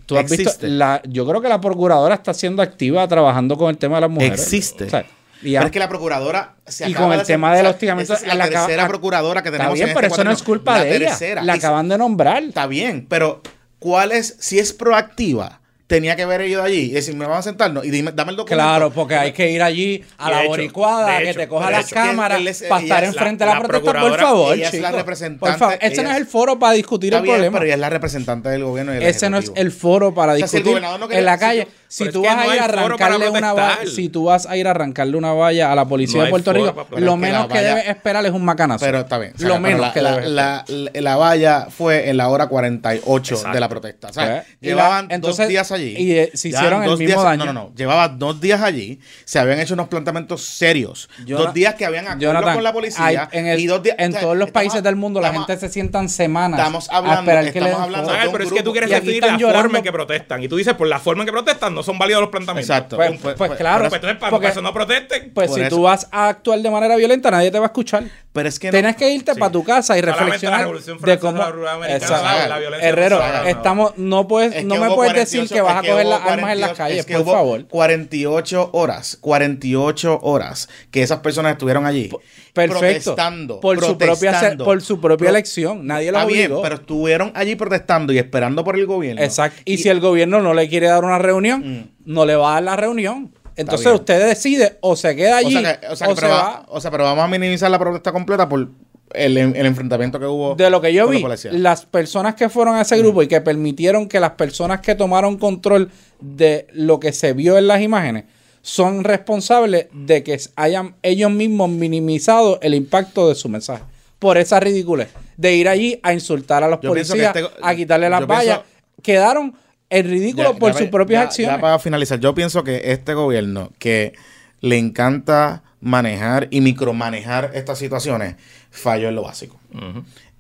¿Tú 0.07 0.19
has 0.19 0.31
visto? 0.31 0.67
La, 0.67 1.01
yo 1.09 1.27
creo 1.27 1.41
que 1.41 1.49
la 1.49 1.61
procuradora 1.61 2.15
está 2.17 2.35
siendo 2.35 2.63
activa 2.63 3.07
trabajando 3.09 3.57
con 3.57 3.71
el 3.71 3.79
tema 3.79 3.97
de 3.97 4.01
las 4.03 4.11
mujeres. 4.11 4.41
Existe. 4.41 4.85
O 4.85 4.91
sea, 4.91 5.05
y, 5.43 5.53
Pero 5.55 5.65
es 5.67 5.71
que 5.73 5.79
la 5.79 5.89
procuradora 5.89 6.55
se 6.67 6.87
y 6.89 6.93
acaba 6.93 7.07
con 7.07 7.13
el 7.13 7.19
de 7.19 7.23
hacer- 7.23 7.35
tema 7.35 7.51
del 7.55 7.61
o 7.61 7.69
sea, 7.69 7.71
hostigamiento, 7.71 8.13
es 8.15 8.27
la, 8.35 8.49
tercera 8.49 8.87
procuradora 8.89 9.43
que 9.43 9.49
está 9.49 9.57
tenemos 9.59 9.75
bien, 9.75 9.89
en 9.89 9.95
pero 9.95 10.07
este 10.09 10.15
eso 10.21 10.25
no 10.25 10.31
es 10.33 10.43
culpa 10.43 10.77
La 10.79 10.85
de 10.85 10.97
ella. 10.97 11.09
tercera. 11.09 11.43
La 11.43 11.55
Y- 11.55 11.59
acaban 11.59 11.89
de 11.89 11.97
nombrar. 11.97 12.43
Está 12.43 12.67
bien, 12.67 13.07
pero 13.09 13.41
¿cuál 13.79 14.13
es? 14.13 14.37
Si 14.39 14.59
es 14.59 14.73
proactiva, 14.75 15.60
tenía 15.91 16.15
que 16.15 16.23
haber 16.23 16.43
ido 16.43 16.63
allí 16.63 16.83
y 16.83 16.91
decir, 16.93 17.17
me 17.17 17.27
van 17.27 17.39
a 17.39 17.43
sentarnos 17.43 17.85
y 17.85 17.91
dime, 17.91 18.13
dame 18.15 18.31
el 18.31 18.37
documento. 18.37 18.63
Claro, 18.63 18.91
porque 18.93 19.17
hay 19.17 19.33
que 19.33 19.51
ir 19.51 19.61
allí 19.61 20.05
a 20.19 20.31
la 20.31 20.41
hecho, 20.43 20.49
boricuada, 20.51 21.19
que 21.19 21.31
hecho, 21.31 21.41
te 21.41 21.49
coja 21.49 21.69
las 21.73 21.91
cámaras 21.91 22.41
para 22.69 22.83
estar 22.83 23.03
enfrente 23.05 23.43
de 23.45 23.51
la, 23.51 23.59
la 23.59 23.67
protesta, 23.67 24.01
por 24.01 24.17
favor, 24.21 24.55
ella 24.55 24.69
es 24.69 24.75
la 24.81 24.89
chico. 24.89 24.99
representante, 24.99 25.41
Por 25.41 25.59
favor, 25.59 25.79
este 25.81 26.03
no 26.05 26.11
es 26.13 26.17
el 26.17 26.27
foro 26.27 26.59
para 26.61 26.75
discutir 26.75 27.13
el 27.13 27.23
bien, 27.23 27.35
problema. 27.35 27.59
pero 27.59 27.65
ella 27.67 27.75
es 27.75 27.81
la 27.81 27.91
representante 27.91 28.49
del 28.51 28.63
gobierno 28.63 28.95
y 28.95 29.05
Ese 29.05 29.29
no 29.29 29.39
es 29.39 29.51
el 29.57 29.73
foro 29.73 30.15
para 30.15 30.35
O 30.35 30.37
sea, 30.37 30.47
si 30.47 30.57
el 30.59 30.63
discutir 30.63 30.71
gobernador 30.81 31.01
no 31.01 31.09
quería- 31.09 31.19
en 31.19 31.25
la 31.27 31.35
si 31.35 31.41
calle. 31.41 31.69
Si 31.93 32.09
tú 32.09 32.23
vas 32.23 32.37
no 32.37 32.43
a 32.49 32.55
ir 32.55 32.61
a 32.63 32.65
arrancarle 32.67 33.29
una 33.31 33.53
valla, 33.53 33.79
si 33.93 34.09
tú 34.09 34.25
vas 34.27 34.47
a 34.47 34.57
ir 34.57 34.69
a 34.69 34.71
arrancarle 34.71 35.17
una 35.17 35.33
valla 35.33 35.73
a 35.73 35.75
la 35.75 35.85
policía 35.87 36.19
No 36.19 36.25
de 36.25 36.31
Puerto 36.31 36.53
Rico, 36.53 36.87
lo 36.97 37.17
menos 37.17 37.49
que 37.49 37.55
valla- 37.55 37.69
debes 37.75 37.89
esperar 37.89 38.25
es 38.25 38.31
un 38.33 38.45
macanazo. 38.45 38.85
Pero 38.85 39.01
está 39.01 39.19
bien. 39.19 39.33
o 39.35 39.39
sea, 39.39 39.49
Lo 39.49 39.59
menos 39.59 39.81
la, 39.81 39.93
que 39.93 40.01
la, 40.01 40.21
la, 40.21 40.65
la- 40.69 40.91
la 41.01 41.17
valla 41.17 41.67
fue 41.69 42.09
en 42.09 42.17
la 42.17 42.29
hora 42.29 42.47
48 42.47 43.35
Exacto. 43.35 43.55
de 43.55 43.61
la 43.61 43.69
protesta. 43.69 44.09
O 44.09 44.13
sea, 44.13 44.37
¿Eh? 44.39 44.43
Llevaban 44.61 45.09
la- 45.09 45.15
entonces- 45.17 45.39
dos 45.39 45.49
días 45.49 45.73
allí. 45.73 45.97
y, 45.99 46.13
eh, 46.13 46.31
se 46.33 46.49
hicieron 46.51 46.85
el 46.85 46.91
dos 46.91 46.99
mismo 47.01 47.15
días- 47.17 47.25
daño. 47.25 47.45
No, 47.47 47.53
no, 47.53 47.61
no. 47.71 47.75
Llevaban 47.75 48.19
dos 48.21 48.41
días 48.41 48.63
allí. 48.63 49.01
Se 49.25 49.41
habían 49.41 49.59
hecho 49.59 49.75
unos 49.75 49.89
planteamientos 49.89 50.45
serios. 50.45 51.09
Dos 51.27 51.53
días 51.53 51.75
que 51.75 51.87
habían 51.87 52.05
acuerdo 52.05 52.21
Jonathan, 52.23 52.55
con 52.55 52.63
la 52.63 52.73
policía. 52.73 53.05
hay- 53.05 53.19
en, 53.33 53.47
el- 53.49 53.59
y 53.59 53.67
dos 53.67 53.83
días, 53.83 53.97
en 53.99 54.11
o 54.11 54.13
sea, 54.13 54.21
todos 54.21 54.37
los 54.37 54.53
países 54.53 54.81
del 54.85 54.95
mundo 54.95 55.21
la 55.21 55.33
gente 55.33 55.57
se 55.57 55.69
sientan 55.69 56.09
semanas 56.09 56.61
estamos 56.61 56.89
hablando- 56.89 57.31
estamos 57.33 57.81
hablando 57.81 58.31
pero 58.33 58.45
es 58.45 58.53
que 58.53 58.63
tú 58.63 58.71
quieres 58.71 58.91
definir 58.91 59.25
la 59.25 59.37
forma 59.39 59.79
en 59.79 59.85
que 59.85 59.91
protestan. 59.93 60.41
Y 60.41 60.47
tú 60.49 60.55
dices, 60.57 60.75
por 60.75 60.87
la 60.87 61.01
forma 61.01 61.23
en 61.23 61.27
que 61.27 61.33
protestan, 61.33 61.75
no 61.81 61.85
son 61.85 61.99
válidos 61.99 62.21
los 62.21 62.31
planteamientos. 62.31 62.69
Exacto. 62.77 62.97
Pues, 62.97 63.11
Pues- 63.11 63.21
pues, 63.23 63.37
pues- 63.37 63.59
claro. 63.59 63.85
Pues 63.89 63.95
entonces, 63.95 64.19
para, 64.21 64.31
porque- 64.31 64.49
eso 64.49 64.61
no 64.63 64.73
protesten. 64.73 65.31
pues 65.35 65.49
por 65.49 65.59
si 65.59 65.65
eso. 65.65 65.77
tú 65.77 65.83
vas 65.83 66.07
a 66.13 66.29
actuar 66.29 66.61
de 66.61 66.71
manera 66.71 66.97
violenta, 66.97 67.31
nadie 67.31 67.51
te 67.51 67.59
va 67.59 67.65
a 67.65 67.69
escuchar. 67.69 68.05
Pero 68.33 68.49
es 68.49 68.61
que 68.61 68.69
no- 68.69 68.73
Tienes 68.73 68.95
que 68.95 69.11
irte 69.11 69.35
Sí. 69.35 69.41
para 69.41 69.51
tu 69.51 69.65
casa 69.65 69.99
y 69.99 70.03
reflexionar 70.03 70.69
la 70.71 70.73
de 71.13 71.19
cómo 71.19 71.39
la 71.39 71.89
Exacto. 71.97 72.23
la- 72.25 72.47
la 72.47 72.59
violencia 72.61 72.89
Herrero, 72.89 73.19
no 73.19 73.43
no. 73.43 73.49
estamos 73.49 73.93
no 73.99 74.29
puedes 74.29 74.55
Es 74.55 74.65
no 74.65 74.77
me 74.77 74.87
puedes 74.95 75.13
48 75.15 75.41
decir 75.43 75.49
que 75.57 75.61
vas 75.61 75.77
a 75.77 75.81
coger 75.81 76.07
las 76.07 76.21
armas 76.23 76.53
en 76.53 76.61
las 76.61 76.71
48 76.71 76.77
calles, 76.77 76.99
es 77.01 77.07
que 77.07 77.15
por 77.15 77.23
hubo 77.23 77.33
favor. 77.33 77.67
48 77.67 78.71
horas, 78.73 79.19
48 79.21 80.19
horas 80.23 80.69
que 80.93 81.03
esas 81.03 81.19
personas 81.21 81.53
estuvieron 81.53 81.87
allí. 81.87 82.09
Perfecto. 82.53 82.79
Protestando. 82.81 83.61
por 83.61 83.81
su 83.85 83.97
propia 83.99 84.15
se- 84.17 84.27
protestando. 84.27 84.65
por 84.65 84.83
su 84.83 85.01
propia 85.01 85.17
Pro- 85.29 85.29
elección, 85.31 85.87
nadie 85.87 86.13
los 86.13 86.21
Está 86.21 86.33
bien, 86.33 86.47
obligó. 86.47 86.63
pero 86.63 86.75
estuvieron 86.77 87.33
allí 87.35 87.55
protestando 87.57 88.13
y 88.13 88.19
esperando 88.19 88.65
por 88.65 88.77
el 88.77 88.87
gobierno. 88.87 89.23
Exacto. 89.23 89.61
Y, 89.65 89.79
si 89.79 89.89
el 89.89 90.01
gobierno 90.01 90.41
no 90.41 90.55
le 90.55 90.69
quiere 90.69 90.87
dar 90.89 91.05
una 91.05 91.19
reunión, 91.19 91.63
Mm. 91.81 91.89
no 92.13 92.25
le 92.27 92.37
va 92.37 92.51
a 92.51 92.55
dar 92.55 92.63
la 92.63 92.77
reunión. 92.77 93.33
Entonces 93.61 93.93
usted 93.93 94.27
decide 94.29 94.79
o 94.81 94.97
se 94.97 95.15
queda 95.17 95.39
allí 95.39 95.57
o 95.57 95.61
sea, 95.61 95.81
que- 95.81 95.87
o 95.89 95.97
sea, 95.97 96.07
o 96.09 96.11
que 96.11 96.15
se 96.17 96.21
pero 96.23 96.33
va. 96.35 96.67
o 96.69 96.81
sea, 96.81 96.91
pero 96.91 97.05
vamos 97.05 97.25
a 97.25 97.29
minimizar 97.29 97.71
la 97.71 97.79
protesta 97.79 98.13
completa 98.13 98.49
por 98.49 98.69
el, 99.13 99.37
el 99.37 99.67
enfrentamiento 99.67 100.19
que 100.21 100.27
hubo. 100.27 100.55
De 100.55 100.71
lo 100.71 100.81
que 100.81 100.93
yo 100.93 101.05
la 101.07 101.11
vi, 101.11 101.25
las 101.53 101.85
personas 101.87 102.35
que 102.37 102.49
fueron 102.49 102.77
a 102.77 102.83
ese 102.83 102.97
grupo 102.99 103.23
y 103.23 103.29
que 103.29 103.41
permitieron 103.41 104.09
que 104.09 104.21
las 104.21 104.33
personas 104.33 104.81
que 104.81 104.95
tomaron 104.95 105.37
control 105.39 105.91
de 106.21 106.67
lo 106.73 107.01
que 107.01 107.13
se 107.13 107.33
vio 107.33 107.59
en 107.59 107.67
las 107.67 107.81
imágenes 107.83 108.25
son 108.63 109.05
responsables 109.05 109.87
de 109.93 110.23
que 110.23 110.39
hayan 110.57 110.95
ellos 111.03 111.31
mismos 111.31 111.71
minimizado 111.71 112.59
el 112.63 112.75
impacto 112.75 113.29
de 113.29 113.35
su 113.35 113.49
mensaje. 113.49 113.83
Por 114.19 114.37
esa 114.37 114.61
ridiculez 114.61 115.09
de 115.39 115.55
ir 115.57 115.67
allí 115.69 115.99
a 116.03 116.13
insultar 116.13 116.63
a 116.63 116.69
los 116.69 116.81
Yo 116.83 116.91
policías, 116.91 117.35
este- 117.35 117.49
a 117.63 117.75
quitarle 117.75 118.11
las 118.11 118.27
vallas. 118.27 118.59
pienso- 118.59 118.81
Quedaron 119.03 119.55
en 119.91 120.07
ridículo 120.09 120.53
Ya- 120.55 120.59
por 120.59 120.73
ya 120.73 120.79
sus 120.79 120.89
propias 120.89 121.21
ya- 121.21 121.27
acciones. 121.27 121.57
Ya 121.57 121.61
para 121.61 121.79
finalizar, 121.79 122.19
yo 122.21 122.35
pienso 122.35 122.65
que 122.65 122.93
este 122.93 123.13
gobierno 123.15 123.73
que 123.79 124.15
le 124.61 124.79
encanta 124.79 125.63
manejar 125.81 126.49
y 126.51 126.61
micromanejar 126.61 127.51
estas 127.55 127.79
situaciones 127.79 128.37
falló 128.71 129.09
en 129.09 129.15
lo 129.17 129.23
básico. 129.23 129.59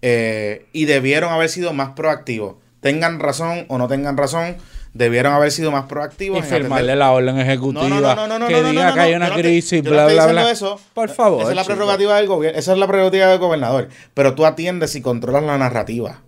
Eh, 0.03 0.67
y 0.73 0.85
debieron 0.87 1.33
haber 1.33 1.49
sido 1.49 1.73
más 1.73 1.91
proactivos. 1.91 2.57
Tengan 2.81 3.21
razón 3.21 3.67
o 3.69 3.77
no 3.77 3.89
tengan 3.89 4.17
razón, 4.17 4.57
debieron 4.95 5.33
haber 5.35 5.51
sido 5.53 5.71
más 5.71 5.85
proactivos. 5.85 6.37
y 6.37 6.41
en 6.41 6.45
atender- 6.47 6.63
firmarle 6.63 6.97
la 6.97 7.11
orden 7.13 7.39
ejecutiva 7.39 7.89
No, 7.89 8.01
no, 8.01 8.01
no, 8.01 8.27
no, 8.27 8.39
no, 8.39 8.47
que 8.49 8.55
no, 8.55 8.63
no, 8.63 8.71
diga 8.71 8.89
no, 8.89 8.95
que 8.95 9.01
hay 9.01 9.15
una 9.15 9.35
crisis, 9.35 9.83
bla, 9.83 10.07
bla, 10.07 10.27
bla. 10.27 10.51
eso. 10.51 10.81
Por 10.95 11.11
favor. 11.11 11.43
Esa 11.43 11.51
es 11.51 11.57
la 11.57 11.65
prerrogativa 11.65 12.17
del 12.17 12.27
gobierno, 12.27 12.59
esa 12.59 12.73
es 12.73 12.79
la 12.79 12.87
prerrogativa 12.87 13.27
del 13.27 13.39
gobernador. 13.39 13.89
Pero 14.15 14.35
tú 14.35 14.47
atiendes 14.47 14.95
y 14.97 15.03
controlas 15.03 15.43
la 15.43 15.59
narrativa. 15.59 16.21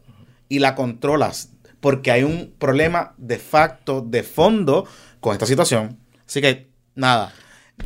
Y 0.48 0.58
la 0.58 0.74
controlas 0.74 1.48
porque 1.82 2.12
hay 2.12 2.22
un 2.22 2.54
problema 2.60 3.12
de 3.18 3.40
facto, 3.40 4.00
de 4.00 4.22
fondo 4.22 4.86
con 5.18 5.32
esta 5.32 5.46
situación. 5.46 5.98
Así 6.24 6.40
que, 6.40 6.70
nada. 6.94 7.32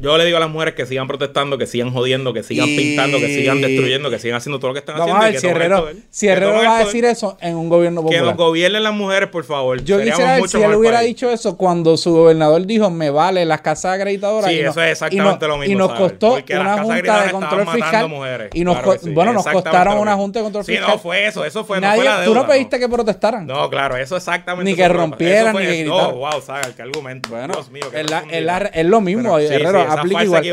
Yo 0.01 0.19
le 0.19 0.25
digo 0.25 0.37
a 0.37 0.41
las 0.41 0.51
mujeres 0.51 0.75
que 0.75 0.85
sigan 0.87 1.07
protestando, 1.09 1.57
que 1.59 1.67
sigan 1.67 1.91
jodiendo, 1.93 2.33
que 2.35 2.43
sigan 2.43 2.69
Y- 2.69 2.77
pintando, 2.77 3.19
que 3.19 3.29
sigan 3.29 3.61
destruyendo, 3.63 4.11
que 4.11 4.19
sigan 4.19 4.37
haciendo 4.37 4.59
todo 4.59 4.69
lo 4.69 4.75
que 4.75 4.81
están 4.81 4.99
Vamos 4.99 5.17
haciendo. 5.17 5.27
a 5.27 5.51
y 5.51 5.53
ver 5.55 5.63
Herrero, 5.63 5.89
si 6.11 6.29
Herrero 6.29 6.53
va 6.53 6.77
a 6.79 6.85
decir 6.85 7.05
eso 7.07 7.39
en 7.41 7.57
un 7.57 7.69
gobierno 7.69 8.01
Que 8.03 8.17
nos 8.19 8.31
popular. 8.33 8.37
gobiernen 8.37 8.83
las 8.83 8.93
mujeres, 8.93 9.31
por 9.31 9.45
favor. 9.45 9.83
Yo 9.83 9.97
Seríamos 9.99 10.19
quisiera 10.21 10.41
ver 10.41 10.49
si 10.51 10.63
él 10.63 10.75
hubiera 10.75 10.97
país. 10.99 11.09
dicho 11.09 11.31
eso 11.31 11.57
cuando 11.57 11.97
su 11.97 12.13
gobernador 12.13 12.67
dijo 12.67 12.91
me 12.91 13.09
vale 13.11 13.45
las 13.47 13.63
casas 13.63 13.95
acreditadoras. 13.99 14.51
Sí, 14.51 14.59
y 14.59 14.63
no- 14.63 14.71
eso 14.71 14.83
es 14.83 14.93
exactamente 14.93 15.45
y 15.45 15.49
no- 15.49 15.55
lo 15.55 15.59
mismo, 15.59 15.73
Y 15.73 15.77
nos 15.77 15.87
¿sabes? 15.93 16.03
costó 16.03 16.29
Porque 16.35 16.59
una 16.59 16.83
junta 16.83 17.25
de 17.25 17.31
control 17.31 17.67
fiscal. 17.69 18.09
mujeres. 18.09 18.51
Y 18.53 18.65
nos, 18.65 18.79
Claro 18.81 19.01
sí, 19.03 19.11
bueno, 19.11 19.33
nos 19.33 19.47
costaron 19.47 19.99
una 19.99 20.15
junta 20.15 20.39
de 20.41 20.43
control 20.45 20.65
Sí, 20.65 20.73
fiscal. 20.73 20.91
no 20.91 20.99
fue 20.99 21.27
eso, 21.27 21.45
eso 21.45 21.65
fue, 21.65 21.81
no 21.81 21.87
Nadie- 21.87 21.97
fue 21.97 22.05
la 22.05 22.25
tú 22.25 22.35
no 22.35 22.41
deuda, 22.43 22.47
pediste 22.49 22.79
que 22.79 22.89
protestaran. 22.89 23.47
No, 23.47 23.71
claro, 23.71 23.97
eso 23.97 24.17
exactamente. 24.17 24.71
Ni 24.71 24.77
que 24.77 24.89
rompieran, 24.89 25.57
ni 25.57 25.63
que 25.63 25.85
No, 25.85 25.97
gritaran. 25.97 26.19
wow, 26.19 26.43
Saga, 26.43 26.69
qué 26.77 26.83
argumento. 26.83 27.31
Bueno, 27.31 27.55
Dios 27.55 27.71
mío, 27.71 27.85
qué 27.91 28.01
es, 28.01 28.87
lo 28.87 29.01
mismo, 29.01 29.39
sí, 29.39 29.47
Herrero, 29.47 29.81
sí, 29.83 29.86
aplica 29.93 30.25
igual. 30.25 30.45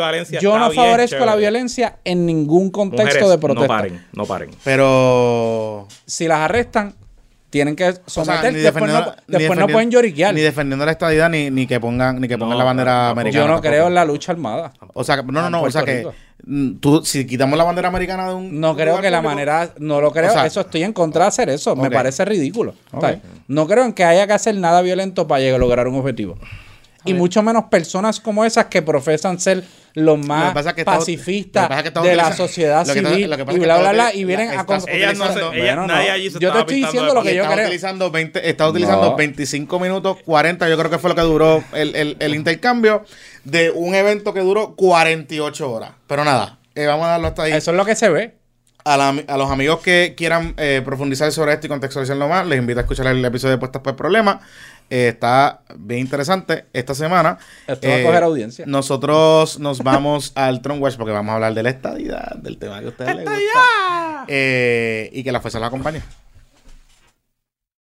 Yo 0.41 0.57
no 0.57 0.69
bien 0.69 0.81
favorezco 0.83 1.25
la 1.25 1.35
violencia 1.35 1.97
en 2.03 2.25
ningún 2.25 2.69
contexto 2.71 3.05
Mujeres, 3.05 3.29
de 3.29 3.37
protesta. 3.37 3.61
No 3.61 3.67
paren, 3.67 4.05
no 4.13 4.25
paren. 4.25 4.49
Pero. 4.63 5.87
Si 6.05 6.27
las 6.27 6.39
arrestan, 6.39 6.95
tienen 7.49 7.75
que 7.75 7.89
o 7.89 7.93
sea, 8.07 8.25
someter. 8.25 8.53
después 8.53 8.91
no, 8.91 9.13
después 9.27 9.59
pueden 9.71 9.91
lloriquear. 9.91 10.33
Ni 10.33 10.41
defendiendo 10.41 10.85
la 10.85 10.91
estadidad, 10.91 11.29
ni, 11.29 11.51
ni 11.51 11.67
que 11.67 11.79
pongan, 11.79 12.19
ni 12.19 12.27
que 12.27 12.37
pongan 12.37 12.53
No, 12.53 12.57
la 12.57 12.63
bandera 12.63 12.91
tampoco. 12.91 13.11
americana. 13.11 13.43
Yo 13.43 13.47
no 13.47 13.53
tampoco. 13.55 13.69
creo 13.69 13.87
en 13.87 13.93
la 13.93 14.05
lucha 14.05 14.31
armada. 14.31 14.73
O 14.93 15.03
sea, 15.03 15.17
que- 15.17 15.23
no, 15.31 15.41
no, 15.41 15.49
no. 15.51 15.61
O 15.61 15.69
sea 15.69 15.83
que 15.83 16.07
mm, 16.45 16.77
tú, 16.79 17.05
si 17.05 17.27
quitamos 17.27 17.55
la 17.57 17.63
bandera 17.63 17.89
americana 17.89 18.27
de 18.29 18.33
un. 18.33 18.59
No 18.59 18.75
creo 18.75 18.99
que 19.01 19.11
la 19.11 19.19
público, 19.19 19.29
manera, 19.35 19.69
no 19.77 20.01
lo 20.01 20.11
creo, 20.11 20.31
O 20.31 20.33
sea, 20.33 20.47
eso 20.47 20.61
estoy 20.61 20.81
en 20.83 20.93
contra 20.93 21.25
de 21.25 21.27
hacer 21.27 21.49
eso, 21.49 21.75
me 21.75 21.91
parece 21.91 22.25
ridículo. 22.25 22.73
O 22.91 22.99
sea, 22.99 23.11
Ok. 23.11 23.17
No 23.47 23.67
creo 23.67 23.85
en 23.85 23.93
que 23.93 24.03
haya 24.03 24.25
que 24.25 24.33
hacer 24.33 24.55
nada 24.55 24.81
violento 24.81 25.27
para 25.27 25.41
llegar 25.41 25.57
a 25.57 25.59
lograr 25.59 25.87
un 25.87 25.95
objetivo. 25.95 26.37
Y 27.05 27.13
mucho 27.13 27.43
menos 27.43 27.65
personas 27.65 28.19
como 28.19 28.45
esas 28.45 28.65
que 28.65 28.81
profesan 28.81 29.39
ser 29.39 29.63
los 29.95 30.17
Lo 30.17 30.21
que 30.21 30.27
más 30.27 30.65
lo 30.65 30.73
pacifistas 30.85 31.63
que 31.67 31.69
pasa 31.69 31.77
es 31.77 31.81
que 31.83 31.87
está 31.89 32.01
de 32.01 32.15
la 32.15 32.35
sociedad 32.35 32.83
civil 32.85 33.29
lo 33.29 33.37
que 33.37 33.45
pasa 33.45 33.57
y 33.57 33.61
bla, 33.61 33.77
bla, 33.77 33.91
bla, 33.91 34.13
y 34.15 34.25
vienen 34.25 34.49
a... 34.49 34.63
no 34.63 34.65
Bueno, 34.65 35.85
nadie 35.87 36.07
no. 36.07 36.13
allí 36.13 36.29
se 36.31 36.39
Yo 36.39 36.51
te 36.51 36.59
estoy 36.59 36.75
diciendo 36.77 37.13
lo 37.13 37.21
que 37.21 37.35
yo 37.35 37.43
está 37.43 37.53
creo. 37.53 37.65
utilizando 37.67 38.09
20, 38.11 38.49
está 38.49 38.67
utilizando 38.69 39.11
No. 39.11 39.15
25 39.15 39.79
minutos 39.79 40.17
40, 40.25 40.67
yo 40.69 40.77
creo 40.77 40.89
que 40.89 40.97
fue 40.97 41.09
lo 41.11 41.15
que 41.15 41.21
duró 41.21 41.63
el, 41.73 41.95
el- 41.95 42.17
el 42.19 42.33
intercambio 42.35 43.03
de 43.43 43.69
un 43.69 43.93
evento 43.93 44.33
que 44.33 44.39
duró 44.39 44.75
48 44.75 45.71
horas. 45.71 45.91
Pero 46.07 46.23
nada, 46.25 46.57
eh, 46.75 46.85
vamos 46.87 47.05
a 47.05 47.09
darlo 47.09 47.27
hasta 47.27 47.43
ahí. 47.43 47.51
Eso 47.53 47.71
es 47.71 47.77
lo 47.77 47.85
que 47.85 47.95
se 47.95 48.09
ve. 48.09 48.35
A, 48.85 48.97
la- 48.97 49.23
a 49.27 49.37
los 49.37 49.49
amigos 49.49 49.79
que 49.79 50.13
quieran 50.17 50.55
eh, 50.57 50.81
profundizar 50.83 51.31
sobre 51.31 51.53
esto 51.53 51.67
y 51.67 51.69
contextualizarlo 51.69 52.27
más, 52.27 52.45
les 52.47 52.59
invito 52.59 52.79
a 52.79 52.83
escuchar 52.83 53.07
el 53.07 53.23
episodio 53.23 53.51
de 53.53 53.57
Puestas 53.57 53.81
por 53.81 53.95
Problemas. 53.95 54.37
Eh, 54.93 55.07
está 55.07 55.61
bien 55.75 56.01
interesante 56.01 56.65
esta 56.71 56.93
semana. 56.93 57.39
Eh, 57.67 57.73
Esto 57.73 57.87
va 57.87 57.95
a 57.95 58.03
coger 58.03 58.23
audiencia. 58.23 58.65
Nosotros 58.67 59.57
nos 59.57 59.79
vamos 59.79 60.33
al 60.35 60.61
Tron 60.61 60.79
Watch 60.79 60.97
porque 60.97 61.11
vamos 61.11 61.31
a 61.31 61.35
hablar 61.35 61.55
de 61.55 61.63
la 61.63 61.71
estadidad, 61.71 62.35
del 62.35 62.59
tema 62.59 62.79
que 62.79 62.85
a 62.85 62.89
ustedes 62.89 63.15
les 63.15 63.25
gusta. 63.25 64.25
Eh, 64.27 65.09
y 65.11 65.23
que 65.23 65.31
la 65.31 65.39
fuerza 65.41 65.57
los 65.57 65.65
acompañe. 65.67 66.03